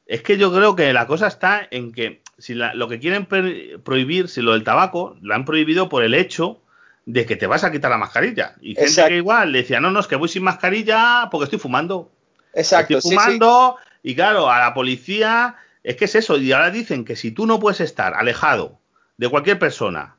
Es 0.06 0.22
que 0.22 0.36
yo 0.36 0.52
creo 0.52 0.76
que 0.76 0.92
la 0.92 1.06
cosa 1.06 1.28
está 1.28 1.66
en 1.70 1.92
que 1.92 2.22
si 2.38 2.54
lo 2.54 2.88
que 2.88 2.98
quieren 2.98 3.26
prohibir, 3.26 4.28
si 4.28 4.42
lo 4.42 4.52
del 4.52 4.64
tabaco, 4.64 5.16
lo 5.22 5.34
han 5.34 5.44
prohibido 5.44 5.88
por 5.88 6.02
el 6.02 6.14
hecho 6.14 6.60
de 7.06 7.26
que 7.26 7.36
te 7.36 7.46
vas 7.46 7.64
a 7.64 7.72
quitar 7.72 7.90
la 7.90 7.98
mascarilla. 7.98 8.54
Y 8.60 8.74
gente 8.74 9.04
que 9.06 9.16
igual 9.16 9.52
le 9.52 9.58
decía, 9.58 9.80
no, 9.80 9.90
no, 9.90 10.00
es 10.00 10.06
que 10.06 10.16
voy 10.16 10.28
sin 10.28 10.42
mascarilla 10.42 11.28
porque 11.30 11.44
estoy 11.44 11.58
fumando. 11.58 12.10
Exacto. 12.54 12.98
Estoy 12.98 13.16
fumando 13.16 13.76
y 14.02 14.14
claro, 14.14 14.50
a 14.50 14.58
la 14.60 14.74
policía 14.74 15.56
es 15.82 15.96
que 15.96 16.06
es 16.06 16.14
eso. 16.14 16.36
Y 16.36 16.52
ahora 16.52 16.70
dicen 16.70 17.04
que 17.04 17.16
si 17.16 17.30
tú 17.30 17.46
no 17.46 17.58
puedes 17.58 17.80
estar 17.80 18.14
alejado 18.14 18.78
de 19.16 19.28
cualquier 19.28 19.58
persona 19.58 20.16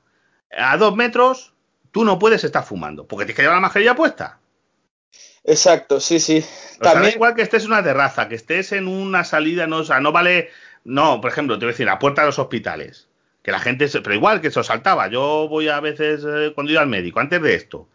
a 0.57 0.77
dos 0.77 0.95
metros 0.95 1.53
tú 1.95 2.03
no 2.03 2.19
puedes 2.19 2.43
estar 2.43 2.65
fumando, 2.65 3.07
porque 3.07 3.23
tienes 3.23 3.37
que 3.37 3.41
llevar 3.43 3.55
la 3.55 3.61
mascarilla 3.61 3.95
puesta. 3.95 4.37
Exacto, 5.45 6.01
sí, 6.01 6.19
sí. 6.19 6.43
También 6.81 7.13
igual 7.13 7.35
que 7.35 7.41
estés 7.41 7.63
en 7.63 7.71
una 7.71 7.81
terraza, 7.81 8.27
que 8.27 8.35
estés 8.35 8.73
en 8.73 8.89
una 8.89 9.23
salida, 9.23 9.65
no, 9.65 9.77
o 9.77 9.83
sea, 9.85 10.01
no 10.01 10.11
vale, 10.11 10.49
no, 10.83 11.21
por 11.21 11.31
ejemplo, 11.31 11.57
te 11.57 11.63
voy 11.63 11.69
a 11.69 11.71
decir, 11.71 11.85
la 11.85 11.97
puerta 11.97 12.23
de 12.23 12.27
los 12.27 12.37
hospitales, 12.37 13.07
que 13.43 13.53
la 13.53 13.59
gente, 13.59 13.87
pero 14.03 14.13
igual 14.13 14.41
que 14.41 14.51
se 14.51 14.59
os 14.59 14.67
saltaba, 14.67 15.07
yo 15.07 15.47
voy 15.47 15.69
a 15.69 15.79
veces 15.79 16.25
eh, 16.27 16.51
cuando 16.53 16.73
iba 16.73 16.81
al 16.81 16.89
médico, 16.89 17.21
antes 17.21 17.41
de 17.41 17.55
esto, 17.55 17.87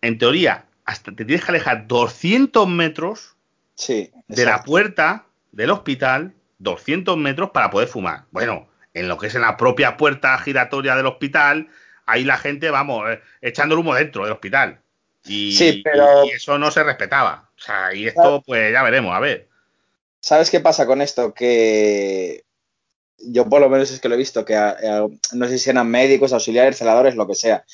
en 0.00 0.16
teoría, 0.16 0.64
hasta 0.86 1.12
te 1.12 1.26
tienes 1.26 1.44
que 1.44 1.50
alejar 1.50 1.86
200 1.86 2.66
metros 2.66 3.36
sí, 3.78 4.10
de 4.26 4.44
la 4.44 4.62
puerta 4.64 5.26
del 5.52 5.70
hospital, 5.70 6.34
200 6.58 7.16
metros 7.16 7.50
para 7.50 7.70
poder 7.70 7.88
fumar. 7.88 8.24
Bueno, 8.30 8.68
en 8.92 9.08
lo 9.08 9.16
que 9.16 9.28
es 9.28 9.34
en 9.34 9.42
la 9.42 9.56
propia 9.56 9.96
puerta 9.96 10.36
giratoria 10.38 10.96
del 10.96 11.06
hospital, 11.06 11.68
ahí 12.04 12.24
la 12.24 12.36
gente, 12.36 12.70
vamos, 12.70 13.08
eh, 13.10 13.20
echando 13.40 13.74
el 13.74 13.80
humo 13.80 13.94
dentro 13.94 14.24
del 14.24 14.32
hospital. 14.32 14.80
Y, 15.24 15.52
sí, 15.52 15.82
pero... 15.84 16.24
y, 16.26 16.30
eso 16.30 16.58
no 16.58 16.70
se 16.70 16.82
respetaba. 16.82 17.50
O 17.56 17.60
sea, 17.60 17.94
y 17.94 18.06
esto, 18.06 18.42
pues 18.44 18.72
ya 18.72 18.82
veremos, 18.82 19.14
a 19.14 19.20
ver. 19.20 19.48
¿Sabes 20.20 20.50
qué 20.50 20.60
pasa 20.60 20.86
con 20.86 21.00
esto? 21.00 21.32
Que 21.32 22.44
yo 23.18 23.48
por 23.48 23.60
lo 23.60 23.68
menos 23.68 23.90
es 23.90 24.00
que 24.00 24.08
lo 24.08 24.14
he 24.14 24.18
visto, 24.18 24.44
que 24.44 24.54
no 25.32 25.48
sé 25.48 25.58
si 25.58 25.70
eran 25.70 25.90
médicos, 25.90 26.32
auxiliares, 26.32 26.78
celadores, 26.78 27.16
lo 27.16 27.26
que 27.26 27.34
sea, 27.34 27.64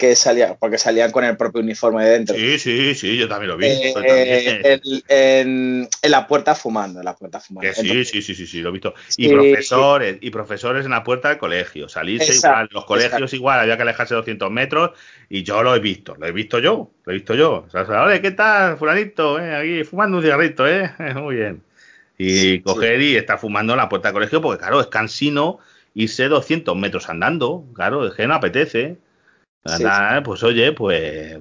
que 0.00 0.16
salían, 0.16 0.56
porque 0.58 0.78
salían 0.78 1.12
con 1.12 1.22
el 1.22 1.36
propio 1.36 1.60
uniforme 1.60 2.04
de 2.04 2.10
dentro. 2.10 2.34
Sí, 2.34 2.58
sí, 2.58 2.94
sí, 2.94 3.16
yo 3.18 3.28
también 3.28 3.50
lo 3.50 3.56
vi. 3.58 3.66
Eh, 3.66 3.92
también. 3.94 4.80
En, 5.06 5.88
en, 6.02 6.10
la 6.10 6.26
puerta 6.26 6.54
fumando, 6.54 7.00
en 7.00 7.04
la 7.04 7.14
puerta 7.14 7.38
fumando. 7.38 7.68
Que 7.68 7.74
sí, 7.74 7.82
Entonces, 7.82 8.08
sí, 8.08 8.22
sí, 8.22 8.34
sí, 8.34 8.46
sí, 8.46 8.60
lo 8.62 8.70
he 8.70 8.72
visto. 8.72 8.94
Y 9.18 9.28
sí, 9.28 9.28
profesores, 9.28 10.16
y 10.20 10.30
profesores 10.30 10.84
en 10.86 10.90
la 10.92 11.04
puerta 11.04 11.28
del 11.28 11.38
colegio, 11.38 11.88
salirse 11.88 12.32
exacto, 12.32 12.48
igual, 12.48 12.68
los 12.72 12.84
colegios 12.86 13.12
exacto. 13.12 13.36
igual, 13.36 13.60
había 13.60 13.76
que 13.76 13.82
alejarse 13.82 14.14
200 14.14 14.50
metros, 14.50 14.90
y 15.28 15.42
yo 15.42 15.62
lo 15.62 15.76
he 15.76 15.80
visto, 15.80 16.16
lo 16.18 16.26
he 16.26 16.32
visto 16.32 16.58
yo, 16.58 16.90
lo 17.04 17.12
he 17.12 17.14
visto 17.14 17.34
yo. 17.34 17.66
O 17.66 17.70
sea, 17.70 18.02
Oye, 18.02 18.22
¿qué 18.22 18.30
tal, 18.30 18.78
fulanito? 18.78 19.38
Eh? 19.38 19.54
Aquí 19.54 19.84
fumando 19.84 20.16
un 20.16 20.22
cigarrito, 20.22 20.66
¿eh? 20.66 20.90
Muy 21.14 21.36
bien. 21.36 21.62
Y 22.16 22.60
coger 22.60 23.00
y 23.00 23.16
estar 23.16 23.38
fumando 23.38 23.74
en 23.74 23.78
la 23.78 23.88
puerta 23.88 24.08
del 24.08 24.14
colegio, 24.14 24.40
porque 24.40 24.60
claro, 24.60 24.80
es 24.80 24.86
cansino 24.86 25.58
irse 25.94 26.28
200 26.28 26.74
metros 26.76 27.08
andando, 27.08 27.64
claro, 27.74 28.06
es 28.06 28.14
que 28.14 28.26
no 28.26 28.34
apetece. 28.34 28.96
Sí. 29.64 29.84
Nada, 29.84 30.22
pues 30.22 30.42
oye, 30.42 30.72
pues, 30.72 31.38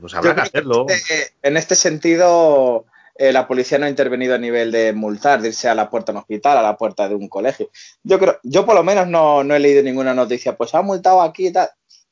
pues 0.00 0.14
habrá 0.14 0.34
que 0.34 0.40
hacerlo. 0.42 0.86
Que 0.86 0.94
este, 0.94 1.32
en 1.42 1.56
este 1.56 1.74
sentido, 1.74 2.84
eh, 3.16 3.32
la 3.32 3.48
policía 3.48 3.78
no 3.78 3.86
ha 3.86 3.90
intervenido 3.90 4.34
a 4.34 4.38
nivel 4.38 4.70
de 4.70 4.92
multar, 4.92 5.40
de 5.40 5.48
irse 5.48 5.68
a 5.68 5.74
la 5.74 5.88
puerta 5.88 6.12
de 6.12 6.18
un 6.18 6.20
hospital, 6.22 6.58
a 6.58 6.62
la 6.62 6.76
puerta 6.76 7.08
de 7.08 7.14
un 7.14 7.28
colegio. 7.28 7.70
Yo 8.02 8.18
creo, 8.18 8.38
yo 8.42 8.66
por 8.66 8.74
lo 8.74 8.82
menos 8.82 9.08
no, 9.08 9.42
no 9.42 9.54
he 9.54 9.60
leído 9.60 9.82
ninguna 9.82 10.12
noticia, 10.12 10.54
pues 10.54 10.74
ha 10.74 10.82
multado 10.82 11.22
aquí 11.22 11.46
y 11.46 11.52
tal. 11.52 11.70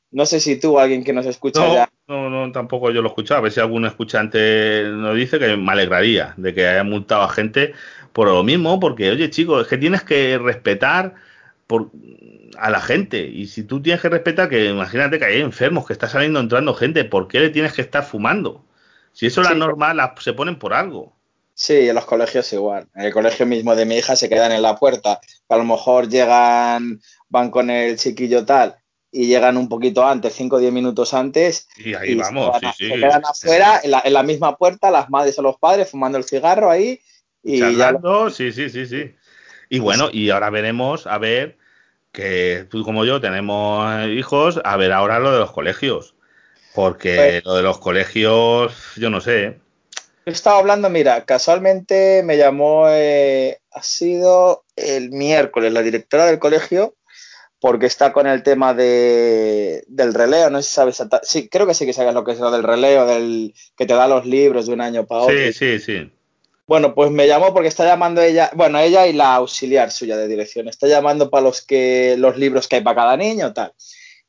No 0.09 0.25
sé 0.25 0.39
si 0.39 0.59
tú, 0.59 0.77
alguien 0.77 1.03
que 1.03 1.13
nos 1.13 1.25
escucha 1.25 1.65
no, 1.65 1.73
ya. 1.73 1.89
No, 2.07 2.29
no, 2.29 2.51
tampoco 2.51 2.91
yo 2.91 3.01
lo 3.01 3.07
he 3.07 3.11
escuchado. 3.11 3.39
A 3.39 3.43
ver 3.43 3.51
si 3.51 3.59
algún 3.61 3.85
escuchante 3.85 4.83
nos 4.83 5.15
dice 5.15 5.39
que 5.39 5.55
me 5.55 5.71
alegraría 5.71 6.33
de 6.37 6.53
que 6.53 6.67
haya 6.67 6.83
multado 6.83 7.21
a 7.21 7.29
gente 7.29 7.73
por 8.11 8.27
lo 8.27 8.43
mismo, 8.43 8.79
porque, 8.79 9.09
oye, 9.09 9.29
chicos, 9.29 9.61
es 9.61 9.67
que 9.67 9.77
tienes 9.77 10.03
que 10.03 10.37
respetar 10.37 11.13
por, 11.65 11.91
a 12.57 12.69
la 12.69 12.81
gente. 12.81 13.25
Y 13.25 13.47
si 13.47 13.63
tú 13.63 13.81
tienes 13.81 14.01
que 14.01 14.09
respetar 14.09 14.49
que, 14.49 14.65
imagínate 14.65 15.19
que 15.19 15.25
hay 15.25 15.41
enfermos, 15.41 15.85
que 15.85 15.93
está 15.93 16.07
saliendo, 16.07 16.39
entrando 16.39 16.73
gente, 16.73 17.03
¿por 17.05 17.27
qué 17.27 17.39
le 17.39 17.49
tienes 17.49 17.73
que 17.73 17.81
estar 17.81 18.03
fumando? 18.03 18.65
Si 19.13 19.25
eso 19.25 19.43
sí. 19.43 19.49
la 19.49 19.55
norma 19.55 19.93
la, 19.93 20.15
se 20.19 20.33
ponen 20.33 20.57
por 20.57 20.73
algo. 20.73 21.15
Sí, 21.53 21.89
en 21.89 21.95
los 21.95 22.05
colegios 22.05 22.51
igual. 22.53 22.87
En 22.95 23.03
el 23.03 23.13
colegio 23.13 23.45
mismo 23.45 23.75
de 23.75 23.85
mi 23.85 23.97
hija 23.97 24.15
se 24.15 24.29
quedan 24.29 24.51
en 24.51 24.61
la 24.61 24.77
puerta. 24.77 25.19
A 25.49 25.57
lo 25.57 25.63
mejor 25.63 26.09
llegan, 26.09 27.01
van 27.29 27.51
con 27.51 27.69
el 27.69 27.97
chiquillo 27.97 28.45
tal 28.45 28.77
y 29.11 29.27
llegan 29.27 29.57
un 29.57 29.67
poquito 29.67 30.05
antes, 30.05 30.33
5 30.33 30.55
o 30.55 30.59
10 30.59 30.71
minutos 30.71 31.13
antes. 31.13 31.67
Y 31.77 31.93
ahí 31.93 32.11
y 32.11 32.15
vamos, 32.15 32.57
se, 32.59 32.71
sí, 32.73 32.87
se 32.87 32.95
quedan 32.95 33.23
afuera, 33.25 33.81
en 33.83 33.91
la, 33.91 34.01
en 34.05 34.13
la, 34.13 34.23
misma 34.23 34.57
puerta, 34.57 34.89
las 34.89 35.09
madres 35.09 35.37
o 35.37 35.41
los 35.41 35.57
padres 35.57 35.89
fumando 35.89 36.17
el 36.17 36.23
cigarro 36.23 36.71
ahí. 36.71 37.01
Y 37.43 37.59
Charlando, 37.59 38.29
ya... 38.29 38.33
sí, 38.33 38.51
sí, 38.51 38.69
sí, 38.69 38.85
sí. 38.85 39.13
Y 39.69 39.79
bueno, 39.79 40.09
y 40.11 40.29
ahora 40.29 40.49
veremos, 40.49 41.07
a 41.07 41.17
ver, 41.17 41.57
que 42.11 42.67
tú 42.69 42.83
como 42.83 43.05
yo 43.05 43.21
tenemos 43.21 44.07
hijos, 44.09 44.59
a 44.63 44.77
ver 44.77 44.91
ahora 44.91 45.19
lo 45.19 45.31
de 45.31 45.39
los 45.39 45.51
colegios. 45.51 46.15
Porque 46.73 47.15
pues, 47.15 47.45
lo 47.45 47.55
de 47.55 47.63
los 47.63 47.79
colegios, 47.79 48.73
yo 48.95 49.09
no 49.09 49.19
sé. 49.19 49.59
He 50.25 50.31
estado 50.31 50.57
hablando, 50.57 50.89
mira, 50.89 51.25
casualmente 51.25 52.21
me 52.23 52.37
llamó, 52.37 52.85
eh, 52.89 53.59
ha 53.71 53.83
sido 53.83 54.63
el 54.75 55.11
miércoles, 55.11 55.73
la 55.73 55.81
directora 55.81 56.27
del 56.27 56.39
colegio, 56.39 56.95
porque 57.59 57.87
está 57.87 58.13
con 58.13 58.27
el 58.27 58.43
tema 58.43 58.73
de, 58.73 59.83
del 59.87 60.13
releo, 60.13 60.49
no 60.49 60.61
sé 60.61 60.69
si 60.69 60.75
sabes, 60.75 61.03
sí, 61.23 61.49
creo 61.49 61.67
que 61.67 61.73
sí 61.73 61.85
que 61.85 61.93
sabes 61.93 62.13
lo 62.13 62.23
que 62.23 62.33
es 62.33 62.39
lo 62.39 62.51
del 62.51 62.63
releo, 62.63 63.05
del 63.05 63.53
que 63.75 63.85
te 63.85 63.93
da 63.93 64.07
los 64.07 64.25
libros 64.25 64.67
de 64.67 64.73
un 64.73 64.81
año 64.81 65.05
para 65.05 65.21
otro. 65.21 65.35
Sí, 65.35 65.53
sí, 65.53 65.79
sí. 65.79 66.11
Bueno, 66.71 66.95
pues 66.95 67.11
me 67.11 67.27
llamó 67.27 67.53
porque 67.53 67.67
está 67.67 67.83
llamando 67.83 68.21
ella, 68.21 68.49
bueno, 68.55 68.79
ella 68.79 69.05
y 69.05 69.11
la 69.11 69.35
auxiliar 69.35 69.91
suya 69.91 70.15
de 70.15 70.29
dirección, 70.29 70.69
está 70.69 70.87
llamando 70.87 71.29
para 71.29 71.43
los 71.43 71.61
que 71.61 72.15
los 72.17 72.37
libros 72.37 72.69
que 72.69 72.77
hay 72.77 72.81
para 72.81 72.95
cada 72.95 73.17
niño, 73.17 73.51
tal. 73.51 73.73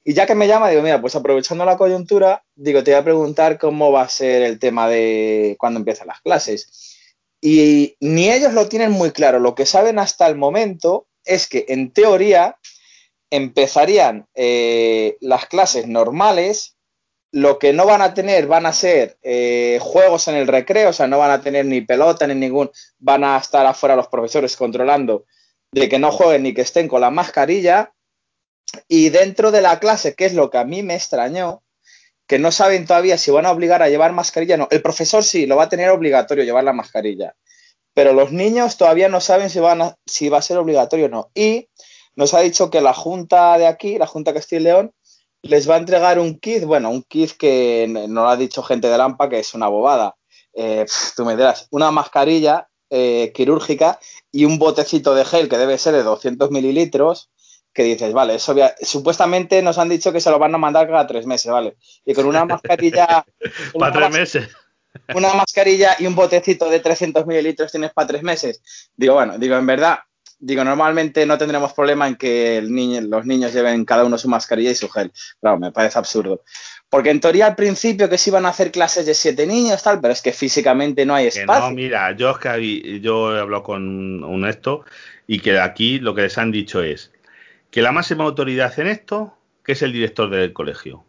Y 0.02 0.12
ya 0.12 0.26
que 0.26 0.34
me 0.34 0.48
llama, 0.48 0.68
digo, 0.68 0.82
mira, 0.82 1.00
pues 1.00 1.14
aprovechando 1.14 1.64
la 1.64 1.76
coyuntura, 1.76 2.42
digo, 2.56 2.82
te 2.82 2.90
voy 2.90 2.98
a 2.98 3.04
preguntar 3.04 3.60
cómo 3.60 3.92
va 3.92 4.02
a 4.02 4.08
ser 4.08 4.42
el 4.42 4.58
tema 4.58 4.88
de 4.88 5.54
cuando 5.56 5.78
empiezan 5.78 6.08
las 6.08 6.20
clases. 6.20 6.98
Y 7.40 7.94
ni 8.00 8.28
ellos 8.28 8.54
lo 8.54 8.68
tienen 8.68 8.90
muy 8.90 9.12
claro. 9.12 9.38
Lo 9.38 9.54
que 9.54 9.64
saben 9.64 10.00
hasta 10.00 10.26
el 10.26 10.34
momento 10.34 11.06
es 11.24 11.46
que, 11.46 11.64
en 11.68 11.92
teoría, 11.92 12.56
empezarían 13.30 14.26
eh, 14.34 15.16
las 15.20 15.46
clases 15.46 15.86
normales 15.86 16.74
lo 17.32 17.58
que 17.58 17.72
no 17.72 17.86
van 17.86 18.02
a 18.02 18.12
tener 18.12 18.46
van 18.46 18.66
a 18.66 18.72
ser 18.74 19.16
eh, 19.22 19.78
juegos 19.80 20.28
en 20.28 20.36
el 20.36 20.46
recreo, 20.46 20.90
o 20.90 20.92
sea, 20.92 21.06
no 21.06 21.18
van 21.18 21.30
a 21.30 21.40
tener 21.40 21.64
ni 21.64 21.80
pelota 21.80 22.26
ni 22.26 22.34
ningún, 22.34 22.70
van 22.98 23.24
a 23.24 23.38
estar 23.38 23.64
afuera 23.64 23.96
los 23.96 24.08
profesores 24.08 24.56
controlando 24.56 25.24
de 25.72 25.88
que 25.88 25.98
no 25.98 26.12
jueguen 26.12 26.42
ni 26.42 26.52
que 26.52 26.60
estén 26.60 26.88
con 26.88 27.00
la 27.00 27.10
mascarilla. 27.10 27.94
Y 28.86 29.08
dentro 29.08 29.50
de 29.50 29.62
la 29.62 29.80
clase, 29.80 30.14
que 30.14 30.26
es 30.26 30.34
lo 30.34 30.50
que 30.50 30.58
a 30.58 30.64
mí 30.64 30.82
me 30.82 30.94
extrañó, 30.94 31.62
que 32.26 32.38
no 32.38 32.52
saben 32.52 32.86
todavía 32.86 33.18
si 33.18 33.30
van 33.30 33.46
a 33.46 33.50
obligar 33.50 33.82
a 33.82 33.88
llevar 33.88 34.12
mascarilla 34.12 34.56
no. 34.56 34.68
El 34.70 34.82
profesor 34.82 35.24
sí, 35.24 35.46
lo 35.46 35.56
va 35.56 35.64
a 35.64 35.68
tener 35.68 35.90
obligatorio 35.90 36.44
llevar 36.44 36.64
la 36.64 36.72
mascarilla, 36.72 37.34
pero 37.94 38.12
los 38.12 38.32
niños 38.32 38.76
todavía 38.76 39.08
no 39.08 39.20
saben 39.20 39.50
si, 39.50 39.58
van 39.58 39.82
a, 39.82 39.96
si 40.06 40.28
va 40.28 40.38
a 40.38 40.42
ser 40.42 40.58
obligatorio 40.58 41.06
o 41.06 41.08
no. 41.08 41.30
Y 41.34 41.68
nos 42.14 42.34
ha 42.34 42.40
dicho 42.40 42.70
que 42.70 42.80
la 42.80 42.94
Junta 42.94 43.58
de 43.58 43.66
aquí, 43.66 43.98
la 43.98 44.06
Junta 44.06 44.34
Castilla 44.34 44.60
y 44.60 44.64
León, 44.64 44.92
les 45.42 45.68
va 45.68 45.74
a 45.74 45.78
entregar 45.78 46.18
un 46.18 46.38
kit, 46.38 46.64
bueno, 46.64 46.90
un 46.90 47.02
kit 47.02 47.32
que 47.32 47.86
no 47.88 48.22
lo 48.22 48.28
ha 48.28 48.36
dicho 48.36 48.62
gente 48.62 48.88
de 48.88 48.96
Lampa, 48.96 49.28
que 49.28 49.40
es 49.40 49.54
una 49.54 49.68
bobada. 49.68 50.16
Eh, 50.54 50.86
tú 51.16 51.24
me 51.24 51.36
dirás, 51.36 51.66
una 51.70 51.90
mascarilla 51.90 52.68
eh, 52.90 53.32
quirúrgica 53.34 53.98
y 54.30 54.44
un 54.44 54.58
botecito 54.58 55.14
de 55.14 55.24
gel 55.24 55.48
que 55.48 55.58
debe 55.58 55.78
ser 55.78 55.94
de 55.94 56.02
200 56.02 56.50
mililitros, 56.50 57.30
que 57.72 57.82
dices, 57.82 58.12
vale, 58.12 58.34
eso 58.34 58.54
supuestamente 58.82 59.62
nos 59.62 59.78
han 59.78 59.88
dicho 59.88 60.12
que 60.12 60.20
se 60.20 60.30
lo 60.30 60.38
van 60.38 60.54
a 60.54 60.58
mandar 60.58 60.86
cada 60.86 61.06
tres 61.06 61.26
meses, 61.26 61.50
¿vale? 61.50 61.76
Y 62.04 62.14
con 62.14 62.26
una 62.26 62.44
mascarilla... 62.44 63.24
para 63.78 63.92
tres 63.92 64.10
meses. 64.10 64.48
Una 65.14 65.32
mascarilla 65.32 65.96
y 65.98 66.06
un 66.06 66.14
botecito 66.14 66.68
de 66.68 66.80
300 66.80 67.26
mililitros 67.26 67.72
tienes 67.72 67.92
para 67.92 68.08
tres 68.08 68.22
meses. 68.22 68.62
Digo, 68.94 69.14
bueno, 69.14 69.38
digo, 69.38 69.56
en 69.56 69.66
verdad, 69.66 70.00
digo, 70.42 70.64
normalmente 70.64 71.24
no 71.24 71.38
tendremos 71.38 71.72
problema 71.72 72.08
en 72.08 72.16
que 72.16 72.58
el 72.58 72.74
niño, 72.74 73.00
los 73.02 73.24
niños 73.24 73.54
lleven 73.54 73.84
cada 73.84 74.04
uno 74.04 74.18
su 74.18 74.28
mascarilla 74.28 74.72
y 74.72 74.74
su 74.74 74.88
gel. 74.88 75.12
Claro, 75.40 75.58
me 75.58 75.70
parece 75.70 75.98
absurdo. 75.98 76.42
Porque 76.90 77.10
en 77.10 77.20
teoría 77.20 77.46
al 77.46 77.54
principio 77.54 78.10
que 78.10 78.18
se 78.18 78.30
iban 78.30 78.44
a 78.44 78.48
hacer 78.50 78.72
clases 78.72 79.06
de 79.06 79.14
siete 79.14 79.46
niños, 79.46 79.82
tal, 79.82 80.00
pero 80.00 80.12
es 80.12 80.20
que 80.20 80.32
físicamente 80.32 81.06
no 81.06 81.14
hay 81.14 81.28
espacio. 81.28 81.68
no, 81.68 81.70
mira, 81.70 82.14
yo 82.16 82.32
es 82.32 82.38
que 82.38 83.00
yo 83.00 83.34
he 83.34 83.40
hablado 83.40 83.62
con 83.62 84.24
un 84.24 84.46
esto 84.46 84.84
y 85.26 85.38
que 85.38 85.58
aquí 85.58 86.00
lo 86.00 86.14
que 86.14 86.22
les 86.22 86.36
han 86.36 86.50
dicho 86.50 86.82
es 86.82 87.12
que 87.70 87.80
la 87.80 87.92
máxima 87.92 88.24
autoridad 88.24 88.78
en 88.80 88.88
esto, 88.88 89.38
que 89.64 89.72
es 89.72 89.82
el 89.82 89.92
director 89.92 90.28
del 90.28 90.52
colegio. 90.52 91.04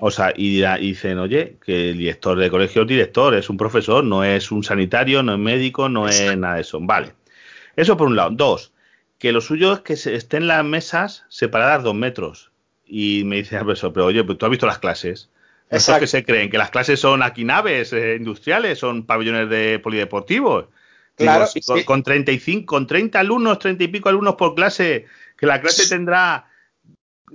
O 0.00 0.10
sea, 0.10 0.32
y, 0.34 0.64
y 0.64 0.78
dicen, 0.78 1.18
oye, 1.18 1.56
que 1.64 1.90
el 1.90 1.98
director 1.98 2.38
del 2.38 2.50
colegio 2.50 2.82
es 2.82 2.88
director, 2.88 3.34
es 3.34 3.48
un 3.50 3.56
profesor, 3.56 4.02
no 4.02 4.24
es 4.24 4.50
un 4.50 4.64
sanitario, 4.64 5.22
no 5.22 5.34
es 5.34 5.38
médico, 5.38 5.88
no 5.88 6.08
es 6.08 6.36
nada 6.36 6.56
de 6.56 6.62
eso. 6.62 6.80
Vale. 6.80 7.12
Eso 7.76 7.96
por 7.96 8.08
un 8.08 8.16
lado. 8.16 8.30
Dos, 8.30 8.72
que 9.18 9.32
lo 9.32 9.40
suyo 9.40 9.74
es 9.74 9.80
que 9.80 9.92
estén 9.92 10.46
las 10.46 10.64
mesas 10.64 11.24
separadas 11.28 11.82
dos 11.82 11.94
metros. 11.94 12.50
Y 12.84 13.24
me 13.24 13.36
dice 13.36 13.60
eso, 13.72 13.92
pero 13.92 14.06
oye, 14.06 14.24
pues 14.24 14.38
tú 14.38 14.46
has 14.46 14.50
visto 14.50 14.66
las 14.66 14.78
clases. 14.78 15.30
¿Esos 15.68 15.98
que 15.98 16.06
se 16.06 16.24
creen? 16.24 16.50
¿Que 16.50 16.58
las 16.58 16.70
clases 16.70 17.00
son 17.00 17.22
aquí 17.22 17.44
naves 17.44 17.92
eh, 17.92 18.14
industriales? 18.16 18.78
¿Son 18.78 19.04
pabellones 19.04 19.50
de 19.50 19.80
polideportivos? 19.80 20.66
Claro, 21.16 21.46
Digo, 21.52 21.66
con, 21.66 21.78
sí. 21.78 21.84
con 21.84 22.02
35, 22.02 22.66
con 22.66 22.86
30 22.86 23.18
alumnos, 23.18 23.58
30 23.58 23.84
y 23.84 23.88
pico 23.88 24.08
alumnos 24.08 24.36
por 24.36 24.54
clase, 24.54 25.06
que 25.36 25.46
la 25.46 25.60
clase 25.60 25.88
tendrá 25.88 26.46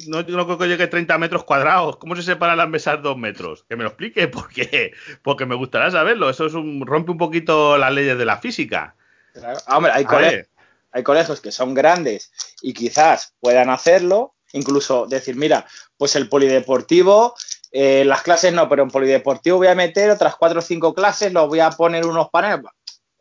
no, 0.07 0.21
no, 0.23 0.45
creo 0.45 0.57
que 0.57 0.67
llegue 0.67 0.83
a 0.83 0.89
30 0.89 1.17
metros 1.17 1.43
cuadrados. 1.43 1.97
¿Cómo 1.97 2.15
se 2.15 2.23
separan 2.23 2.57
las 2.57 2.69
mesas 2.69 3.01
dos 3.01 3.17
metros? 3.17 3.65
Que 3.67 3.75
me 3.75 3.83
lo 3.83 3.89
explique, 3.89 4.27
porque, 4.29 4.93
porque 5.21 5.45
me 5.45 5.55
gustaría 5.55 5.91
saberlo. 5.91 6.29
Eso 6.29 6.45
es 6.45 6.53
un, 6.53 6.85
rompe 6.85 7.11
un 7.11 7.17
poquito 7.17 7.77
las 7.77 7.93
leyes 7.93 8.17
de 8.17 8.25
la 8.25 8.37
física. 8.37 8.95
Claro. 9.33 9.59
Hombre, 9.67 9.91
hay, 9.93 10.05
colegios, 10.05 10.47
hay 10.91 11.03
colegios 11.03 11.41
que 11.41 11.51
son 11.51 11.73
grandes 11.73 12.31
y 12.61 12.73
quizás 12.73 13.33
puedan 13.39 13.69
hacerlo, 13.69 14.35
incluso 14.53 15.07
decir, 15.07 15.35
mira, 15.35 15.65
pues 15.97 16.15
el 16.15 16.29
polideportivo, 16.29 17.35
eh, 17.71 18.03
las 18.05 18.21
clases 18.21 18.53
no, 18.53 18.67
pero 18.67 18.83
en 18.83 18.89
polideportivo 18.89 19.57
voy 19.57 19.67
a 19.67 19.75
meter 19.75 20.09
otras 20.09 20.35
cuatro 20.35 20.59
o 20.59 20.63
cinco 20.63 20.93
clases, 20.93 21.31
los 21.31 21.47
voy 21.47 21.59
a 21.59 21.71
poner 21.71 22.05
unos 22.05 22.29
paneles. 22.29 22.65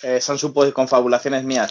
Eh, 0.03 0.21
son 0.21 0.39
supuestas 0.39 0.75
confabulaciones 0.75 1.45
mías. 1.45 1.71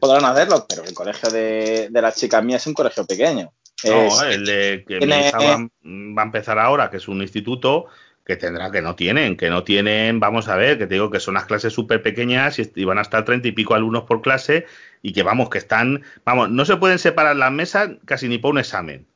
Podrán 0.00 0.24
hacerlo, 0.24 0.64
pero 0.66 0.82
el 0.84 0.94
colegio 0.94 1.28
de, 1.28 1.88
de 1.90 2.02
las 2.02 2.16
chicas 2.16 2.42
mías 2.42 2.62
es 2.62 2.66
un 2.68 2.74
colegio 2.74 3.06
pequeño. 3.06 3.52
No, 3.84 4.22
el 4.22 4.46
de 4.46 4.84
que 4.88 5.00
mi 5.00 5.14
hija 5.14 5.38
va, 5.38 5.68
va, 5.84 6.22
a 6.22 6.24
empezar 6.24 6.58
ahora, 6.58 6.88
que 6.88 6.96
es 6.96 7.08
un 7.08 7.20
instituto, 7.20 7.86
que 8.26 8.36
tendrá 8.36 8.72
que 8.72 8.82
no 8.82 8.96
tienen, 8.96 9.36
que 9.36 9.50
no 9.50 9.62
tienen, 9.62 10.18
vamos 10.18 10.48
a 10.48 10.56
ver, 10.56 10.78
que 10.78 10.88
te 10.88 10.94
digo 10.94 11.10
que 11.10 11.20
son 11.20 11.34
las 11.34 11.44
clases 11.44 11.72
súper 11.72 12.02
pequeñas 12.02 12.58
y, 12.58 12.84
van 12.84 12.98
a 12.98 13.02
estar 13.02 13.24
treinta 13.24 13.46
y 13.46 13.52
pico 13.52 13.74
alumnos 13.74 14.02
por 14.02 14.20
clase 14.20 14.66
y 15.00 15.12
que 15.12 15.22
vamos, 15.22 15.48
que 15.48 15.58
están, 15.58 16.02
vamos, 16.24 16.50
no 16.50 16.64
se 16.64 16.76
pueden 16.76 16.98
separar 16.98 17.36
las 17.36 17.52
mesas 17.52 17.90
casi 18.04 18.26
ni 18.26 18.38
por 18.38 18.50
un 18.50 18.58
examen. 18.58 19.06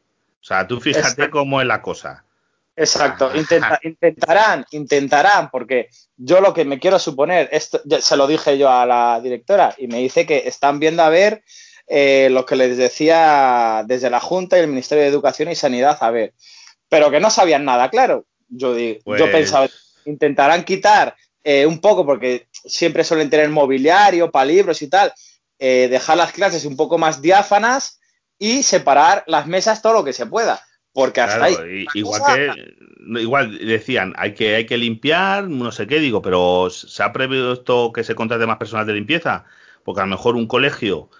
O 0.41 0.45
sea, 0.45 0.69
tú 0.69 0.81
fíjate 0.81 1.29
cómo 1.29 1.61
es 1.61 1.67
la 1.67 1.83
cosa. 1.83 2.25
Exacto, 2.77 3.33
intentarán, 3.83 4.65
intentarán, 4.71 5.51
porque 5.51 5.89
yo 6.17 6.41
lo 6.41 6.55
que 6.55 6.65
me 6.65 6.79
quiero 6.79 7.01
suponer, 7.01 7.49
esto 7.51 7.83
se 8.01 8.17
lo 8.17 8.29
dije 8.29 8.59
yo 8.59 8.71
a 8.71 8.87
la 8.87 9.21
directora 9.21 9.75
y 9.77 9.89
me 9.89 9.99
dice 9.99 10.25
que 10.25 10.47
están 10.47 10.79
viendo 10.79 11.03
a 11.03 11.09
ver 11.09 11.43
eh, 11.89 12.29
lo 12.31 12.47
que 12.47 12.55
les 12.55 12.77
decía 12.77 13.83
desde 13.85 14.09
la 14.09 14.21
Junta 14.21 14.57
y 14.57 14.61
el 14.61 14.69
Ministerio 14.69 15.03
de 15.03 15.11
Educación 15.11 15.51
y 15.51 15.57
Sanidad, 15.57 15.99
a 16.01 16.13
ver, 16.13 16.33
pero 16.89 17.11
que 17.11 17.19
no 17.19 17.29
sabían 17.29 17.65
nada, 17.65 17.91
claro. 17.91 18.25
Yo, 18.51 18.76
yo 18.76 18.96
pues 19.05 19.22
pensaba, 19.22 19.68
intentarán 20.05 20.64
quitar 20.64 21.16
eh, 21.42 21.64
un 21.66 21.80
poco, 21.80 22.05
porque 22.05 22.48
siempre 22.53 23.05
suelen 23.05 23.30
tener 23.30 23.48
mobiliario 23.48 24.30
para 24.30 24.44
libros 24.44 24.82
y 24.82 24.88
tal, 24.88 25.12
eh, 25.59 25.88
dejar 25.90 26.16
las 26.16 26.32
clases 26.32 26.64
un 26.64 26.76
poco 26.76 26.98
más 26.98 27.22
diáfanas 27.22 28.01
y 28.38 28.62
separar 28.62 29.24
las 29.26 29.46
mesas 29.46 29.82
todo 29.82 29.94
lo 29.94 30.05
que 30.05 30.12
se 30.12 30.26
pueda. 30.26 30.61
Porque 30.92 31.20
hasta 31.20 31.44
ahí. 31.44 31.86
Igual 31.94 32.22
que 32.26 32.80
igual 33.18 33.59
decían, 33.59 34.12
hay 34.16 34.34
que, 34.34 34.57
hay 34.57 34.66
que 34.66 34.78
limpiar, 34.78 35.48
no 35.48 35.72
sé 35.72 35.86
qué, 35.86 35.98
digo, 35.98 36.22
pero 36.22 36.68
¿se 36.70 37.03
ha 37.03 37.12
previsto 37.12 37.92
que 37.92 38.05
se 38.05 38.14
contrate 38.14 38.46
más 38.46 38.59
personal 38.59 38.86
de 38.86 38.94
limpieza? 38.94 39.44
Porque 39.84 40.01
a 40.01 40.05
lo 40.05 40.11
mejor 40.11 40.36
un 40.36 40.46
colegio 40.46 41.11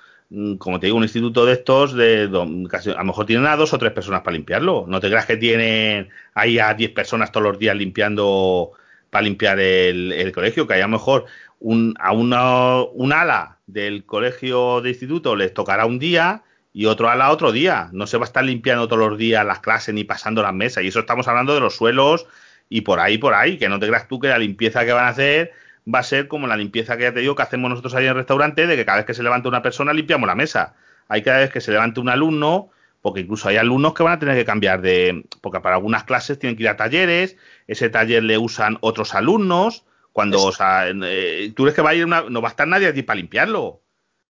como 0.59 0.79
te 0.79 0.87
digo, 0.87 0.97
un 0.97 1.03
instituto 1.03 1.45
de 1.45 1.55
estos, 1.55 1.93
de, 1.95 2.31
casi, 2.69 2.91
a 2.91 2.99
lo 2.99 3.05
mejor 3.05 3.27
tienen 3.27 3.47
a 3.47 3.57
dos 3.57 3.73
o 3.73 3.79
tres 3.79 3.93
personas 3.93 4.23
para 4.23 4.37
limpiarlo. 4.37 4.85
No 4.87 5.01
te 5.01 5.09
creas 5.09 5.27
que 5.27 5.37
tienen 5.37 6.09
ahí 6.35 6.59
a 6.61 6.73
diez 6.75 6.91
personas 6.93 7.33
todos 7.33 7.49
los 7.49 7.59
días 7.59 7.77
limpiando 7.77 8.71
para 9.11 9.23
limpiar 9.23 9.59
el, 9.59 10.31
colegio, 10.33 10.69
que 10.69 10.75
a 10.75 10.79
lo 10.79 10.89
mejor 10.89 11.27
un, 11.59 11.95
a 11.99 12.13
una, 12.13 12.83
un 12.83 13.13
ala 13.13 13.59
del 13.67 14.05
colegio 14.05 14.81
de 14.81 14.91
instituto 14.91 15.35
les 15.35 15.53
tocará 15.53 15.85
un 15.87 15.99
día 15.99 16.45
y 16.73 16.87
otro 16.87 17.09
ala 17.09 17.33
otro 17.33 17.51
día. 17.51 17.89
No 17.93 18.07
se 18.07 18.17
va 18.17 18.25
a 18.25 18.27
estar 18.27 18.45
limpiando 18.45 18.87
todos 18.87 19.11
los 19.11 19.19
días 19.19 19.45
las 19.45 19.59
clases 19.59 19.95
ni 19.95 20.05
pasando 20.05 20.43
las 20.43 20.55
mesas. 20.55 20.85
Y 20.85 20.89
eso 20.89 21.01
estamos 21.01 21.27
hablando 21.27 21.55
de 21.55 21.61
los 21.61 21.75
suelos 21.75 22.27
y 22.69 22.83
por 22.83 23.01
ahí, 23.01 23.19
por 23.19 23.35
ahí, 23.35 23.59
que 23.59 23.69
no 23.69 23.81
te 23.81 23.89
creas 23.89 24.07
tú 24.07 24.21
que 24.21 24.29
la 24.29 24.39
limpieza 24.39 24.85
que 24.85 24.93
van 24.93 25.07
a 25.07 25.09
hacer 25.09 25.53
va 25.93 26.01
a 26.01 26.05
ser 26.05 26.29
como 26.29 26.47
la 26.47 26.57
limpieza 26.57 26.97
que 26.97 27.05
ya 27.05 27.15
te 27.15 27.21
digo 27.21 27.35
que 27.35 27.43
hacemos 27.43 27.71
nosotros 27.71 27.95
ahí 27.95 28.05
en 28.05 28.11
el 28.11 28.17
restaurante, 28.17 28.67
de 28.67 28.77
que 28.77 28.85
cada 28.85 28.99
vez 28.99 29.07
que 29.07 29.15
se 29.15 29.23
levanta 29.23 29.49
una 29.49 29.63
persona 29.63 29.93
limpiamos 29.93 30.27
la 30.27 30.35
mesa. 30.35 30.75
Hay 31.09 31.23
cada 31.23 31.39
vez 31.39 31.51
que 31.51 31.61
se 31.61 31.73
levante 31.73 32.01
un 32.01 32.09
alumno, 32.09 32.71
porque 33.03 33.21
incluso 33.21 33.49
hay 33.49 33.57
alumnos 33.57 33.95
que 33.95 34.03
van 34.03 34.15
a 34.15 34.19
tener 34.19 34.37
que 34.37 34.45
cambiar 34.45 34.81
de, 34.81 35.25
porque 35.41 35.61
para 35.61 35.77
algunas 35.77 36.05
clases 36.05 36.39
tienen 36.39 36.57
que 36.57 36.65
ir 36.65 36.69
a 36.69 36.77
talleres, 36.77 37.37
ese 37.67 37.89
taller 37.89 38.23
le 38.23 38.39
usan 38.39 38.79
otros 38.81 39.15
alumnos, 39.15 39.85
cuando, 40.13 40.43
o 40.43 40.53
sea, 40.53 40.89
eh, 40.89 41.53
tú 41.55 41.65
ves 41.65 41.75
que 41.75 41.83
va 41.83 41.91
a 41.91 41.95
ir 41.95 42.07
no 42.07 42.43
va 42.43 42.49
a 42.49 42.51
estar 42.51 42.67
nadie 42.67 42.89
allí 42.89 43.03
para 43.03 43.19
limpiarlo. 43.19 43.81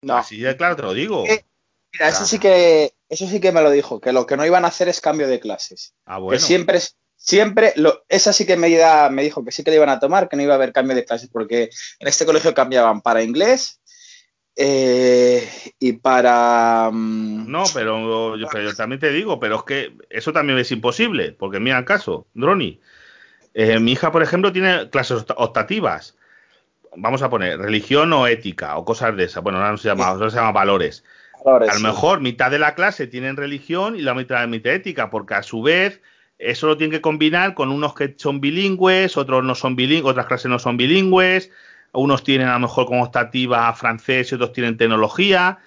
No. 0.02 0.16
Así 0.16 0.38
de 0.38 0.56
claro 0.56 0.76
te 0.76 0.82
lo 0.82 0.94
digo. 0.94 1.24
Eh, 1.26 1.44
mira, 1.92 2.08
eso 2.08 2.24
sí 2.24 2.38
que, 2.38 2.94
eso 3.08 3.26
sí 3.26 3.40
que 3.40 3.52
me 3.52 3.62
lo 3.62 3.70
dijo, 3.70 4.00
que 4.00 4.12
lo 4.12 4.26
que 4.26 4.36
no 4.36 4.46
iban 4.46 4.64
a 4.64 4.68
hacer 4.68 4.88
es 4.88 5.00
cambio 5.00 5.28
de 5.28 5.40
clases. 5.40 5.94
Ah, 6.06 6.18
bueno. 6.18 6.38
Que 6.38 6.44
siempre 6.44 6.78
es 6.78 6.96
siempre, 7.16 7.72
lo, 7.76 8.04
esa 8.08 8.32
sí 8.32 8.46
que 8.46 8.56
me, 8.56 8.68
me 9.10 9.22
dijo 9.22 9.44
que 9.44 9.52
sí 9.52 9.64
que 9.64 9.70
le 9.70 9.76
iban 9.76 9.88
a 9.88 9.98
tomar, 9.98 10.28
que 10.28 10.36
no 10.36 10.42
iba 10.42 10.54
a 10.54 10.56
haber 10.56 10.72
cambio 10.72 10.94
de 10.94 11.04
clases, 11.04 11.28
porque 11.30 11.70
en 11.98 12.08
este 12.08 12.26
colegio 12.26 12.54
cambiaban 12.54 13.00
para 13.00 13.22
inglés 13.22 13.80
eh, 14.54 15.46
y 15.78 15.92
para... 15.94 16.90
Mm, 16.92 17.50
no, 17.50 17.64
pero 17.74 18.36
yo, 18.36 18.48
también 18.74 19.00
te 19.00 19.10
digo, 19.10 19.38
pero 19.38 19.56
es 19.56 19.62
que 19.64 19.92
eso 20.08 20.32
también 20.32 20.58
es 20.58 20.70
imposible, 20.72 21.32
porque 21.32 21.60
mira 21.60 21.78
el 21.78 21.84
caso, 21.84 22.26
Droni, 22.32 22.80
eh, 23.52 23.78
mi 23.80 23.92
hija, 23.92 24.12
por 24.12 24.22
ejemplo, 24.22 24.52
tiene 24.52 24.88
clases 24.90 25.24
optativas. 25.36 26.16
Vamos 26.94 27.22
a 27.22 27.28
poner 27.28 27.58
religión 27.58 28.12
o 28.12 28.26
ética 28.26 28.76
o 28.76 28.84
cosas 28.84 29.16
de 29.16 29.24
esas. 29.24 29.42
Bueno, 29.42 29.58
ahora 29.58 29.72
no 29.72 29.76
se 29.76 29.88
llama, 29.88 30.06
ahora 30.06 30.30
se 30.30 30.36
llama 30.36 30.52
valores. 30.52 31.04
a 31.44 31.74
lo 31.74 31.80
mejor 31.80 32.20
mitad 32.20 32.50
de 32.50 32.58
la 32.58 32.74
clase 32.74 33.06
tienen 33.06 33.36
religión 33.36 33.96
y 33.96 34.00
la 34.00 34.14
mitad, 34.14 34.46
mitad 34.48 34.72
ética, 34.72 35.10
porque 35.10 35.34
a 35.34 35.42
su 35.42 35.60
vez 35.60 36.00
eso 36.38 36.66
lo 36.66 36.76
tienen 36.76 36.92
que 36.92 37.00
combinar 37.00 37.54
con 37.54 37.70
unos 37.70 37.94
que 37.94 38.14
son 38.18 38.40
bilingües, 38.40 39.16
otros 39.16 39.42
no 39.44 39.54
son 39.54 39.76
bilingües, 39.76 40.12
otras 40.12 40.26
clases 40.26 40.50
no 40.50 40.58
son 40.58 40.76
bilingües, 40.76 41.50
unos 41.92 42.24
tienen 42.24 42.48
a 42.48 42.54
lo 42.54 42.60
mejor 42.60 42.86
como 42.86 43.04
optativa 43.04 43.72
francés 43.72 44.30
y 44.30 44.34
otros 44.34 44.52
tienen 44.52 44.76
tecnología. 44.76 45.58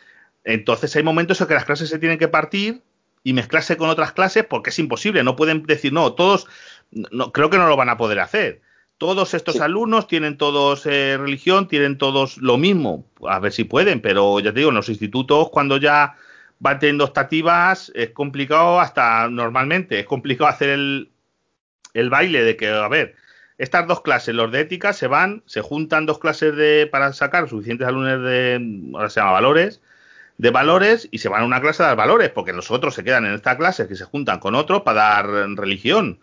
Entonces 0.43 0.95
hay 0.95 1.03
momentos 1.03 1.41
en 1.41 1.47
que 1.47 1.53
las 1.55 1.65
clases 1.65 1.89
se 1.89 1.99
tienen 1.99 2.19
que 2.19 2.27
partir 2.27 2.81
y 3.23 3.33
mezclarse 3.33 3.77
con 3.77 3.89
otras 3.89 4.11
clases 4.11 4.45
porque 4.45 4.69
es 4.69 4.79
imposible. 4.79 5.23
No 5.23 5.35
pueden 5.35 5.63
decir, 5.63 5.91
no, 5.91 6.13
todos, 6.13 6.47
no, 6.91 7.31
creo 7.31 7.49
que 7.49 7.57
no 7.57 7.67
lo 7.67 7.75
van 7.75 7.89
a 7.89 7.97
poder 7.97 8.19
hacer. 8.19 8.61
Todos 8.97 9.33
estos 9.33 9.61
alumnos 9.61 10.07
tienen 10.07 10.37
todos 10.37 10.85
eh, 10.85 11.17
religión, 11.17 11.67
tienen 11.67 11.97
todos 11.97 12.37
lo 12.37 12.57
mismo. 12.57 13.05
A 13.27 13.39
ver 13.39 13.53
si 13.53 13.63
pueden, 13.63 14.01
pero 14.01 14.39
ya 14.39 14.51
te 14.51 14.59
digo, 14.59 14.69
en 14.69 14.75
los 14.75 14.89
institutos 14.89 15.49
cuando 15.49 15.77
ya 15.77 16.15
va 16.65 16.79
teniendo 16.79 17.05
optativas, 17.05 17.91
es 17.95 18.11
complicado 18.11 18.79
hasta 18.79 19.29
normalmente, 19.29 19.99
es 19.99 20.05
complicado 20.05 20.49
hacer 20.49 20.69
el, 20.69 21.11
el 21.93 22.09
baile 22.09 22.43
de 22.43 22.57
que, 22.57 22.69
a 22.69 22.87
ver, 22.87 23.15
estas 23.57 23.87
dos 23.87 24.01
clases, 24.01 24.35
los 24.35 24.51
de 24.51 24.61
ética, 24.61 24.93
se 24.93 25.07
van, 25.07 25.43
se 25.45 25.61
juntan 25.61 26.05
dos 26.05 26.19
clases 26.19 26.55
de 26.55 26.87
para 26.91 27.13
sacar 27.13 27.49
suficientes 27.49 27.87
alumnos 27.87 28.21
de, 28.23 28.91
ahora 28.93 29.09
se 29.09 29.19
llama 29.19 29.33
valores, 29.33 29.81
de 30.37 30.49
valores 30.51 31.09
y 31.11 31.17
se 31.17 31.27
van 31.27 31.41
a 31.41 31.45
una 31.45 31.61
clase 31.61 31.83
de 31.83 31.95
valores, 31.95 32.29
porque 32.29 32.53
los 32.53 32.71
otros 32.71 32.95
se 32.95 33.03
quedan 33.03 33.25
en 33.25 33.33
esta 33.33 33.57
clase 33.57 33.87
que 33.87 33.95
se 33.95 34.05
juntan 34.05 34.39
con 34.39 34.55
otros 34.55 34.83
para 34.83 35.01
dar 35.01 35.27
religión. 35.57 36.19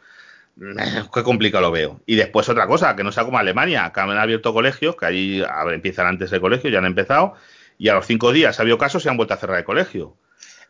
Qué 1.14 1.22
complicado 1.22 1.66
lo 1.66 1.70
veo. 1.70 2.00
Y 2.06 2.16
después 2.16 2.48
otra 2.48 2.66
cosa, 2.66 2.96
que 2.96 3.04
no 3.04 3.12
sea 3.12 3.24
como 3.24 3.38
Alemania, 3.38 3.92
que 3.94 4.00
han 4.00 4.10
abierto 4.12 4.54
colegios, 4.54 4.96
que 4.96 5.04
ahí 5.04 5.44
empiezan 5.70 6.06
antes 6.06 6.32
el 6.32 6.40
colegio, 6.40 6.70
ya 6.70 6.78
han 6.78 6.86
empezado, 6.86 7.34
y 7.76 7.88
a 7.88 7.94
los 7.94 8.06
cinco 8.06 8.32
días 8.32 8.58
ha 8.58 8.62
habido 8.62 8.78
casos 8.78 9.04
y 9.04 9.10
han 9.10 9.18
vuelto 9.18 9.34
a 9.34 9.36
cerrar 9.36 9.58
el 9.58 9.64
colegio. 9.64 10.16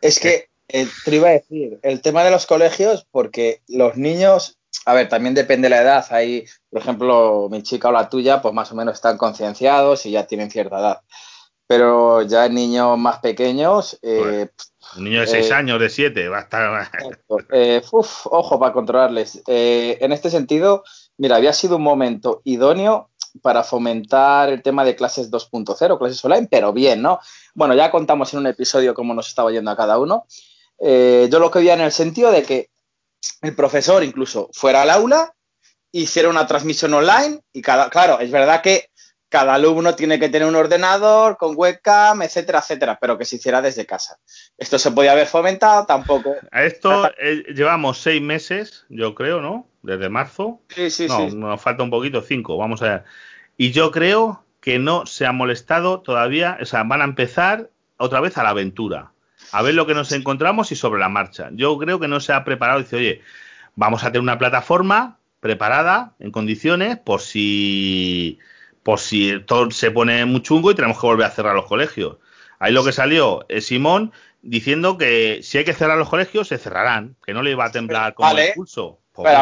Es 0.01 0.21
que 0.21 0.49
eh, 0.69 0.89
te 1.05 1.15
iba 1.15 1.29
a 1.29 1.33
decir, 1.33 1.79
el 1.83 2.01
tema 2.01 2.25
de 2.25 2.31
los 2.31 2.47
colegios, 2.47 3.07
porque 3.11 3.63
los 3.69 3.97
niños, 3.97 4.59
a 4.85 4.95
ver, 4.95 5.09
también 5.09 5.35
depende 5.35 5.67
de 5.67 5.71
la 5.71 5.83
edad. 5.83 6.07
Ahí, 6.11 6.45
por 6.71 6.83
ejemplo, 6.83 7.49
mi 7.51 7.63
chica 7.63 7.89
o 7.89 7.93
la 7.93 8.09
tuya, 8.09 8.43
pues 8.43 8.53
más 8.53 8.73
o 8.73 8.75
menos 8.75 8.95
están 8.95 9.17
concienciados 9.17 10.07
y 10.07 10.11
ya 10.13 10.27
tienen 10.27 10.51
cierta 10.51 10.79
edad. 10.79 11.01
Pero 11.69 12.23
ya 12.23 12.49
niños 12.49 12.97
más 12.99 13.19
pequeños. 13.19 13.99
Eh, 14.03 14.49
un 14.97 15.05
niño 15.05 15.21
de 15.21 15.27
6 15.27 15.51
eh, 15.51 15.55
años, 15.55 15.81
de 15.81 15.91
7, 15.91 16.29
va 16.29 16.39
a 16.39 16.43
estar. 16.43 16.91
ojo 17.91 18.61
para 18.61 18.73
controlarles. 18.73 19.43
en 19.47 20.13
este 20.13 20.31
sentido, 20.31 20.85
mira, 21.17 21.37
había 21.37 21.53
sido 21.53 21.77
un 21.77 21.83
momento 21.83 22.41
idóneo 22.45 23.11
para 23.43 23.63
fomentar 23.63 24.51
el 24.51 24.63
tema 24.63 24.85
de 24.85 24.97
clases 24.97 25.31
2.0, 25.31 25.99
clases 25.99 26.25
online, 26.25 26.49
pero 26.51 26.73
bien, 26.73 27.03
¿no? 27.03 27.21
Bueno, 27.55 27.75
ya 27.75 27.91
contamos 27.91 28.33
en 28.33 28.41
un 28.41 28.47
episodio 28.47 28.95
cómo 28.95 29.15
nos 29.15 29.29
estaba 29.29 29.51
yendo 29.51 29.71
a 29.71 29.77
cada 29.77 29.99
uno. 29.99 30.27
Eh, 30.79 31.29
yo 31.31 31.39
lo 31.39 31.51
que 31.51 31.61
veía 31.61 31.75
en 31.75 31.81
el 31.81 31.93
sentido 31.93 32.31
de 32.31 32.43
que 32.43 32.71
el 33.43 33.55
profesor 33.55 34.05
incluso 34.05 34.51
fuera 34.53 34.83
al 34.83 34.91
aula, 34.91 35.35
hiciera 35.93 36.29
una 36.29 36.47
transmisión 36.47 36.93
online 36.95 37.41
y 37.53 37.63
cada, 37.63 37.89
claro, 37.89 38.21
es 38.21 38.31
verdad 38.31 38.63
que 38.63 38.91
cada 39.29 39.55
alumno 39.55 39.95
tiene 39.95 40.19
que 40.19 40.29
tener 40.29 40.47
un 40.47 40.55
ordenador 40.55 41.37
con 41.37 41.55
webcam, 41.57 42.23
etcétera, 42.23 42.61
etcétera, 42.61 42.99
pero 43.01 43.19
que 43.19 43.25
se 43.25 43.37
hiciera 43.37 43.61
desde 43.61 43.87
casa. 43.87 44.19
Esto 44.57 44.79
se 44.79 44.93
podía 44.93 45.13
haber 45.13 45.27
fomentado, 45.27 45.85
tampoco. 45.85 46.35
A 46.53 46.65
esto 46.65 47.11
eh, 47.19 47.43
llevamos 47.55 47.99
seis 47.99 48.23
meses, 48.23 48.85
yo 48.89 49.15
creo, 49.15 49.41
¿no? 49.41 49.67
Desde 49.87 50.09
marzo. 50.09 50.61
Sí, 50.69 50.91
sí, 50.91 51.07
no, 51.07 51.31
sí. 51.31 51.37
Nos 51.37 51.63
falta 51.63 51.85
un 51.85 51.91
poquito, 51.91 52.21
cinco. 52.21 52.57
Vamos 52.57 52.83
a 52.83 52.87
ver. 52.87 53.05
Y 53.57 53.71
yo 53.71 53.93
creo 53.93 54.45
que 54.61 54.81
no 54.81 55.07
se 55.07 55.27
ha 55.27 55.33
molestado 55.33 56.01
todavía, 56.01 56.59
o 56.61 56.65
sea, 56.65 56.83
van 56.83 57.01
a 57.01 57.05
empezar 57.05 57.71
otra 57.99 58.21
vez 58.21 58.37
a 58.37 58.43
la 58.43 58.51
aventura, 58.51 59.13
a 59.53 59.63
ver 59.63 59.75
lo 59.75 59.87
que 59.87 59.95
nos 59.95 60.11
encontramos 60.11 60.73
y 60.73 60.77
sobre 60.77 60.99
la 60.99 61.09
marcha. 61.09 61.51
Yo 61.53 61.79
creo 61.79 62.01
que 62.01 62.09
no 62.09 62.19
se 62.19 62.33
ha 62.33 62.45
preparado, 62.45 62.81
dice, 62.81 62.97
oye, 62.97 63.23
vamos 63.77 64.03
a 64.03 64.09
tener 64.09 64.23
una 64.23 64.39
plataforma 64.39 65.19
preparada 65.39 66.15
en 66.19 66.33
condiciones 66.33 66.99
por 66.99 67.21
si 67.21 68.41
por 68.83 68.99
si 68.99 69.41
todo 69.47 69.71
se 69.71 69.93
pone 69.93 70.25
muy 70.25 70.43
chungo 70.43 70.73
y 70.73 70.75
tenemos 70.75 71.01
que 71.01 71.07
volver 71.07 71.27
a 71.27 71.31
cerrar 71.31 71.55
los 71.55 71.67
colegios. 71.67 72.17
Ahí 72.59 72.73
lo 72.73 72.85
que 72.85 72.93
salió 72.93 73.45
es 73.49 73.67
Simón 73.67 74.13
diciendo 74.43 74.99
que 74.99 75.41
si 75.43 75.59
hay 75.59 75.65
que 75.65 75.75
cerrar 75.75 75.99
los 75.99 76.09
colegios, 76.09 76.49
se 76.49 76.59
cerrarán, 76.59 77.17
que 77.25 77.35
no 77.35 77.43
le 77.43 77.51
iba 77.53 77.65
a 77.65 77.73
temblar 77.73 78.15
como 78.15 78.37
el 78.37 78.53
pulso. 78.55 78.99
Pues 79.17 79.37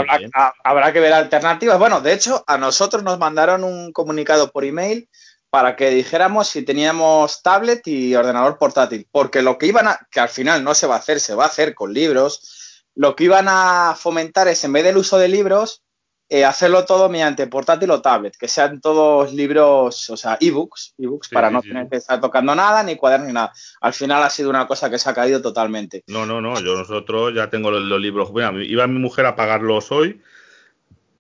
habrá, 0.63 0.93
que 0.93 1.01
ver 1.01 1.13
alternativas. 1.13 1.79
Bueno, 1.79 2.01
de 2.01 2.13
hecho, 2.13 2.45
a 2.47 2.59
nosotros 2.59 3.03
nos 3.03 3.19
mandaron 3.19 3.65
un 3.65 3.93
comunicado 3.93 4.51
por 4.51 4.65
email 4.65 5.09
para 5.51 5.77
que 5.77 5.91
dijéramos 5.91 6.49
si 6.49 6.63
teníamos 6.63 7.43
tablet 7.43 7.87
y 7.87 8.17
ordenador 8.17 8.59
portátil, 8.59 9.07
porque 9.13 9.43
lo 9.43 9.57
que 9.57 9.67
iban 9.67 9.87
a, 9.87 10.01
que 10.11 10.19
al 10.19 10.29
final 10.29 10.65
no 10.65 10.75
se 10.75 10.89
va 10.89 10.97
a 10.97 10.99
hacer, 10.99 11.21
se 11.21 11.35
va 11.35 11.45
a 11.45 11.49
hacer 11.49 11.75
con 11.75 11.95
libros, 11.95 12.83
lo 12.97 13.15
que 13.15 13.25
iban 13.25 13.47
a 13.49 13.95
fomentar 13.97 14.49
es 14.49 14.65
en 14.65 14.73
vez 14.73 14.83
del 14.83 14.97
uso 14.97 15.17
de 15.17 15.29
libros, 15.29 15.84
eh, 16.29 16.45
hacerlo 16.45 16.85
todo 16.85 17.09
mediante 17.09 17.47
portátil 17.47 17.91
o 17.91 18.01
tablet, 18.01 18.37
que 18.37 18.49
sean 18.49 18.81
todos 18.81 19.33
libros, 19.33 20.09
o 20.09 20.17
sea, 20.17 20.39
ebooks, 20.41 20.95
ebooks 20.99 21.29
sí, 21.29 21.35
para 21.35 21.51
no 21.51 21.61
sí, 21.61 21.69
tener 21.69 21.89
que 21.89 21.97
estar 21.97 22.21
tocando 22.21 22.55
nada, 22.55 22.83
ni 22.83 22.97
cuadernos, 22.97 23.29
ni 23.29 23.35
nada. 23.35 23.53
Al 23.81 23.93
final 23.93 24.23
ha 24.23 24.31
sido 24.31 24.51
una 24.51 24.67
cosa 24.67 24.89
que 24.89 24.99
se 24.99 25.09
ha 25.11 25.15
caído 25.15 25.43
totalmente. 25.43 26.03
No, 26.07 26.25
no, 26.25 26.41
no, 26.41 26.59
yo 26.61 26.77
nosotros 26.77 27.35
ya 27.35 27.51
tengo 27.51 27.71
los, 27.71 27.83
los 27.83 28.01
libros. 28.01 28.31
Bueno, 28.31 28.61
iba 28.63 28.87
mi 28.87 28.99
mujer 28.99 29.27
a 29.27 29.37
pagarlos 29.37 29.93
hoy, 29.93 30.21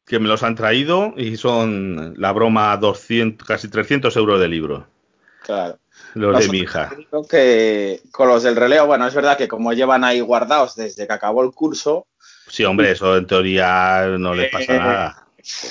que 0.06 0.18
me 0.18 0.28
los 0.28 0.42
han 0.42 0.54
traído 0.54 1.14
y 1.16 1.36
son 1.36 2.14
la 2.16 2.32
broma 2.32 2.76
200, 2.76 3.46
casi 3.46 3.68
300 3.68 4.16
euros 4.16 4.40
de 4.40 4.48
libro. 4.48 4.86
Claro. 5.42 5.78
Los 6.14 6.32
Nosotros 6.32 6.46
de 6.46 6.52
mi 6.52 6.58
hija. 6.58 6.92
Que 7.28 8.00
con 8.10 8.28
los 8.28 8.42
del 8.42 8.56
releo, 8.56 8.86
bueno, 8.86 9.06
es 9.06 9.14
verdad 9.14 9.36
que 9.36 9.48
como 9.48 9.72
llevan 9.72 10.04
ahí 10.04 10.20
guardados 10.20 10.76
desde 10.76 11.06
que 11.06 11.12
acabó 11.12 11.42
el 11.42 11.52
curso, 11.52 12.06
Sí, 12.54 12.64
hombre, 12.64 12.92
eso 12.92 13.16
en 13.16 13.26
teoría 13.26 14.06
no 14.16 14.32
les 14.32 14.48
pasa 14.48 14.76
eh, 14.76 14.78
nada. 14.78 15.26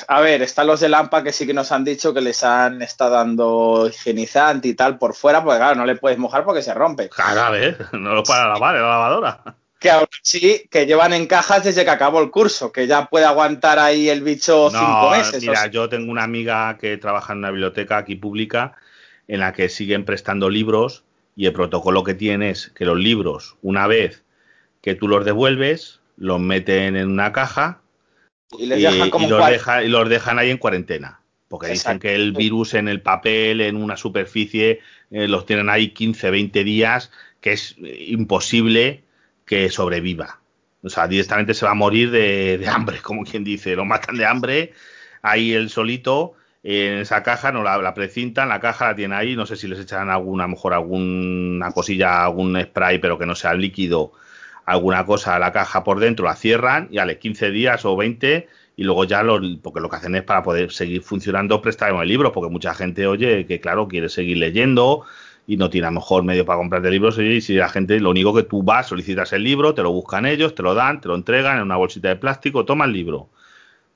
A 0.10 0.19
ver, 0.19 0.41
están 0.41 0.68
los 0.68 0.81
de 0.81 0.89
Lampa 0.89 1.23
que 1.23 1.31
sí 1.31 1.47
que 1.47 1.53
nos 1.53 1.72
han 1.72 1.85
dicho 1.85 2.14
que 2.14 2.19
les 2.19 2.43
han 2.43 2.81
estado 2.81 3.11
dando 3.11 3.88
higienizante 3.89 4.68
y 4.68 4.73
tal 4.73 4.97
por 4.97 5.15
fuera, 5.15 5.41
porque 5.41 5.60
claro, 5.60 5.76
no 5.76 5.85
le 5.85 5.95
puedes 5.95 6.18
mojar 6.18 6.43
porque 6.43 6.61
se 6.61 6.73
rompe. 6.73 7.07
Claro, 7.07 7.39
a 7.39 7.51
ver, 7.51 7.88
no 7.93 8.14
lo 8.14 8.23
para 8.23 8.49
lavar 8.49 8.76
en 8.76 8.81
la 8.81 8.89
lavadora. 8.89 9.55
Que 9.80 9.91
aún 9.91 10.07
sí, 10.23 10.68
que 10.69 10.85
llevan 10.85 11.14
en 11.14 11.26
cajas 11.26 11.64
desde 11.64 11.85
que 11.85 11.89
acabó 11.89 12.22
el 12.22 12.30
curso, 12.30 12.73
que 12.73 12.85
ya 12.85 13.05
puede 13.05 13.27
aguantar 13.27 13.80
ahí 13.80 14.10
el 14.10 14.22
bicho 14.22 14.69
no, 14.69 14.77
cinco 14.77 15.11
meses. 15.11 15.41
Mira, 15.41 15.53
o 15.53 15.55
sea. 15.55 15.68
yo 15.68 15.88
tengo 15.88 16.11
una 16.11 16.23
amiga 16.23 16.77
que 16.77 16.97
trabaja 16.97 17.31
en 17.31 17.39
una 17.39 17.51
biblioteca 17.51 17.95
aquí 17.95 18.18
pública 18.18 18.76
en 19.30 19.39
la 19.39 19.53
que 19.53 19.69
siguen 19.69 20.03
prestando 20.03 20.49
libros 20.49 21.05
y 21.38 21.45
el 21.45 21.53
protocolo 21.53 22.03
que 22.03 22.14
tiene 22.14 22.49
es 22.49 22.73
que 22.76 22.84
los 22.84 22.97
libros, 22.97 23.55
una 23.61 23.88
vez 23.88 24.26
que 24.81 24.95
tú 24.95 25.07
los 25.07 25.23
devuelves, 25.23 26.01
los 26.18 26.40
meten 26.40 26.95
en 26.95 27.10
una 27.10 27.31
caja 27.31 27.81
y, 28.57 28.65
les 28.65 28.81
dejan 28.81 29.10
como 29.10 29.27
y, 29.27 29.30
los, 29.30 29.48
deja, 29.48 29.84
y 29.84 29.90
los, 29.90 30.10
dejan 30.10 30.40
ahí 30.40 30.49
en 30.49 30.57
cuarentena. 30.57 31.19
Porque 31.48 31.68
Exacto. 31.68 31.90
dicen 31.90 31.99
que 31.99 32.15
el 32.15 32.31
virus 32.31 32.73
en 32.73 32.88
el 32.88 33.02
papel, 33.02 33.61
en 33.61 33.76
una 33.76 33.98
superficie, 33.98 34.80
eh, 35.11 35.27
los 35.27 35.45
tienen 35.45 35.69
ahí 35.69 35.90
15, 35.90 36.31
20 36.31 36.64
días, 36.64 37.11
que 37.41 37.53
es 37.53 37.76
imposible 37.77 39.03
que 39.45 39.69
sobreviva. 39.69 40.40
O 40.81 40.90
sea, 40.90 41.07
directamente 41.07 41.53
se 41.53 41.65
va 41.65 41.72
a 41.72 41.76
morir 41.76 42.11
de, 42.11 42.57
de 42.57 42.68
hambre, 42.68 42.99
como 43.02 43.23
quien 43.23 43.44
dice. 43.44 43.76
Lo 43.76 43.85
matan 43.85 44.18
de 44.18 44.26
hambre, 44.26 44.73
ahí 45.22 45.53
el 45.53 45.69
solito, 45.69 46.34
en 46.64 46.99
esa 46.99 47.23
caja, 47.23 47.52
no 47.52 47.61
la, 47.61 47.77
la, 47.77 47.94
precintan, 47.94 48.49
la 48.49 48.60
caja 48.60 48.88
la 48.88 48.95
tienen 48.95 49.18
ahí, 49.18 49.35
no 49.35 49.45
sé 49.45 49.56
si 49.56 49.68
les 49.68 49.80
echarán 49.80 50.10
alguna, 50.10 50.45
a 50.45 50.48
lo 50.48 50.52
mejor 50.52 50.73
alguna 50.73 51.72
cosilla, 51.72 52.23
algún 52.23 52.60
spray, 52.61 52.99
pero 52.99 53.19
que 53.19 53.26
no 53.26 53.35
sea 53.35 53.53
líquido 53.53 54.14
alguna 54.65 55.06
cosa 55.06 55.35
a 55.35 55.40
la 55.40 55.52
caja 55.52 55.84
por 55.84 55.99
dentro, 55.99 56.26
la 56.26 56.35
cierran 56.35 56.88
y 56.91 56.98
a 56.98 57.06
los 57.06 57.18
15 57.18 57.52
días 57.52 57.85
o 57.85 57.95
20 57.95 58.48
y 58.76 58.84
luego 58.84 59.03
ya 59.03 59.23
lo, 59.23 59.40
porque 59.61 59.80
lo 59.80 59.90
que 59.90 59.98
hacen 59.98 60.15
es 60.15 60.23
para 60.23 60.44
poder 60.44 60.72
seguir 60.72 61.02
funcionando 61.02 61.61
prestar 61.61 61.94
el 61.94 62.07
libro, 62.07 62.31
porque 62.31 62.52
mucha 62.52 62.73
gente 62.73 63.06
oye 63.06 63.45
que 63.45 63.60
claro 63.60 63.88
quiere 63.88 64.10
seguir 64.10 64.38
leyendo 64.38 65.03
y 65.45 65.57
no 65.57 65.69
tiene 65.69 65.88
a 65.88 65.90
lo 65.91 65.95
mejor 65.95 66.23
medio 66.23 66.45
para 66.45 66.57
comprarte 66.57 66.90
libros 66.90 67.19
y 67.19 67.41
si 67.41 67.56
la 67.56 67.69
gente 67.69 67.99
lo 67.99 68.10
único 68.10 68.34
que 68.34 68.44
tú 68.44 68.64
vas, 68.64 68.88
solicitas 68.88 69.34
el 69.34 69.44
libro, 69.44 69.73
te 69.73 69.84
lo 69.84 69.91
buscan 69.91 70.26
ellos, 70.26 70.56
te 70.56 70.64
lo 70.64 70.73
dan, 70.73 71.02
te 71.02 71.07
lo 71.07 71.15
entregan 71.15 71.57
en 71.57 71.64
una 71.64 71.76
bolsita 71.76 72.07
de 72.10 72.15
plástico, 72.15 72.65
toma 72.65 72.85
el 72.85 72.94
libro. 72.94 73.30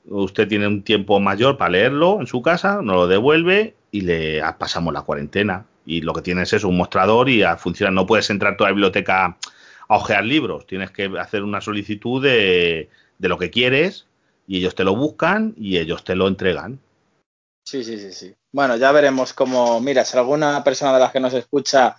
Usted 0.09 0.47
tiene 0.47 0.67
un 0.67 0.83
tiempo 0.83 1.19
mayor 1.19 1.57
para 1.57 1.71
leerlo 1.71 2.19
en 2.19 2.27
su 2.27 2.41
casa, 2.41 2.81
nos 2.81 2.95
lo 2.95 3.07
devuelve 3.07 3.75
y 3.91 4.01
le 4.01 4.41
pasamos 4.57 4.93
la 4.93 5.01
cuarentena. 5.01 5.65
Y 5.85 6.01
lo 6.01 6.13
que 6.13 6.21
tienes 6.21 6.51
es 6.53 6.63
un 6.63 6.77
mostrador 6.77 7.29
y 7.29 7.43
funciona. 7.57 7.91
No 7.91 8.05
puedes 8.05 8.29
entrar 8.29 8.53
a 8.53 8.57
toda 8.57 8.69
la 8.69 8.73
biblioteca 8.73 9.37
a 9.87 9.97
ojear 9.97 10.23
libros, 10.23 10.67
tienes 10.67 10.91
que 10.91 11.11
hacer 11.19 11.43
una 11.43 11.61
solicitud 11.61 12.21
de, 12.21 12.89
de, 13.17 13.27
lo 13.29 13.37
que 13.37 13.49
quieres 13.49 14.05
y 14.47 14.57
ellos 14.57 14.75
te 14.75 14.83
lo 14.83 14.95
buscan 14.95 15.53
y 15.57 15.77
ellos 15.77 16.03
te 16.03 16.15
lo 16.15 16.27
entregan. 16.27 16.79
Sí, 17.63 17.83
sí, 17.83 17.99
sí, 17.99 18.13
sí. 18.13 18.35
Bueno, 18.51 18.77
ya 18.77 18.91
veremos 18.91 19.33
cómo, 19.33 19.81
mira, 19.81 20.05
si 20.05 20.17
alguna 20.17 20.63
persona 20.63 20.93
de 20.93 20.99
las 20.99 21.11
que 21.11 21.19
nos 21.19 21.33
escucha 21.33 21.95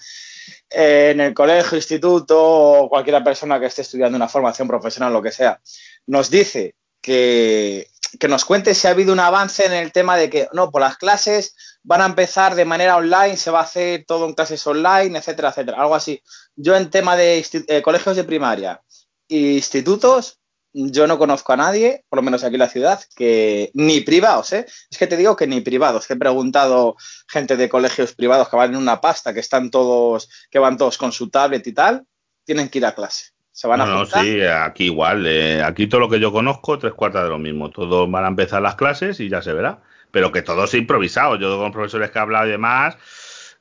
eh, 0.70 1.10
en 1.12 1.20
el 1.20 1.34
colegio, 1.34 1.76
instituto 1.76 2.40
o 2.40 2.88
cualquier 2.88 3.22
persona 3.22 3.60
que 3.60 3.66
esté 3.66 3.82
estudiando 3.82 4.16
una 4.16 4.28
formación 4.28 4.66
profesional, 4.66 5.12
lo 5.12 5.22
que 5.22 5.30
sea, 5.30 5.60
nos 6.06 6.30
dice 6.30 6.74
que, 7.02 7.88
que 8.18 8.28
nos 8.28 8.44
cuente 8.44 8.74
si 8.74 8.86
ha 8.86 8.90
habido 8.90 9.12
un 9.12 9.20
avance 9.20 9.66
en 9.66 9.72
el 9.72 9.92
tema 9.92 10.16
de 10.16 10.30
que, 10.30 10.48
no, 10.52 10.70
por 10.70 10.80
las 10.80 10.96
clases 10.96 11.54
van 11.88 12.02
a 12.02 12.06
empezar 12.06 12.54
de 12.54 12.66
manera 12.66 12.98
online, 12.98 13.38
se 13.38 13.50
va 13.50 13.60
a 13.60 13.62
hacer 13.62 14.04
todo 14.06 14.26
en 14.26 14.34
clases 14.34 14.64
online, 14.66 15.16
etcétera, 15.18 15.48
etcétera, 15.48 15.80
algo 15.80 15.94
así. 15.94 16.22
Yo 16.54 16.76
en 16.76 16.90
tema 16.90 17.16
de 17.16 17.42
eh, 17.66 17.80
colegios 17.80 18.14
de 18.14 18.24
primaria 18.24 18.82
e 19.26 19.54
institutos, 19.54 20.38
yo 20.74 21.06
no 21.06 21.16
conozco 21.16 21.54
a 21.54 21.56
nadie, 21.56 22.04
por 22.10 22.18
lo 22.18 22.22
menos 22.22 22.44
aquí 22.44 22.56
en 22.56 22.60
la 22.60 22.68
ciudad, 22.68 23.00
que 23.16 23.70
ni 23.72 24.02
privados, 24.02 24.52
¿eh? 24.52 24.66
Es 24.90 24.98
que 24.98 25.06
te 25.06 25.16
digo 25.16 25.34
que 25.34 25.46
ni 25.46 25.62
privados, 25.62 26.06
que 26.06 26.12
he 26.12 26.18
preguntado 26.18 26.94
gente 27.26 27.56
de 27.56 27.70
colegios 27.70 28.12
privados 28.12 28.50
que 28.50 28.56
van 28.56 28.72
en 28.72 28.76
una 28.76 29.00
pasta, 29.00 29.32
que 29.32 29.40
están 29.40 29.70
todos, 29.70 30.28
que 30.50 30.58
van 30.58 30.76
todos 30.76 30.98
con 30.98 31.10
su 31.10 31.30
tablet 31.30 31.66
y 31.66 31.72
tal, 31.72 32.04
tienen 32.44 32.68
que 32.68 32.78
ir 32.78 32.84
a 32.84 32.94
clase. 32.94 33.30
Se 33.50 33.66
van 33.66 33.78
no, 33.78 33.84
a 33.84 33.88
no, 33.88 34.04
sí, 34.04 34.42
aquí 34.42 34.84
igual. 34.84 35.26
Eh, 35.26 35.62
aquí 35.62 35.86
todo 35.86 36.00
lo 36.00 36.10
que 36.10 36.20
yo 36.20 36.32
conozco, 36.32 36.78
tres 36.78 36.92
cuartas 36.92 37.24
de 37.24 37.30
lo 37.30 37.38
mismo. 37.38 37.70
Todos 37.70 38.10
van 38.10 38.26
a 38.26 38.28
empezar 38.28 38.60
las 38.60 38.74
clases 38.74 39.20
y 39.20 39.30
ya 39.30 39.40
se 39.40 39.54
verá. 39.54 39.82
Pero 40.18 40.32
que 40.32 40.42
todo 40.42 40.64
es 40.64 40.74
improvisado. 40.74 41.36
Yo 41.36 41.60
con 41.60 41.70
profesores 41.70 42.10
que 42.10 42.18
he 42.18 42.20
hablado 42.20 42.48
y 42.48 42.50
demás, 42.50 42.98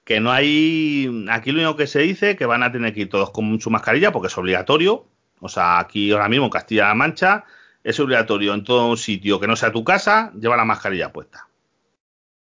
que 0.04 0.20
no 0.20 0.32
hay. 0.32 1.28
Aquí 1.30 1.52
lo 1.52 1.60
único 1.60 1.76
que 1.76 1.86
se 1.86 2.00
dice 2.00 2.36
que 2.36 2.48
van 2.48 2.64
a 2.64 2.72
tener 2.72 2.96
que 2.96 3.02
ir 3.02 3.10
todos 3.10 3.30
con 3.30 3.62
su 3.62 3.70
mascarilla 3.70 4.12
porque 4.12 4.26
es 4.26 4.38
obligatorio. 4.40 5.06
O 5.40 5.50
sea, 5.50 5.78
aquí 5.78 6.12
ahora 6.12 6.28
mismo 6.28 6.46
en 6.46 6.50
Castilla-La 6.50 6.96
Mancha 6.96 7.46
es 7.84 8.00
obligatorio 8.00 8.56
en 8.56 8.64
todo 8.64 8.90
un 8.90 8.98
sitio 8.98 9.40
que 9.40 9.46
no 9.46 9.56
sea 9.56 9.72
tu 9.72 9.84
casa, 9.84 10.32
lleva 10.34 10.58
la 10.58 10.66
mascarilla 10.66 11.14
puesta. 11.14 11.48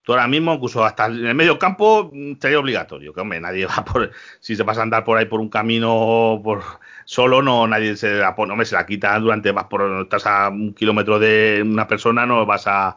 Tú 0.04 0.12
ahora 0.12 0.28
mismo, 0.28 0.54
incluso 0.54 0.86
hasta 0.86 1.08
en 1.08 1.26
el 1.26 1.34
medio 1.34 1.58
campo, 1.58 2.12
sería 2.40 2.60
obligatorio. 2.60 3.16
Que 3.16 3.22
hombre, 3.22 3.42
nadie 3.42 3.66
va 3.66 3.84
por. 3.84 4.12
Si 4.42 4.56
se 4.56 4.62
vas 4.62 4.78
a 4.78 4.84
andar 4.84 5.04
por 5.04 5.18
ahí 5.18 5.26
por 5.26 5.40
un 5.40 5.50
camino 5.50 6.40
por 6.44 6.62
solo, 7.06 7.42
no, 7.42 7.68
nadie 7.68 7.96
se 7.96 8.14
la. 8.20 8.30
Hombre, 8.30 8.68
se 8.68 8.76
la 8.76 8.86
quita 8.86 9.18
durante. 9.18 9.52
Vas 9.52 9.66
por. 9.66 10.04
Estás 10.04 10.28
a 10.28 10.50
un 10.50 10.76
kilómetro 10.76 11.18
de 11.18 11.64
una 11.66 11.88
persona, 11.88 12.28
no 12.28 12.46
vas 12.46 12.68
a 12.68 12.96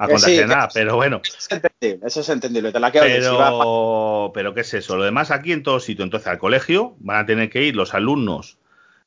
a 0.00 0.08
contagiar 0.08 0.44
sí, 0.44 0.48
nada, 0.48 0.68
pero 0.72 0.96
bueno. 0.96 1.20
Eso 1.22 1.36
es 1.38 1.50
entendible, 1.52 2.06
eso 2.06 2.20
es 2.20 2.28
entendible. 2.30 2.72
Te 2.72 2.80
la 2.80 2.90
pero, 2.90 4.28
si 4.28 4.32
pero, 4.32 4.54
¿qué 4.54 4.62
es 4.62 4.72
eso? 4.72 4.96
Lo 4.96 5.04
demás 5.04 5.30
aquí 5.30 5.52
en 5.52 5.62
todo 5.62 5.78
sitio. 5.78 6.04
Entonces, 6.04 6.26
al 6.26 6.38
colegio 6.38 6.96
van 7.00 7.18
a 7.18 7.26
tener 7.26 7.50
que 7.50 7.64
ir 7.64 7.76
los 7.76 7.92
alumnos 7.92 8.56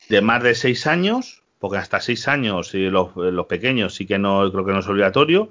de 0.08 0.22
más 0.22 0.44
de 0.44 0.54
seis 0.54 0.86
años, 0.86 1.42
porque 1.58 1.78
hasta 1.78 2.00
seis 2.00 2.28
años 2.28 2.76
y 2.76 2.92
los, 2.92 3.16
los 3.16 3.48
pequeños 3.48 3.96
sí 3.96 4.06
que 4.06 4.20
no, 4.20 4.52
creo 4.52 4.66
que 4.66 4.72
no 4.72 4.80
es 4.82 4.88
obligatorio, 4.88 5.50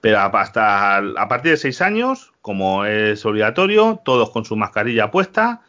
pero 0.00 0.20
hasta 0.20 0.98
a 0.98 1.28
partir 1.28 1.50
de 1.50 1.56
seis 1.56 1.80
años, 1.80 2.32
como 2.40 2.84
es 2.84 3.26
obligatorio, 3.26 4.00
todos 4.04 4.30
con 4.30 4.44
su 4.44 4.54
mascarilla 4.54 5.10
puesta 5.10 5.62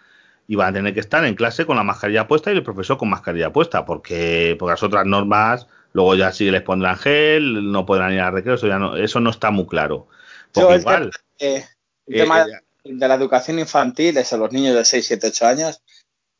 y 0.47 0.55
van 0.55 0.69
a 0.69 0.73
tener 0.73 0.93
que 0.93 0.99
estar 0.99 1.25
en 1.25 1.33
clase 1.33 1.65
con 1.65 1.77
la 1.77 1.83
mascarilla 1.83 2.27
puesta 2.27 2.51
y 2.51 2.57
el 2.57 2.63
profesor 2.63 2.99
con 2.99 3.09
mascarilla 3.09 3.51
puesta, 3.51 3.85
porque, 3.85 4.55
porque 4.59 4.73
las 4.73 4.83
otras 4.83 5.07
normas 5.07 5.65
Luego 5.95 6.13
ya 6.15 6.33
sí 6.33 6.51
les 6.51 6.61
pondrán 6.61 6.97
gel, 6.97 7.71
no 7.71 7.85
podrán 7.85 8.11
ir 8.11 8.19
a 8.19 8.29
recreo, 8.29 8.55
eso, 8.55 8.67
ya 8.67 8.77
no, 8.77 8.97
eso 8.97 9.21
no 9.21 9.29
está 9.29 9.49
muy 9.49 9.65
claro. 9.65 10.09
Porque 10.51 10.73
Yo, 10.73 10.79
igual. 10.79 11.09
El, 11.37 11.47
eh, 11.47 11.65
el 12.07 12.17
tema 12.17 12.41
eh, 12.41 12.59
de 12.83 13.07
la 13.07 13.15
educación 13.15 13.59
infantil, 13.59 14.17
es 14.17 14.33
a 14.33 14.37
los 14.37 14.51
niños 14.51 14.75
de 14.75 14.83
6, 14.83 15.07
7, 15.07 15.27
8 15.27 15.47
años, 15.47 15.81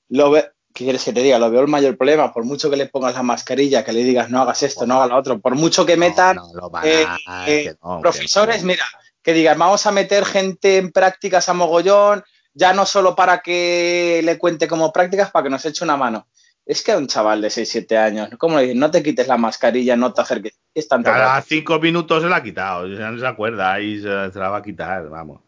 lo 0.09 0.29
ve, 0.29 0.51
¿qué 0.73 0.83
quieres 0.83 1.05
que 1.05 1.13
te 1.13 1.21
diga? 1.21 1.39
Lo 1.39 1.49
veo 1.49 1.61
el 1.61 1.69
mayor 1.69 1.95
problema, 1.95 2.33
por 2.33 2.43
mucho 2.43 2.69
que 2.69 2.75
le 2.75 2.87
pongas 2.87 3.13
la 3.13 3.23
mascarilla, 3.23 3.85
que 3.85 3.93
le 3.93 4.03
digas 4.03 4.29
no 4.29 4.41
hagas 4.41 4.61
esto, 4.61 4.85
no 4.85 4.95
hagas 4.95 5.09
lo 5.11 5.17
otro, 5.19 5.39
por 5.39 5.55
mucho 5.55 5.85
que 5.85 5.95
metan 5.95 6.35
no, 6.35 6.69
no, 6.69 6.83
eh, 6.83 7.05
eh, 7.47 7.75
no, 7.81 8.01
profesores, 8.01 8.61
mira, 8.61 8.83
que 9.23 9.31
digan 9.31 9.57
vamos 9.57 9.85
a 9.85 9.93
meter 9.93 10.25
gente 10.25 10.75
en 10.75 10.91
prácticas 10.91 11.47
a 11.47 11.53
mogollón, 11.53 12.25
ya 12.53 12.73
no 12.73 12.85
solo 12.85 13.15
para 13.15 13.39
que 13.39 14.19
le 14.21 14.37
cuente 14.37 14.67
como 14.67 14.91
prácticas, 14.91 15.31
para 15.31 15.43
que 15.43 15.49
nos 15.49 15.63
eche 15.63 15.85
una 15.85 15.95
mano 15.95 16.27
es 16.65 16.81
que 16.81 16.91
a 16.91 16.97
un 16.97 17.07
chaval 17.07 17.41
de 17.41 17.49
6, 17.49 17.69
7 17.69 17.97
años, 17.97 18.29
¿cómo 18.37 18.57
le 18.57 18.63
dices? 18.63 18.77
No 18.77 18.89
te 18.89 19.03
quites 19.03 19.27
la 19.27 19.37
mascarilla, 19.37 19.95
no 19.95 20.13
te 20.13 20.21
acerques. 20.21 20.57
Es 20.73 20.87
tanto 20.87 21.11
Cada 21.11 21.39
5 21.41 21.79
minutos 21.79 22.23
se 22.23 22.29
la 22.29 22.37
ha 22.37 22.43
quitado, 22.43 22.87
ya 22.87 23.11
no 23.11 23.19
se 23.19 23.27
acuerda, 23.27 23.79
y 23.79 24.01
se, 24.01 24.31
se, 24.31 24.39
la 24.39 24.49
va 24.49 24.57
a 24.57 24.63
quitar, 24.63 25.07
vamos. 25.09 25.41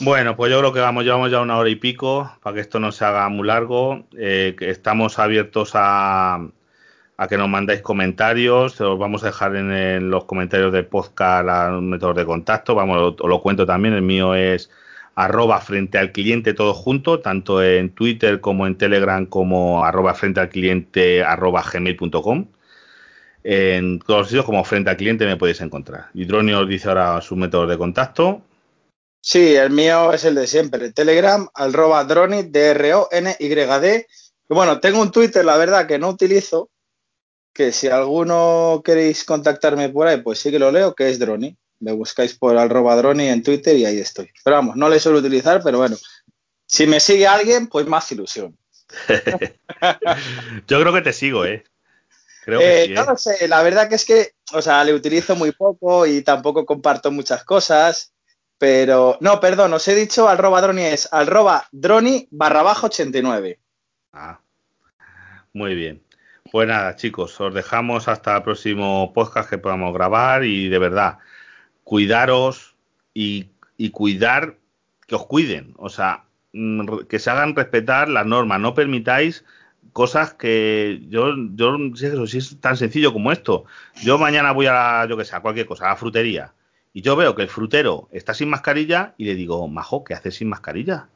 Bueno, 0.00 0.36
pues 0.36 0.50
yo 0.50 0.58
creo 0.60 0.72
que 0.72 0.80
vamos, 0.80 1.04
llevamos 1.04 1.30
ya 1.30 1.40
una 1.40 1.58
hora 1.58 1.68
y 1.68 1.76
pico, 1.76 2.30
para 2.42 2.54
que 2.54 2.60
esto 2.60 2.78
no 2.78 2.92
se 2.92 3.04
haga 3.04 3.28
muy 3.28 3.46
largo. 3.46 4.04
Eh, 4.16 4.56
estamos 4.60 5.18
abiertos 5.18 5.72
a, 5.74 6.40
a, 7.16 7.28
que 7.28 7.36
nos 7.36 7.48
mandéis 7.48 7.82
comentarios, 7.82 8.80
os 8.80 8.98
vamos 8.98 9.24
a 9.24 9.26
dejar 9.26 9.56
en, 9.56 9.72
en 9.72 10.10
los 10.10 10.24
comentarios 10.24 10.72
del 10.72 10.86
podcast 10.86 11.44
los 11.72 11.82
métodos 11.82 12.16
de 12.16 12.24
contacto, 12.24 12.74
vamos, 12.74 13.16
os 13.20 13.28
lo 13.28 13.42
cuento 13.42 13.66
también, 13.66 13.94
el 13.94 14.02
mío 14.02 14.34
es 14.34 14.70
arroba 15.14 15.60
frente 15.60 15.98
al 15.98 16.12
cliente 16.12 16.54
todo 16.54 16.74
junto, 16.74 17.20
tanto 17.20 17.62
en 17.62 17.94
Twitter 17.94 18.40
como 18.40 18.66
en 18.66 18.76
Telegram 18.76 19.26
como 19.26 19.84
arroba 19.84 20.14
frente 20.14 20.40
al 20.40 20.48
cliente 20.48 21.22
arroba 21.22 21.62
gmail.com. 21.62 22.46
En 23.44 23.98
todos 23.98 24.20
los 24.20 24.28
sitios 24.28 24.44
como 24.44 24.64
frente 24.64 24.90
al 24.90 24.96
cliente 24.96 25.26
me 25.26 25.36
podéis 25.36 25.60
encontrar. 25.60 26.06
Hidronio 26.14 26.60
os 26.60 26.68
dice 26.68 26.88
ahora 26.88 27.20
su 27.20 27.36
método 27.36 27.66
de 27.66 27.78
contacto. 27.78 28.42
Sí, 29.20 29.54
el 29.54 29.70
mío 29.70 30.12
es 30.12 30.24
el 30.24 30.34
de 30.34 30.46
siempre. 30.46 30.92
Telegram, 30.92 31.46
arroba 31.54 32.04
droni, 32.04 32.42
D-R-O-N-Y-D. 32.42 34.06
Bueno, 34.48 34.80
tengo 34.80 35.00
un 35.00 35.10
Twitter, 35.10 35.44
la 35.44 35.56
verdad, 35.56 35.86
que 35.86 35.98
no 35.98 36.08
utilizo, 36.08 36.70
que 37.52 37.72
si 37.72 37.88
alguno 37.88 38.82
queréis 38.84 39.24
contactarme 39.24 39.88
por 39.90 40.06
ahí, 40.06 40.20
pues 40.22 40.40
sí 40.40 40.50
que 40.50 40.58
lo 40.58 40.72
leo, 40.72 40.94
que 40.94 41.08
es 41.08 41.18
Droni. 41.18 41.56
Me 41.82 41.92
buscáis 41.92 42.34
por 42.34 42.56
arroba 42.56 42.94
Droni 42.94 43.28
en 43.28 43.42
Twitter 43.42 43.76
y 43.76 43.84
ahí 43.84 43.98
estoy. 43.98 44.30
Pero 44.44 44.56
vamos, 44.56 44.76
no 44.76 44.88
le 44.88 45.00
suelo 45.00 45.18
utilizar, 45.18 45.60
pero 45.64 45.78
bueno, 45.78 45.96
si 46.64 46.86
me 46.86 47.00
sigue 47.00 47.26
alguien, 47.26 47.66
pues 47.66 47.86
más 47.86 48.10
ilusión. 48.12 48.56
Yo 50.68 50.80
creo 50.80 50.92
que 50.92 51.02
te 51.02 51.12
sigo, 51.12 51.44
¿eh? 51.44 51.64
Creo 52.44 52.60
que 52.60 52.82
eh, 52.82 52.86
sí, 52.86 52.92
¿eh? 52.92 52.94
No 52.94 53.04
lo 53.04 53.16
sé, 53.16 53.48
la 53.48 53.62
verdad 53.62 53.88
que 53.88 53.96
es 53.96 54.04
que, 54.04 54.34
o 54.52 54.62
sea, 54.62 54.84
le 54.84 54.94
utilizo 54.94 55.34
muy 55.34 55.50
poco 55.50 56.06
y 56.06 56.22
tampoco 56.22 56.64
comparto 56.64 57.10
muchas 57.10 57.44
cosas, 57.44 58.12
pero, 58.58 59.18
no, 59.20 59.40
perdón, 59.40 59.72
os 59.74 59.88
he 59.88 59.94
dicho 59.96 60.28
arroba 60.28 60.60
droni 60.60 60.82
es 60.82 61.08
arroba 61.12 61.66
droni 61.72 62.28
barra 62.30 62.62
bajo 62.62 62.86
89. 62.86 63.58
Ah, 64.12 64.38
muy 65.52 65.74
bien. 65.74 66.00
Pues 66.52 66.68
nada, 66.68 66.94
chicos, 66.94 67.40
os 67.40 67.52
dejamos 67.52 68.06
hasta 68.06 68.36
el 68.36 68.42
próximo 68.44 69.12
podcast 69.12 69.50
que 69.50 69.58
podamos 69.58 69.92
grabar 69.92 70.44
y 70.44 70.68
de 70.68 70.78
verdad, 70.78 71.18
cuidaros 71.84 72.74
y, 73.14 73.50
y 73.76 73.90
cuidar, 73.90 74.56
que 75.06 75.14
os 75.14 75.26
cuiden, 75.26 75.74
o 75.76 75.88
sea, 75.88 76.24
mm, 76.52 77.00
que 77.08 77.18
se 77.18 77.30
hagan 77.30 77.54
respetar 77.54 78.08
las 78.08 78.26
normas, 78.26 78.60
no 78.60 78.74
permitáis 78.74 79.44
cosas 79.92 80.34
que 80.34 81.02
yo, 81.08 81.34
yo 81.54 81.76
si 81.94 82.38
es 82.38 82.60
tan 82.60 82.76
sencillo 82.76 83.12
como 83.12 83.30
esto. 83.30 83.64
Yo 84.02 84.18
mañana 84.18 84.52
voy 84.52 84.66
a, 84.66 85.06
yo 85.06 85.16
que 85.16 85.24
sé, 85.24 85.36
a 85.36 85.40
cualquier 85.40 85.66
cosa, 85.66 85.86
a 85.86 85.90
la 85.90 85.96
frutería, 85.96 86.54
y 86.92 87.02
yo 87.02 87.16
veo 87.16 87.34
que 87.34 87.42
el 87.42 87.48
frutero 87.48 88.08
está 88.12 88.34
sin 88.34 88.50
mascarilla 88.50 89.14
y 89.16 89.24
le 89.24 89.34
digo, 89.34 89.66
majo, 89.68 90.04
¿qué 90.04 90.14
haces 90.14 90.36
sin 90.36 90.48
mascarilla? 90.48 91.08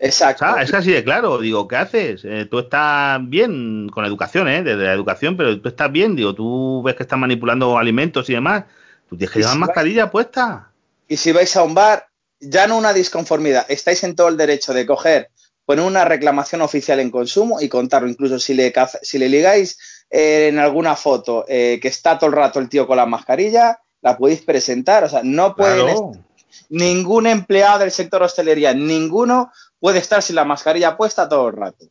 Exacto. 0.00 0.46
O 0.46 0.54
sea, 0.54 0.62
es 0.62 0.72
así 0.72 0.90
de 0.90 1.04
claro. 1.04 1.38
Digo, 1.38 1.68
¿qué 1.68 1.76
haces? 1.76 2.24
Eh, 2.24 2.46
tú 2.50 2.58
estás 2.58 3.20
bien 3.28 3.88
con 3.90 4.06
educación, 4.06 4.48
¿eh? 4.48 4.62
Desde 4.62 4.82
la 4.82 4.94
educación, 4.94 5.36
pero 5.36 5.60
tú 5.60 5.68
estás 5.68 5.92
bien. 5.92 6.16
Digo, 6.16 6.34
tú 6.34 6.82
ves 6.82 6.94
que 6.94 7.02
estás 7.02 7.18
manipulando 7.18 7.78
alimentos 7.78 8.28
y 8.30 8.32
demás. 8.32 8.64
Tú 9.10 9.16
tienes 9.18 9.32
que 9.32 9.40
llevar 9.40 9.54
si 9.54 9.58
mascarilla 9.58 10.04
vais, 10.04 10.12
puesta. 10.12 10.72
Y 11.08 11.16
si 11.18 11.32
vais 11.32 11.54
a 11.56 11.62
un 11.62 11.74
bar, 11.74 12.06
ya 12.38 12.66
no 12.66 12.78
una 12.78 12.94
disconformidad, 12.94 13.66
estáis 13.68 14.02
en 14.04 14.16
todo 14.16 14.28
el 14.28 14.38
derecho 14.38 14.72
de 14.72 14.86
coger 14.86 15.30
poner 15.70 15.84
una 15.84 16.04
reclamación 16.04 16.62
oficial 16.62 16.98
en 16.98 17.12
consumo 17.12 17.60
y 17.60 17.68
contarlo. 17.68 18.08
Incluso 18.08 18.40
si 18.40 18.54
le, 18.54 18.72
si 19.02 19.18
le 19.18 19.28
ligáis 19.28 20.04
eh, 20.10 20.48
en 20.48 20.58
alguna 20.58 20.96
foto 20.96 21.44
eh, 21.46 21.78
que 21.80 21.86
está 21.86 22.18
todo 22.18 22.28
el 22.28 22.34
rato 22.34 22.58
el 22.58 22.68
tío 22.68 22.88
con 22.88 22.96
la 22.96 23.06
mascarilla, 23.06 23.78
la 24.00 24.18
podéis 24.18 24.40
presentar. 24.42 25.04
O 25.04 25.08
sea, 25.08 25.20
no 25.22 25.54
pueden. 25.54 25.86
Claro. 25.86 26.12
Ningún 26.70 27.28
empleado 27.28 27.78
del 27.78 27.92
sector 27.92 28.20
hostelería, 28.20 28.74
ninguno 28.74 29.52
puede 29.78 30.00
estar 30.00 30.22
sin 30.22 30.34
la 30.34 30.44
mascarilla 30.44 30.96
puesta 30.96 31.28
todo 31.28 31.48
el 31.48 31.56
rato. 31.56 31.86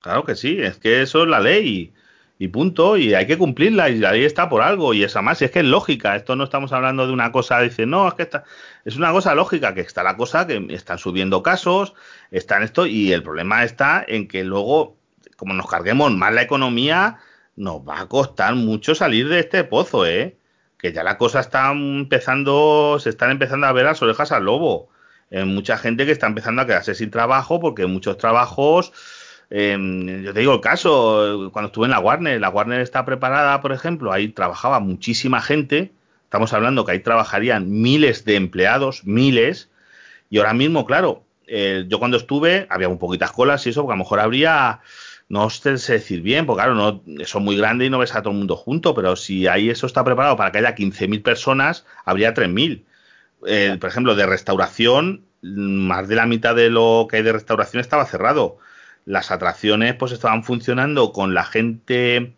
Claro 0.00 0.24
que 0.24 0.34
sí, 0.34 0.58
es 0.60 0.76
que 0.78 1.02
eso 1.02 1.22
es 1.22 1.28
la 1.28 1.38
ley 1.38 1.94
y 2.38 2.48
punto, 2.48 2.96
y 2.96 3.14
hay 3.14 3.26
que 3.26 3.38
cumplirla, 3.38 3.90
y 3.90 4.04
ahí 4.04 4.24
está 4.24 4.48
por 4.48 4.62
algo, 4.62 4.92
y 4.94 5.04
esa 5.04 5.22
más, 5.22 5.40
y 5.40 5.44
es 5.44 5.50
que 5.50 5.60
es 5.60 5.64
lógica, 5.64 6.16
esto 6.16 6.36
no 6.36 6.44
estamos 6.44 6.72
hablando 6.72 7.06
de 7.06 7.12
una 7.12 7.30
cosa, 7.32 7.60
dice, 7.60 7.86
no, 7.86 8.08
es 8.08 8.14
que 8.14 8.24
está, 8.24 8.44
es 8.84 8.96
una 8.96 9.12
cosa 9.12 9.34
lógica, 9.34 9.74
que 9.74 9.82
está 9.82 10.02
la 10.02 10.16
cosa, 10.16 10.46
que 10.46 10.66
están 10.70 10.98
subiendo 10.98 11.42
casos, 11.42 11.94
están 12.30 12.62
esto, 12.62 12.86
y 12.86 13.12
el 13.12 13.22
problema 13.22 13.64
está 13.64 14.04
en 14.06 14.26
que 14.28 14.44
luego, 14.44 14.96
como 15.36 15.54
nos 15.54 15.68
carguemos 15.68 16.12
más 16.12 16.34
la 16.34 16.42
economía, 16.42 17.18
nos 17.56 17.86
va 17.86 18.00
a 18.00 18.08
costar 18.08 18.54
mucho 18.54 18.94
salir 18.94 19.28
de 19.28 19.40
este 19.40 19.64
pozo, 19.64 20.06
¿eh? 20.06 20.36
Que 20.78 20.92
ya 20.92 21.04
la 21.04 21.18
cosa 21.18 21.40
está 21.40 21.70
empezando, 21.70 22.98
se 23.00 23.10
están 23.10 23.30
empezando 23.30 23.66
a 23.66 23.72
ver 23.72 23.84
las 23.84 24.02
orejas 24.02 24.32
al 24.32 24.44
lobo. 24.44 24.88
Eh, 25.30 25.44
mucha 25.44 25.78
gente 25.78 26.04
que 26.06 26.12
está 26.12 26.26
empezando 26.26 26.62
a 26.62 26.66
quedarse 26.66 26.94
sin 26.94 27.10
trabajo 27.10 27.60
porque 27.60 27.86
muchos 27.86 28.18
trabajos 28.18 28.92
eh, 29.50 30.22
yo 30.24 30.32
te 30.32 30.40
digo 30.40 30.54
el 30.54 30.60
caso, 30.60 31.50
cuando 31.52 31.68
estuve 31.68 31.86
en 31.86 31.92
la 31.92 32.00
Warner, 32.00 32.40
la 32.40 32.48
Warner 32.48 32.80
está 32.80 33.04
preparada, 33.04 33.60
por 33.60 33.72
ejemplo, 33.72 34.12
ahí 34.12 34.28
trabajaba 34.28 34.80
muchísima 34.80 35.40
gente, 35.40 35.92
estamos 36.24 36.52
hablando 36.52 36.84
que 36.84 36.92
ahí 36.92 37.00
trabajarían 37.00 37.70
miles 37.70 38.24
de 38.24 38.36
empleados, 38.36 39.04
miles, 39.04 39.70
y 40.30 40.38
ahora 40.38 40.54
mismo, 40.54 40.86
claro, 40.86 41.24
eh, 41.46 41.84
yo 41.88 41.98
cuando 41.98 42.16
estuve 42.16 42.66
había 42.70 42.88
un 42.88 42.98
poquitas 42.98 43.32
colas 43.32 43.66
y 43.66 43.70
eso, 43.70 43.82
porque 43.82 43.92
a 43.92 43.96
lo 43.96 44.04
mejor 44.04 44.20
habría, 44.20 44.80
no 45.28 45.50
sé 45.50 45.72
decir 45.72 46.22
bien, 46.22 46.46
porque 46.46 46.62
claro, 46.62 46.74
no, 46.74 47.02
eso 47.22 47.38
es 47.38 47.44
muy 47.44 47.56
grande 47.56 47.84
y 47.86 47.90
no 47.90 47.98
ves 47.98 48.14
a 48.14 48.22
todo 48.22 48.32
el 48.32 48.38
mundo 48.38 48.56
junto, 48.56 48.94
pero 48.94 49.16
si 49.16 49.46
ahí 49.46 49.70
eso 49.70 49.86
está 49.86 50.02
preparado 50.04 50.36
para 50.36 50.50
que 50.52 50.58
haya 50.58 50.74
15.000 50.74 51.22
personas, 51.22 51.86
habría 52.04 52.34
3.000. 52.34 52.84
Eh, 53.46 53.76
por 53.78 53.90
ejemplo, 53.90 54.14
de 54.14 54.26
restauración, 54.26 55.26
más 55.42 56.08
de 56.08 56.16
la 56.16 56.26
mitad 56.26 56.54
de 56.56 56.70
lo 56.70 57.06
que 57.10 57.18
hay 57.18 57.22
de 57.22 57.32
restauración 57.32 57.80
estaba 57.80 58.06
cerrado 58.06 58.58
las 59.04 59.30
atracciones 59.30 59.94
pues 59.94 60.12
estaban 60.12 60.44
funcionando 60.44 61.12
con 61.12 61.34
la 61.34 61.44
gente, 61.44 62.34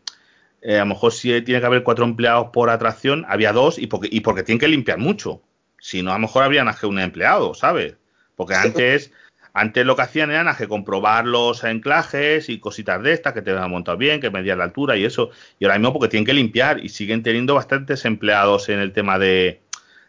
eh, 0.63 0.77
a 0.77 0.81
lo 0.81 0.87
mejor 0.87 1.13
si 1.13 1.41
tiene 1.43 1.61
que 1.61 1.67
haber 1.67 1.83
cuatro 1.83 2.05
empleados 2.05 2.49
por 2.53 2.71
atracción, 2.71 3.25
había 3.29 3.53
dos 3.53 3.79
y 3.79 3.87
porque, 3.87 4.09
y 4.11 4.21
porque 4.21 4.43
tienen 4.43 4.61
que 4.61 4.69
limpiar 4.69 4.99
mucho. 4.99 5.43
Si 5.79 6.03
no, 6.03 6.11
a 6.11 6.15
lo 6.15 6.21
mejor 6.21 6.43
habría 6.43 6.65
más 6.65 6.81
que 6.81 6.87
un 6.87 6.99
empleado, 6.99 7.55
¿sabes? 7.55 7.97
Porque 8.35 8.55
antes, 8.55 9.13
antes 9.53 9.87
lo 9.87 9.95
que 9.95 10.03
hacían 10.03 10.31
era 10.31 10.57
que 10.57 10.67
comprobar 10.67 11.27
los 11.27 11.63
anclajes 11.63 12.49
y 12.49 12.59
cositas 12.59 13.03
de 13.03 13.13
estas, 13.13 13.33
que 13.33 13.43
te 13.43 13.53
han 13.53 13.71
montado 13.71 13.97
bien, 13.97 14.21
que 14.21 14.31
medían 14.31 14.59
la 14.59 14.65
altura 14.65 14.97
y 14.97 15.05
eso. 15.05 15.31
Y 15.59 15.65
ahora 15.65 15.79
mismo 15.79 15.93
porque 15.93 16.09
tienen 16.09 16.27
que 16.27 16.35
limpiar 16.35 16.85
y 16.85 16.89
siguen 16.89 17.23
teniendo 17.23 17.55
bastantes 17.55 18.05
empleados 18.05 18.69
en 18.69 18.81
el 18.81 18.93
tema 18.93 19.19
de, 19.19 19.61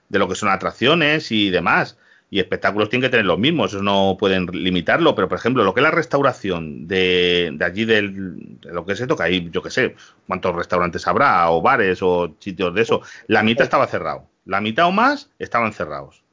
de 0.10 0.20
lo 0.20 0.28
que 0.28 0.36
son 0.36 0.50
atracciones 0.50 1.32
y 1.32 1.50
demás 1.50 1.98
y 2.30 2.40
espectáculos 2.40 2.90
tienen 2.90 3.08
que 3.08 3.12
tener 3.12 3.26
los 3.26 3.40
mismos, 3.40 3.74
eso 3.74 3.82
no 3.82 4.18
pueden 4.20 4.48
limitarlo, 4.48 5.16
pero 5.16 5.30
por 5.30 5.38
ejemplo, 5.38 5.64
lo 5.64 5.74
que 5.74 5.80
es 5.80 5.84
la 5.84 5.92
restauración 5.92 6.88
de, 6.88 7.52
de 7.54 7.66
allí 7.66 7.86
del, 7.86 8.60
de 8.60 8.74
lo 8.74 8.86
que 8.86 8.94
es 8.94 9.00
esto, 9.00 9.16
que 9.16 9.24
hay, 9.24 9.50
yo 9.50 9.62
qué 9.62 9.70
sé, 9.70 9.96
cuántos 10.28 10.56
restaurantes 10.56 11.08
habrá, 11.08 11.50
o 11.52 11.62
bares, 11.62 12.00
o 12.02 12.36
sitios 12.40 12.74
de 12.74 12.82
eso, 12.82 13.02
la 13.28 13.44
mitad 13.44 13.64
estaba 13.64 13.88
cerrado, 13.88 14.28
la 14.46 14.60
mitad 14.60 14.88
o 14.88 14.92
más 14.92 15.30
estaban 15.40 15.72
cerrados. 15.72 16.24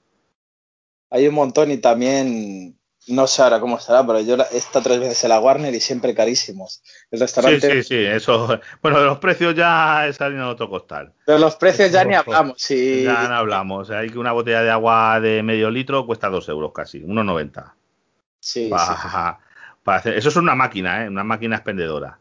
Hay 1.11 1.29
un 1.29 1.35
montón 1.35 1.71
y 1.71 1.77
también 1.77 2.77
no 3.07 3.27
sé 3.27 3.43
ahora 3.43 3.61
cómo 3.61 3.79
estará, 3.79 4.07
pero 4.07 4.21
yo 4.21 4.37
he 4.51 4.57
estado 4.57 4.85
tres 4.85 5.01
veces 5.01 5.25
en 5.25 5.31
la 5.31 5.41
Warner 5.41 5.75
y 5.75 5.81
siempre 5.81 6.15
carísimos. 6.15 6.83
El 7.11 7.21
restaurante. 7.21 7.61
Sí, 7.61 7.83
sí, 7.83 7.89
sí, 7.89 8.05
eso. 8.05 8.61
Bueno, 8.83 9.01
de 9.01 9.07
los 9.07 9.19
precios 9.19 9.55
ya 9.55 10.07
es 10.07 10.21
en 10.21 10.41
otro 10.41 10.69
costal. 10.69 11.13
De 11.27 11.39
los 11.39 11.57
precios 11.57 11.91
ya 11.91 12.05
ni 12.05 12.15
hablamos, 12.15 12.61
sí. 12.61 13.03
Ya 13.05 13.29
no 13.29 13.35
hablamos. 13.35 13.91
hay 13.91 14.11
que 14.11 14.19
una 14.19 14.33
botella 14.33 14.63
de 14.63 14.71
agua 14.71 15.21
de 15.21 15.43
medio 15.43 15.71
litro 15.71 16.07
cuesta 16.07 16.29
dos 16.29 16.49
euros 16.49 16.73
casi, 16.75 17.03
unos 17.03 17.25
noventa. 17.25 17.75
Sí, 18.41 18.69
para, 18.69 19.39
Para 19.83 19.99
hacer, 19.99 20.17
eso 20.17 20.29
es 20.29 20.37
una 20.37 20.55
máquina, 20.55 21.05
¿eh? 21.05 21.09
Una 21.09 21.25
máquina 21.25 21.57
expendedora. 21.57 22.19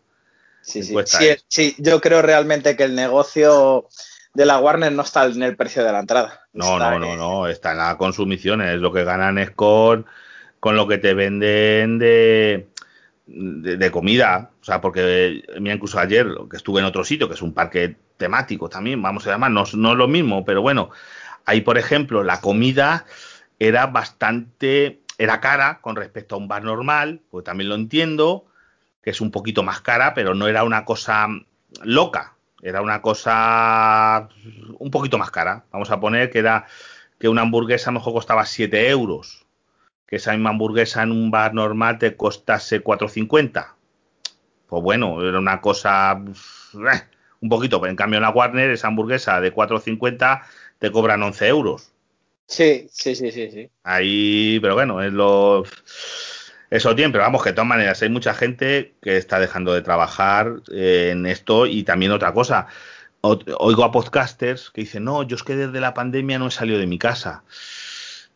Sí, 0.61 0.83
sí. 0.83 0.95
Sí, 1.05 1.35
sí, 1.47 1.75
yo 1.77 1.99
creo 1.99 2.21
realmente 2.21 2.77
que 2.77 2.83
el 2.83 2.95
negocio 2.95 3.89
de 4.33 4.45
la 4.45 4.59
Warner 4.59 4.91
no 4.91 5.03
está 5.03 5.25
en 5.25 5.43
el 5.43 5.55
precio 5.55 5.83
de 5.83 5.91
la 5.91 5.99
entrada. 5.99 6.47
No, 6.53 6.79
no, 6.79 6.99
no, 6.99 7.15
no, 7.15 7.47
está 7.47 7.71
en 7.71 7.79
la 7.79 7.97
consumición, 7.97 8.61
es 8.61 8.79
lo 8.79 8.93
que 8.93 9.03
ganan 9.03 9.37
es 9.37 9.51
con 9.51 10.05
con 10.63 10.77
lo 10.77 10.87
que 10.87 10.97
te 10.97 11.13
venden 11.13 11.99
de, 11.99 12.69
de, 13.25 13.91
comida. 13.91 14.51
O 14.61 14.63
sea, 14.63 14.79
porque 14.79 15.43
mira, 15.59 15.75
incluso 15.75 15.99
ayer 15.99 16.25
que 16.49 16.55
estuve 16.55 16.79
en 16.79 16.85
otro 16.85 17.03
sitio, 17.03 17.27
que 17.27 17.33
es 17.33 17.41
un 17.41 17.53
parque 17.53 17.97
temático 18.15 18.69
también, 18.69 19.01
vamos 19.01 19.27
a 19.27 19.31
llamar, 19.31 19.51
no, 19.51 19.65
no 19.73 19.91
es 19.91 19.97
lo 19.97 20.07
mismo, 20.07 20.45
pero 20.45 20.61
bueno, 20.61 20.89
ahí 21.43 21.59
por 21.59 21.77
ejemplo 21.77 22.23
la 22.23 22.39
comida 22.39 23.05
era 23.59 23.87
bastante, 23.87 25.01
era 25.17 25.41
cara 25.41 25.79
con 25.81 25.97
respecto 25.97 26.35
a 26.35 26.37
un 26.37 26.47
bar 26.47 26.63
normal, 26.63 27.19
pues 27.29 27.43
también 27.43 27.67
lo 27.67 27.75
entiendo, 27.75 28.45
que 29.03 29.09
es 29.09 29.19
un 29.19 29.31
poquito 29.31 29.63
más 29.63 29.81
cara, 29.81 30.13
pero 30.13 30.33
no 30.33 30.47
era 30.47 30.63
una 30.63 30.85
cosa 30.85 31.27
loca, 31.83 32.35
era 32.61 32.81
una 32.81 33.01
cosa 33.01 34.29
un 34.79 34.91
poquito 34.91 35.17
más 35.17 35.29
cara. 35.29 35.65
Vamos 35.73 35.91
a 35.91 35.99
poner 35.99 36.29
que 36.29 36.39
era 36.39 36.67
que 37.19 37.27
una 37.27 37.41
hamburguesa 37.41 37.89
a 37.89 37.91
lo 37.91 37.99
mejor 37.99 38.13
costaba 38.13 38.45
7 38.45 38.89
euros 38.89 39.42
que 40.13 40.17
esa 40.17 40.33
misma 40.33 40.51
hamburguesa 40.51 41.01
en 41.01 41.11
un 41.11 41.31
bar 41.31 41.55
normal 41.55 41.97
te 41.97 42.15
costase 42.15 42.83
4.50. 42.83 43.73
Pues 44.67 44.83
bueno, 44.83 45.27
era 45.27 45.39
una 45.39 45.59
cosa 45.59 46.23
eh, 46.75 47.01
un 47.39 47.49
poquito, 47.49 47.81
pero 47.81 47.89
en 47.89 47.95
cambio 47.95 48.17
en 48.17 48.21
la 48.21 48.29
Warner 48.29 48.69
esa 48.69 48.89
hamburguesa 48.89 49.41
de 49.41 49.51
4.50 49.51 50.43
te 50.77 50.91
cobran 50.91 51.23
11 51.23 51.47
euros. 51.47 51.93
Sí, 52.45 52.85
sí, 52.91 53.15
sí, 53.15 53.31
sí, 53.31 53.49
sí. 53.49 53.71
Ahí, 53.81 54.59
pero 54.61 54.75
bueno, 54.75 55.01
es 55.01 55.11
lo 55.11 55.63
eso 56.69 56.95
tiene, 56.95 57.11
pero 57.11 57.23
vamos, 57.23 57.41
que 57.41 57.49
de 57.49 57.55
todas 57.55 57.69
maneras 57.69 57.99
hay 58.03 58.09
mucha 58.09 58.35
gente 58.35 58.93
que 59.01 59.17
está 59.17 59.39
dejando 59.39 59.73
de 59.73 59.81
trabajar 59.81 60.61
eh, 60.71 61.09
en 61.11 61.25
esto 61.25 61.65
y 61.65 61.81
también 61.81 62.11
otra 62.11 62.35
cosa. 62.35 62.67
Oigo 63.21 63.83
a 63.83 63.91
podcasters 63.91 64.69
que 64.69 64.81
dicen, 64.81 65.05
no, 65.05 65.23
yo 65.23 65.37
es 65.37 65.41
que 65.41 65.55
desde 65.55 65.79
la 65.79 65.95
pandemia 65.95 66.37
no 66.37 66.49
he 66.49 66.51
salido 66.51 66.77
de 66.77 66.85
mi 66.85 66.99
casa. 66.99 67.43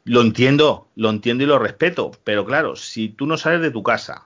Lo 0.07 0.21
entiendo, 0.21 0.87
lo 0.95 1.09
entiendo 1.09 1.43
y 1.43 1.47
lo 1.47 1.59
respeto, 1.59 2.11
pero 2.23 2.45
claro, 2.45 2.77
si 2.77 3.09
tú 3.09 3.25
no 3.27 3.35
sales 3.37 3.61
de 3.61 3.71
tu 3.71 3.83
casa, 3.83 4.25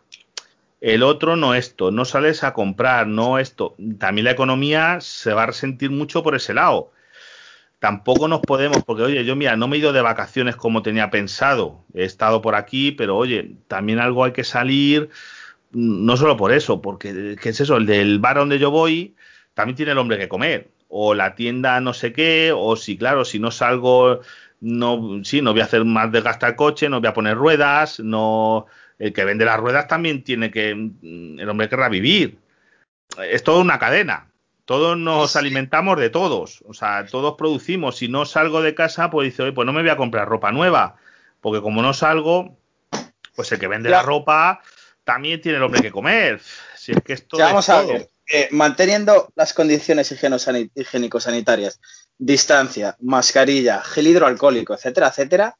el 0.79 1.01
otro 1.01 1.35
no 1.35 1.55
esto, 1.55 1.89
no 1.89 2.05
sales 2.05 2.43
a 2.43 2.53
comprar, 2.53 3.07
no 3.07 3.39
esto, 3.39 3.75
también 3.97 4.25
la 4.25 4.31
economía 4.31 4.99
se 5.01 5.33
va 5.33 5.43
a 5.43 5.47
resentir 5.47 5.89
mucho 5.89 6.21
por 6.23 6.35
ese 6.35 6.53
lado. 6.53 6.91
tampoco 7.79 8.27
nos 8.27 8.41
podemos, 8.41 8.83
porque 8.85 9.03
oye, 9.03 9.25
yo 9.25 9.35
mira, 9.35 9.55
no 9.57 9.67
me 9.67 9.77
he 9.77 9.79
ido 9.79 9.93
de 9.93 10.01
vacaciones 10.01 10.55
como 10.55 10.83
tenía 10.83 11.09
pensado, 11.11 11.83
he 11.95 12.03
estado 12.05 12.41
por 12.41 12.55
aquí, 12.55 12.91
pero 12.91 13.17
oye, 13.17 13.55
también 13.67 13.99
algo 13.99 14.23
hay 14.25 14.33
que 14.33 14.43
salir, 14.43 15.09
no 15.71 16.17
solo 16.17 16.37
por 16.37 16.51
eso, 16.53 16.81
porque 16.81 17.37
¿qué 17.41 17.49
es 17.49 17.61
eso? 17.61 17.77
El 17.77 17.85
del 17.87 18.19
bar 18.19 18.37
donde 18.37 18.59
yo 18.59 18.71
voy 18.71 19.15
también 19.53 19.75
tiene 19.77 19.93
el 19.93 19.97
hombre 19.99 20.17
que 20.19 20.29
comer, 20.29 20.69
o 20.89 21.13
la 21.15 21.35
tienda 21.35 21.81
no 21.81 21.93
sé 21.93 22.13
qué, 22.13 22.53
o 22.55 22.75
si 22.75 22.97
claro, 22.97 23.25
si 23.25 23.39
no 23.39 23.51
salgo, 23.51 24.21
no, 24.61 25.21
sí, 25.23 25.41
no 25.41 25.51
voy 25.51 25.61
a 25.61 25.65
hacer 25.65 25.83
más 25.83 26.11
desgaste 26.11 26.45
al 26.45 26.55
coche, 26.55 26.87
no 26.87 27.01
voy 27.01 27.09
a 27.09 27.13
poner 27.13 27.35
ruedas, 27.35 27.99
no, 27.99 28.67
el 28.99 29.11
que 29.11 29.25
vende 29.25 29.43
las 29.43 29.59
ruedas 29.59 29.87
también 29.87 30.23
tiene 30.23 30.51
que, 30.51 30.69
el 30.69 31.49
hombre 31.49 31.67
querrá 31.67 31.89
vivir. 31.89 32.37
Es 33.27 33.43
toda 33.43 33.59
una 33.59 33.79
cadena. 33.79 34.27
Todos 34.65 34.97
nos 34.97 35.35
alimentamos 35.35 35.99
de 35.99 36.09
todos, 36.09 36.63
o 36.65 36.73
sea, 36.73 37.05
todos 37.05 37.35
producimos. 37.35 37.97
Si 37.97 38.07
no 38.07 38.25
salgo 38.25 38.61
de 38.61 38.75
casa, 38.75 39.09
pues 39.09 39.25
dice, 39.25 39.41
oye, 39.41 39.51
pues 39.51 39.65
no 39.65 39.73
me 39.73 39.81
voy 39.81 39.89
a 39.89 39.97
comprar 39.97 40.29
ropa 40.29 40.51
nueva, 40.51 40.95
porque 41.41 41.61
como 41.61 41.81
no 41.81 41.93
salgo, 41.93 42.55
pues 43.35 43.51
el 43.51 43.59
que 43.59 43.67
vende 43.67 43.89
la 43.89 44.03
ropa 44.03 44.61
también 45.03 45.41
tiene 45.41 45.57
el 45.57 45.63
hombre 45.63 45.81
que 45.81 45.91
comer. 45.91 46.39
Si 46.75 46.91
es 46.91 47.01
que 47.03 47.13
esto 47.13 47.37
vamos 47.37 47.67
a 47.69 47.81
ver, 47.81 48.07
eh, 48.33 48.47
manteniendo 48.51 49.33
las 49.35 49.53
condiciones 49.53 50.11
higiénico-sanitarias, 50.11 51.81
distancia, 52.21 52.95
mascarilla, 52.99 53.81
gel 53.81 54.07
hidroalcohólico, 54.07 54.75
etcétera, 54.75 55.07
etcétera, 55.07 55.57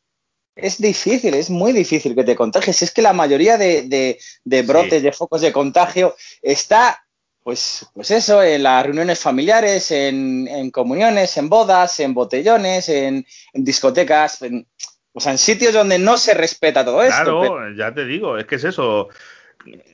es 0.56 0.80
difícil, 0.80 1.34
es 1.34 1.50
muy 1.50 1.74
difícil 1.74 2.14
que 2.14 2.24
te 2.24 2.36
contagies. 2.36 2.84
Es 2.84 2.92
que 2.92 3.02
la 3.02 3.14
mayoría 3.14 3.58
de, 3.58 4.20
brotes, 4.66 5.02
de 5.02 5.12
focos 5.12 5.42
de 5.42 5.52
contagio 5.52 6.16
está, 6.42 7.04
pues, 7.42 7.90
pues 7.96 8.12
eso, 8.12 8.44
en 8.44 8.62
las 8.62 8.86
reuniones 8.86 9.20
familiares, 9.20 9.90
en, 9.90 10.70
comuniones, 10.70 11.36
en 11.38 11.50
bodas, 11.50 12.00
en 12.00 12.14
botellones, 12.14 12.90
en, 12.90 13.26
discotecas, 13.54 14.40
o 15.14 15.20
sea, 15.20 15.32
en 15.32 15.40
sitios 15.40 15.74
donde 15.74 15.98
no 15.98 16.16
se 16.18 16.36
respeta 16.36 16.86
todo 16.86 17.02
esto. 17.02 17.42
Claro, 17.42 17.74
ya 17.76 17.92
te 17.92 18.06
digo, 18.06 18.38
es 18.38 18.46
que 18.46 18.56
es 18.56 18.66
eso. 18.66 19.10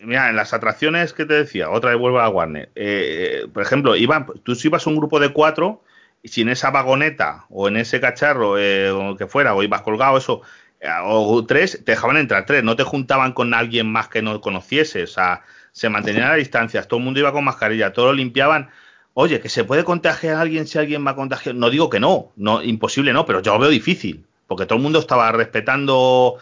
Mira, 0.02 0.30
en 0.30 0.36
las 0.36 0.54
atracciones 0.54 1.14
que 1.14 1.26
te 1.26 1.34
decía, 1.34 1.70
otra 1.70 1.92
vez 1.92 2.00
vuelvo 2.00 2.20
a 2.20 2.30
Warner. 2.30 2.72
Eh, 2.76 3.46
por 3.54 3.64
ejemplo, 3.64 3.96
iban, 3.96 4.26
tú 4.44 4.54
si 4.56 4.68
ibas 4.68 4.86
a 4.86 4.90
un 4.90 4.98
grupo 4.98 5.20
de 5.20 5.32
cuatro, 5.32 5.84
si 6.28 6.42
en 6.42 6.50
esa 6.50 6.72
vagoneta 6.72 7.46
o 7.50 7.68
en 7.68 7.78
ese 7.78 8.00
cacharro 8.00 8.58
eh, 8.58 8.92
o 8.92 9.16
que 9.16 9.28
fuera, 9.28 9.56
o 9.56 9.64
ibas 9.64 9.82
colgado, 9.82 10.18
eso, 10.18 10.42
eh, 10.80 10.90
o 11.04 11.46
tres, 11.46 11.82
te 11.84 11.94
dejaban 11.94 12.18
entrar 12.18 12.46
tres, 12.46 12.64
no 12.64 12.76
te 12.76 12.84
juntaban 12.84 13.34
con 13.34 13.54
alguien 13.54 13.92
más 13.92 14.08
que 14.10 14.22
no 14.22 14.40
conocieses, 14.42 15.12
o 15.12 15.14
sea, 15.14 15.44
se 15.78 15.90
mantenían 15.90 16.32
a 16.32 16.36
distancias, 16.36 16.88
todo 16.88 17.00
el 17.00 17.06
mundo 17.06 17.20
iba 17.20 17.32
con 17.32 17.44
mascarilla, 17.44 17.94
todo 17.94 18.08
lo 18.08 18.14
limpiaban. 18.14 18.70
Oye, 19.14 19.40
que 19.40 19.50
se 19.50 19.64
puede 19.64 19.84
contagiar 19.84 20.36
a 20.36 20.42
alguien 20.42 20.68
si 20.68 20.78
alguien 20.78 21.06
va 21.06 21.12
a 21.12 21.16
contagiar. 21.16 21.56
No 21.56 21.70
digo 21.70 21.90
que 21.90 22.00
no, 22.00 22.32
no, 22.36 22.64
imposible 22.64 23.14
no, 23.14 23.26
pero 23.26 23.42
yo 23.42 23.54
lo 23.54 23.60
veo 23.60 23.70
difícil, 23.70 24.26
porque 24.48 24.66
todo 24.66 24.78
el 24.78 24.84
mundo 24.84 25.00
estaba 25.00 25.32
respetando 25.32 26.38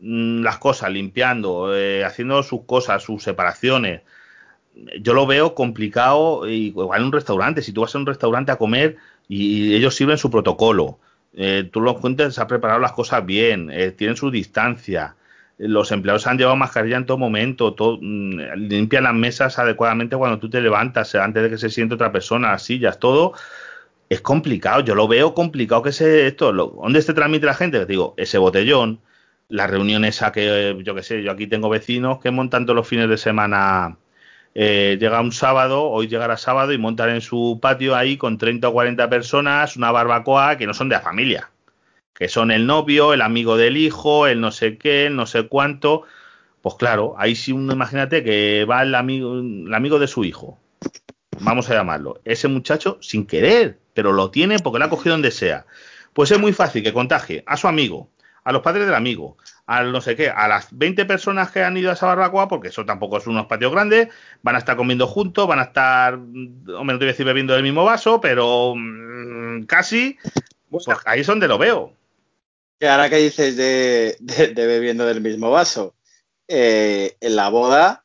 mm, 0.00 0.42
las 0.42 0.58
cosas, 0.58 0.90
limpiando, 0.90 1.74
eh, 1.76 2.04
haciendo 2.04 2.42
sus 2.42 2.64
cosas, 2.64 3.02
sus 3.02 3.22
separaciones. 3.22 4.02
Yo 5.00 5.14
lo 5.14 5.26
veo 5.26 5.54
complicado, 5.54 6.48
igual 6.48 7.00
en 7.00 7.06
un 7.06 7.12
restaurante, 7.12 7.62
si 7.62 7.72
tú 7.72 7.82
vas 7.82 7.94
a 7.94 7.98
un 7.98 8.06
restaurante 8.06 8.52
a 8.52 8.56
comer, 8.56 8.96
y 9.28 9.74
ellos 9.74 9.94
sirven 9.94 10.18
su 10.18 10.30
protocolo. 10.30 10.98
Eh, 11.34 11.68
tú 11.72 11.80
los 11.80 11.98
cuentas, 11.98 12.34
se 12.34 12.40
han 12.40 12.46
preparado 12.46 12.80
las 12.80 12.92
cosas 12.92 13.24
bien, 13.24 13.70
eh, 13.70 13.90
tienen 13.92 14.16
su 14.16 14.30
distancia. 14.30 15.16
Los 15.58 15.92
empleados 15.92 16.26
han 16.26 16.38
llevado 16.38 16.56
mascarilla 16.56 16.96
en 16.96 17.06
todo 17.06 17.18
momento, 17.18 17.74
mm, 18.00 18.40
limpian 18.56 19.04
las 19.04 19.14
mesas 19.14 19.58
adecuadamente 19.58 20.16
cuando 20.16 20.38
tú 20.38 20.50
te 20.50 20.60
levantas, 20.60 21.14
eh, 21.14 21.20
antes 21.20 21.42
de 21.42 21.50
que 21.50 21.58
se 21.58 21.70
siente 21.70 21.94
otra 21.94 22.12
persona, 22.12 22.52
las 22.52 22.64
sillas, 22.64 22.98
todo. 22.98 23.32
Es 24.08 24.20
complicado, 24.20 24.80
yo 24.82 24.94
lo 24.94 25.08
veo 25.08 25.34
complicado 25.34 25.82
que 25.82 25.92
se 25.92 26.26
esto. 26.26 26.52
¿Dónde 26.52 27.00
se 27.02 27.14
transmite 27.14 27.46
la 27.46 27.54
gente? 27.54 27.86
Digo, 27.86 28.14
ese 28.18 28.38
botellón, 28.38 29.00
las 29.48 29.70
reuniones 29.70 30.22
a 30.22 30.32
que, 30.32 30.78
yo 30.84 30.94
qué 30.94 31.02
sé, 31.02 31.22
yo 31.22 31.32
aquí 31.32 31.46
tengo 31.46 31.68
vecinos 31.68 32.20
que 32.20 32.30
montan 32.30 32.66
todos 32.66 32.76
los 32.76 32.88
fines 32.88 33.08
de 33.08 33.16
semana 33.18 33.98
eh, 34.54 34.98
llega 35.00 35.20
un 35.20 35.32
sábado, 35.32 35.84
hoy 35.88 36.08
llegará 36.08 36.36
sábado 36.36 36.72
y 36.72 36.78
montar 36.78 37.08
en 37.08 37.22
su 37.22 37.58
patio 37.60 37.96
ahí 37.96 38.16
con 38.16 38.36
30 38.36 38.68
o 38.68 38.72
40 38.72 39.08
personas 39.08 39.76
una 39.76 39.90
barbacoa 39.90 40.56
que 40.56 40.66
no 40.66 40.74
son 40.74 40.88
de 40.90 40.96
la 40.96 41.00
familia, 41.00 41.50
que 42.12 42.28
son 42.28 42.50
el 42.50 42.66
novio, 42.66 43.14
el 43.14 43.22
amigo 43.22 43.56
del 43.56 43.76
hijo, 43.76 44.26
el 44.26 44.40
no 44.40 44.50
sé 44.52 44.76
qué, 44.76 45.06
el 45.06 45.16
no 45.16 45.26
sé 45.26 45.48
cuánto. 45.48 46.02
Pues 46.60 46.74
claro, 46.76 47.14
ahí 47.18 47.34
sí 47.34 47.52
uno 47.52 47.72
imagínate 47.72 48.22
que 48.22 48.64
va 48.64 48.82
el 48.82 48.94
amigo, 48.94 49.38
el 49.38 49.72
amigo 49.74 49.98
de 49.98 50.06
su 50.06 50.24
hijo, 50.24 50.58
vamos 51.40 51.70
a 51.70 51.74
llamarlo, 51.74 52.20
ese 52.24 52.48
muchacho 52.48 52.98
sin 53.00 53.26
querer, 53.26 53.78
pero 53.94 54.12
lo 54.12 54.30
tiene 54.30 54.58
porque 54.58 54.78
lo 54.78 54.84
ha 54.84 54.90
cogido 54.90 55.14
donde 55.14 55.30
sea. 55.30 55.66
Pues 56.12 56.30
es 56.30 56.38
muy 56.38 56.52
fácil 56.52 56.82
que 56.82 56.92
contagie 56.92 57.42
a 57.46 57.56
su 57.56 57.68
amigo, 57.68 58.10
a 58.44 58.52
los 58.52 58.62
padres 58.62 58.84
del 58.86 58.94
amigo, 58.94 59.38
al 59.66 59.92
no 59.92 60.00
sé 60.00 60.16
qué, 60.16 60.28
a 60.28 60.48
las 60.48 60.68
20 60.76 61.04
personas 61.04 61.50
que 61.50 61.62
han 61.62 61.76
ido 61.76 61.90
a 61.90 61.94
esa 61.94 62.06
barbacoa, 62.06 62.48
porque 62.48 62.68
eso 62.68 62.84
tampoco 62.84 63.18
es 63.18 63.26
unos 63.26 63.46
patios 63.46 63.72
grandes, 63.72 64.08
van 64.42 64.56
a 64.56 64.58
estar 64.58 64.76
comiendo 64.76 65.06
juntos, 65.06 65.46
van 65.46 65.60
a 65.60 65.64
estar, 65.64 66.14
hombre, 66.14 66.66
no 66.66 66.98
te 66.98 67.04
voy 67.04 67.08
a 67.08 67.12
decir 67.12 67.26
bebiendo 67.26 67.54
del 67.54 67.62
mismo 67.62 67.84
vaso, 67.84 68.20
pero 68.20 68.74
mm, 68.76 69.64
casi, 69.64 70.16
pues 70.70 70.86
ahí 71.04 71.20
es 71.20 71.26
donde 71.26 71.48
lo 71.48 71.58
veo. 71.58 71.92
Que 72.78 72.88
ahora 72.88 73.08
que 73.08 73.16
dices 73.16 73.56
de, 73.56 74.16
bebiendo 74.54 75.06
del 75.06 75.20
mismo 75.20 75.50
vaso, 75.50 75.94
eh, 76.48 77.16
en 77.20 77.36
la 77.36 77.48
boda, 77.48 78.04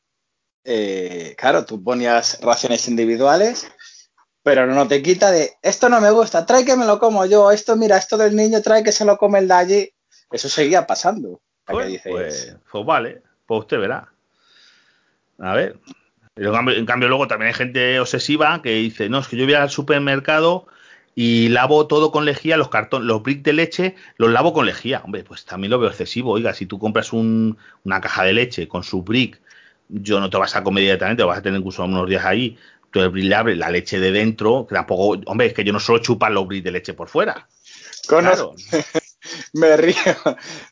eh, 0.64 1.34
claro, 1.36 1.64
tú 1.64 1.82
ponías 1.82 2.40
raciones 2.40 2.86
individuales, 2.86 3.68
pero 4.44 4.66
no 4.66 4.86
te 4.86 5.02
quita 5.02 5.32
de, 5.32 5.52
esto 5.60 5.88
no 5.88 6.00
me 6.00 6.10
gusta, 6.12 6.46
trae 6.46 6.64
que 6.64 6.76
me 6.76 6.86
lo 6.86 6.98
como 7.00 7.26
yo, 7.26 7.50
esto 7.50 7.74
mira, 7.76 7.98
esto 7.98 8.16
del 8.16 8.36
niño, 8.36 8.62
trae 8.62 8.84
que 8.84 8.92
se 8.92 9.04
lo 9.04 9.18
come 9.18 9.40
el 9.40 9.48
de 9.48 9.54
allí. 9.54 9.92
Eso 10.30 10.48
seguía 10.48 10.86
pasando. 10.86 11.40
Pues, 11.68 12.00
pues, 12.02 12.56
pues, 12.70 12.84
vale, 12.84 13.22
pues 13.46 13.60
usted 13.60 13.78
verá. 13.78 14.08
A 15.38 15.54
ver. 15.54 15.78
En 16.36 16.86
cambio, 16.86 17.08
luego 17.08 17.26
también 17.26 17.48
hay 17.48 17.54
gente 17.54 17.98
obsesiva 17.98 18.62
que 18.62 18.74
dice, 18.74 19.08
no, 19.08 19.18
es 19.18 19.28
que 19.28 19.36
yo 19.36 19.44
voy 19.44 19.54
al 19.54 19.70
supermercado 19.70 20.66
y 21.14 21.48
lavo 21.48 21.88
todo 21.88 22.12
con 22.12 22.24
lejía, 22.24 22.56
los 22.56 22.68
cartones, 22.68 23.08
los 23.08 23.22
bricks 23.24 23.42
de 23.42 23.52
leche, 23.52 23.96
los 24.18 24.30
lavo 24.30 24.52
con 24.52 24.66
lejía. 24.66 25.02
Hombre, 25.04 25.24
pues 25.24 25.44
también 25.44 25.72
lo 25.72 25.80
veo 25.80 25.88
excesivo. 25.88 26.30
Oiga, 26.30 26.54
si 26.54 26.66
tú 26.66 26.78
compras 26.78 27.12
una 27.12 28.00
caja 28.00 28.22
de 28.22 28.34
leche 28.34 28.68
con 28.68 28.84
su 28.84 29.02
brick, 29.02 29.40
yo 29.88 30.20
no 30.20 30.30
te 30.30 30.36
vas 30.36 30.54
a 30.54 30.62
comer 30.62 30.82
directamente, 30.82 31.22
lo 31.22 31.28
vas 31.28 31.38
a 31.38 31.42
tener 31.42 31.58
incluso 31.58 31.84
unos 31.84 32.08
días 32.08 32.24
ahí. 32.24 32.56
Tú 32.92 33.00
el 33.00 33.08
brick 33.08 33.24
le 33.24 33.34
abres 33.34 33.58
la 33.58 33.70
leche 33.70 33.98
de 33.98 34.12
dentro, 34.12 34.64
que 34.68 34.76
tampoco, 34.76 35.20
hombre, 35.26 35.48
es 35.48 35.54
que 35.54 35.64
yo 35.64 35.72
no 35.72 35.80
solo 35.80 35.98
chupan 35.98 36.34
los 36.34 36.46
bricks 36.46 36.64
de 36.64 36.70
leche 36.70 36.94
por 36.94 37.08
fuera. 37.08 37.48
Claro. 38.06 38.54
me 39.54 39.76
río, 39.76 39.96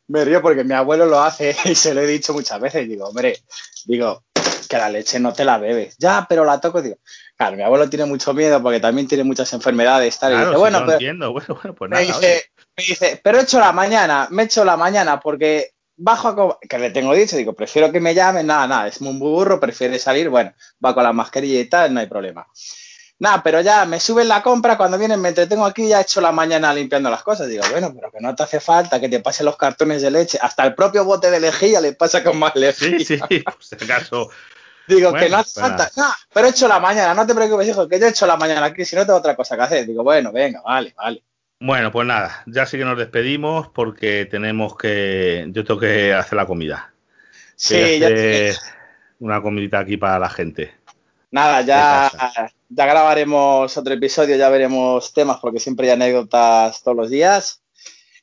me 0.08 0.24
río 0.24 0.42
porque 0.42 0.64
mi 0.64 0.74
abuelo 0.74 1.06
lo 1.06 1.20
hace 1.20 1.56
y 1.64 1.74
se 1.74 1.94
lo 1.94 2.02
he 2.02 2.06
dicho 2.06 2.32
muchas 2.32 2.60
veces. 2.60 2.88
Digo, 2.88 3.06
hombre, 3.06 3.38
digo, 3.84 4.24
que 4.68 4.78
la 4.78 4.88
leche 4.88 5.20
no 5.20 5.32
te 5.32 5.44
la 5.44 5.58
bebes. 5.58 5.96
Ya, 5.98 6.26
pero 6.28 6.44
la 6.44 6.60
toco, 6.60 6.82
digo. 6.82 6.96
Claro, 7.36 7.56
mi 7.56 7.62
abuelo 7.62 7.88
tiene 7.88 8.06
mucho 8.06 8.32
miedo 8.34 8.62
porque 8.62 8.80
también 8.80 9.06
tiene 9.06 9.24
muchas 9.24 9.52
enfermedades. 9.52 10.18
Tal, 10.18 10.38
dice, 10.38 10.56
bueno, 10.56 10.90
entiendo. 10.90 11.32
Bueno, 11.36 11.54
bueno, 11.54 11.74
pues 11.74 11.90
nada, 11.90 12.02
me, 12.02 12.06
dice, 12.08 12.44
me 12.76 12.84
dice, 12.84 13.20
pero 13.22 13.38
he 13.38 13.42
hecho 13.42 13.60
la 13.60 13.72
mañana, 13.72 14.28
me 14.30 14.42
he 14.42 14.46
hecho 14.46 14.64
la 14.64 14.76
mañana 14.76 15.20
porque 15.20 15.72
bajo 15.96 16.28
a 16.28 16.58
que 16.66 16.78
le 16.78 16.90
tengo 16.90 17.14
dicho, 17.14 17.36
digo, 17.36 17.54
prefiero 17.54 17.90
que 17.90 18.00
me 18.00 18.14
llamen, 18.14 18.46
nada, 18.46 18.66
nada, 18.66 18.88
es 18.88 19.00
muy 19.00 19.14
burro, 19.18 19.58
prefiere 19.60 19.98
salir, 19.98 20.28
bueno, 20.28 20.52
va 20.84 20.94
con 20.94 21.02
la 21.02 21.12
mascarilla 21.12 21.60
y 21.60 21.68
tal, 21.68 21.92
no 21.92 22.00
hay 22.00 22.06
problema. 22.06 22.46
Nada, 23.18 23.42
pero 23.42 23.62
ya 23.62 23.86
me 23.86 23.98
suben 23.98 24.28
la 24.28 24.42
compra, 24.42 24.76
cuando 24.76 24.98
vienen 24.98 25.20
me 25.20 25.30
entretengo 25.30 25.64
aquí, 25.64 25.88
ya 25.88 25.98
he 25.98 26.02
hecho 26.02 26.20
la 26.20 26.32
mañana 26.32 26.74
limpiando 26.74 27.10
las 27.10 27.22
cosas. 27.22 27.48
Digo, 27.48 27.64
bueno, 27.70 27.92
pero 27.94 28.10
que 28.10 28.20
no 28.20 28.34
te 28.34 28.42
hace 28.42 28.60
falta 28.60 29.00
que 29.00 29.08
te 29.08 29.20
pasen 29.20 29.46
los 29.46 29.56
cartones 29.56 30.02
de 30.02 30.10
leche. 30.10 30.38
Hasta 30.40 30.64
el 30.64 30.74
propio 30.74 31.04
bote 31.04 31.30
de 31.30 31.40
lejía 31.40 31.80
le 31.80 31.94
pasa 31.94 32.22
con 32.22 32.38
más 32.38 32.54
lejía. 32.54 32.98
Sí, 32.98 33.04
sí, 33.04 33.18
por 33.40 33.56
si 33.64 33.74
acaso. 33.74 34.28
Digo, 34.86 35.14
que 35.14 35.30
no 35.30 35.38
hace 35.38 35.60
falta. 35.60 35.90
No, 35.96 36.12
pero 36.32 36.46
he 36.46 36.50
hecho 36.50 36.68
la 36.68 36.78
mañana, 36.78 37.14
no 37.14 37.26
te 37.26 37.34
preocupes, 37.34 37.68
hijo, 37.68 37.88
que 37.88 37.98
yo 37.98 38.06
he 38.06 38.10
hecho 38.10 38.26
la 38.26 38.36
mañana 38.36 38.66
aquí, 38.66 38.84
si 38.84 38.94
no 38.94 39.06
tengo 39.06 39.18
otra 39.18 39.34
cosa 39.34 39.56
que 39.56 39.62
hacer. 39.62 39.86
Digo, 39.86 40.02
bueno, 40.02 40.30
venga, 40.30 40.60
vale, 40.62 40.94
vale. 40.96 41.22
Bueno, 41.58 41.90
pues 41.90 42.06
nada, 42.06 42.42
ya 42.46 42.66
sí 42.66 42.76
que 42.76 42.84
nos 42.84 42.98
despedimos 42.98 43.68
porque 43.68 44.26
tenemos 44.30 44.76
que. 44.76 45.46
Yo 45.48 45.64
tengo 45.64 45.80
que 45.80 46.12
hacer 46.12 46.36
la 46.36 46.46
comida. 46.46 46.92
Sí, 47.54 47.98
ya 47.98 48.10
Una 49.20 49.40
comidita 49.40 49.78
aquí 49.78 49.96
para 49.96 50.18
la 50.18 50.28
gente. 50.28 50.74
Nada, 51.30 51.62
ya, 51.62 52.10
ya 52.68 52.86
grabaremos 52.86 53.76
otro 53.76 53.94
episodio, 53.94 54.36
ya 54.36 54.48
veremos 54.48 55.12
temas 55.12 55.38
porque 55.40 55.60
siempre 55.60 55.86
hay 55.86 55.94
anécdotas 55.94 56.82
todos 56.82 56.96
los 56.96 57.10
días. 57.10 57.62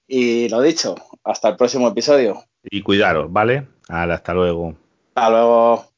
Y 0.07 0.49
lo 0.49 0.61
dicho, 0.61 0.95
hasta 1.23 1.49
el 1.49 1.55
próximo 1.55 1.87
episodio. 1.87 2.43
Y 2.63 2.81
cuidaros, 2.81 3.31
¿vale? 3.31 3.67
hasta 3.87 4.33
luego. 4.33 4.75
Hasta 5.15 5.29
luego. 5.29 5.92